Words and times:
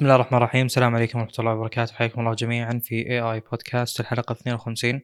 بسم 0.00 0.06
الله 0.06 0.14
الرحمن 0.14 0.36
الرحيم. 0.38 0.66
السلام 0.66 0.94
عليكم 0.94 1.18
ورحمة 1.18 1.32
الله 1.38 1.54
وبركاته. 1.54 1.94
حياكم 1.94 2.20
الله 2.20 2.34
جميعا 2.34 2.80
في 2.84 2.94
اي 2.94 3.20
اي 3.20 3.40
بودكاست 3.50 4.00
الحلقة 4.00 4.32
52 4.32 5.00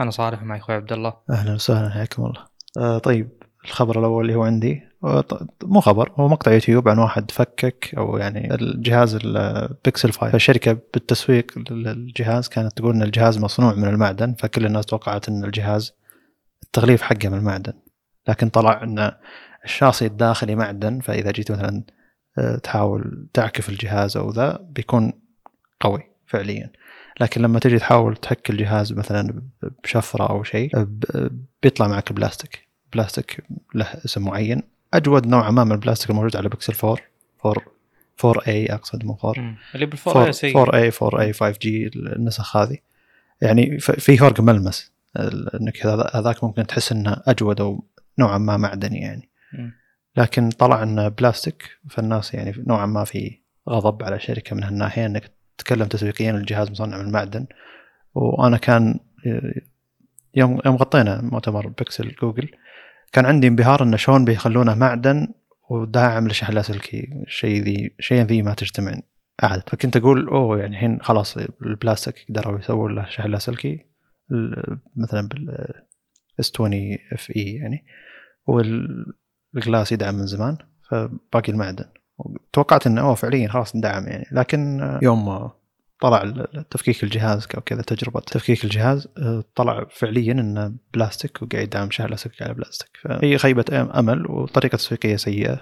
أنا 0.00 0.10
صالح 0.10 0.42
معي 0.42 0.58
أخوي 0.58 0.74
عبد 0.76 0.92
الله. 0.92 1.14
أهلا 1.30 1.54
وسهلا 1.54 1.90
حياكم 1.90 2.22
الله. 2.24 2.44
آه 2.78 2.98
طيب 2.98 3.28
الخبر 3.64 3.98
الأول 3.98 4.24
اللي 4.24 4.34
هو 4.34 4.42
عندي. 4.42 4.82
ط- 5.02 5.48
مو 5.64 5.80
خبر 5.80 6.12
هو 6.16 6.28
مقطع 6.28 6.52
يوتيوب 6.52 6.88
عن 6.88 6.98
واحد 6.98 7.30
فكك 7.30 7.94
أو 7.98 8.16
يعني 8.16 8.54
الجهاز 8.54 9.18
البيكسل 9.24 10.12
5 10.12 10.30
فالشركة 10.32 10.78
بالتسويق 10.94 11.58
للجهاز 11.70 12.48
كانت 12.48 12.76
تقول 12.76 12.94
إن 12.94 13.02
الجهاز 13.02 13.38
مصنوع 13.38 13.74
من 13.74 13.88
المعدن 13.88 14.34
فكل 14.34 14.66
الناس 14.66 14.86
توقعت 14.86 15.28
إن 15.28 15.44
الجهاز 15.44 15.92
التغليف 16.62 17.02
حقه 17.02 17.28
من 17.28 17.38
المعدن. 17.38 17.72
لكن 18.28 18.48
طلع 18.48 18.82
إن 18.82 19.12
الشاصي 19.64 20.06
الداخلي 20.06 20.54
معدن 20.54 21.00
فإذا 21.00 21.30
جيت 21.30 21.52
مثلا 21.52 21.68
آه، 21.78 21.94
تحاول 22.62 23.26
تعكف 23.34 23.68
الجهاز 23.68 24.16
أو 24.16 24.30
ذا 24.30 24.58
بيكون 24.70 25.12
قوي 25.80 26.02
فعليا. 26.26 26.70
لكن 27.20 27.42
لما 27.42 27.58
تجي 27.58 27.78
تحاول 27.78 28.16
تحك 28.16 28.50
الجهاز 28.50 28.92
مثلا 28.92 29.42
بشفرة 29.84 30.30
أو 30.30 30.42
شيء 30.42 30.70
ب- 30.78 31.30
بيطلع 31.62 31.88
معك 31.88 32.12
بلاستيك. 32.12 32.68
بلاستيك 32.92 33.44
له 33.74 33.86
اسم 34.04 34.24
معين. 34.24 34.62
أجود 34.94 35.26
نوعا 35.26 35.50
ما 35.50 35.64
من 35.64 35.72
البلاستيك 35.72 36.10
الموجود 36.10 36.36
على 36.36 36.48
بيكسل 36.48 36.74
4 36.88 36.98
4 37.46 37.64
4 38.24 38.42
a 38.48 38.66
أقصد 38.74 39.04
مو 39.04 39.18
4 39.24 39.42
مم. 39.42 39.56
اللي 39.74 39.86
بال 39.86 39.96
four 39.96 40.16
4 40.16 40.30
سيء 40.30 40.58
4 40.58 40.78
a 40.82 40.90
4 41.02 41.20
a 41.20 41.32
5 41.32 41.58
G 41.62 41.86
النسخ 41.96 42.56
هذه. 42.56 42.76
يعني 43.40 43.78
في 43.80 44.16
فرق 44.16 44.40
ملمس. 44.40 44.92
إنك 45.60 45.86
هذا- 45.86 46.10
هذاك 46.14 46.44
ممكن 46.44 46.66
تحس 46.66 46.92
إنه 46.92 47.16
أجود 47.26 47.60
أو 47.60 47.84
نوعا 48.18 48.38
ما 48.38 48.56
معدني 48.56 48.98
يعني. 49.00 49.28
مم. 49.52 49.72
لكن 50.16 50.50
طلع 50.50 50.82
إنه 50.82 51.08
بلاستيك 51.08 51.78
فالناس 51.90 52.34
يعني 52.34 52.64
نوعا 52.66 52.86
ما 52.86 53.04
في 53.04 53.38
غضب 53.68 54.02
على 54.02 54.20
شركة 54.20 54.56
من 54.56 54.62
هالناحية 54.62 55.06
إنك 55.06 55.30
تتكلم 55.58 55.86
تسويقيا 55.86 56.30
الجهاز 56.30 56.70
مصنع 56.70 56.96
من 56.98 57.04
المعدن 57.06 57.46
وأنا 58.14 58.56
كان 58.56 59.00
يوم 60.34 60.60
يوم 60.66 60.76
غطينا 60.76 61.20
مؤتمر 61.22 61.68
بيكسل 61.68 62.14
جوجل 62.22 62.48
كان 63.12 63.26
عندي 63.26 63.48
انبهار 63.48 63.82
إنه 63.82 63.96
شلون 63.96 64.24
بيخلونه 64.24 64.74
معدن 64.74 65.28
وداعم 65.70 66.28
لشحن 66.28 66.52
لاسلكي 66.52 67.24
شيء 67.26 67.62
ذي 67.62 67.94
شيء 68.00 68.22
ذي 68.22 68.42
ما 68.42 68.54
تجتمع 68.54 69.00
عاد 69.42 69.62
فكنت 69.68 69.96
أقول 69.96 70.28
أوه 70.28 70.58
يعني 70.58 70.74
الحين 70.74 70.98
خلاص 71.02 71.36
البلاستيك 71.62 72.26
قدروا 72.28 72.58
يسووا 72.58 72.88
له 72.88 73.06
شحن 73.08 73.30
لاسلكي 73.30 73.86
مثلا 74.96 75.28
بال 75.28 75.74
S 76.40 76.52
20 76.54 76.98
FE 77.12 77.54
يعني. 77.54 77.84
وال 79.54 79.65
glass 79.65 79.92
يدعم 79.92 80.14
من 80.14 80.26
زمان 80.26 80.56
فباقي 80.90 81.52
المعدن. 81.52 81.84
توقعت 82.52 82.86
إنه 82.86 83.00
أوه 83.00 83.14
فعليا 83.14 83.48
خلاص 83.48 83.74
اندعم 83.74 84.06
يعني. 84.06 84.26
لكن 84.32 84.80
يوم 85.02 85.50
طلع 86.00 86.46
تفكيك 86.70 87.04
الجهاز 87.04 87.48
أو 87.56 87.60
كذا 87.60 87.82
تجربة 87.82 88.20
تفكيك 88.20 88.64
الجهاز 88.64 89.08
آه، 89.18 89.44
طلع 89.54 89.86
فعليا 89.90 90.32
إنه 90.32 90.74
بلاستيك 90.94 91.42
وقاعد 91.42 91.64
يدعم 91.64 91.90
شحن 91.90 92.08
لاسلكي 92.08 92.44
على 92.44 92.54
بلاستيك. 92.54 92.90
فهي 93.02 93.38
خيبة 93.38 93.88
أمل 93.98 94.30
وطريقة 94.30 94.76
تسويقية 94.76 95.16
سيئة. 95.16 95.60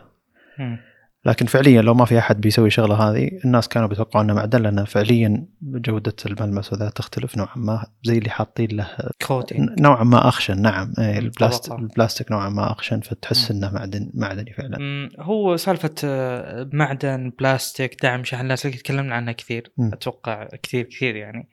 لكن 1.25 1.47
فعليا 1.47 1.83
لو 1.83 1.95
ما 1.95 2.05
في 2.05 2.19
أحد 2.19 2.41
بيسوي 2.41 2.67
الشغله 2.67 2.95
هذه 2.95 3.31
الناس 3.45 3.69
كانوا 3.69 3.89
بيتوقعون 3.89 4.25
إنه 4.25 4.35
معدن 4.35 4.63
لأن 4.63 4.85
فعليا 4.85 5.47
جودة 5.63 6.15
الملمس 6.27 6.73
وذا 6.73 6.91
تختلف 6.91 7.37
نوعا 7.37 7.57
ما 7.57 7.87
زي 8.03 8.19
اللي 8.19 8.31
حاطين 8.31 8.69
له 8.77 8.89
coating 9.27 9.81
نوعا 9.81 10.05
ما 10.05 10.29
أخشن 10.29 10.63
نعم 10.63 10.93
إيه، 10.99 11.19
البلاستيك. 11.19 11.79
البلاستيك 11.79 12.33
نوعا 12.33 12.49
ما 12.49 12.73
أخشن 12.73 13.01
فتحس. 13.01 13.51
إنه 13.51 13.71
معدن 13.71 14.11
معدني 14.15 14.53
فعلا. 14.53 15.09
هو 15.21 15.57
سالفة 15.57 15.95
آه، 16.05 16.71
معدن 16.73 17.33
بلاستيك 17.39 18.03
دعم 18.03 18.25
شحن 18.25 18.47
لاسلكي 18.47 18.79
تكلمنا 18.79 19.15
عنها 19.15 19.33
كثير 19.33 19.73
مم. 19.79 19.91
أتوقع 19.93 20.49
كثير 20.63 20.85
كثير 20.85 21.17
يعني 21.17 21.49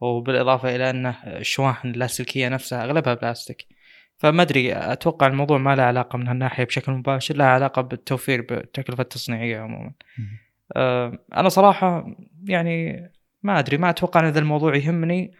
وبالإضافة 0.00 0.76
إلى 0.76 0.90
أن 0.90 1.14
الشواحن 1.26 1.88
اللاسلكية 1.88 2.48
نفسها 2.48 2.84
أغلبها 2.84 3.14
بلاستيك 3.14 3.66
فما 4.24 4.42
أدري 4.42 4.72
أتوقع 4.72 5.26
الموضوع 5.26 5.58
ما 5.58 5.76
له 5.76 5.82
علاقة 5.82 6.16
من 6.16 6.28
هالناحية 6.28 6.64
بشكل 6.64 6.92
مباشر 6.92 7.36
له 7.36 7.44
علاقة 7.44 7.82
بالتوفير 7.82 8.42
بالتكلفة 8.42 9.00
التصنيعية 9.02 9.58
عموما. 9.58 9.92
آه، 10.76 11.18
أنا 11.36 11.48
صراحة 11.48 12.16
يعني 12.44 13.02
ما 13.42 13.58
أدري 13.58 13.76
ما 13.76 13.90
أتوقع 13.90 14.20
إن 14.20 14.28
ذا 14.28 14.38
الموضوع 14.38 14.76
يهمني. 14.76 15.32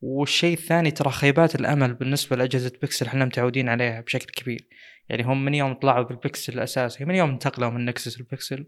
والشيء 0.00 0.52
الثاني 0.52 0.90
ترى 0.90 1.10
خيبات 1.10 1.54
الأمل 1.54 1.94
بالنسبة 1.94 2.36
لأجهزة 2.36 2.72
بيكسل 2.80 3.06
إحنا 3.06 3.24
متعودين 3.24 3.68
عليها 3.68 4.00
بشكل 4.00 4.26
كبير. 4.26 4.68
يعني 5.08 5.22
هم 5.22 5.44
من 5.44 5.54
يوم 5.54 5.72
طلعوا 5.72 6.04
بالبيكسل 6.04 6.52
الأساسي 6.52 7.04
من 7.04 7.14
يوم 7.14 7.30
انتقلوا 7.30 7.70
من 7.70 7.84
Nexus 7.84 8.20
ال 8.20 8.28
Pixel 8.28 8.66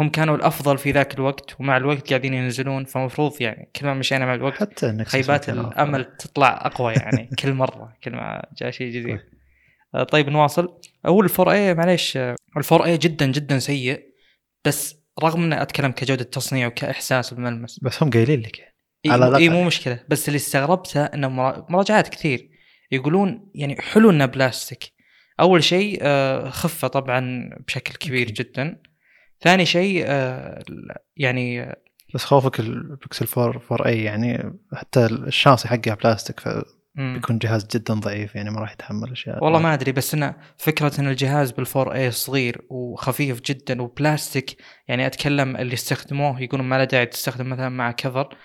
هم 0.00 0.08
كانوا 0.08 0.36
الأفضل 0.36 0.78
في 0.78 0.90
ذاك 0.90 1.14
الوقت 1.14 1.60
ومع 1.60 1.76
الوقت 1.76 2.08
قاعدين 2.08 2.34
ينزلون 2.34 2.84
فمفروض 2.84 3.32
يعني 3.42 3.70
كل 3.76 3.86
ما 3.86 3.94
مشينا 3.94 4.26
مع 4.26 4.34
الوقت 4.34 4.60
حتى 4.60 5.04
خيبات. 5.04 5.48
الأمل 5.48 6.04
تطلع 6.16 6.66
أقوى 6.66 6.92
يعني 6.92 7.30
كل 7.42 7.52
مرة 7.52 7.96
كل 8.04 8.12
ما 8.12 8.42
جاء 8.58 8.70
شيء 8.70 8.92
جديد 8.92 9.20
آه، 9.94 10.04
طيب 10.04 10.28
نواصل 10.28 10.78
هو 11.06 11.20
ال 11.20 11.26
four 11.26 11.50
a 11.52 11.74
معليش 11.74 12.16
آه، 12.16 12.34
ال 12.56 12.62
four 12.62 12.84
a 12.84 12.96
جدا 12.98 13.26
جدا 13.26 13.58
سيء 13.58 14.02
بس 14.64 14.96
رغم 15.22 15.42
إني 15.42 15.62
أتكلم 15.62 15.90
كجودة 15.92 16.24
تصنيع 16.24 16.66
وكإحساس 16.66 17.34
بالملمس 17.34 17.78
بس 17.82 18.02
هم 18.02 18.10
قايلين 18.10 18.40
لك 18.40 18.58
يعني. 18.58 18.74
إي 19.06 19.10
على. 19.10 19.36
إيه 19.38 19.48
مو 19.50 19.64
مشكلة 19.64 20.00
بس 20.08 20.28
اللي 20.28 20.36
استغربته 20.36 21.04
إنه 21.04 21.28
مرا- 21.28 21.66
مراجعات 21.68 22.08
كثير 22.08 22.48
يقولون 22.92 23.50
يعني 23.54 23.80
حلو 23.80 24.10
إنه 24.10 24.26
بلاستيك 24.26 24.84
أول 25.40 25.64
شيء 25.64 25.98
آه، 26.02 26.48
خفة 26.50 26.88
طبعا 26.88 27.50
بشكل 27.66 27.94
كبير. 27.94 28.30
جدا 28.30 28.80
ثاني 29.40 29.66
شيء 29.66 30.04
آه، 30.06 30.62
يعني 31.16 31.76
بس 32.14 32.24
خوفك 32.24 32.60
البيكسل 32.60 33.26
4 33.42 33.62
4 33.72 33.86
a 33.86 34.02
يعني 34.02 34.58
حتى 34.72 35.06
الشاصي 35.06 35.68
حقه 35.68 35.94
بلاستيك 35.94 36.48
مم. 36.94 37.12
فبيكون 37.12 37.38
جهاز 37.38 37.66
جدا 37.66 37.94
ضعيف 37.94 38.34
يعني 38.34 38.50
ما 38.50 38.60
راح 38.60 38.72
يتحمل 38.72 39.12
أشياء 39.12 39.44
والله 39.44 39.58
ما 39.58 39.74
أدري 39.74 39.92
بس 39.92 40.14
إنه 40.14 40.34
فكرة 40.56 41.00
إن 41.00 41.08
الجهاز 41.08 41.50
بالفور 41.50 41.94
اي 41.94 42.10
صغير 42.10 42.66
وخفيف 42.70 43.40
جدا 43.40 43.82
وبلاستيك 43.82 44.56
يعني 44.88 45.06
أتكلم 45.06 45.56
اللي 45.56 45.74
استخدموه 45.74 46.42
يقولون 46.42 46.66
ما 46.66 46.78
له 46.78 46.84
داعي 46.84 47.06
تستخدم 47.06 47.48
مثلا 47.48 47.68
مع 47.68 47.92
كفر 47.92 48.36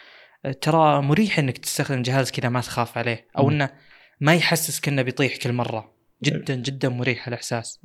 ترى 0.61 1.01
مريح 1.01 1.39
إنك 1.39 1.57
تستخدم 1.57 2.01
جهاز 2.01 2.31
كذا 2.31 2.49
ما 2.49 2.61
تخاف 2.61 2.97
عليه 2.97 3.27
أو. 3.37 3.49
إنه 3.49 3.69
ما 4.21 4.35
يحسسك 4.35 4.87
إنه 4.87 5.01
بيطيح 5.01 5.37
كل 5.37 5.53
مرة 5.53 5.93
جدا 6.23 6.55
جدا 6.55 6.89
مريح 6.89 7.27
الإحساس 7.27 7.79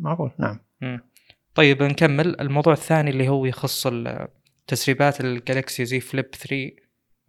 معقول 0.00 0.30
نعم 0.38 0.60
مم. 0.80 1.00
طيب 1.58 1.82
نكمل. 1.82 2.40
الموضوع 2.40 2.72
الثاني 2.72 3.10
اللي 3.10 3.28
هو 3.28 3.44
يخص 3.46 3.88
تسريبات 4.66 5.20
الجالكسي 5.20 5.84
زي 5.84 6.00
فليب 6.00 6.34
3 6.34 6.70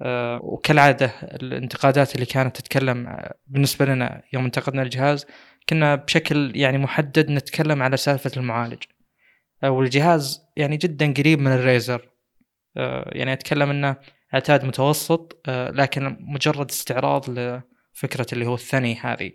آه، 0.01 0.39
وكالعادة 0.43 1.05
الانتقادات 1.23 2.15
اللي 2.15 2.25
كانت 2.25 2.57
تتكلم 2.57 3.07
آه، 3.07 3.33
بالنسبة 3.47 3.85
لنا 3.85 4.23
يوم 4.33 4.45
انتقدنا 4.45 4.81
الجهاز 4.81 5.25
كنا 5.69 5.95
بشكل 5.95 6.51
يعني 6.55 6.77
محدد 6.77 7.31
نتكلم 7.31 7.83
على 7.83 7.97
سالفة 7.97 8.31
المعالج. 8.37 8.83
آه، 9.63 9.71
والجهاز 9.71 10.41
يعني 10.57 10.77
جدا 10.77 11.13
قريب 11.13 11.39
من 11.39 11.51
الريزر. 11.51 12.09
يعني 13.05 13.33
أتكلم 13.33 13.69
أنه 13.69 13.95
أعتاد 14.33 14.65
متوسط 14.65 15.41
لكن 15.49 16.17
مجرد 16.19 16.69
استعراض 16.69 17.29
لفكرة 17.29 18.27
اللي 18.33 18.45
هو 18.45 18.53
الثاني 18.53 18.95
هذه. 18.95 19.31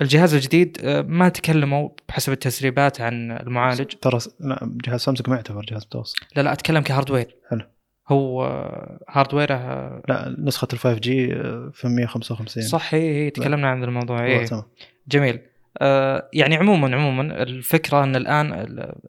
الجهاز 0.00 0.34
الجديد 0.34 0.78
آه، 0.84 1.02
ما 1.02 1.28
تكلموا 1.28 1.88
بحسب 2.08 2.32
التسريبات 2.32 3.00
عن 3.00 3.30
المعالج. 3.30 3.94
ترى 4.00 4.18
جهاز 4.62 5.00
سامسونج 5.00 5.30
ما 5.30 5.36
يعتبر 5.36 5.64
جهاز 5.64 5.84
متوسط. 5.84 6.16
لا 6.36 6.42
لا 6.42 6.52
أتكلم 6.52 6.82
ك 6.82 6.87
hardware. 6.87 7.36
حلو. 7.50 7.60
هو 8.08 8.44
آه، 8.44 8.98
hardware 9.08 9.49
ه 9.49 9.54
آه، 9.54 10.02
لا 10.08 10.36
نسخة 10.38 10.68
ال 10.72 10.78
5 10.78 10.98
G 10.98 11.28
في 11.72 11.88
155 11.88 12.62
صح 12.62 12.94
هي 12.94 13.30
تكلمنا 13.30 13.68
عن 13.68 13.84
الموضوع 13.84 14.24
إيه. 14.24 14.46
تمام 14.46 14.62
جميل. 15.08 15.40
آه، 15.78 16.28
يعني 16.32 16.56
عموما 16.56 16.96
عموما 16.96 17.42
الفكرة 17.42 18.04
إن 18.04 18.16
الآن 18.16 18.52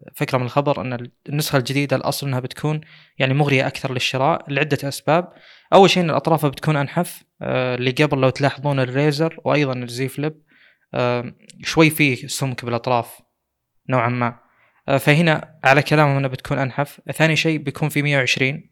الفكرة 0.08 0.38
من 0.38 0.46
الخبر 0.46 0.82
إن 0.82 1.10
النسخة 1.30 1.58
الجديدة 1.58 1.96
الأصل 1.96 2.28
إنها 2.28 2.40
بتكون 2.40 2.82
يعني 3.20 3.34
مغرية 3.34 3.68
أكثر 3.68 3.94
للشراء 3.94 4.46
لعدة 4.48 4.78
أسباب. 4.88 5.32
أول 5.74 5.90
شيء 5.90 6.04
إن 6.04 6.10
الأطراف 6.10 6.46
بتكون 6.46 6.76
أنحف 6.76 7.24
آه، 7.42 7.76
اللي 7.76 7.92
قبل 7.92 8.22
لو 8.22 8.30
تلاحظون 8.30 8.80
ال 8.80 8.92
Razr 8.92 9.40
وأيضا 9.46 9.74
ال 9.74 9.91
Z 9.91 10.08
Flip. 10.08 10.42
شوي 11.64 11.90
فيه 11.90 12.28
سمك 12.28 12.66
بالأطراف 12.66 13.22
نوعا 13.90 14.10
ما. 14.10 14.40
آه، 14.88 14.98
فهنا 14.98 15.60
على 15.64 15.82
كلامهم 15.82 16.18
انها 16.18 16.30
بتكون 16.30 16.58
أنحف. 16.58 17.02
ثاني 17.12 17.36
شيء 17.36 17.58
بيكون 17.58 17.90
في 17.90 18.02
120 18.02 18.70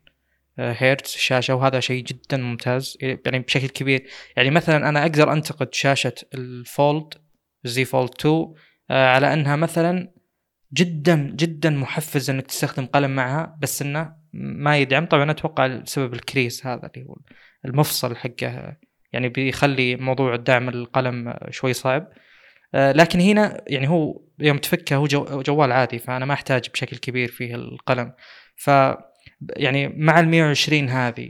آه، 0.60 0.76
هرتز 0.80 1.14
الشاشه 1.14 1.56
وهذا 1.56 1.80
شيء 1.80 2.04
جدا 2.04 2.38
ممتاز. 2.38 2.98
يعني 3.02 3.40
بشكل 3.40 3.68
كبير. 3.68 4.08
يعني 4.38 4.50
مثلا 4.50 4.90
أنا 4.90 5.02
أقدر 5.02 5.34
أنتقد 5.34 5.74
شاشة 5.74 6.14
ال 6.34 6.50
Fold 6.50 7.14
Z 7.64 7.86
Fold 7.86 8.10
2 8.20 8.54
آه، 8.92 9.08
على 9.08 9.34
أنها 9.34 9.56
مثلا 9.56 10.14
جدا 10.74 11.16
جدا 11.36 11.70
محفز 11.70 12.30
إنك 12.30 12.48
تستخدم 12.48 12.86
قلم 12.86 13.16
معها 13.16 13.58
بس 13.62 13.82
إنه 13.82 14.16
ما 14.34 14.78
يدعم. 14.78 15.06
طبعا 15.06 15.32
أتوقع 15.32 15.66
السبب 15.66 16.14
ال 16.14 16.21
crease 16.21 16.66
هذا 16.66 16.92
اللي 16.96 17.08
هو 17.10 17.16
المفصل 17.66 18.16
حقه. 18.16 18.78
يعني 19.14 19.30
بيخلي 19.30 19.96
موضوع 19.96 20.36
دعم 20.36 20.70
القلم 20.70 21.34
شوي 21.50 21.74
صعب. 21.74 22.08
آه، 22.76 22.92
لكن 22.92 23.20
هنا 23.20 23.64
يعني 23.68 23.90
هو 23.90 24.22
يوم 24.40 24.58
تفكه 24.58 24.96
هو 24.96 25.06
جو- 25.08 25.42
جوال 25.42 25.72
عادي 25.72 26.00
فأنا 26.00 26.26
ما 26.26 26.34
أحتاج 26.34 26.70
بشكل 26.70 26.98
كبير 26.98 27.28
فيه 27.32 27.56
القلم. 27.56 28.14
ف 28.56 28.70
يعني 29.58 29.88
مع 29.88 30.20
ال 30.20 30.28
120 30.28 30.90
هذه 30.90 31.30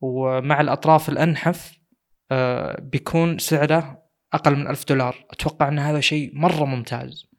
ومع 0.00 0.60
الأطراف 0.60 1.08
الأنحف 1.08 1.72
آه، 2.32 2.80
بيكون 2.80 3.38
سعره 3.38 4.02
أقل 4.32 4.56
من 4.56 4.66
1000 4.68 4.84
دولار. 4.88 5.24
أتوقع 5.30 5.68
أن 5.68 5.78
هذا 5.78 6.00
شيء 6.00 6.30
مرة 6.34 6.64
ممتاز. 6.64 7.30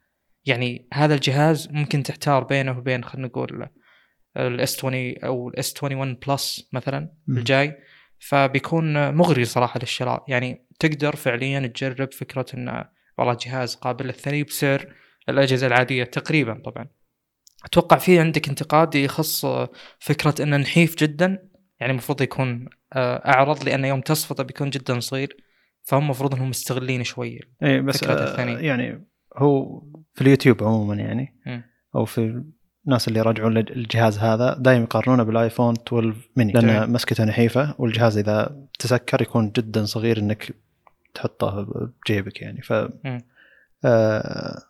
يعني 0.46 0.88
هذا 0.94 1.14
الجهاز 1.16 1.70
ممكن 1.72 2.04
تحتار 2.04 2.44
بينه 2.44 2.78
وبين 2.78 3.04
خلينا 3.04 3.28
نقول 3.28 3.68
ال 4.38 4.58
S 4.58 4.78
20 4.78 5.16
أو 5.24 5.50
ال 5.50 5.62
S 5.62 5.74
21 5.84 6.14
Plus 6.28 6.70
مثلا. 6.74 7.12
الجاي. 7.30 7.78
فبيكون 8.22 9.16
مغري 9.16 9.46
صراحة 9.46 9.80
للشراء 9.80 10.24
يعني 10.28 10.66
تقدر 10.80 11.16
فعليا 11.16 11.68
تجرب 11.68 12.14
فكرة 12.14 12.46
انه 12.54 12.86
والله 13.18 13.38
جهاز 13.46 13.76
قابل 13.76 14.06
للثني 14.06 14.44
بسعر 14.44 14.94
الاجهزه 15.30 15.68
العادية 15.68 16.04
تقريبا 16.04 16.62
طبعا 16.66 16.88
أتوقع 17.66 17.98
في 17.98 18.20
عندك 18.20 18.50
انتقاد 18.50 18.96
يخص 18.96 19.46
فكرة 20.00 20.44
إنه 20.44 20.58
نحيف 20.58 20.96
جدا 20.96 21.50
يعني 21.80 21.92
المفروض 21.92 22.22
يكون 22.22 22.70
آه، 22.94 23.30
أعرض 23.30 23.64
لأن 23.64 23.86
يوم 23.86 24.02
تصفطه 24.02 24.44
بيكون 24.44 24.70
جدا 24.70 25.00
صغير 25.00 25.38
فهم 25.84 26.04
المفروض 26.04 26.36
إنهم 26.36 26.50
مستغلين 26.50 27.04
شوي 27.04 27.40
اي 27.64 27.82
بس 27.82 27.98
فكرة 27.98 28.14
آه 28.14 28.32
الثانية. 28.32 28.58
يعني 28.58 29.08
هو 29.38 29.82
في 30.14 30.22
اليوتيوب 30.22 30.64
عموما 30.64 30.96
يعني 30.96 31.42
مم. 31.46 31.64
أو 31.96 32.06
في 32.06 32.44
الناس 32.86 33.08
اللي 33.08 33.20
يراجعون 33.20 33.58
الجهاز 33.58 34.18
هذا 34.20 34.56
دائما 34.60 34.84
يقارنونه 34.84 35.24
بالآيفون 35.24 35.74
12 35.88 36.16
ميني. 36.36 36.52
لأن 36.52 36.92
مسكته 36.92 37.24
نحيفة 37.24 37.76
والجهاز 37.78 38.18
إذا 38.18 38.56
تسكر 38.80 39.22
يكون 39.22 39.52
جدا 39.52 39.86
صغير 39.86 40.18
إنك 40.18 40.54
تحطه 41.14 41.68
بجيبك 42.06 42.42
يعني 42.42 42.62
ف. 42.62 42.74
آه 43.86 44.62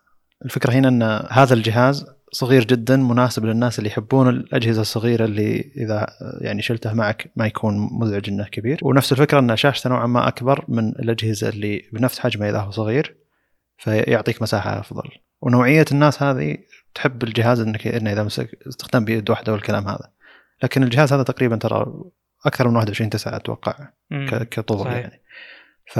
الفكرة 0.45 0.73
هنا 0.73 0.87
إن 0.87 1.27
هذا 1.29 1.53
الجهاز 1.53 2.05
صغير 2.31 2.63
جدا 2.63 2.97
مناسب 2.97 3.45
للناس 3.45 3.79
اللي 3.79 3.89
يحبون 3.89 4.29
الأجهزة 4.29 4.81
الصغيرة 4.81 5.25
اللي 5.25 5.71
إذا 5.77 6.07
يعني 6.41 6.61
شلته 6.61 6.93
معك 6.93 7.31
ما 7.35 7.47
يكون 7.47 7.89
مزعج 7.91 8.29
إنه 8.29 8.43
كبير 8.43 8.79
ونفس 8.81 9.11
الفكرة 9.11 9.39
إن 9.39 9.55
شاشته 9.55 9.89
نوعا 9.89 10.07
ما 10.07 10.27
أكبر 10.27 10.65
من 10.67 10.89
الأجهزة 10.89 11.49
اللي 11.49 11.85
بنفس 11.93 12.19
حجمه 12.19 12.49
إذا 12.49 12.59
هو 12.59 12.71
صغير 12.71 13.15
فيعطيك 13.77 14.41
مساحة 14.41 14.79
أفضل 14.79 15.09
ونوعية 15.41 15.85
الناس 15.91 16.23
هذه 16.23 16.57
تحب 16.95 17.23
الجهاز 17.23 17.59
انك 17.59 17.87
إنه 17.87 18.11
إذا 18.11 18.23
مسك 18.23 18.67
استخدام 18.67 19.05
بيد 19.05 19.29
واحدة 19.29 19.51
والكلام 19.51 19.87
هذا 19.87 20.11
لكن 20.63 20.83
الجهاز 20.83 21.13
هذا 21.13 21.23
تقريبا 21.23 21.55
ترى 21.55 21.93
أكثر 22.45 22.67
من 22.67 22.75
21 22.75 23.09
9 23.09 23.35
أتوقع 23.35 23.89
كطول 24.51 24.79
صحيح. 24.79 24.93
يعني 24.93 25.21
ف 25.91 25.99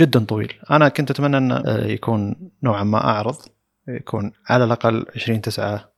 جدا 0.00 0.24
طويل 0.24 0.52
أنا 0.70 0.88
كنت 0.88 1.10
أتمنى 1.10 1.38
انه 1.38 1.56
آه، 1.56 1.86
يكون 1.86 2.50
نوعا 2.62 2.84
ما 2.84 3.04
أعرض 3.04 3.36
يكون 3.88 4.32
على 4.48 4.64
الأقل 4.64 5.06
20 5.16 5.40
9 5.40 5.92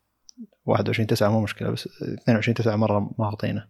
21 0.66 1.06
9 1.06 1.28
مو 1.30 1.40
مشكلة 1.40 1.70
بس 1.70 1.88
22 2.02 2.54
9 2.54 2.76
مرة 2.76 3.14
ما 3.18 3.24
أعطينا. 3.24 3.68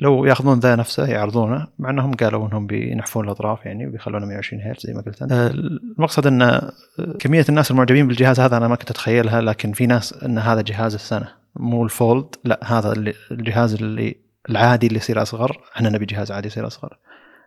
لو 0.00 0.24
ياخذون 0.24 0.58
ذا 0.58 0.76
نفسه 0.76 1.06
يعرضونه. 1.06 1.66
مع 1.78 1.90
إنهم 1.90 2.12
قالوا 2.12 2.48
إنهم 2.48 2.66
بينحفون 2.66 3.24
الأطراف 3.24 3.66
يعني 3.66 3.86
وبيخلونه 3.86 4.26
120 4.26 4.62
هرتز 4.62 4.86
زي 4.86 4.94
ما 4.94 5.00
قلت 5.00 5.22
أنت. 5.22 5.32
آه، 5.32 5.46
المقصد 5.50 6.26
إن 6.26 6.42
آه، 6.42 6.72
كمية 7.18 7.44
الناس 7.48 7.70
المعجبين 7.70 8.08
بالجهاز 8.08 8.40
هذا 8.40 8.56
أنا 8.56 8.68
ما 8.68 8.76
كنت 8.76 8.90
أتخيلها 8.90 9.40
لكن 9.40 9.72
في 9.72 9.86
ناس 9.86 10.12
إن 10.12 10.38
هذا 10.38 10.60
جهاز 10.60 10.94
السنة. 10.94 11.28
مو 11.56 11.84
الفولد 11.84 12.26
لا 12.44 12.60
هذا 12.64 12.92
الجهاز 13.30 13.74
اللي 13.74 14.16
العادي 14.50 14.86
اللي 14.86 14.98
يصير 14.98 15.22
أصغر. 15.22 15.60
إحنا 15.76 15.90
نبي 15.90 16.04
جهاز 16.04 16.32
عادي 16.32 16.46
يصير 16.46 16.66
أصغر. 16.66 16.98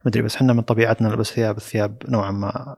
مدري 0.05 0.21
بس 0.21 0.35
إحنا 0.35 0.53
من 0.53 0.61
طبيعتنا 0.61 1.09
نلبس 1.09 1.33
ثياب 1.33 1.57
الثياب 1.57 1.97
نوعا 2.09 2.31
ما 2.31 2.75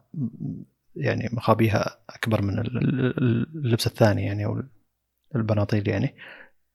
يعني 0.95 1.29
مخابيها 1.33 1.97
أكبر 2.09 2.41
من 2.41 2.59
ال- 2.59 2.77
ال- 2.77 3.47
اللبس 3.65 3.87
الثاني 3.87 4.25
يعني 4.25 4.45
أو 4.45 4.63
البناطيل 5.35 5.89
يعني. 5.89 6.15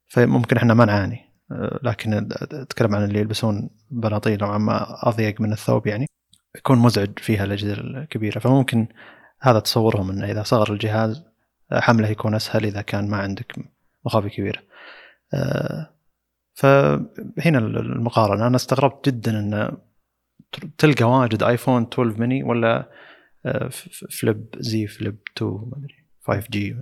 فممكن 0.08 0.56
إحنا 0.56 0.74
ما 0.74 0.84
نعاني. 0.84 1.23
لكن 1.82 2.28
أتكلم 2.52 2.94
عن 2.94 3.04
اللي 3.04 3.18
يلبسون 3.20 3.70
بناطيل 3.90 4.40
نوعا 4.40 4.58
ما 4.58 5.08
أضيق 5.08 5.40
من 5.40 5.52
الثوب 5.52 5.86
يعني 5.86 6.06
يكون 6.56 6.78
مزعج 6.78 7.18
فيها 7.18 7.44
الأجهزة 7.44 7.72
الكبيرة. 7.72 8.38
فممكن 8.38 8.88
هذا 9.40 9.58
تصورهم 9.58 10.10
إنه 10.10 10.30
إذا 10.30 10.42
صغر 10.42 10.72
الجهاز 10.72 11.24
أه، 11.72 11.80
حمله 11.80 12.08
يكون 12.08 12.34
أسهل 12.34 12.64
إذا 12.64 12.82
كان 12.82 13.08
ما 13.10 13.16
عندك 13.16 13.56
مخابي 14.04 14.30
كبيرة. 14.30 14.62
أه، 15.34 15.90
فهنا 16.54 17.58
المقارنة. 17.58 18.46
أنا 18.46 18.56
استغربت 18.56 19.08
جدا 19.08 19.38
إن 19.38 19.76
تلقى 20.78 21.04
واجد 21.04 21.42
آيفون 21.42 21.82
12 21.82 22.20
ميني 22.20 22.42
ولا 22.42 22.90
ف- 23.44 23.68
ف- 23.68 24.04
flip 24.20 24.46
زي 24.58 24.86
flip 24.86 25.18
2 25.36 25.50
ما 25.52 25.76
أدري 25.78 26.06
5G 26.22 26.76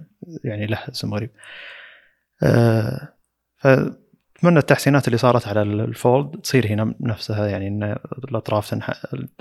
يعني 0.45 0.67
له 0.67 0.79
اسم 0.89 1.15
غريب 1.15 1.31
آه، 2.43 3.15
فاتمنى 4.43 4.59
التحسينات 4.59 5.07
اللي 5.07 5.19
صارت 5.19 5.49
على 5.49 5.63
ال- 5.63 5.81
ال 5.81 5.93
fold 5.93 6.41
تصير 6.41 6.67
هنا 6.67 6.95
نفسها 7.01 7.47
يعني 7.47 7.69
إن 7.69 7.83
الأطراف 8.29 8.71
تنحى 8.71 8.93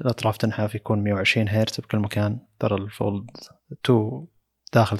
الأطراف 0.01 0.37
تنحف 0.37 0.75
يكون 0.75 1.03
120 1.03 1.49
هرتز 1.49 1.79
بكل 1.79 1.99
مكان. 1.99 2.39
ترى 2.59 2.75
ال 2.75 2.86
fold 2.86 3.29
2 3.85 4.25
داخل 4.73 4.97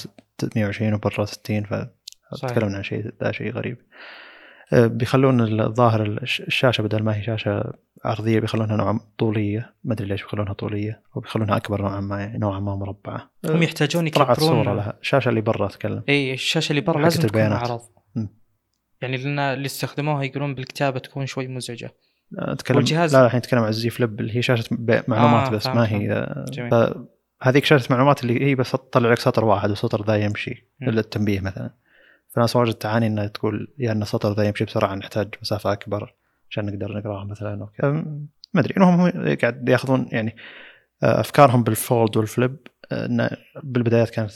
120 0.55 0.93
وبرا 0.93 1.25
60 1.25 1.63
فتكلمنا 2.31 2.77
عن 2.77 2.83
شيء 2.83 3.11
ذا 3.23 3.31
شيء 3.31 3.51
غريب. 3.51 3.77
آه، 4.73 4.87
بيخلون 4.87 5.61
الظاهر 5.61 6.01
الش- 6.05 6.41
الشاشة 6.41 6.81
بدل 6.81 7.03
ما 7.03 7.15
هي 7.17 7.23
شاشة 7.23 7.73
عرضيه 8.05 8.39
بيخلونها 8.39 8.75
نوعا 8.77 8.99
طولية. 9.17 9.73
ما 9.83 9.93
أدري 9.93 10.07
ليش 10.07 10.21
بيخلونها 10.23 10.53
طولية 10.53 11.01
وبيخلونها 11.15 11.57
أكبر 11.57 11.81
نوعا 11.81 11.99
ما 12.01 12.19
يعني 12.19 12.37
نوعا 12.37 12.59
ما 12.59 12.75
مربعة. 12.75 13.31
هم 13.49 13.63
يحتاجون 13.63 14.09
طلعت 14.09 14.39
صورة 14.39 14.57
يكبرون 14.59 14.77
لها. 14.77 14.97
الشاشة 15.01 15.29
اللي 15.29 15.41
برا 15.41 15.65
أتكلم. 15.65 16.03
اي 16.09 16.33
الشاشة 16.33 16.69
اللي 16.71 16.81
برا 16.81 17.01
لازم 17.01 17.21
تكون. 17.27 17.41
عرض. 17.41 17.81
يعني 19.01 19.17
لأن 19.17 19.39
اللي 19.39 19.65
استخدموها 19.65 20.23
يقولون 20.23 20.55
بالكتابة 20.55 20.99
تكون 20.99 21.25
شوي 21.25 21.47
مزعجة 21.47 21.91
اتكلم 22.37 22.77
والجهاز- 22.77 23.15
لا 23.15 23.25
الحين 23.25 23.37
أتكلم 23.37 23.59
عن 23.61 23.69
الزي 23.69 23.89
فليب 23.89 24.19
اللي 24.19 24.35
هي 24.37 24.41
شاشة 24.41 24.65
معلومات 25.07 25.47
آه، 25.47 25.51
بس 25.51 25.67
ما 25.67 25.91
هي 25.91 26.35
جميل. 26.51 26.71
فهذيك 27.41 27.65
شاشة 27.65 27.87
معلومات 27.93 28.23
اللي 28.23 28.45
هي 28.45 28.55
بس 28.55 28.71
تطلع 28.71 29.11
لك 29.11 29.19
سطر 29.19 29.45
واحد 29.45 29.69
والسطر 29.69 30.05
ذا 30.05 30.15
يمشي. 30.15 30.67
للتنبيه 30.81 31.39
مثلا 31.39 31.69
فناس 32.29 32.55
واجد 32.55 32.73
تعاني 32.73 33.07
إنها 33.07 33.27
تقول 33.27 33.73
يا 33.77 33.91
إن 33.91 34.01
السطر 34.01 34.33
ذا 34.33 34.43
يمشي 34.43 34.65
بسرعة 34.65 34.95
نحتاج 34.95 35.35
مسافة 35.41 35.71
أكبر 35.71 36.15
عشان 36.49 36.65
نقدر 36.65 36.97
نقراها 36.97 37.25
مثلا 37.25 37.67
ما 38.53 38.61
أدري 38.61 38.73
إنهم 38.77 39.01
هم 39.01 39.35
قاعد 39.41 39.69
يأخذون 39.69 40.07
يعني 40.11 40.35
آه، 41.03 41.19
أفكارهم 41.19 41.63
بال 41.63 41.81
fold 41.81 42.17
وال 42.17 42.31
flip 42.31 42.57
آه، 42.91 43.05
إنه 43.05 43.29
بالبدايات 43.63 44.09
كانت 44.09 44.31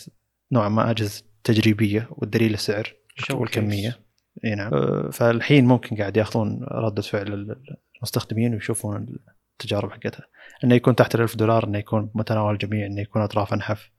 نوعا 0.52 0.70
ما 0.70 0.92
أجهزة 0.92 1.24
تجريبية 1.44 2.08
والدليل 2.12 2.54
السعر. 2.54 2.94
والكمية 3.32 4.00
إي 4.46 4.56
نعم. 4.56 4.74
آه، 4.74 5.10
فالحين 5.12 5.66
ممكن 5.66 5.96
قاعد 5.96 6.18
ياخذون 6.18 6.66
ردة 6.72 7.02
فعل 7.02 7.58
المستخدمين 7.98 8.54
ويشوفون 8.54 9.18
التجارب 9.52 9.92
حقتها. 9.92 10.26
إنه 10.64 10.76
يكون 10.76 10.96
تحت 10.96 11.16
الألف 11.16 11.36
دولار 11.36 11.64
إنه 11.68 11.78
يكون 11.78 12.12
متناول 12.16 12.54
الجميع 12.54 12.86
إنه 12.86 13.02
يكون 13.02 13.22
أطراف 13.22 13.54
أنحف. 13.54 13.92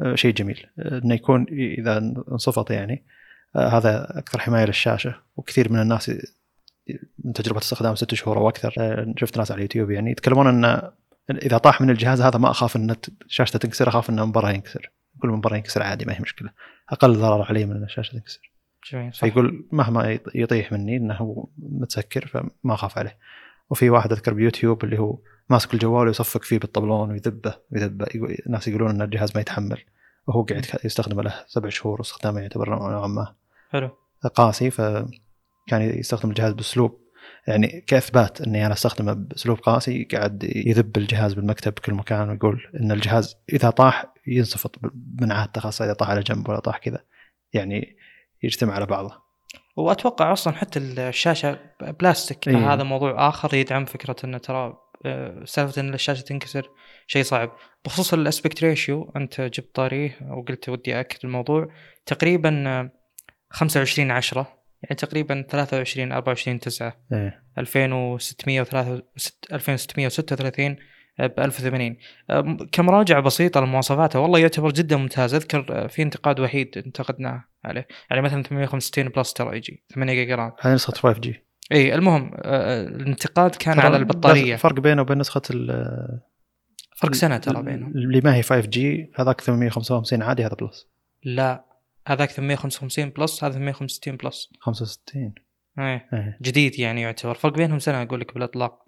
آه، 0.00 0.14
شيء 0.14 0.34
جميل. 0.34 0.66
آه، 0.78 0.98
إنه 0.98 1.14
يكون 1.14 1.46
إذا 1.50 1.98
انصفط 2.32 2.70
يعني 2.70 3.04
هذا 3.56 4.18
أكثر 4.18 4.38
حماية 4.38 4.64
للشاشة. 4.64 5.14
وكثير 5.36 5.72
من 5.72 5.80
الناس 5.80 6.12
من 7.24 7.32
تجربة 7.32 7.58
استخدام 7.58 7.94
ست 7.94 8.14
شهور 8.14 8.38
أو 8.38 8.48
أكثر. 8.48 8.74
شفت 9.16 9.38
ناس 9.38 9.50
على 9.50 9.58
اليوتيوب 9.58 9.90
يعني 9.90 10.10
يتكلمون 10.10 10.64
إن 10.64 10.90
إذا 11.30 11.58
طاح 11.58 11.80
من 11.80 11.90
الجهاز 11.90 12.20
هذا 12.20 12.38
ما 12.38 12.50
أخاف 12.50 12.76
إن 12.76 12.96
شاشته 13.26 13.58
تنكسر 13.58 13.88
أخاف 13.88 14.10
انه 14.10 14.24
من 14.24 14.32
برا 14.32 14.50
ينكسر. 14.50 14.90
كل 15.18 15.28
من 15.28 15.40
برا 15.40 15.56
ينكسر 15.56 15.82
عادي 15.82 16.04
ما 16.04 16.14
هي 16.14 16.18
مشكلة. 16.20 16.50
أقل 16.88 17.14
ضرر 17.14 17.42
علي 17.42 17.66
من 17.66 17.76
إن 17.76 17.84
الشاشة 17.84 18.12
تنكسر. 18.12 18.50
جميل 18.92 19.14
صح. 19.14 19.20
فيقول 19.20 19.66
مهما 19.72 20.16
يط- 20.16 20.30
يطيح 20.34 20.72
مني 20.72 20.96
إنه 20.96 21.48
متسكر 21.58 22.26
فما 22.26 22.74
أخاف 22.74 22.98
عليه. 22.98 23.18
وفي 23.70 23.90
واحد 23.90 24.12
أذكر 24.12 24.34
بيوتيوب 24.34 24.84
اللي 24.84 24.98
هو 24.98 25.18
ماسك 25.50 25.74
الجوال 25.74 26.06
ويصفق 26.06 26.42
فيه 26.42 26.58
بالطبلون 26.58 27.10
ويذبه 27.10 27.54
ويذبه. 27.72 28.06
الناس 28.46 28.68
يقولون 28.68 28.90
إن 28.90 29.02
الجهاز 29.02 29.32
ما 29.34 29.40
يتحمل. 29.40 29.82
وهو 30.26 30.42
قاعد 30.42 30.66
يستخدمه 30.84 31.22
له 31.22 31.34
سبع 31.46 31.68
شهور 31.68 31.98
واستخدامه 31.98 32.40
يعتبر 32.40 32.70
نوعا 32.70 33.06
ما 33.06 33.34
حلو. 33.70 33.90
قاسي 34.34 34.70
فكان 34.70 35.10
يستخدم 35.82 36.28
الجهاز 36.30 36.52
بأسلوب 36.52 37.00
يعني 37.46 37.80
كإثبات 37.86 38.40
إني 38.40 38.66
أنا 38.66 38.74
أستخدمه 38.74 39.12
بأسلوب 39.12 39.58
قاسي 39.58 40.04
قاعد 40.04 40.44
يذب 40.44 40.96
الجهاز 40.96 41.34
بالمكتب 41.34 41.74
بكل 41.74 41.94
مكان 41.94 42.28
ويقول 42.28 42.60
إن 42.80 42.92
الجهاز 42.92 43.36
إذا 43.52 43.70
طاح 43.70 44.06
ينصفط 44.26 44.76
من 45.20 45.32
عادته 45.32 45.60
خاصة 45.60 45.84
إذا 45.84 45.92
طاح 45.92 46.10
على 46.10 46.20
جنب 46.20 46.48
ولا 46.48 46.60
طاح 46.60 46.78
كذا. 46.78 47.04
يعني 47.52 47.96
يجتمع 48.42 48.74
على 48.74 48.86
بعضه. 48.86 49.28
وأتوقع 49.76 50.32
أصلا 50.32 50.54
حتى 50.54 50.78
الشاشة 50.78 51.58
بلاستيك 51.80 52.48
إيه. 52.48 52.72
هذا 52.72 52.82
موضوع 52.82 53.28
آخر 53.28 53.54
يدعم 53.54 53.84
فكرة 53.84 54.16
إنه 54.24 54.38
ترى 54.38 54.76
آه، 55.06 55.44
سالفة 55.44 55.80
إن 55.80 55.94
الشاشة 55.94 56.22
تنكسر 56.22 56.70
شيء 57.06 57.22
صعب. 57.22 57.52
بخصوص 57.84 58.14
الأسبكت 58.14 58.64
ريشيو 58.64 59.12
أنت 59.16 59.40
جبت 59.40 59.74
طاريه 59.74 60.18
وقلت 60.30 60.68
ودي 60.68 61.00
اكد 61.00 61.18
الموضوع. 61.24 61.68
تقريبا 62.06 62.64
آه، 62.66 62.90
25 63.50 64.10
10 64.10 64.58
يعني 64.82 64.96
تقريبا 64.96 65.44
23 65.50 66.12
24 66.12 66.60
9 66.60 66.96
إيه. 67.12 67.42
2636 67.58 69.02
2636 69.52 70.76
ب 71.18 71.40
1080 71.40 71.96
آه، 72.30 72.56
كمراجعه 72.72 73.20
بسيطة 73.20 73.60
لمواصفاته 73.60 74.20
والله 74.20 74.38
يعتبر 74.38 74.70
جدا 74.70 74.96
ممتاز. 74.96 75.34
أذكر 75.34 75.66
آه، 75.70 75.86
في 75.86 76.02
انتقاد 76.02 76.40
وحيد 76.40 76.82
انتقدناه 76.86 77.44
عليه. 77.64 77.86
يعني 78.10 78.22
مثلا 78.22 78.42
865 78.42 79.08
plus 79.08 79.32
ترى 79.32 79.56
يجي 79.56 79.84
8 79.94 80.14
جيجا 80.14 80.34
RAM. 80.34 80.52
هذه 80.60 80.74
نسخة 80.74 80.92
5G. 80.92 81.44
إي 81.72 81.94
المهم 81.94 82.30
آه، 82.34 82.82
الانتقاد 82.82 83.54
كان 83.54 83.80
على 83.80 83.96
البطارية. 83.96 84.56
فرق 84.56 84.80
بينه 84.80 85.02
وبين 85.02 85.18
نسخة 85.18 85.42
ال 85.50 86.20
فرق 86.96 87.14
سنة 87.14 87.38
ترى 87.38 87.62
بينهم. 87.62 87.90
اللي 87.90 88.20
ما 88.20 88.34
هي 88.34 88.42
5G 88.42 89.12
هذاك 89.14 89.40
855 89.40 90.22
عادي 90.22 90.46
هذا 90.46 90.54
plus. 90.54 90.88
لا 91.24 91.64
هذاك 92.06 92.30
855 92.30 93.10
plus 93.10 93.44
هذا 93.44 93.52
865 93.52 94.16
plus. 94.16 94.50
65 94.60 95.34
إيه. 95.78 96.08
إيه. 96.12 96.38
جديد 96.42 96.78
يعني 96.78 97.02
يعتبر. 97.02 97.34
فرق 97.34 97.54
بينهم 97.54 97.78
سنة 97.78 98.02
أقول 98.02 98.20
لك 98.20 98.34
بالإطلاق. 98.34 98.87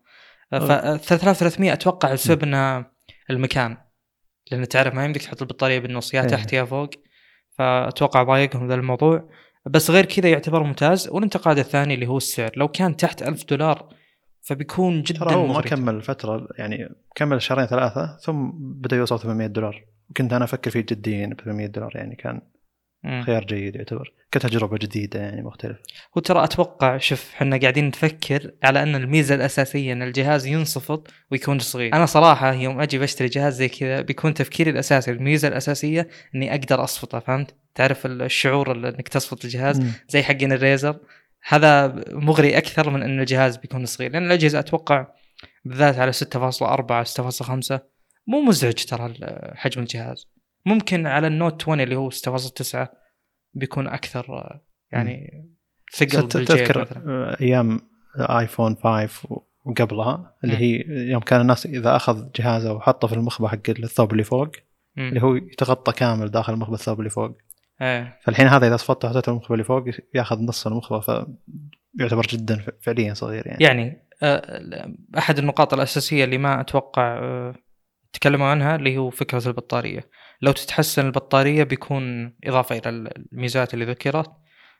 ف 0.50 0.54
3300 0.54 1.72
أتوقع 1.72 2.12
بسبب 2.12 2.42
انه 2.42 2.86
المكان. 3.30 3.76
لأن 4.50 4.68
تعرف 4.68 4.94
ما 4.94 5.04
يمديك 5.04 5.22
تحط 5.22 5.42
البطارية 5.42 5.78
بالنص 5.78 6.14
يا 6.14 6.22
إيه. 6.22 6.28
تحت 6.28 6.52
يا 6.52 6.64
فوق. 6.64 6.90
فأتوقع 7.50 8.22
ضايقهم 8.22 8.68
ذا 8.68 8.74
الموضوع. 8.74 9.30
بس 9.66 9.90
غير 9.90 10.04
كذا 10.04 10.28
يعتبر 10.28 10.62
ممتاز. 10.62 11.08
والانتقاد 11.08 11.58
الثاني 11.58 11.94
اللي 11.94 12.06
هو 12.06 12.16
السعر. 12.16 12.50
لو 12.56 12.68
كان 12.68 12.96
تحت 12.96 13.22
ألف 13.22 13.44
دولار 13.44 13.94
فبيكون 14.42 15.02
جدا 15.02 15.18
ترى 15.18 15.34
هو 15.34 15.46
ما 15.46 15.60
كمل 15.60 16.02
فترة 16.02 16.48
يعني 16.58 16.88
كمل 17.14 17.42
شهرين 17.42 17.66
ثلاثة 17.66 18.16
ثم 18.16 18.50
بدأ 18.54 18.96
يوصل 18.96 19.20
800 19.20 19.46
دولار. 19.46 19.84
كنت 20.16 20.32
أنا 20.32 20.44
أفكر 20.44 20.70
فيه 20.70 20.80
جديا 20.80 21.26
ب 21.26 21.40
800 21.40 21.66
دولار 21.66 21.96
يعني 21.96 22.16
كان 22.16 22.42
خيار 23.04 23.44
جيد 23.44 23.76
يعتبر 23.76 24.12
كتجربة 24.32 24.78
جديدة 24.78 25.20
يعني 25.20 25.42
مختلف 25.42 25.76
هو 26.16 26.20
ترى 26.20 26.44
أتوقع 26.44 26.98
شوف 26.98 27.32
إحنا 27.34 27.56
قاعدين 27.56 27.88
نفكر 27.88 28.50
على 28.62 28.82
أن 28.82 28.94
الميزة 28.94 29.34
الأساسية 29.34 29.92
أن 29.92 30.02
الجهاز 30.02 30.46
ينصفط 30.46 31.10
ويكون 31.30 31.58
صغير. 31.58 31.94
أنا 31.94 32.06
صراحة 32.06 32.52
يوم 32.52 32.80
أجي 32.80 32.98
بشتري 32.98 33.28
جهاز 33.28 33.56
زي 33.56 33.68
كذا 33.68 34.00
بيكون 34.00 34.34
تفكيري 34.34 34.70
الأساسي 34.70 35.10
الميزة 35.10 35.48
الأساسية 35.48 36.08
إني 36.34 36.50
أقدر 36.54 36.84
أصفطه 36.84 37.18
فهمت؟ 37.18 37.54
تعرف 37.74 38.06
الشعور 38.06 38.72
إنك 38.72 39.08
تصفط 39.08 39.44
الجهاز؟ 39.44 39.80
مم. 39.80 39.92
زي 40.08 40.22
حقين 40.22 40.52
الريزر. 40.52 40.98
هذا 41.48 42.02
مغري 42.12 42.58
أكثر 42.58 42.90
من 42.90 43.02
إن 43.02 43.20
الجهاز 43.20 43.56
بيكون 43.56 43.86
صغير 43.86 44.12
لأن 44.12 44.26
الأجهزة 44.26 44.58
أتوقع 44.58 45.06
بالذات 45.64 45.98
على 45.98 46.12
6.4 46.12 47.04
6.5 47.04 47.78
مو 48.26 48.40
مزعج 48.40 48.84
ترى 48.84 49.14
حجم 49.54 49.82
الجهاز. 49.82 50.26
ممكن 50.66 51.06
على 51.06 51.26
النوت 51.26 51.62
20 51.62 51.80
اللي 51.80 51.96
هو 51.96 52.10
6.9 52.10 52.88
بيكون 53.54 53.86
أكثر 53.86 54.58
يعني 54.92 55.44
ثقل 55.92 56.28
تذكر. 56.28 56.86
أيام 57.40 57.80
ايفون 58.16 58.76
5 58.76 59.42
وقبلها 59.64 60.34
اللي 60.44 60.56
هي 60.56 60.84
يوم 61.10 61.22
كان 61.22 61.40
الناس 61.40 61.66
إذا 61.66 61.96
أخذ 61.96 62.30
جهازه 62.36 62.72
وحطه 62.72 63.08
في 63.08 63.14
المخبه 63.14 63.48
حق 63.48 63.70
الثوب 63.70 64.12
اللي 64.12 64.24
فوق 64.24 64.50
م. 64.96 65.00
اللي 65.00 65.22
هو 65.22 65.34
يتغطى 65.34 65.92
كامل 65.92 66.30
داخل 66.30 66.52
المخبه 66.52 66.74
الثوب 66.74 66.98
اللي 66.98 67.10
فوق 67.10 67.38
إيه. 67.82 68.18
فالحين 68.22 68.46
هذا 68.46 68.66
إذا 68.66 68.76
صفطته 68.76 69.08
حطيته 69.08 69.30
المخبه 69.30 69.54
اللي 69.54 69.64
فوق 69.64 69.84
ياخذ 70.14 70.42
نص 70.42 70.66
المخبه 70.66 71.00
فيعتبر 71.00 72.26
جدا 72.26 72.64
فعليا 72.80 73.14
صغير 73.14 73.46
يعني 73.46 73.64
يعني 73.64 74.06
آه، 74.22 74.94
أحد 75.18 75.38
النقاط 75.38 75.74
الأساسية 75.74 76.24
اللي 76.24 76.38
ما 76.38 76.60
أتوقع 76.60 77.18
آه، 77.18 77.54
تكلموا 78.12 78.46
عنها 78.46 78.76
اللي 78.76 78.96
هو 78.96 79.10
فكرة 79.10 79.48
البطارية 79.48 80.10
لو 80.42 80.52
تتحسن 80.52 81.06
البطارية 81.06 81.62
بيكون 81.62 82.34
إضافة 82.44 82.78
إلى 82.78 82.88
الميزات 82.88 83.74
اللي 83.74 83.84
ذكرت. 83.84 84.30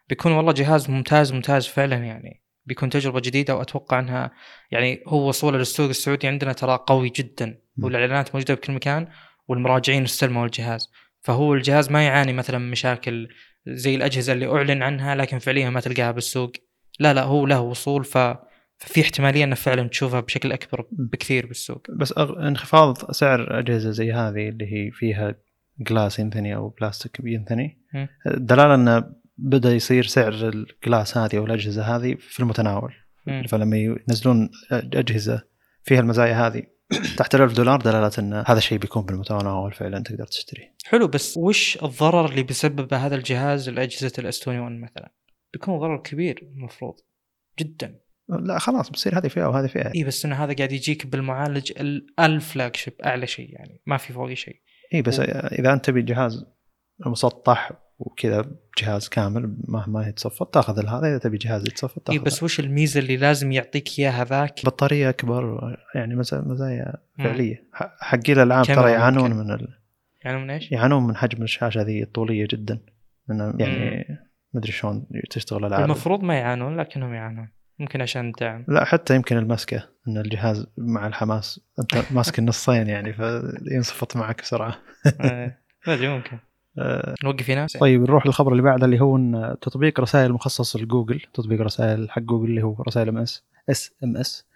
بيكون 0.09 0.33
والله 0.33 0.53
جهاز 0.53 0.91
ممتاز 0.91 1.33
ممتاز 1.33 1.67
فعلا 1.67 1.97
يعني. 1.97 2.43
بيكون 2.67 2.91
تجربة 2.91 3.21
جديدة 3.21 3.57
وأتوقع 3.57 3.99
إنها 3.99 4.31
يعني 4.71 5.03
هو 5.07 5.29
وصوله 5.29 5.59
للسوق 5.59 5.89
السعودي 5.89 6.27
عندنا 6.29 6.53
ترى 6.53 6.79
قوي 6.87 7.09
جدا. 7.09 7.59
والإعلانات 7.83 8.35
موجودة 8.35 8.55
بكل 8.55 8.73
مكان 8.73 9.09
والمراجعين 9.49 10.03
استلموا 10.03 10.47
الجهاز. 10.47 10.93
فهو 11.21 11.55
الجهاز 11.55 11.91
ما 11.91 12.07
يعاني 12.07 12.33
مثلا 12.33 12.59
مشاكل 12.59 13.29
زي 13.67 13.95
الأجهزة 13.95 14.33
اللي 14.33 14.47
أعلن 14.47 14.83
عنها 14.83 15.15
لكن 15.15 15.39
فعليا 15.39 15.71
ما 15.71 15.81
تلقاها 15.81 16.11
بالسوق. 16.11 16.53
لا 17.01 17.15
لا 17.15 17.23
هو 17.23 17.47
له 17.47 17.61
وصول. 17.61 18.05
ف 18.05 18.19
ففي 18.79 19.01
احتمالية 19.01 19.45
إنه 19.45 19.55
فعلا 19.55 19.89
تشوفها 19.89 20.21
بشكل 20.21 20.53
أكبر 20.53 20.87
بكثير 20.93 21.47
بالسوق. 21.47 21.91
بس 21.91 22.13
انخفاض 22.19 23.11
سعر 23.11 23.59
أجهزة 23.59 23.91
زي 23.91 24.13
هذه 24.13 24.49
اللي 24.49 24.73
هي 24.73 24.91
فيها 24.91 25.35
glass 25.81 26.19
ينثني 26.19 26.57
أو 26.57 26.69
بلاستيك 26.69 27.21
ينثني 27.25 27.79
دلالة 28.27 28.75
إنه 28.75 29.05
بدأ 29.39 29.73
يصير 29.73 30.07
سعر 30.07 30.33
ال 30.33 30.47
glass 30.47 31.19
هذه 31.19 31.39
أو 31.39 31.45
الأجهزة 31.45 31.97
هذه 31.97 32.15
في 32.15 32.41
المتناول 32.41 32.95
مم. 33.27 33.43
فلما 33.49 33.77
ينزلون 33.77 34.51
أجهزة 34.73 35.43
فيها 35.83 36.01
المزايا 36.01 36.47
هذه 36.47 36.63
تحت 37.19 37.35
ال 37.35 37.55
دولار 37.55 37.81
دلالة 37.81 38.11
إن 38.19 38.33
هذا 38.33 38.59
الشيء 38.59 38.79
بيكون 38.79 39.03
بالمتناول 39.03 39.73
فعلا 39.73 40.03
تقدر 40.03 40.27
تشتريه. 40.27 40.75
حلو 40.87 41.09
بس 41.09 41.37
وش 41.37 41.83
الضرر 41.83 42.31
اللي 42.31 42.43
بيسببه 42.43 42.97
هذا 42.97 43.15
الجهاز 43.15 43.69
لأجهزة 43.69 44.13
ال 44.19 44.34
S 44.34 44.49
21 44.49 44.81
مثلا؟ 44.81 45.13
بيكون 45.53 45.79
ضرر 45.79 45.97
كبير 45.97 46.39
المفروض 46.43 46.95
جدا. 47.59 48.01
لا 48.29 48.59
خلاص 48.59 48.91
بتصير 48.91 49.19
هذه 49.19 49.29
فئة 49.29 49.45
وهذه 49.45 49.67
فئة 49.67 49.95
اي 49.95 50.05
بس 50.05 50.25
انه 50.25 50.45
هذا 50.45 50.55
قاعد 50.55 50.73
يجيك 50.73 51.07
بالمعالج 51.07 51.73
الفلاج 52.21 52.77
شيب 52.77 52.93
أعلى 53.05 53.27
شيء 53.27 53.53
يعني 53.53 53.81
ما 53.87 53.97
في 53.97 54.13
فوقي 54.13 54.37
شيء 54.37 54.61
اي 54.95 55.03
بس. 55.03 55.21
إذا 55.21 55.73
أنت 55.73 55.85
تبي 55.85 56.03
جهاز 56.03 56.47
مسطح 57.07 57.73
وكذا 57.99 58.51
جهاز 58.79 59.09
كامل 59.09 59.57
ما 59.69 59.85
ما 59.87 60.09
يتصفط 60.09 60.55
تأخذ 60.55 60.87
هذا 60.87 61.09
إذا 61.09 61.19
تبي 61.19 61.39
جهاز 61.39 61.63
يتصفط 61.63 62.03
تأخذ 62.03 62.19
اي 62.19 62.25
بس 62.25 62.43
وش 62.43 62.61
الميزة 62.61 63.01
اللي 63.01 63.17
لازم 63.17 63.53
يعطيك 63.53 63.99
إياها 63.99 64.25
ذاك؟ 64.25 64.61
بطارية 64.65 65.09
أكبر 65.09 65.77
يعني 65.95 66.17
مزايا 66.33 66.95
فعلية. 67.19 67.65
حقي 68.01 68.33
الالعاب 68.33 68.65
ترى 68.65 68.93
يعانون 68.93 69.33
من 69.33 69.51
ال... 69.51 69.69
يعانون 70.25 70.43
من 70.43 70.51
إيش؟ 70.51 70.73
يعانون 70.73 71.07
من 71.07 71.17
حجم 71.17 71.43
الشاشة 71.43 71.83
ذي 71.83 72.03
الطولية 72.03 72.47
جدا. 72.51 72.79
يعني 73.29 74.07
ما 74.55 74.61
أدري 74.61 74.73
شلون 74.73 75.07
تشتغل 75.31 75.61
الالعاب 75.61 75.85
المفروض 75.85 76.23
ما 76.23 76.35
يعانون 76.35 76.77
لكنهم 76.77 77.15
يعانون. 77.15 77.49
يمكن 77.81 78.03
عشان 78.03 78.29
الدعم 78.29 78.65
لا 78.69 78.85
حتى 78.85 79.15
يمكن 79.15 79.39
المسكة 79.39 79.89
إن 80.09 80.19
الجهاز 80.19 80.67
مع 80.79 81.07
الحماس 81.07 81.61
أنت 81.79 82.13
ماسك 82.13 82.39
النصين 82.39 82.89
يعني 82.89 83.13
فينصفط 83.13 84.17
معك 84.17 84.43
بسرعة. 84.43 84.79
إيه، 85.21 85.59
ما 85.87 85.95
أدري 85.95 86.09
ممكن. 86.09 86.39
آه، 86.79 87.15
نوقف 87.25 87.51
هنا. 87.51 87.67
طيب 87.81 88.03
نروح 88.03 88.27
للخبر 88.27 88.53
اللي 88.53 88.63
بعده 88.63 88.85
اللي 88.85 89.01
هو 89.01 89.17
إن 89.17 89.57
تطبيق 89.61 90.01
رسائل 90.01 90.33
مخصص 90.33 90.77
لجوجل 90.77 91.21
تطبيق 91.35 91.61
رسائل 91.61 92.11
حق 92.11 92.23
جوجل 92.23 92.51
اللي 92.51 92.63
هو 92.63 92.83
رسائل 92.89 93.09
MS 93.09 93.45
SMS. 93.71 94.51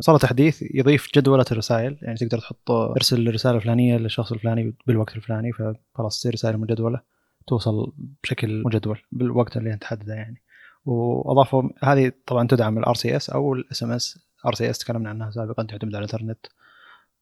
صار 0.00 0.18
تحديث 0.18 0.62
يضيف 0.74 1.08
جدولة 1.14 1.44
الرسائل 1.52 1.98
يعني 2.02 2.18
تقدر 2.18 2.38
تحط 2.38 2.70
ارسل 2.70 3.28
الرسالة 3.28 3.56
الفلانية 3.56 3.96
للشخص 3.96 4.32
الفلاني 4.32 4.74
بالوقت 4.86 5.16
الفلاني 5.16 5.52
فخلاص 5.52 6.18
تصير 6.18 6.32
رسائل 6.32 6.58
مجدولة 6.58 7.00
توصل 7.46 7.92
بشكل 8.22 8.62
مجدول 8.66 8.98
بالوقت 9.12 9.56
اللي 9.56 9.72
أنت 9.72 9.82
تحدده 9.82 10.14
يعني. 10.14 10.42
وأضافوا 10.86 11.62
هذه 11.84 12.12
طبعا 12.26 12.46
تدعم 12.46 12.78
الار 12.78 12.94
سي 12.94 13.16
اس 13.16 13.30
أو 13.30 13.54
الاس 13.54 13.82
ام 13.82 13.92
اس 13.92 14.18
ار 14.46 14.54
سي 14.54 14.70
اس 14.70 14.78
تكلمنا 14.78 15.08
عنها 15.10 15.30
سابقا 15.30 15.62
تعتمد 15.62 15.94
على 15.94 16.04
الإنترنت 16.04 16.46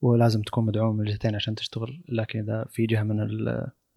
ولازم 0.02 0.42
تكون 0.42 0.66
مدعوم 0.66 0.97
من 0.97 1.07
الجهتين 1.07 1.35
عشان 1.35 1.54
تشتغل. 1.54 2.02
لكن 2.09 2.38
إذا 2.38 2.66
في 2.71 2.87
جهة 2.87 3.02
من 3.02 3.16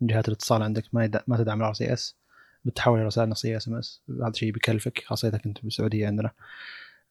جهات 0.02 0.28
الاتصال 0.28 0.64
عندك 0.64 0.84
ما 0.94 1.10
ما 1.28 1.38
تدعم 1.38 1.62
ال 1.62 1.74
RCS 1.74 2.18
بتحول 2.66 2.98
إلى 2.98 3.08
رسائل 3.08 3.30
نصية 3.30 3.58
SMS 3.58 4.02
هذا 4.22 4.30
الشيء 4.30 4.52
بيكلفك 4.52 5.04
خاصة 5.06 5.28
إذا 5.28 5.38
كنت 5.38 5.64
بالسعودية 5.64 6.08
عندنا. 6.08 6.32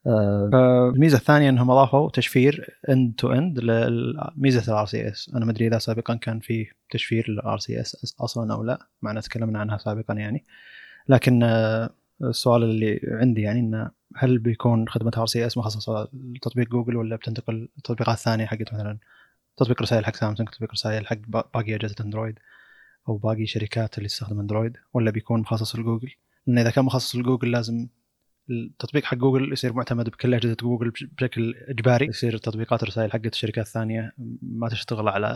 آه، 0.06 0.48
فالميزه 0.52 1.18
الثانية 1.18 1.48
إنهم 1.48 1.70
أضافوا 1.70 2.10
تشفير 2.10 2.78
end 2.88 3.14
to 3.18 3.32
end 3.32 3.60
لميزه 3.60 4.72
ال 4.72 4.86
RCS 4.86 5.30
أنا 5.34 5.44
ما 5.44 5.52
أدري 5.52 5.66
إذا 5.66 5.78
سابقا 5.78 6.14
كان 6.14 6.40
في 6.40 6.66
تشفير 6.90 7.30
لل 7.30 7.58
RCS 7.58 8.16
أصلا 8.20 8.54
أو 8.54 8.62
لا 8.62 8.78
معنا 9.02 9.20
تكلمنا 9.20 9.58
عنها 9.58 9.78
سابقا 9.78 10.14
يعني. 10.14 10.44
لكن 11.08 11.42
آه، 11.42 11.90
السؤال 12.22 12.62
اللي 12.62 13.00
عندي 13.04 13.40
يعني 13.42 13.60
إنه 13.60 13.90
هل 14.16 14.38
بيكون 14.38 14.88
خدمة 14.88 15.12
RCS 15.16 15.58
مخصصه 15.58 16.08
لتطبيق 16.12 16.68
جوجل 16.68 16.96
ولا 16.96 17.16
بتنتقل 17.16 17.68
التطبيقات 17.78 18.16
الثانية 18.18 18.46
حقت 18.46 18.74
مثلا 18.74 18.98
تطبيق 19.56 19.82
رسائل 19.82 20.04
حق 20.06 20.16
سامسونج 20.16 20.48
تطبيق 20.48 20.72
رسائل 20.72 21.06
حق 21.06 21.16
باقي 21.28 21.74
أجهزة 21.74 21.94
أندرويد 22.00 22.38
أو 23.08 23.16
باقي 23.16 23.46
شركات 23.46 23.98
اللي 23.98 24.08
تستخدم 24.08 24.40
أندرويد 24.40 24.76
ولا 24.94 25.10
بيكون 25.10 25.40
مخصص 25.40 25.76
لجوجل؟ 25.76 26.10
لأن 26.46 26.58
إذا 26.58 26.70
كان 26.70 26.84
مخصص 26.84 27.16
لجوجل 27.16 27.50
لازم 27.50 27.88
التطبيق 28.50 29.04
حق 29.04 29.16
جوجل 29.16 29.52
يصير 29.52 29.72
معتمد 29.72 30.08
بكل 30.08 30.34
أجهزة 30.34 30.56
جوجل 30.62 30.90
بشكل 30.90 31.54
إجباري. 31.68 32.06
يصير 32.06 32.36
تطبيقات 32.38 32.82
الرسائل 32.82 33.12
حقت 33.12 33.32
الشركات 33.32 33.66
الثانية 33.66 34.12
ما 34.42 34.68
تشتغل 34.68 35.08
على 35.08 35.28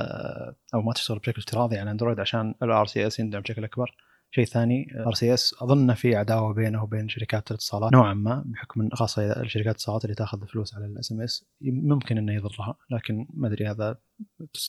أو 0.75 0.83
ما 0.83 0.93
تشتغل 0.93 1.19
بشكل 1.19 1.39
افتراضي 1.39 1.79
على 1.79 1.91
أندرويد 1.91 2.21
عشان 2.21 2.55
ال 2.63 2.87
RCS 2.87 3.21
يندعم 3.21 3.43
بشكل 3.43 3.65
أكبر. 3.65 3.95
شيء 4.31 4.45
ثاني 4.45 4.87
RCS 5.07 5.55
أظن 5.63 5.95
في 5.95 6.17
عداوة 6.17 6.55
بينه 6.55 6.83
وبين 6.83 7.09
شركات 7.09 7.51
الاتصالات 7.51 7.93
نوعا 7.93 8.15
ما 8.15 8.45
بحكم 8.47 8.89
خاصة 8.91 9.41
الشركات 9.41 9.67
الاتصالات 9.67 10.05
اللي 10.05 10.15
تأخذ 10.15 10.47
فلوس 10.47 10.75
على 10.75 10.87
ال 10.87 11.13
SMS 11.13 11.47
ممكن 11.63 12.19
إنه 12.19 12.33
يضرها 12.33 12.77
لكن 12.91 13.27
ما 13.35 13.49
أدري 13.49 13.67
هذا 13.67 13.99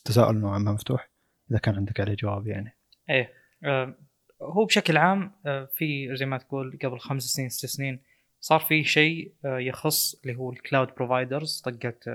تساؤل 0.04 0.36
نوعا 0.36 0.58
ما 0.58 0.72
مفتوح 0.72 1.10
إذا 1.50 1.58
كان 1.58 1.74
عندك 1.74 2.00
عليه 2.00 2.14
جواب 2.14 2.46
يعني. 2.46 2.76
إيه 3.10 3.32
آه 3.64 3.94
هو 4.42 4.64
بشكل 4.64 4.96
عام 4.96 5.32
آه 5.46 5.68
في 5.74 6.16
زي 6.16 6.26
ما 6.26 6.38
تقول 6.38 6.78
قبل 6.84 6.98
خمس 6.98 7.22
سنين 7.22 7.48
ست 7.48 7.66
سنين 7.66 8.00
صار 8.40 8.60
في 8.60 8.84
شيء 8.84 9.34
آه 9.44 9.58
يخص 9.58 10.20
اللي 10.22 10.38
هو 10.38 10.52
ال 10.52 10.58
cloud 10.58 10.88
providers 10.96 11.60
طقت 11.64 12.08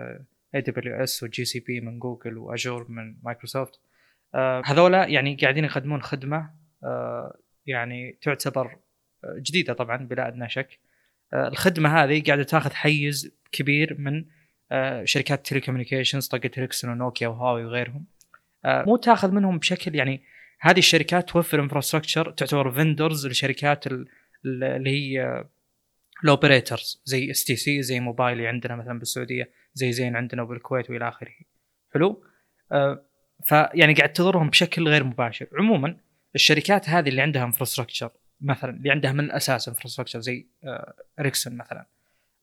اي 0.56 0.62
دبليو 0.62 0.96
اس 1.04 1.24
وجي 1.24 1.46
سي 1.46 1.60
بي 1.60 1.82
من 1.82 2.00
جوجل 2.00 2.38
و 2.38 2.47
Azure 2.47 2.92
من 2.92 3.16
مايكروسوفت 3.24 3.80
هذولا 4.66 5.06
يعني 5.06 5.36
قاعدين 5.36 5.64
يقدمون 5.64 6.02
خدمة 6.02 6.65
يعني 7.66 8.18
تعتبر 8.22 8.78
آه، 9.24 9.36
جديدة 9.38 9.74
طبعا 9.74 9.98
بلا 9.98 10.28
أدنى 10.28 10.50
شك. 10.50 10.80
آه 11.34 11.48
الخدمة 11.48 12.04
هذه 12.04 12.24
قاعدة 12.28 12.44
تاخذ 12.44 12.74
حيز 12.74 13.36
كبير 13.52 13.96
من 14.00 14.26
آه 14.72 15.06
شركات 15.06 15.46
telecommunications 15.46 16.28
طقت 16.28 16.58
إريكسون 16.58 16.92
ونوكيا 16.92 17.28
وهواوي 17.28 17.66
وغيرهم. 17.66 18.06
آه 18.66 18.84
مو 18.84 18.98
تاخذ 18.98 19.32
منهم 19.32 19.58
بشكل 19.58 19.96
يعني 19.96 20.24
هذه 20.60 20.78
الشركات 20.80 21.30
توفر 21.30 21.60
infrastructure 21.60 22.32
تعتبر 22.32 22.72
vendors 22.72 23.28
لشركات 23.28 23.88
اللي 24.46 24.90
هي 24.90 25.46
ال 26.24 26.31
operators 26.31 27.02
زي 27.06 27.32
STC 27.32 27.82
زي 27.82 28.00
موبايلي 28.00 28.48
عندنا 28.48 28.76
مثلا 28.76 29.00
بالسعودية 29.00 29.52
زي 29.74 29.92
زين 29.92 30.16
عندنا 30.16 30.44
بالكويت 30.44 30.90
وإلى 30.90 31.08
آخره. 31.08 31.32
حلو؟ 31.94 32.24
آه 32.72 33.06
فيعني 33.44 33.94
قاعد 33.94 34.14
تضرهم 34.14 34.50
بشكل 34.50 34.88
غير 34.88 35.04
مباشر. 35.04 35.48
عموما 35.60 35.98
الشركات 36.36 36.90
هذه 36.90 37.10
اللي 37.10 37.22
عندها 37.22 37.44
infrastructure 37.44 38.12
مثلا 38.42 38.78
اللي 38.78 38.92
عندها 38.92 39.12
من 39.12 39.20
الاساس 39.20 39.68
infrastructure 39.68 40.20
زي 40.20 40.48
آه 40.64 40.94
اريكسون 41.20 41.58
مثلا. 41.58 41.86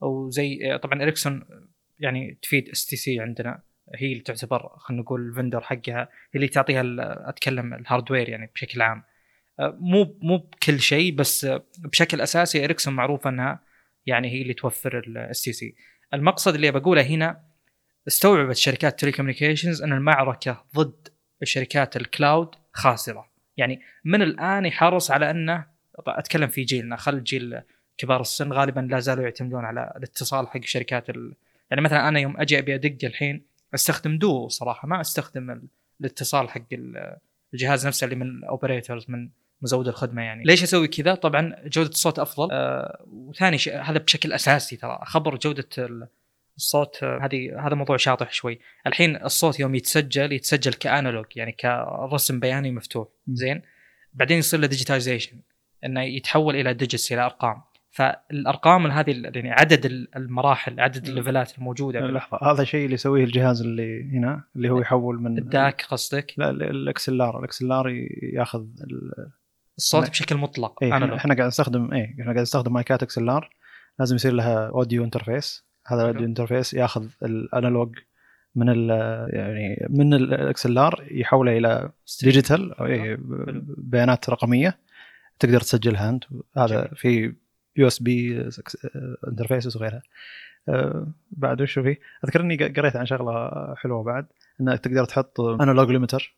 أو 0.02 0.30
زي 0.30 0.72
آه 0.72 0.76
طبعا 0.76 1.02
اريكسون 1.02 1.44
يعني 1.98 2.38
تفيد 2.42 2.68
STC 2.68 3.20
عندنا. 3.20 3.62
هي 3.94 4.12
اللي 4.12 4.22
تعتبر 4.22 4.68
خلينا 4.76 5.02
نقول 5.02 5.28
ال 5.28 5.33
vendor 5.33 5.60
حقها. 5.60 6.02
هي 6.02 6.08
اللي 6.34 6.48
تعطيها 6.48 6.82
أتكلم 7.28 7.74
ال 7.74 7.80
hardware 7.80 8.28
يعني 8.28 8.50
بشكل 8.54 8.82
عام. 8.82 9.02
آه، 9.60 9.76
مو 9.80 10.18
مو 10.22 10.36
بكل 10.36 10.80
شيء 10.80 11.14
بس 11.14 11.46
بشكل 11.78 12.20
أساسي 12.20 12.64
اريكسون 12.64 12.94
معروفه 12.94 13.30
إنها 13.30 13.60
يعني 14.06 14.30
هي 14.30 14.42
اللي 14.42 14.54
توفر 14.54 14.98
ال 14.98 15.42
STC 15.42 15.74
المقصد 16.14 16.54
اللي 16.54 16.70
بقوله 16.70 17.02
هنا 17.02 17.44
استوعبت 18.08 18.56
شركات 18.56 19.00
telecommunications 19.00 19.82
إن 19.82 19.92
المعركة 19.92 20.64
ضد 20.76 21.08
شركات 21.44 21.96
ال 21.96 22.06
cloud 22.06 22.54
خاسرة. 22.72 23.31
يعني 23.56 23.80
من 24.04 24.22
الآن 24.22 24.66
يحرص 24.66 25.10
على 25.10 25.30
أنه 25.30 25.66
أتكلم 26.06 26.48
في 26.48 26.64
جيلنا 26.64 26.96
خل 26.96 27.24
جيل 27.24 27.60
كبار 27.98 28.20
السن 28.20 28.52
غالبا 28.52 28.80
لا 28.80 28.98
زالوا 28.98 29.24
يعتمدون 29.24 29.64
على 29.64 29.92
الاتصال 29.96 30.48
حق 30.48 30.64
شركات 30.64 31.10
ال... 31.10 31.34
يعني 31.70 31.82
مثلا 31.82 32.08
أنا 32.08 32.20
يوم 32.20 32.40
أجي 32.40 32.58
أبي 32.58 32.74
أدق 32.74 32.96
الحين 33.04 33.42
أستخدم 33.74 34.18
دو 34.18 34.48
صراحة 34.48 34.88
ما 34.88 35.00
أستخدم 35.00 35.62
الاتصال 36.00 36.50
حق 36.50 36.62
الجهاز 37.54 37.86
نفسه 37.86 38.04
اللي 38.04 38.16
من 38.16 38.26
ال 38.26 38.34
operators 38.34 39.04
من 39.08 39.28
مزود 39.62 39.88
الخدمة 39.88 40.22
يعني. 40.22 40.44
ليش 40.44 40.62
أسوي 40.62 40.88
كذا؟ 40.88 41.14
طبعا 41.14 41.56
جودة 41.64 41.88
الصوت 41.88 42.18
أفضل 42.18 42.48
آه 42.52 43.04
وثاني 43.12 43.58
شيء 43.58 43.80
هذا 43.80 43.98
بشكل 43.98 44.32
أساسي 44.32 44.76
ترى 44.76 44.98
خبر 45.04 45.36
جودة 45.36 45.68
الصوت 46.56 47.02
آه، 47.02 47.18
هذه 47.22 47.66
هذا 47.66 47.74
موضوع 47.74 47.96
شاطح 47.96 48.32
شوي. 48.32 48.58
الحين 48.86 49.16
الصوت 49.16 49.60
يوم 49.60 49.74
يتسجل 49.74 50.32
يتسجل 50.32 50.72
ك 50.72 50.80
analog 50.80 51.26
يعني 51.36 51.52
كرسم 51.52 52.40
بياني 52.40 52.70
مفتوح. 52.70 53.08
زين؟ 53.28 53.62
بعدين 54.12 54.38
يصير 54.38 54.60
له 54.60 54.66
digitization 54.66 55.40
إنه 55.84 56.02
يتحول 56.02 56.56
إلى 56.56 56.74
digits 56.74 57.12
إلى 57.12 57.24
أرقام. 57.24 57.62
فالأرقام 57.90 58.86
هذه 58.86 59.10
يعني 59.10 59.50
عدد 59.50 59.86
المراحل 60.16 60.80
عدد 60.80 61.08
الليفلات 61.08 61.58
الموجودة. 61.58 62.00
لحظة. 62.00 62.52
هذا 62.52 62.62
الشيء 62.62 62.84
اللي 62.84 62.94
يسويه 62.94 63.24
الجهاز 63.24 63.62
اللي 63.62 64.18
هنا 64.18 64.44
اللي 64.56 64.70
هو 64.70 64.80
يحول 64.80 65.22
من 65.22 65.38
ال 65.38 65.49
DAC 65.49 65.82
قصدك؟ 65.82 66.34
لا 66.36 66.50
ال 66.50 66.72
XLR 66.72 67.38
ال 67.38 67.51
XLR 67.51 67.88
ياخذ 68.22 68.66
الصوت 69.78 70.10
بشكل 70.10 70.36
مطلق 70.36 70.84
إحنا, 70.84 71.16
إحنا 71.16 71.34
قاعد 71.34 71.46
نستخدم 71.46 71.92
إيه 71.92 72.12
إحنا 72.12 72.24
قاعد 72.24 72.38
نستخدم 72.38 72.72
مايكات 72.72 73.02
XLR 73.02 73.50
لازم 73.98 74.16
يصير 74.16 74.32
لها 74.32 74.68
audio 74.68 75.04
interface 75.04 75.66
هذا 75.86 76.02
ال 76.02 76.06
audio 76.06 76.26
interface 76.26 76.74
ياخذ 76.74 77.08
ال 77.22 77.33
analog 77.33 77.98
من 78.54 78.68
ال 78.68 78.90
يعني 79.34 79.86
من 79.90 80.14
ال 80.14 80.37
XLR 80.37 81.04
يحوله 81.10 81.58
إلى 81.58 81.90
digital 82.22 82.74
أو 82.74 82.86
إيه 82.86 83.18
بيانات 83.76 84.30
رقمية 84.30 84.78
تقدر 85.38 85.60
تسجلها 85.60 86.10
أنت. 86.10 86.24
هذا 86.56 86.90
في 86.94 87.34
USB 87.76 88.48
interfaces 89.28 89.76
وغيرها. 89.76 90.02
أه 90.68 91.06
بعد 91.30 91.62
وش 91.62 91.78
في؟ 91.78 91.96
اذكر 92.24 92.40
اني 92.40 92.56
قريت 92.56 92.96
عن 92.96 93.06
شغلة 93.06 93.50
حلوة 93.74 94.02
بعد 94.02 94.26
إنك 94.60 94.80
تقدر 94.80 95.04
تحط 95.04 95.40
analog 95.40 95.90
limiter 95.90 96.36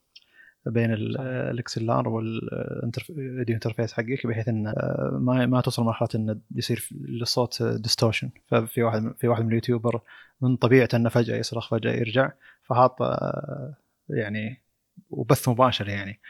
بين 0.66 0.92
ال 0.93 1.22
XLR 1.22 2.09
وال 2.09 2.50
audio 2.50 3.55
interface 3.55 3.93
حقك 3.92 4.27
بحيث 4.27 4.48
انه 4.48 4.70
آه، 4.70 5.18
ما 5.20 5.46
ما 5.46 5.61
توصل 5.61 5.83
مرحله 5.83 6.09
انه 6.14 6.40
يصير 6.55 6.88
للصوت 6.92 7.62
distortion 7.62 8.31
ففي 8.46 8.83
واحد 8.83 9.14
في 9.18 9.29
واحد 9.29 9.42
من 9.42 9.48
ال 9.49 9.54
YouTuber 9.54 10.01
من 10.40 10.57
طبيعته 10.57 10.96
إنه 10.96 11.09
فجأة 11.09 11.37
يصرخ 11.37 11.70
فجأة 11.70 11.92
يرجع 11.92 12.33
فحاط 12.62 13.03
آه، 13.03 13.74
يعني 14.09 14.64
وبث 15.11 15.48
مباشر 15.48 15.88
يعني. 15.88 16.20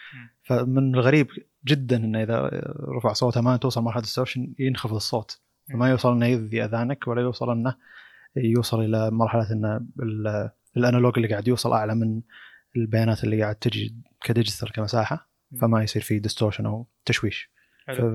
فمن 0.43 0.95
الغريب 0.95 1.29
جدا 1.67 1.97
إنه 1.97 2.23
إذا 2.23 2.51
رفع 2.97 3.13
صوته 3.13 3.41
ما 3.41 3.57
توصل 3.57 3.83
مرحله 3.83 4.03
distortion 4.03 4.55
ينخفض 4.59 4.95
الصوت. 4.95 5.41
فما 5.73 5.91
يوصل 5.91 6.13
إنه 6.13 6.27
يؤذي 6.27 6.65
أذانك 6.65 7.09
ولا 7.09 7.23
يوصل 7.23 7.51
إنه 7.51 7.75
يوصل 8.37 8.81
إلى 8.81 9.11
مرحلة 9.11 9.53
انه 9.53 9.87
ال 10.77 10.82
analog 10.82 11.13
اللي 11.17 11.29
قاعد 11.29 11.49
يوصل 11.49 11.73
أعلى 11.73 11.95
من 11.95 12.21
البيانات 12.77 13.25
اللي 13.25 13.43
قاعد 13.43 13.55
تجي 13.55 13.95
ك 14.25 14.31
digital 14.31 14.73
كمساحة 14.73 15.31
فما 15.61 15.83
يصير 15.83 16.03
في 16.03 16.19
distortion 16.19 16.67
أو 16.67 16.87
تشويش. 17.05 17.55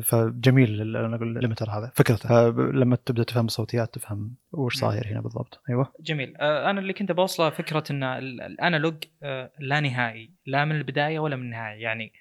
فجميل 0.04 0.96
أنا 0.98 1.16
أقول 1.16 1.38
ال 1.38 1.42
limiter 1.42 1.70
هذا. 1.70 1.92
فكرته 1.96 2.50
لما 2.50 2.96
تبدأ 2.96 3.24
تفهم 3.24 3.46
الصوتيات 3.46 3.94
تفهم 3.94 4.36
وش 4.52 4.76
صاير 4.76 5.08
هنا 5.08 5.22
بالضبط. 5.22 5.62
أيوه. 5.70 5.94
جميل. 6.00 6.38
آه، 6.38 6.70
أنا 6.70 6.80
اللي 6.80 6.94
كنت 6.94 7.12
بوصله 7.12 7.50
فكرة 7.50 7.84
إن 7.92 8.04
ال 8.04 8.18
analog 8.18 9.04
آه، 9.24 9.52
لا 9.60 9.80
نهائي 9.80 10.34
لا 10.46 10.66
من 10.66 10.76
البداية 10.76 11.20
ولا 11.20 11.36
من 11.36 11.44
النهاية. 11.44 11.82
يعني 11.84 12.14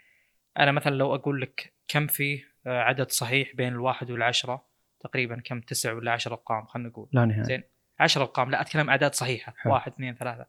أنا 0.58 0.72
مثلا 0.72 0.94
لو 0.94 1.14
أقول 1.14 1.40
لك 1.40 1.74
كم 1.88 2.06
في 2.06 2.42
آه، 2.66 2.80
عدد 2.80 3.10
صحيح 3.10 3.56
بين 3.56 3.72
الواحد 3.72 4.10
والعشرة 4.10 4.64
تقريبا 5.00 5.40
كم 5.44 5.60
تسع 5.60 5.92
ولا 5.92 6.12
عشر 6.12 6.32
أرقام 6.32 6.66
خلينا 6.66 6.88
نقول. 6.88 7.08
لا 7.12 7.24
نهائي. 7.24 7.44
زين؟ 7.44 7.62
10 8.00 8.22
أرقام 8.22 8.50
لا 8.50 8.60
أتكلم 8.60 8.90
اعداد 8.90 9.14
صحيحة. 9.14 9.54
حلو. 9.56 9.72
واحد 9.72 9.92
اثنين 9.92 10.14
ثلاثة. 10.14 10.46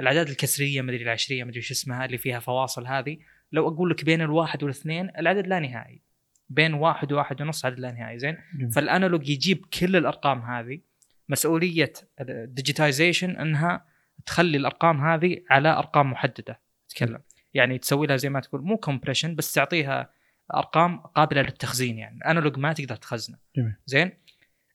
الأعداد 0.00 0.28
الكسرية 0.28 0.82
مدري 0.82 1.02
العشرية 1.02 1.44
مدري 1.44 1.60
شو 1.60 1.74
اسمها 1.74 2.04
اللي 2.04 2.18
فيها 2.18 2.38
فواصل 2.38 2.86
هذه. 2.86 3.18
لو 3.52 3.68
أقول 3.68 3.90
لك 3.90 4.04
بين 4.04 4.20
الواحد 4.20 4.62
والاثنين 4.62 5.10
العدد 5.18 5.46
لا 5.46 5.58
نهائي. 5.58 6.02
بين 6.48 6.74
واحد 6.74 7.12
وواحد 7.12 7.42
ونص 7.42 7.64
عدد 7.64 7.78
لا 7.78 7.92
نهائي 7.92 8.18
زين؟ 8.18 8.36
فالأنالوج 8.74 9.28
يجيب 9.28 9.66
كل 9.80 9.96
الأرقام 9.96 10.40
هذه. 10.40 10.80
مسؤولية 11.28 11.92
الديجيتايزيشن 12.20 13.30
إنها 13.30 13.84
تخلي 14.26 14.56
الأرقام 14.56 15.00
هذه 15.00 15.42
على 15.50 15.68
أرقام 15.68 16.10
محددة. 16.10 16.60
تتكلم 16.88 17.22
يعني 17.54 17.78
تسوي 17.78 18.06
لها 18.06 18.16
زي 18.16 18.28
ما 18.28 18.40
تقول 18.40 18.62
مو 18.62 18.76
compression 18.76 19.34
بس 19.34 19.52
تعطيها 19.52 20.10
أرقام 20.54 20.98
قابلة 20.98 21.42
للتخزين 21.42 21.98
يعني. 21.98 22.16
ال 22.16 22.22
analog 22.22 22.58
ما 22.58 22.72
تقدر 22.72 22.96
تخزنه. 22.96 23.38
زين؟ 23.86 24.12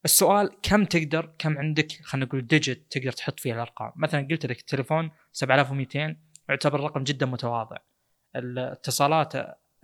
السؤال 0.06 0.50
كم 0.62 0.86
تقدر 0.86 1.34
كم 1.40 1.58
عندك 1.58 1.92
خلينا 1.92 2.26
نقول 2.26 2.48
digit 2.48 2.88
تقدر 2.90 3.12
تحط 3.12 3.40
فيها 3.40 3.56
الأرقام؟ 3.56 3.92
مثلا 3.96 4.28
قلت 4.32 4.46
لك 4.46 4.60
التليفون 4.60 5.12
7200 5.32 6.16
يعتبر 6.50 6.80
رقم 6.80 7.04
جدا 7.04 7.26
متواضع. 7.26 7.78
الاتصالات 8.36 9.34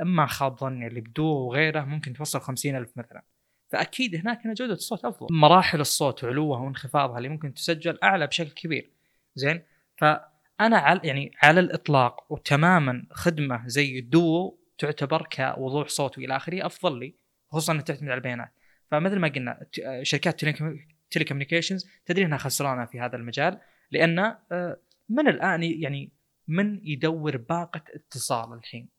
إن 0.02 0.14
ما 0.14 0.26
خاب 0.26 0.60
ظني 0.60 0.88
اللي 0.88 1.02
بدو 1.02 1.26
وغيره 1.26 1.82
ممكن 1.82 2.14
توصل 2.14 2.42
50000 2.42 2.98
مثلا. 2.98 3.24
فأكيد 3.70 4.16
هناك 4.16 4.48
جودة 4.48 4.74
الصوت 4.74 5.06
أفضل. 5.06 5.28
مراحل 5.32 5.82
الصوت 5.82 6.24
وعلوها 6.24 6.60
وانخفاضها 6.60 7.18
اللي 7.18 7.30
ممكن 7.30 7.54
تسجل 7.54 8.00
أعلى 8.04 8.28
بشكل 8.28 8.50
كبير. 8.50 8.92
زين؟ 9.36 9.64
فأنا 9.98 10.78
على 10.78 11.00
يعني 11.04 11.32
على 11.44 11.60
الإطلاق 11.60 12.32
وتماما 12.32 13.06
خدمة 13.12 13.68
زي 13.68 14.00
الدو 14.00 14.58
تعتبر 14.78 15.28
كوضوح 15.36 15.88
صوت 15.88 16.18
وإلى 16.18 16.36
آخره 16.36 16.66
أفضل 16.66 17.00
لي 17.00 17.16
خصوصا 17.52 17.74
إنها 17.74 17.84
تعتمد 17.84 18.10
على 18.10 18.18
البيانات. 18.18 18.52
فمثل 18.94 19.20
ما 19.20 19.28
قلنا 19.28 19.66
شركات 20.02 20.46
تيليكوميونيكيشنز 21.10 21.90
تدري 22.06 22.26
إنها 22.26 22.38
خسرانة 22.38 22.86
في 22.86 23.00
هذا 23.00 23.16
المجال 23.16 23.60
لأن 23.92 24.20
آه، 24.20 24.78
من 25.10 25.28
الآن 25.28 25.64
يعني 25.64 26.12
من 26.48 26.80
يدور 26.84 27.38
باقة 27.38 27.84
اتصال 27.96 28.54
الحين؟ 28.54 28.90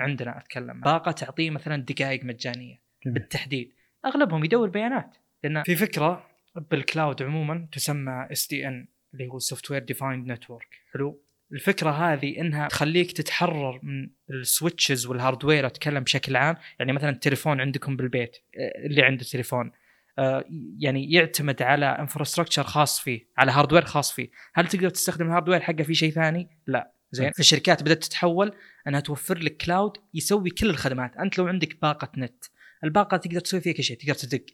عندنا 0.00 0.38
أتكلم. 0.38 0.80
باقة 0.80 1.12
تعطيه 1.12 1.50
مثلا 1.50 1.82
دقائق 1.82 2.24
مجانية 2.24 2.80
بالتحديد. 3.06 3.72
أغلبهم 4.04 4.44
يدور 4.44 4.68
بيانات. 4.68 5.16
لأن 5.44 5.62
في 5.62 5.76
فكرة 5.76 6.26
بال 6.56 6.75
cloud 6.75 7.22
عموما 7.22 7.68
تسمى 7.72 8.28
SDN 8.32 8.88
اللي 9.14 9.28
هو 9.28 9.38
software 9.38 9.84
defined 9.84 10.32
network 10.32 10.68
حلو؟ 10.92 11.22
الفكرة 11.52 11.90
هذه 11.90 12.40
إنها 12.40 12.68
تخليك 12.68 13.12
تتحرر 13.12 13.80
من 13.82 14.10
ال 14.30 14.38
switches 14.38 15.06
وال 15.06 15.18
hardware 15.18 15.66
اتكلم 15.66 16.04
بشكل 16.04 16.36
عام. 16.36 16.56
يعني 16.78 16.92
مثلا 16.92 17.10
التليفون 17.10 17.60
عندكم 17.60 17.96
بالبيت 17.96 18.36
آه، 18.36 18.86
اللي 18.86 19.02
عنده 19.02 19.24
تليفون 19.24 19.72
آه، 20.18 20.44
يعني 20.78 21.12
يعتمد 21.12 21.62
على 21.62 21.86
infrastructure 21.86 22.62
خاص 22.62 23.00
فيه 23.00 23.28
على 23.38 23.52
hardware 23.52 23.84
خاص 23.84 24.12
فيه. 24.12 24.30
هل 24.54 24.68
تقدر 24.68 24.88
تستخدم 24.88 25.26
ال 25.26 25.30
hardware 25.30 25.60
حقه 25.60 25.82
في 25.82 25.94
شيء 25.94 26.10
ثاني؟ 26.12 26.48
لا. 26.66 26.92
زين. 27.12 27.32
فالشركات 27.32 27.82
بدأت 27.82 28.04
تتحول 28.04 28.52
إنها 28.88 29.00
توفر 29.00 29.38
لك 29.38 29.56
cloud 29.56 29.96
يسوي 30.14 30.50
كل 30.50 30.70
الخدمات. 30.70 31.16
أنت 31.16 31.38
لو 31.38 31.46
عندك 31.46 31.80
باقة 31.82 32.12
نت 32.18 32.44
الباقة 32.84 33.16
تقدر 33.16 33.40
تسوي 33.40 33.60
فيها 33.60 33.72
كل 33.72 33.82
شيء. 33.82 33.96
تقدر 33.96 34.14
تدق 34.14 34.44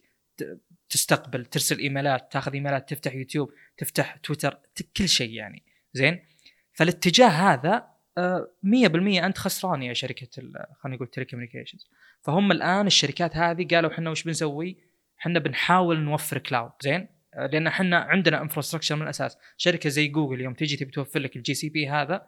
تستقبل 0.89 1.45
ترسل 1.45 1.79
إيميلات 1.79 2.31
تاخذ 2.31 2.53
إيميلات 2.53 2.89
تفتح 2.89 3.15
يوتيوب 3.15 3.51
تفتح 3.77 4.15
تويتر 4.15 4.59
كل 4.97 5.09
شيء 5.09 5.29
يعني. 5.29 5.63
زين. 5.93 6.19
فالاتجاه 6.75 7.27
هذا 7.27 7.95
آه، 8.17 8.51
100% 8.63 9.25
أنت 9.25 9.37
خسران 9.37 9.83
يا 9.83 9.93
شركة 9.93 10.27
خلينا 10.79 10.95
نقول 10.95 11.07
telecommunications 11.07 11.89
فهم 12.21 12.51
الآن 12.51 12.87
الشركات 12.87 13.37
هذه 13.37 13.67
قالوا 13.67 13.91
إحنا 13.91 14.09
وش 14.09 14.23
بنسوي؟ 14.23 14.77
إحنا 15.19 15.39
بنحاول 15.39 15.99
نوفر 15.99 16.37
cloud 16.37 16.71
زين؟ 16.81 17.07
آه، 17.33 17.47
لأن 17.47 17.67
إحنا 17.67 17.97
عندنا 17.97 18.41
infrastructure 18.41 18.95
من 18.95 19.01
الأساس. 19.01 19.37
شركة 19.57 19.89
زي 19.89 20.07
جوجل 20.07 20.41
يوم 20.41 20.53
تجي 20.53 20.77
تبي 20.77 20.91
توفر 20.91 21.19
لك 21.19 21.35
ال 21.35 21.53
GCP 21.53 21.89
هذا 21.89 22.27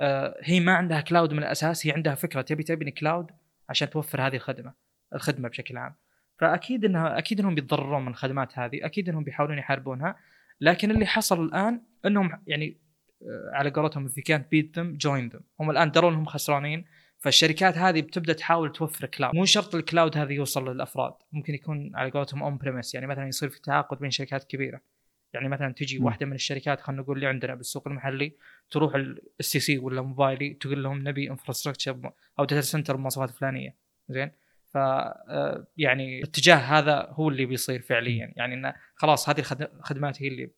آه، 0.00 0.40
هي 0.42 0.60
ما 0.60 0.72
عندها 0.72 1.00
cloud 1.00 1.32
من 1.32 1.38
الأساس 1.38 1.86
هي 1.86 1.92
عندها 1.92 2.14
فكرة 2.14 2.42
تبي 2.42 2.62
تبني 2.62 2.90
cloud 2.90 3.30
عشان 3.68 3.90
توفر 3.90 4.26
هذه 4.26 4.36
الخدمة 4.36 4.74
الخدمة 5.14 5.48
بشكل 5.48 5.76
عام. 5.76 5.94
فأكيد 6.38 6.84
انها 6.84 7.18
أكيد 7.18 7.40
إنهم 7.40 7.54
بيتضررون 7.54 8.02
من 8.02 8.08
الخدمات 8.08 8.58
هذه 8.58 8.86
أكيد 8.86 9.08
إنهم 9.08 9.24
بيحاولون 9.24 9.58
يحاربونها. 9.58 10.16
لكن 10.60 10.90
اللي 10.90 11.06
حصل 11.06 11.44
الآن 11.44 11.82
إنهم 12.06 12.42
يعني 12.46 12.76
آه، 12.76 12.87
على 13.52 13.70
قولتهم 13.70 14.08
if 14.08 14.12
you 14.12 14.22
can't 14.22 14.42
beat 14.54 14.66
them 14.80 14.96
join 15.06 15.34
them. 15.36 15.42
هم 15.60 15.70
الآن 15.70 15.90
دروا 15.90 16.10
إنهم 16.10 16.24
خسرانين 16.26 16.84
فالشركات 17.18 17.78
هذه 17.78 18.00
بتبدأ 18.00 18.32
تحاول 18.32 18.72
توفر 18.72 19.06
cloud 19.06 19.34
مو 19.34 19.44
شرط 19.44 19.74
ال 19.74 19.81
cloud 19.81 20.16
هذا 20.18 20.32
يوصل 20.32 20.72
للأفراد 20.72 21.12
ممكن 21.32 21.54
يكون 21.54 21.92
على 21.96 22.10
قولتهم 22.10 22.42
on-premise 22.42 22.94
يعني 22.94 23.06
مثلا 23.06 23.28
يصير 23.28 23.48
في 23.48 23.60
تعاقد 23.60 23.98
بين 23.98 24.10
شركات 24.10 24.44
كبيرة. 24.44 24.80
يعني 25.34 25.48
مثلا 25.48 25.72
تجي 25.74 25.98
م. 25.98 26.04
واحدة 26.04 26.26
من 26.26 26.32
الشركات 26.32 26.80
خلينا 26.80 27.02
نقول 27.02 27.16
اللي 27.16 27.26
عندنا 27.26 27.54
بالسوق 27.54 27.88
المحلي 27.88 28.32
تروح 28.70 28.94
ال 29.40 29.60
STC 29.60 29.78
ولا 29.78 30.02
موبايلي 30.02 30.54
تقول 30.54 30.82
لهم 30.82 31.08
نبي 31.08 31.30
infrastructure 31.30 32.12
أو 32.38 32.44
data 32.44 32.60
center 32.60 32.96
بمواصفات 32.96 33.30
فلانية. 33.30 33.74
زين؟ 34.08 34.30
ف 34.66 34.76
آه، 34.76 35.66
يعني 35.76 36.18
الاتجاه 36.18 36.56
هذا 36.56 37.08
هو 37.10 37.28
اللي 37.28 37.46
بيصير 37.46 37.80
فعليا. 37.82 38.32
يعني 38.36 38.54
إنه 38.54 38.74
خلاص 38.94 39.28
هذه 39.28 39.38
الخد- 39.38 39.70
الخدمات 39.78 40.22
هي 40.22 40.28
اللي 40.28 40.50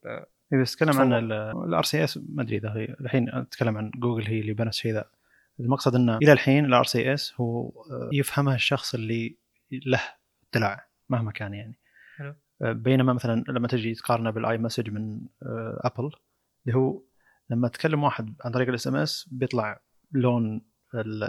إيه 0.52 0.60
بس 0.62 0.74
اتكلم 0.74 1.00
عن. 1.00 1.12
ال 1.12 1.47
R 1.47 1.82
CS 1.82 2.18
ما 2.28 2.42
أدري 2.42 2.56
إذا 2.56 2.72
هي 2.76 2.96
الحين 3.00 3.28
أتكلم 3.28 3.78
عن 3.78 3.90
جوجل 3.90 4.26
هي 4.26 4.40
اللي 4.40 4.52
بنت 4.52 4.68
الشيء 4.68 4.92
ذا 4.92 5.04
المقصد 5.60 5.94
إنه 5.94 6.16
إلى 6.16 6.32
الحين 6.32 6.64
ال 6.64 6.84
RCS 6.84 7.34
هو 7.40 7.68
آه، 7.68 8.10
يفهمها 8.12 8.54
الشخص 8.54 8.94
اللي 8.94 9.36
له 9.86 10.00
اطلاع 10.50 10.86
مهما 11.08 11.32
كان 11.32 11.54
يعني 11.54 11.78
حلو. 12.16 12.34
آه، 12.62 12.72
بينما 12.72 13.12
مثلا 13.12 13.44
لما 13.48 13.68
تجي 13.68 13.94
تقارنه 13.94 14.30
بال 14.30 14.58
iMessage 14.58 14.90
من 14.90 15.20
آه، 15.42 15.80
Apple 15.84 16.10
اللي 16.66 16.78
هو 16.78 17.02
لما 17.50 17.68
تكلم 17.68 18.04
واحد 18.04 18.34
عن 18.44 18.52
طريق 18.52 18.68
ال 18.68 18.86
SMS 18.88 19.28
بيطلع 19.32 19.80
لون 20.12 20.62
ال- 20.94 21.28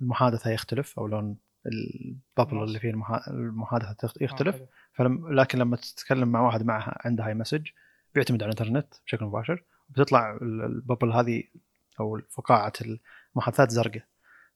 المحادثة 0.00 0.50
يختلف 0.50 0.98
أو 0.98 1.06
لون 1.06 1.36
ال 1.66 1.78
bubble. 1.78 2.62
اللي 2.62 2.78
فيه 2.78 2.90
المحا- 2.92 3.28
المحادثة 3.28 4.12
يختلف 4.20 4.56
آه،. 4.56 4.68
فلم 4.92 5.34
لكن 5.34 5.58
لما 5.58 5.76
تتكلم 5.76 6.28
مع 6.28 6.40
واحد 6.40 6.62
معها 6.66 6.98
عنده 7.04 7.26
iMessage 7.26 7.66
بيعتمد 8.14 8.42
على 8.42 8.52
الإنترنت 8.52 8.94
بشكل 9.06 9.24
مباشر 9.24 9.62
بتطلع 9.88 10.36
ال- 10.42 10.62
ال 10.64 10.71
bubble 10.71 11.12
هذه 11.12 11.42
أو 12.00 12.20
فقاعة 12.30 12.72
المحادثات 13.36 13.70
زرقاء. 13.70 14.02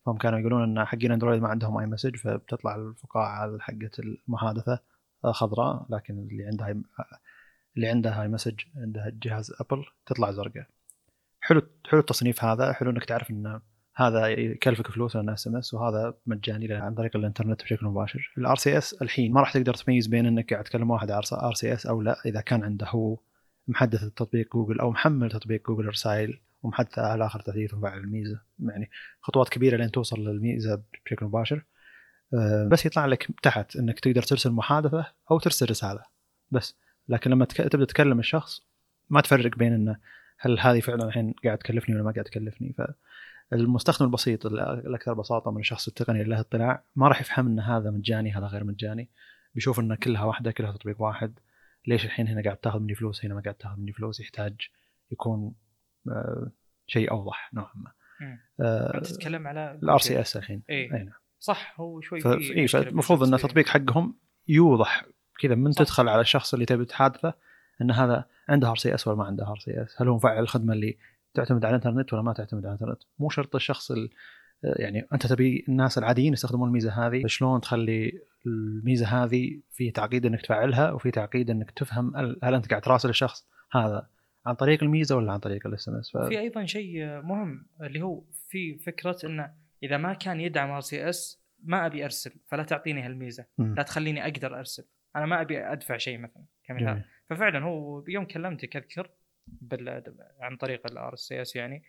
فهم 0.07 0.17
كانوا 0.17 0.39
يقولون 0.39 0.63
إن 0.63 0.85
حقين 0.85 1.13
أندرويد 1.13 1.43
ما 1.43 1.49
عندهم 1.49 1.77
iMessage 1.77 2.17
فبتطلع 2.17 2.77
الفقاعة 2.77 3.59
حقه 3.61 3.91
المحادثة 3.99 4.81
خضراء 5.25 5.87
لكن 5.91 6.19
اللي 6.19 6.47
عندها 6.47 6.77
اللي 7.77 7.89
عندها 7.89 8.21
iMessage 8.23 8.61
عندها 8.77 9.13
جهاز 9.23 9.53
Apple 9.61 9.85
تطلع 10.07 10.31
زرقاء. 10.31 10.67
حلو 11.41 11.63
حلو 11.87 12.01
التصنيف 12.01 12.45
هذا 12.45 12.73
حلو 12.73 12.91
إنك 12.91 13.05
تعرف 13.05 13.31
إن 13.31 13.61
هذا 13.97 14.27
يكلفك 14.27 14.91
فلوس 14.91 15.17
لأنه 15.17 15.33
SMS 15.33 15.75
وهذا 15.75 16.15
مجاني 16.27 16.75
عن 16.75 16.95
طريق 16.95 17.17
الإنترنت 17.17 17.63
بشكل 17.63 17.87
مباشر. 17.87 18.33
ال 18.39 18.57
RCS 18.57 19.03
الحين 19.03 19.33
ما 19.33 19.41
راح 19.41 19.53
تقدر 19.53 19.75
تميز 19.75 20.07
بين 20.07 20.27
إنك 20.27 20.53
قاعد 20.53 20.65
تكلم 20.65 20.91
واحد 20.91 21.11
RCS 21.11 21.87
أو 21.87 22.03
لا 22.03 22.17
إذا 22.27 22.41
كان 22.41 22.65
عنده 22.65 22.87
هو 22.89 23.19
محدث 23.69 24.03
التطبيق 24.03 24.53
جوجل 24.53 24.81
أو 24.81 24.91
محمل 24.91 25.31
تطبيق 25.31 25.67
جوجل 25.67 25.87
رسائل 25.87 26.41
ومحدث 26.63 26.99
على 26.99 27.27
آخر 27.27 27.41
تحديث 27.41 27.75
ومفعل 27.75 27.99
الميزة. 27.99 28.41
يعني 28.59 28.91
خطوات 29.21 29.49
كبيرة 29.49 29.77
لين 29.77 29.91
توصل 29.91 30.21
للميزة 30.21 30.83
بشكل 31.07 31.27
مباشر. 31.27 31.65
آه، 32.35 32.69
بس 32.69 32.87
يطلع 32.87 33.07
لك 33.07 33.29
تحت 33.43 33.77
إنك 33.77 34.01
تقدر 34.01 34.23
ترسل 34.23 34.51
محادثة 34.51 35.07
أو 35.31 35.39
ترسل 35.39 35.71
رسالة. 35.71 36.03
بس. 36.51 36.77
لكن 37.09 37.31
لما 37.31 37.45
تك... 37.45 37.57
تبدأ 37.57 37.85
تكلم 37.85 38.19
الشخص 38.19 38.63
ما 39.11 39.21
تفرق 39.21 39.57
بين 39.57 39.73
إنه 39.73 39.97
هل 40.39 40.61
هذه 40.61 40.81
فعلا 40.81 41.05
الحين 41.05 41.35
قاعد 41.45 41.59
تكلفني 41.59 41.95
ولا 41.95 42.05
ما 42.05 42.13
قاعد 42.13 42.25
تكلفني. 42.25 42.75
فالمستخدم 43.51 44.07
البسيط 44.07 44.47
ال- 44.47 44.61
الأكثر 44.61 45.15
بساطة 45.15 45.51
من 45.51 45.61
الشخص 45.61 45.89
التقني 45.89 46.23
اللي 46.23 46.35
له 46.35 46.41
اطلاع 46.41 46.83
ما 46.97 47.09
راح 47.09 47.21
يفهم 47.21 47.47
إن 47.47 47.61
هذا 47.61 47.91
مجاني 47.91 48.33
هذا 48.33 48.47
غير 48.47 48.65
مجاني. 48.65 49.09
بيشوف 49.55 49.81
إن 49.81 49.95
كلها 49.95 50.25
واحدة 50.25 50.51
كلها 50.51 50.73
تطبيق 50.73 51.03
واحد. 51.03 51.39
ليش 51.87 52.05
الحين 52.05 52.29
هنا 52.29 52.43
قاعد 52.43 52.57
تاخذ 52.57 52.79
مني 52.81 52.95
فلوس 52.95 53.25
هنا 53.25 53.35
ما 53.35 53.41
قاعد 53.41 53.55
تاخذ 53.55 53.77
مني 53.81 53.93
فلوس 53.93 54.21
يحتاج 54.21 54.55
يكون 55.11 55.55
آه، 56.09 56.51
شيء 56.87 57.11
أوضح 57.11 57.51
نوعا 57.55 57.71
ما. 57.75 57.93
آه، 58.61 58.95
انت 58.99 59.07
تتكلم 59.07 59.47
على 59.47 59.79
ال 59.83 59.99
RCS 59.99 60.37
الحين. 60.37 60.63
اي 60.71 60.83
أي 60.83 60.89
نعم. 61.05 61.13
صح 61.39 61.81
هو 61.81 62.01
شوي 62.01 62.21
ف- 62.21 62.27
إيه، 62.27 62.67
فالمفروض 62.67 63.23
إن. 63.23 63.35
التطبيق 63.35 63.67
حقهم 63.67 64.19
يوضح 64.49 65.05
كذا 65.41 65.55
من 65.55 65.73
صح. 65.73 65.79
تدخل 65.85 66.09
على 66.09 66.21
الشخص 66.21 66.55
اللي 66.55 66.67
تبي 66.67 66.85
تحادثه 66.85 67.35
إن 67.83 67.91
هذا 67.91 68.25
عنده 68.49 68.71
RCS 68.71 69.09
ولا 69.09 69.17
ما 69.17 69.25
عنده 69.25 69.49
RCS 69.51 70.03
هل 70.03 70.09
هو 70.09 70.17
مفعل 70.17 70.43
الخدمة 70.43 70.73
اللي 70.75 70.99
تعتمد 71.35 71.65
على 71.65 71.77
الإنترنت 71.77 72.13
ولا 72.13 72.23
ما 72.23 72.33
تعتمد 72.33 72.67
على 72.67 72.75
الإنترنت؟ 72.75 73.03
مو 73.19 73.29
شرط 73.31 73.55
الشخص 73.55 73.91
ال- 73.91 74.11
يعني 74.65 75.07
أنت 75.13 75.27
تبي 75.27 75.65
الناس 75.69 75.99
العاديين 75.99 76.33
يستخدمون 76.33 76.69
الميزة 76.69 77.07
هذه 77.07 77.23
شلون 77.27 77.61
تخلي 77.61 78.13
الميزة 78.47 79.07
هذه 79.07 79.61
في 79.73 79.91
تعقيد 79.91 80.27
إنك 80.27 80.41
تفعلها 80.41 80.93
وفي 80.93 81.11
تعقيد 81.11 81.51
إنك 81.51 81.71
تفهم 81.71 82.17
هل, 82.17 82.55
أنت 82.55 82.71
قاعد 82.71 82.83
تراسل 82.83 83.09
الشخص 83.09 83.49
هذا 83.73 84.09
عن 84.47 84.55
طريق 84.55 84.83
الميزة 84.83 85.17
ولا 85.17 85.33
عن 85.33 85.39
طريق 85.39 85.67
ال 85.67 85.89
SMS؟ 85.89 86.17
في 86.29 86.39
أيضا 86.39 86.67
شيء 86.67 87.07
مهم 87.07 87.67
اللي 87.81 88.03
هو 88.03 88.25
في 88.49 88.79
فكرة 88.79 89.17
إنه 89.25 89.55
إذا 89.83 89.97
ما 89.97 90.13
كان 90.13 90.41
يدعم 90.41 90.71
RCS 90.71 91.45
ما 91.63 91.87
أبي 91.87 92.05
أرسل 92.05 92.33
فلا 92.47 92.63
تعطيني 92.63 93.03
هالميزة 93.03 93.47
لا 93.59 93.83
تخليني 93.83 94.25
أقدر 94.25 94.59
أرسل. 94.59 94.85
أنا 95.17 95.27
ما 95.27 95.41
أبي 95.41 95.59
أدفع 95.59 95.97
شيء 95.97 96.19
مثلا 96.19 96.45
كمثال. 96.65 97.05
ففعلا 97.31 97.65
هو 97.65 98.05
يوم 98.09 98.25
كلمتك 98.25 98.77
اذكر 98.77 99.11
بال... 99.47 100.03
عن 100.41 100.57
طريق 100.57 100.87
ال 100.91 101.15
RCS 101.15 101.57
يعني 101.57 101.83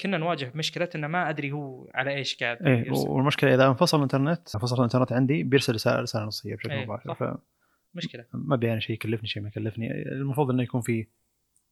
كنا 0.00 0.18
نواجه 0.18 0.52
مشكله 0.54 0.88
إنه 0.94 1.06
ما 1.06 1.30
أدري 1.30 1.52
هو 1.52 1.90
على 1.94 2.14
إيش 2.14 2.36
قاعد 2.42 2.58
يرسل. 2.66 3.08
والمشكلة 3.08 3.54
إذا 3.54 3.66
انفصل 3.66 3.96
الإنترنت 3.96 4.54
انفصل 4.54 4.76
الإنترنت 4.76 5.12
عندي 5.12 5.42
بيرسل 5.42 5.74
رسالة 5.74 6.00
رسالة 6.00 6.24
نصية 6.24 6.54
بشكل 6.54 6.70
إيه، 6.72 6.84
مباشر. 6.84 7.14
ف 7.14 7.38
مشكلة. 7.94 8.24
ما 8.32 8.54
أبي 8.54 8.72
أنا 8.72 8.80
شيء 8.80 8.94
يكلفني 8.94 9.28
شيء 9.28 9.42
ما 9.42 9.48
يكلفني. 9.48 9.92
المفروض 10.02 10.50
إنه 10.50 10.62
يكون 10.62 10.80
في 10.80 11.06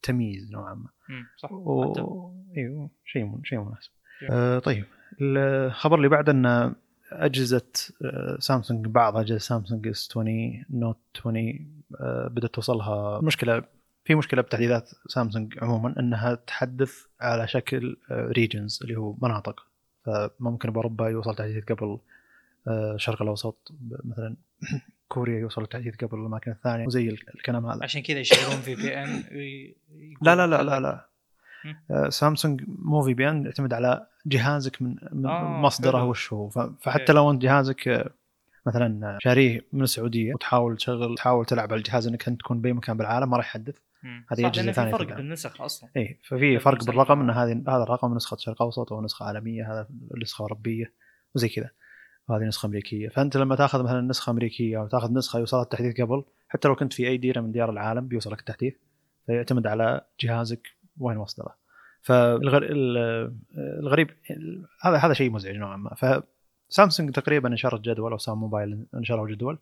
تمييز 0.01 0.51
نوعا 0.51 0.73
ما. 0.73 0.89
صح. 1.37 1.51
و... 1.51 1.93
حتى- 1.93 2.57
إيوه 2.57 2.89
شيء 3.05 3.23
من... 3.23 3.43
شيء 3.43 3.59
مناسب. 3.59 3.91
آه 4.31 4.59
طيب. 4.59 4.85
الخبر 5.21 5.97
اللي 5.97 6.09
بعده 6.09 6.31
إن 6.31 6.75
أجهزة 7.11 7.67
آه، 8.05 8.37
سامسونج 8.39 8.87
بعض 8.87 9.17
أجهزة 9.17 9.37
سامسونج 9.37 9.87
إس 9.87 10.07
20 10.11 10.65
نوت 10.69 10.99
20 11.19 11.71
آه 11.99 12.27
بدأت 12.27 12.53
توصلها 12.53 13.21
مشكلة 13.21 13.63
في 14.03 14.15
مشكلة 14.15 14.41
بتحديثات 14.41 14.89
سامسونج 15.07 15.57
عموما 15.61 15.95
إنها 15.99 16.35
تحدث 16.35 16.93
على 17.21 17.47
شكل 17.47 17.97
regions 18.11 18.79
اللي 18.83 18.95
هو 18.95 19.15
مناطق 19.21 19.65
فممكن 20.05 20.71
باوروبا 20.71 21.09
يوصل 21.09 21.35
تحديث 21.35 21.65
قبل 21.65 21.99
آه، 22.67 22.95
الشرق 22.95 23.21
الأوسط 23.21 23.71
مثلا 24.03 24.35
كوريا 25.07 25.39
يوصل 25.39 25.63
التحديث 25.63 25.95
قبل 25.95 26.19
الأماكن 26.19 26.51
الثانية 26.51 26.85
وزي 26.85 27.09
الكلام 27.35 27.65
هذا 27.65 27.83
عشان 27.83 28.01
كذا 28.01 28.19
يشغلون 28.19 28.61
في 28.61 28.75
بي 28.75 29.03
إن 29.03 29.23
لا 30.25 30.35
لا 30.35 30.47
لا 30.47 30.63
لا 30.63 30.79
لا. 30.79 31.07
آه، 31.91 32.09
سامسونج 32.09 32.63
مو 32.67 33.01
VPN 33.01 33.45
يعتمد 33.45 33.73
على 33.73 34.07
جهازك 34.25 34.81
من, 34.81 34.95
من 35.11 35.25
آه، 35.25 35.43
مصدره. 35.43 36.03
وش 36.03 36.33
هو 36.33 36.49
فحتى 36.49 37.01
أوكي. 37.01 37.13
لو 37.13 37.31
أنت 37.31 37.41
جهازك 37.41 37.87
آه، 37.87 38.09
مثلا 38.65 39.19
شاريه 39.21 39.65
من 39.73 39.83
السعودية 39.83 40.33
وتحاول 40.33 40.77
تشغل 40.77 41.15
تحاول 41.15 41.45
تلعب 41.45 41.71
على 41.71 41.79
الجهاز 41.79 42.07
إنك 42.07 42.27
أنت 42.27 42.39
تكون 42.39 42.61
بأي 42.61 42.73
مكان 42.73 42.97
بالعالم 42.97 43.29
ما 43.29 43.37
راح 43.37 43.45
يحدث. 43.45 43.75
هذه 44.03 44.41
لأن 44.41 44.71
في 44.71 44.91
فرق. 44.91 45.15
بالنسخ 45.15 45.61
أصلا. 45.61 45.89
اي 45.97 46.19
ففي 46.23 46.59
فرق 46.59 46.83
بالرقم 46.83 47.21
إن 47.21 47.29
هذه 47.29 47.51
هذا 47.67 47.83
الرقم 47.83 48.15
نسخة 48.15 48.37
شرق 48.37 48.61
اوسط 48.61 48.93
أو 48.93 49.01
نسخه 49.01 49.25
عالمية 49.25 49.73
هذا 49.73 49.87
نسخة 50.21 50.41
أوروبية. 50.41 50.93
وزي 51.35 51.49
كذا. 51.49 51.69
وهذه 52.27 52.43
نسخة 52.43 52.65
أمريكية. 52.65 53.09
فأنت 53.09 53.37
لما 53.37 53.55
تأخذ 53.55 53.83
مثلا 53.83 54.01
نسخة 54.01 54.31
أمريكية 54.31 54.79
أو 54.79 54.87
تأخذ 54.87 55.13
نسخة 55.13 55.39
يوصلها 55.39 55.63
التحديث 55.63 56.01
قبل 56.01 56.23
حتى 56.47 56.67
لو 56.67 56.75
كنت 56.75 56.93
في 56.93 57.07
أي 57.07 57.17
ديرة 57.17 57.41
من 57.41 57.51
ديار 57.51 57.69
العالم 57.69 58.07
بيوصلك 58.07 58.39
التحديث 58.39 58.73
فيعتمد 59.25 59.67
على 59.67 60.01
جهازك 60.19 60.67
وين 60.97 61.17
مصدره 61.17 61.55
فالغريب 62.01 63.29
هذا 64.81 64.97
هذا 64.97 65.13
شيء 65.13 65.31
مزعج 65.31 65.55
نوعا 65.55 65.77
ما. 65.77 66.21
فسامسونج 66.69 67.11
تقريبا 67.11 67.49
نشرت 67.49 67.81
جدول 67.81 68.11
أو 68.11 68.17
سام 68.17 68.37
موبايل 68.37 68.85
نشروا 68.93 69.29
جدول. 69.29 69.59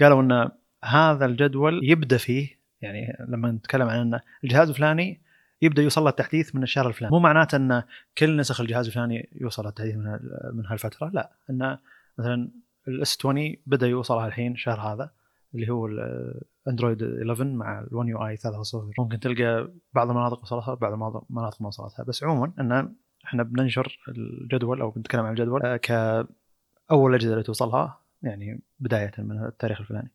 قالوا 0.00 0.22
إن 0.22 0.50
هذا 0.84 1.26
الجدول 1.26 1.80
يبدأ 1.84 2.16
فيه 2.16 2.57
يعني 2.82 3.16
لما 3.28 3.50
نتكلم 3.50 3.88
عن 3.88 3.98
ان 4.00 4.20
الجهاز 4.44 4.68
الفلاني 4.68 5.20
يبدأ 5.62 5.82
يوصل 5.82 6.02
له 6.02 6.08
التحديث 6.08 6.54
من 6.54 6.62
الشهر 6.62 6.88
الفلاني. 6.88 7.12
مو 7.14 7.18
معناته 7.20 7.56
إن 7.56 7.82
كل 8.18 8.36
نسخ 8.36 8.60
الجهاز 8.60 8.86
الفلاني 8.86 9.28
يوصل 9.40 9.62
له 9.62 9.68
التحديث 9.68 9.94
من 9.96 10.18
من 10.52 10.66
هالفترة 10.66 11.08
لا. 11.14 11.32
إن 11.50 11.78
مثلا 12.18 12.50
ال 12.88 13.16
S20 13.20 13.56
بدأ 13.66 13.86
يوصلها 13.86 14.26
الحين 14.26 14.52
الشهر 14.52 14.80
هذا 14.80 15.10
اللي 15.54 15.70
هو 15.70 15.86
ال- 15.86 16.40
اندرويد 16.68 17.02
11 17.02 17.44
مع 17.44 17.84
ال1 17.84 18.06
يو 18.08 18.26
اي 18.26 18.36
3.0 18.36 18.50
ممكن 18.98 19.20
تلقى 19.20 19.70
بعض 19.92 20.10
المناطق 20.10 20.42
وصلتها 20.42 20.74
بعض 20.74 20.92
المناطق 21.30 21.62
ما 21.62 21.68
وصلتها. 21.68 22.02
بس 22.04 22.24
عموما 22.24 22.52
إن 22.60 22.94
إحنا 23.24 23.42
بننشر 23.42 23.98
الجدول 24.08 24.80
أو 24.80 24.90
بنتكلم 24.90 25.20
عن 25.24 25.30
الجدول 25.32 25.62
آه، 25.66 25.76
كأول 25.76 27.14
أجهزة 27.14 27.32
اللي 27.32 27.42
توصلها 27.42 27.98
يعني 28.22 28.62
بداية 28.80 29.12
من 29.18 29.44
التاريخ 29.44 29.80
الفلاني. 29.80 30.10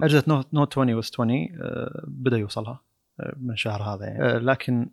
فاجهزه 0.00 0.24
نوت 0.28 0.54
نوت 0.54 0.72
20 0.72 0.94
و 0.94 1.10
S20 1.20 1.48
بدأ 2.04 2.36
يوصلها 2.36 2.80
آه، 3.20 3.34
من 3.36 3.50
الشهر 3.50 3.82
هذا 3.82 4.06
يعني. 4.06 4.22
آه، 4.24 4.38
لكن 4.38 4.90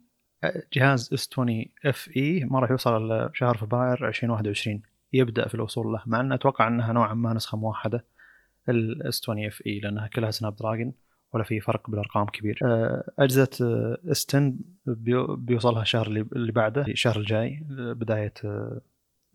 جهاز 0.74 1.10
S20 1.13 1.30
FE 1.34 2.45
ما 2.46 2.60
راح 2.60 2.72
يوصل 2.72 3.06
إلا 3.06 3.30
شهر 3.34 3.58
فبراير 3.58 4.08
2021 4.08 4.82
يبدأ 5.13 5.48
في 5.48 5.56
الوصول 5.56 5.88
له 5.88 6.02
مع 6.06 6.20
ان 6.20 6.32
أتوقع 6.32 6.68
إنها 6.68 6.94
نوعا 6.94 7.13
ما 7.13 7.34
نسخة 7.34 7.58
موحدة 7.58 8.06
ال 8.69 8.83
S20 8.83 9.22
FE 9.24 9.80
لأنها 9.80 10.08
كلها 10.08 10.32
سناب 10.32 10.56
دراجون 10.56 10.94
ولا 11.34 11.44
في 11.44 11.60
فرق 11.60 11.89
بالأرقام 11.89 12.26
كبير. 12.26 12.60
آه، 12.63 13.12
اجهزه 13.20 13.50
S10 14.12 14.54
بيوصلها 15.36 15.82
الشهر 15.82 16.08
اللي 16.08 16.52
بعده 16.52 16.82
الشهر 16.82 17.18
الجاي 17.18 17.63
بداية 17.70 18.34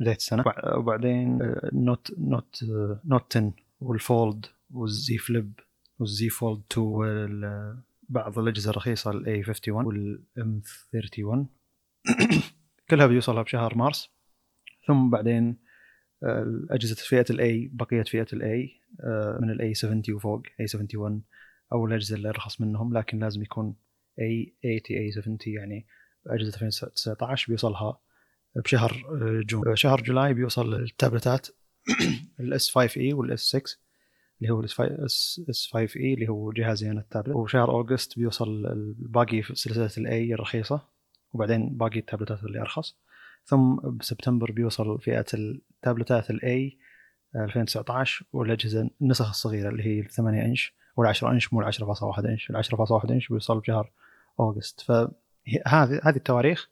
بداية 0.00 0.16
السنة. 0.16 0.44
وبعدين 0.76 1.38
نوت 1.72 2.12
نوت 2.18 2.64
نوت 3.04 3.37
10 3.37 3.52
وال 3.80 4.02
Fold 4.02 4.46
وال 4.74 5.04
Z 5.04 5.18
Flip 5.18 5.60
وال 5.98 6.18
Z 6.18 6.28
Fold 6.28 6.62
2 6.72 7.82
بعض 8.08 8.38
الأجهزة 8.38 8.70
الرخيصة 8.70 9.10
ال 9.10 9.38
A51 9.38 9.87
وال 9.87 10.62
M31 10.94 11.48
كلها 12.90 13.06
بيوصلها 13.06 13.42
بشهر 13.42 13.74
مارس. 13.74 14.10
ثم 14.87 15.10
بعدين 15.10 15.58
آه، 16.22 16.66
اجهزه 16.70 16.94
فئة 16.94 17.24
ال 17.30 17.50
A 17.50 17.70
بقية 17.72 18.02
فئة 18.02 18.26
ال 18.32 18.56
A 18.56 18.80
آه، 19.00 19.38
من 19.42 19.50
ال 19.50 19.74
A70 19.74 20.02
وفوق 20.10 20.42
A71 20.60 21.22
أو 21.72 21.87
الاجهزه 21.87 22.16
اللي 22.16 22.28
أرخص 22.28 22.60
منهم 22.60 22.98
لكن 22.98 23.18
لازم 23.18 23.42
يكون 23.42 23.76
A80 24.20 24.54
A70 24.62 25.38
يعني 25.46 25.87
أجهزة 26.26 26.48
2019 26.48 27.48
بيوصلها 27.48 28.00
بشهر 28.56 28.90
آه، 28.90 29.40
June. 29.46 29.76
شهر 29.76 30.02
July 30.02 30.34
بيوصل 30.34 30.74
ال 30.74 31.48
tabletات 32.40 32.70
ال 32.70 33.00
S5e 33.00 33.12
وال 33.12 33.40
S6 33.40 33.83
اللي 34.44 34.70
هو 34.78 35.04
S5e 35.04 36.14
اللي 36.14 36.28
هو 36.28 36.52
جهازين 36.52 36.98
التابلت. 36.98 37.37
وشهر 37.37 37.70
August 37.70 38.18
بيوصل 38.18 38.66
الباقي 38.66 39.42
في 39.42 39.54
سلسلة 39.54 39.90
ال 40.04 40.19
A 40.19 40.34
الرخيصة 40.35 40.80
وبعدين 41.33 41.68
باقي 41.76 41.98
ال 41.98 42.04
tabletات 42.04 42.44
اللي 42.44 42.61
أرخص. 42.61 42.96
ثم 43.44 43.76
بسبتمبر 43.76 44.52
بيوصل 44.52 45.00
فئة 45.00 45.26
ال 45.34 45.46
tabletات 45.46 46.30
ال 46.30 46.54
A 46.54 46.78
2019 47.37 48.26
والأجهزة 48.33 48.90
النسخ 49.02 49.28
الصغيرة 49.28 49.68
اللي 49.68 49.83
هي 49.87 50.02
8 50.02 50.44
إنش 50.44 50.74
وال 50.96 51.09
10 51.09 51.30
إنش 51.30 51.52
مو 51.52 51.61
ال 51.61 51.72
10.1 51.72 52.24
إنش. 52.24 52.50
ال 52.50 52.57
10.1 52.64 53.11
إنش 53.11 53.28
بيوصل 53.28 53.61
بشهر 53.61 53.90
August. 54.40 54.80
فهذه 54.80 56.00
هذه 56.04 56.16
التواريخ 56.16 56.68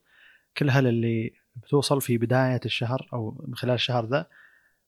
كلها 0.57 0.81
للي 0.81 1.33
بتوصل 1.57 2.01
في 2.01 2.19
بداية 2.19 2.61
الشهر 2.65 3.09
أو 3.13 3.47
خلال 3.55 3.75
الشهر 3.75 4.07
ذا. 4.07 4.27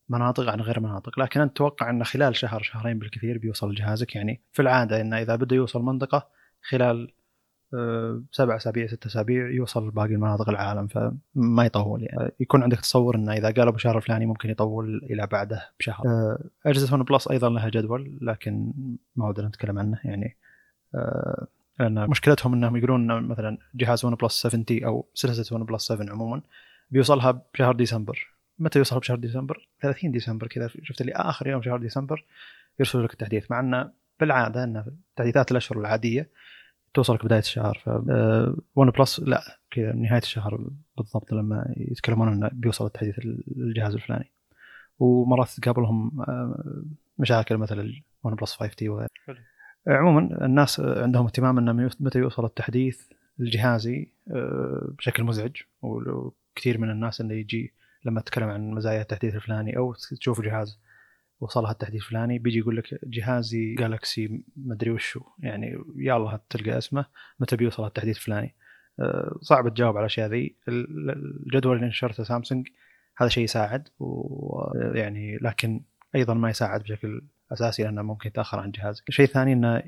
مناطق 0.09 0.49
عن 0.49 0.61
غير 0.61 0.81
مناطق 0.81 1.19
لكن 1.19 1.41
أنت 1.41 1.53
تتوقع 1.57 1.91
إن 1.91 2.05
خلال 2.05 2.37
شهر 2.37 2.63
شهرين 2.63 2.99
بالكثير 2.99 3.39
بيوصل 3.39 3.75
جهازك؟ 3.75 4.15
يعني 4.17 4.41
في 4.53 4.63
العادة 4.63 5.01
انه 5.01 5.19
إذا 5.19 5.37
بده 5.37 5.57
يوصل 5.57 5.83
منطقة 5.83 6.29
خلال 6.63 7.13
آه، 7.75 8.23
سبع 8.31 8.57
أسابيع 8.57 8.87
ست 8.87 9.07
أسابيع 9.07 9.51
يوصل 9.51 9.91
باقي 9.91 10.15
المناطق 10.15 10.49
العالم 10.49 10.87
فما 10.87 11.65
يطول 11.65 12.03
يعني. 12.03 12.33
يكون 12.41 12.63
عندك 12.63 12.81
تصور 12.81 13.17
انه 13.17 13.33
إذا 13.33 13.51
قالوا 13.51 13.73
بشهر 13.73 13.97
الفلاني 13.97 14.27
ممكن 14.27 14.51
يطول 14.51 15.01
إلى 15.11 15.27
بعده 15.27 15.71
بشهر. 15.79 16.07
آه، 16.07 16.39
أجهزة 16.67 16.95
ون 16.95 17.03
بلس 17.03 17.29
أيضا 17.29 17.51
لها 17.51 17.69
جدول 17.69 18.19
لكن 18.23 18.73
ما 19.17 19.29
ودنا 19.29 19.49
نتكلم 19.49 19.79
عنه 19.79 20.01
يعني. 20.05 20.37
آه، 20.95 21.47
لأن 21.81 22.11
مشكلتهم 22.11 22.55
إنهم 22.55 22.77
يقولون 22.77 23.29
مثلا 23.29 23.59
جهاز 23.75 24.05
ون 24.05 24.15
بلس 24.15 24.33
70 24.33 24.65
أو 24.85 25.09
سلسلة 25.15 25.59
ون 25.59 25.65
بلس 25.65 25.83
7 25.87 26.11
عموما 26.11 26.43
بيوصلها 26.91 27.43
بشهر 27.55 27.75
ديسمبر. 27.75 28.34
متى 28.59 28.79
يوصل 28.79 28.99
بشهر 28.99 29.17
ديسمبر؟ 29.17 29.69
30 29.81 30.11
ديسمبر 30.11 30.47
كذا. 30.47 30.69
شفت 30.83 31.03
لي 31.03 31.13
آخر 31.13 31.47
يوم 31.47 31.63
شهر 31.63 31.79
ديسمبر 31.79 32.25
يرسلوا 32.81 33.05
لك 33.05 33.13
التحديث. 33.13 33.51
مع 33.51 33.61
إنه 33.61 33.93
بالعادة 34.21 34.65
إنه 34.65 34.87
تحديثات 35.17 35.51
الأشهر 35.51 35.79
العادية 35.79 36.31
توصلك 36.95 37.25
بداية 37.25 37.41
الشهر. 37.41 37.83
ف 37.85 37.89
ون 38.77 38.91
بلس 38.91 39.21
لا 39.21 39.59
كذا 39.71 39.93
نهاية 39.93 40.23
الشهر 40.23 40.71
بالضبط 40.97 41.33
لما 41.33 41.75
يتكلمون 41.77 42.29
إنه 42.29 42.51
بيوصل 42.53 42.87
التحديث 42.87 43.21
للجهاز 43.57 43.95
الفلاني. 43.95 44.31
ومرات 44.99 45.49
تقابلهم 45.49 46.21
آه، 46.21 46.85
مشاكل 47.19 47.57
مثل 47.57 48.03
ون 48.23 48.35
بلس 48.35 48.55
5T 48.55 48.89
وغيره 48.89 49.09
عموما 49.87 50.45
الناس 50.45 50.81
عندهم 50.81 51.25
اهتمام 51.25 51.59
إنه 51.59 51.91
متى 52.01 52.19
يوصل 52.19 52.45
التحديث 52.45 53.03
الجهازي 53.41 54.13
آه، 54.31 54.93
بشكل 54.99 55.25
مزعج. 55.25 55.57
وكثير 55.83 56.79
من 56.79 56.91
الناس 56.91 57.21
إنه 57.21 57.35
يجي 57.35 57.73
لما 58.05 58.21
تتكلم 58.21 58.49
عن 58.49 58.71
مزايا 58.71 59.03
التحديث 59.03 59.35
الفلاني 59.35 59.77
أو 59.77 59.95
تشوف 59.95 60.41
جهاز 60.41 60.79
وصلها 61.41 61.71
التحديث 61.71 62.03
الفلاني 62.03 62.39
بيجي 62.39 62.59
يقول 62.59 62.77
لك 62.77 63.01
جهازي 63.05 63.75
جالكسي 63.75 64.43
مدري 64.57 64.91
وشو. 64.91 65.21
يعني 65.39 65.79
يلا 65.97 66.41
تلقى 66.51 66.79
اسمه 66.79 67.07
متى 67.41 67.57
بيوصل 67.57 67.87
التحديث 67.87 68.17
الفلاني؟ 68.17 68.55
أه، 69.01 69.39
صعب 69.41 69.69
تجاوب 69.69 69.97
على 69.97 70.03
الاشياء 70.03 70.29
ذي 70.29 70.57
الجدول 70.69 71.77
اللي 71.77 71.87
نشرته 71.87 72.25
سامسونج 72.25 72.69
هذا 73.17 73.29
شيء 73.29 73.45
يساعد 73.45 73.89
ويعني 73.99 75.37
لكن 75.37 75.85
أيضا 76.15 76.35
ما 76.35 76.51
يساعد 76.51 76.83
بشكل 76.83 77.23
أساسي 77.53 77.83
لأنه 77.83 78.03
ممكن 78.03 78.29
يتأخر 78.29 78.61
عن 78.61 78.71
جهازك. 78.71 79.09
الشيء 79.09 79.27
الثاني 79.27 79.53
إنه 79.53 79.83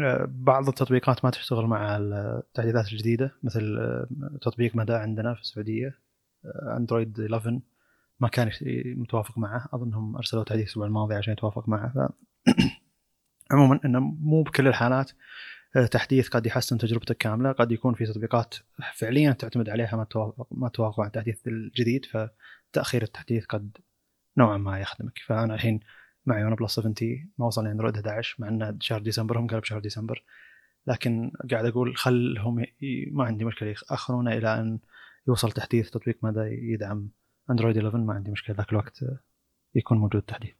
أه، 0.00 0.26
بعض 0.28 0.68
التطبيقات 0.68 1.24
ما 1.24 1.30
تشتغل 1.30 1.66
مع 1.66 1.96
التحديثات 1.96 2.92
الجديدة 2.92 3.32
مثل 3.42 3.78
أه، 3.78 4.38
تطبيق 4.42 4.76
مدى 4.76 4.92
عندنا 4.92 5.34
في 5.34 5.40
السعودية. 5.40 6.01
اندرويد 6.76 7.20
11 7.20 7.60
ما 8.20 8.28
كان 8.28 8.50
متوافق 8.96 9.38
معه. 9.38 9.68
أظنهم 9.72 10.16
ارسلوا 10.16 10.44
تحديث 10.44 10.64
الأسبوع 10.64 10.86
الماضي 10.86 11.14
عشان 11.14 11.32
يتوافق 11.32 11.68
معه. 11.68 11.92
ف 11.94 12.12
عموما 13.52 13.80
إنه 13.84 14.00
مو 14.00 14.42
بكل 14.42 14.68
الحالات 14.68 15.12
آه، 15.76 15.86
تحديث 15.86 16.28
قد 16.28 16.46
يحسن 16.46 16.78
تجربتك 16.78 17.16
كاملة 17.16 17.52
قد 17.52 17.72
يكون 17.72 17.94
في 17.94 18.06
تطبيقات 18.06 18.54
فعليا 18.94 19.32
تعتمد 19.32 19.68
عليها 19.68 19.96
ما 19.96 20.04
توافق 20.04 20.46
ما 20.50 20.68
توافق 20.68 21.00
مع 21.00 21.06
التحديث 21.06 21.46
الجديد 21.46 22.04
فتأخير 22.04 23.02
التحديث 23.02 23.44
قد 23.46 23.78
نوعا 24.36 24.58
ما 24.58 24.80
يخدمك. 24.80 25.18
فأنا 25.26 25.54
الحين 25.54 25.80
معي 26.26 26.44
ون 26.44 26.54
بلس 26.54 26.74
7T 26.74 27.28
ما 27.38 27.46
وصلني 27.46 27.70
اندرويد 27.70 27.94
11 27.94 28.36
مع 28.38 28.48
إنه 28.48 28.76
شهر 28.80 29.00
ديسمبر 29.00 29.38
هم 29.38 29.46
قالوا 29.46 29.60
بشهر 29.60 29.80
ديسمبر. 29.80 30.24
لكن 30.86 31.32
قاعد 31.50 31.64
أقول 31.64 31.96
خلهم 31.96 32.66
ما 33.12 33.24
عندي 33.24 33.44
مشكلة 33.44 33.68
يأخرونه 33.68 34.32
إلى 34.32 34.60
أن 34.60 34.78
يوصل 35.28 35.52
تحديث 35.52 35.90
تطبيق 35.90 36.18
مدى 36.22 36.40
يدعم 36.72 37.08
اندرويد 37.50 37.76
11 37.76 37.98
ما 37.98 38.14
عندي 38.14 38.30
مشكلة 38.30 38.56
ذاك 38.56 38.72
الوقت 38.72 39.04
يكون 39.74 39.98
موجود 39.98 40.22
تحديث. 40.22 40.54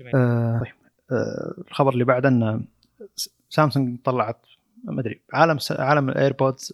جميل. 0.00 0.16
آه 0.16 0.58
طيب. 0.58 0.72
آه 1.12 1.54
الخبر 1.68 1.92
اللي 1.92 2.04
بعده 2.04 2.28
إن 2.28 2.64
سامسونج 3.48 3.98
طلعت 4.04 4.46
ما 4.84 5.00
أدري 5.00 5.20
عالم 5.32 5.58
عالم 5.70 6.08
الايربودز 6.08 6.72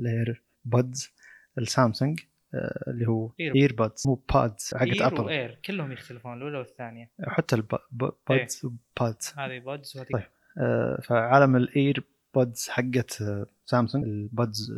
الاير 0.00 0.42
بودز 0.64 1.10
السامسونج 1.58 2.20
آه 2.54 2.90
اللي 2.90 3.08
هو 3.08 3.30
اير 3.40 3.72
بودز 3.72 4.06
مو 4.06 4.14
بادز 4.34 4.74
حقت 4.74 5.00
ابل 5.00 5.28
اير 5.28 5.58
كلهم 5.64 5.92
يختلفون 5.92 6.36
الأولى 6.36 6.58
والثانية. 6.58 7.10
حتى 7.22 7.56
البودز 7.56 8.62
إيه. 8.64 8.72
بادز 9.00 9.34
هذه 9.36 9.58
بودز 9.58 9.96
وهذه 9.96 10.08
طيب. 10.12 10.22
آه 10.58 11.00
فعالم 11.00 11.56
الاير 11.56 12.04
بودز 12.34 12.68
حقت 12.68 13.22
سامسونج 13.64 14.04
البودز 14.04 14.72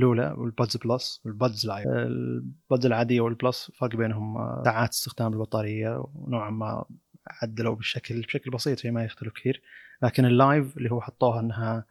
الأولى 0.00 0.34
والبادز 0.38 0.76
بلس 0.76 1.20
والبادز 1.24 1.66
لايف 1.66 1.86
البادز 1.86 2.86
العادية 2.86 3.20
والبلس 3.20 3.72
فرق 3.74 3.96
بينهم 3.96 4.36
آه، 4.36 4.62
ساعات 4.64 4.90
استخدام 4.90 5.32
البطارية 5.32 6.04
ونوعا 6.14 6.50
ما 6.50 6.84
عدلوا 7.26 7.74
بالشكل 7.74 8.20
بشكل 8.20 8.50
بسيط 8.50 8.86
ما 8.86 9.04
يختلف 9.04 9.32
كثير. 9.32 9.62
لكن 10.02 10.24
ال 10.24 10.34
live 10.34 10.76
اللي 10.76 10.90
هو 10.90 11.00
حطوها 11.00 11.40
إنها 11.40 11.84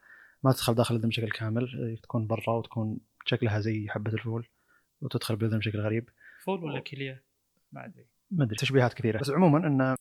ما 0.43 0.52
تدخل 0.52 0.76
داخل 0.76 0.95
الاذن 0.95 1.10
بشكل 1.10 1.30
كامل 1.30 1.98
تكون 2.04 2.28
برا 2.28 2.54
وتكون 2.54 2.98
شكلها 3.26 3.60
زي 3.60 3.89
حبة 3.89 4.13
الفول 4.13 4.48
وتدخل 5.02 5.36
بالاذن 5.36 5.60
بشكل 5.60 5.80
غريب. 5.80 6.10
فول 6.43 6.63
ولا 6.63 6.80
كلية؟ 6.80 7.24
ما 7.72 7.86
أدري. 7.86 8.06
ما 8.32 8.43
أدري 8.43 8.56
تشبيهات 8.56 8.93
كثيرة. 8.93 9.19
بس 9.19 9.30
عموما 9.30 9.67
انه 9.67 9.95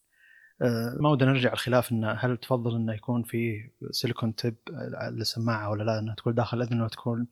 آه، 0.62 0.96
ما 1.00 1.08
ودنا 1.10 1.32
نرجع 1.32 1.52
الخلاف 1.52 1.92
انه 1.92 2.12
هل 2.12 2.36
تفضل 2.36 2.76
إنه 2.76 2.94
يكون 2.94 3.22
في 3.22 3.70
silicone 3.90 4.34
tip 4.34 4.56
للسماعه 5.12 5.70
ولا 5.70 5.82
لا؟ 5.82 5.98
إنها 5.98 6.14
تكون 6.14 6.34
داخل 6.34 6.56
الاذن 6.56 6.80
وتكون 6.82 7.26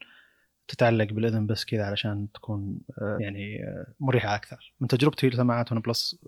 تتعلق 0.68 1.12
بالإذن 1.12 1.46
بس 1.46 1.64
كذا 1.64 1.85
علشان 1.85 2.29
تكون 2.35 2.81
آه، 3.02 3.18
يعني 3.20 3.64
آه، 3.64 3.87
مريحة 4.00 4.35
أكثر. 4.35 4.74
من 4.81 4.88
تجربتي 4.88 5.29
لسماعات 5.29 5.72
ون 5.72 5.81
بلس 5.81 6.18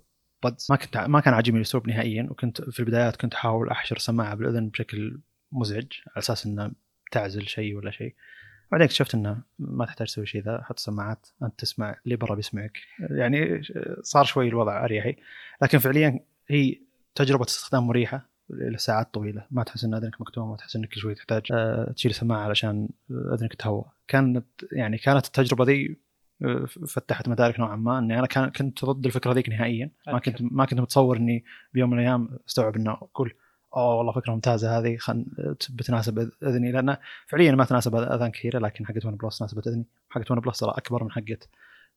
بادز 0.42 0.66
ما 0.70 0.76
كنت 0.76 0.96
ما 0.96 1.20
كان 1.20 1.34
عاجبني 1.34 1.56
الأسلوب 1.56 1.88
نهائيا 1.88 2.26
وكنت 2.30 2.62
في 2.62 2.80
البدايات 2.80 3.16
كنت 3.16 3.34
أحاول 3.34 3.68
أحشر 3.68 3.98
سماعة 3.98 4.34
بالإذن 4.34 4.68
بشكل 4.68 5.20
مزعج 5.52 5.92
على 6.06 6.18
أساس 6.18 6.46
انه 6.46 6.70
تعزل 7.10 7.46
شيء 7.46 7.76
ولا 7.76 7.90
شيء. 7.90 8.14
بعدين 8.72 8.84
اكتشفت 8.84 9.14
انه 9.14 9.42
ما 9.58 9.86
تحتاج 9.86 10.06
تسوي 10.06 10.26
شيء 10.26 10.42
ذا 10.42 10.62
حط 10.62 10.78
سماعات 10.78 11.26
أنت 11.42 11.60
تسمع 11.60 11.96
اللي 12.04 12.16
برا 12.16 12.34
بيسمعك 12.34 12.78
يعني 13.00 13.62
صار 14.02 14.24
شوي 14.24 14.48
الوضع 14.48 14.84
أريحي. 14.84 15.16
لكن 15.62 15.78
فعليا 15.78 16.20
هي 16.48 16.80
تجربة 17.14 17.44
استخدام 17.44 17.86
مريحة 17.86 18.28
لساعات 18.50 19.14
طويلة. 19.14 19.46
ما 19.50 19.62
تحس 19.62 19.84
إن 19.84 19.94
إذنك 19.94 20.20
مكتومة 20.20 20.50
ما 20.50 20.56
تحس 20.56 20.76
إنك 20.76 20.94
شوي 20.94 21.14
تحتاج 21.14 21.42
آه، 21.52 21.92
تشيل 21.92 22.14
سماعة 22.14 22.40
علشان 22.40 22.88
إذنك 23.10 23.54
تهوى. 23.54 23.84
كانت 24.08 24.46
يعني 24.72 24.98
كانت 24.98 25.26
التجربة 25.26 25.64
ذي 25.64 25.96
آه، 26.44 26.64
فتحت 26.66 27.28
مدارك 27.28 27.60
نوعا 27.60 27.76
ما. 27.76 27.98
إني 27.98 28.18
أنا 28.18 28.26
كان 28.26 28.50
كنت 28.50 28.84
ضد 28.84 29.06
الفكرة 29.06 29.32
ذيك 29.32 29.48
نهائيا. 29.48 29.90
ما 30.06 30.18
كنت 30.18 30.36
ما 30.40 30.64
كنت 30.64 30.80
متصور 30.80 31.16
إني 31.16 31.44
بيوم 31.74 31.90
من 31.90 31.98
الأيام 31.98 32.38
أستوعب 32.48 32.76
إنه 32.76 32.92
أقول 32.92 33.34
أوه 33.76 33.94
والله 33.94 34.12
فكرة 34.12 34.32
ممتازة 34.32 34.78
هذه 34.78 34.96
خل 34.96 35.26
بتناسب 35.70 36.30
أذني. 36.42 36.72
لأن 36.72 36.96
فعليا 37.26 37.52
ما 37.52 37.64
تناسب 37.64 37.94
أذان 37.94 38.30
كثيرة 38.30 38.58
لكن 38.58 38.86
حقت 38.86 39.06
ون 39.06 39.16
بلس 39.16 39.42
ناسبت 39.42 39.66
أذني. 39.66 39.86
حقت 40.10 40.30
ون 40.30 40.40
بلس 40.40 40.58
ترى 40.58 40.70
أكبر 40.70 41.04
من 41.04 41.10
حقت 41.10 41.48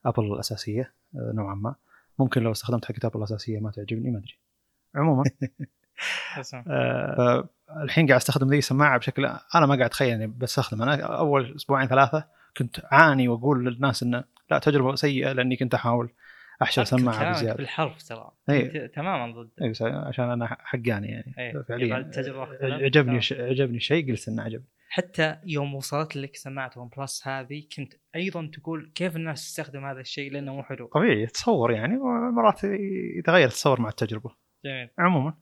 ابل 0.06 0.24
الأساسية 0.24 0.94
آه، 1.16 1.32
نوعا 1.36 1.56
ما. 1.56 1.76
ممكن 2.20 2.42
لو 2.44 2.52
استخدمت 2.52 2.86
حقت 2.86 3.06
ابل 3.06 3.18
الأساسية 3.18 3.60
ما 3.60 3.72
تعجبني 3.72 4.12
ما 4.12 4.18
أدري. 4.20 4.40
عموما. 4.96 5.24
آه 6.68 7.50
الحين 7.84 8.08
قاعد 8.08 8.20
أستخدم 8.20 8.50
ذي 8.50 8.58
السماعة 8.58 8.98
بشكل 8.98 9.26
أنا 9.26 9.66
ما 9.66 9.76
قاعد 9.76 9.82
أتخيل 9.82 10.14
إني 10.14 10.28
بستخدم 10.28 10.82
أنا 10.82 11.02
أول 11.02 11.56
أسبوعين 11.56 11.88
ثلاثة 11.88 12.26
كنت 12.58 12.80
أعاني 12.94 13.28
وأقول 13.28 13.66
للناس 13.66 14.04
إنه 14.04 14.24
لا 14.52 14.60
تجربة 14.60 14.96
سيئة 14.96 15.32
لأني 15.32 15.56
كنت 15.56 15.74
أحاول 15.74 16.10
أحشر 16.62 16.84
سماعة 16.84 17.32
بزيادة. 17.32 17.58
بالحرف 17.58 18.04
ترى. 18.04 18.32
أي. 18.50 18.88
تماما 18.88 19.42
ضد. 19.42 19.50
اي 19.62 19.74
عشان 19.82 20.30
أنا 20.30 20.58
حقاني 20.60 21.08
يعني 21.08 21.36
أي. 21.40 21.64
فعليا. 21.64 22.12
عجبني 22.62 23.22
ش... 23.22 23.34
عجبني 23.34 23.80
شيء 23.80 24.12
قلت 24.12 24.28
إنه 24.28 24.44
عجبني. 24.44 24.68
حتى 24.90 25.38
يوم 25.46 25.76
وصلت 25.76 26.16
لك 26.16 26.36
سماعة 26.36 26.72
ون 26.78 26.90
بلس 26.98 27.28
هذه 27.28 27.64
كنت 27.78 27.94
أيضا 28.16 28.52
تقول 28.54 28.92
كيف 28.96 29.16
الناس 29.16 29.42
تستخدم 29.46 29.86
هذا 29.86 30.00
الشيء 30.00 30.32
لأنه 30.32 30.56
مو 30.56 30.64
حلو؟ 30.64 30.88
طبيعي 30.88 31.26
تصور 31.26 31.72
يعني 31.72 31.98
مرات 32.34 32.64
يتغير 33.18 33.48
التصور 33.48 33.82
مع 33.82 33.90
التجربة. 33.90 34.32
جميل. 34.66 34.90
عموما. 35.00 35.34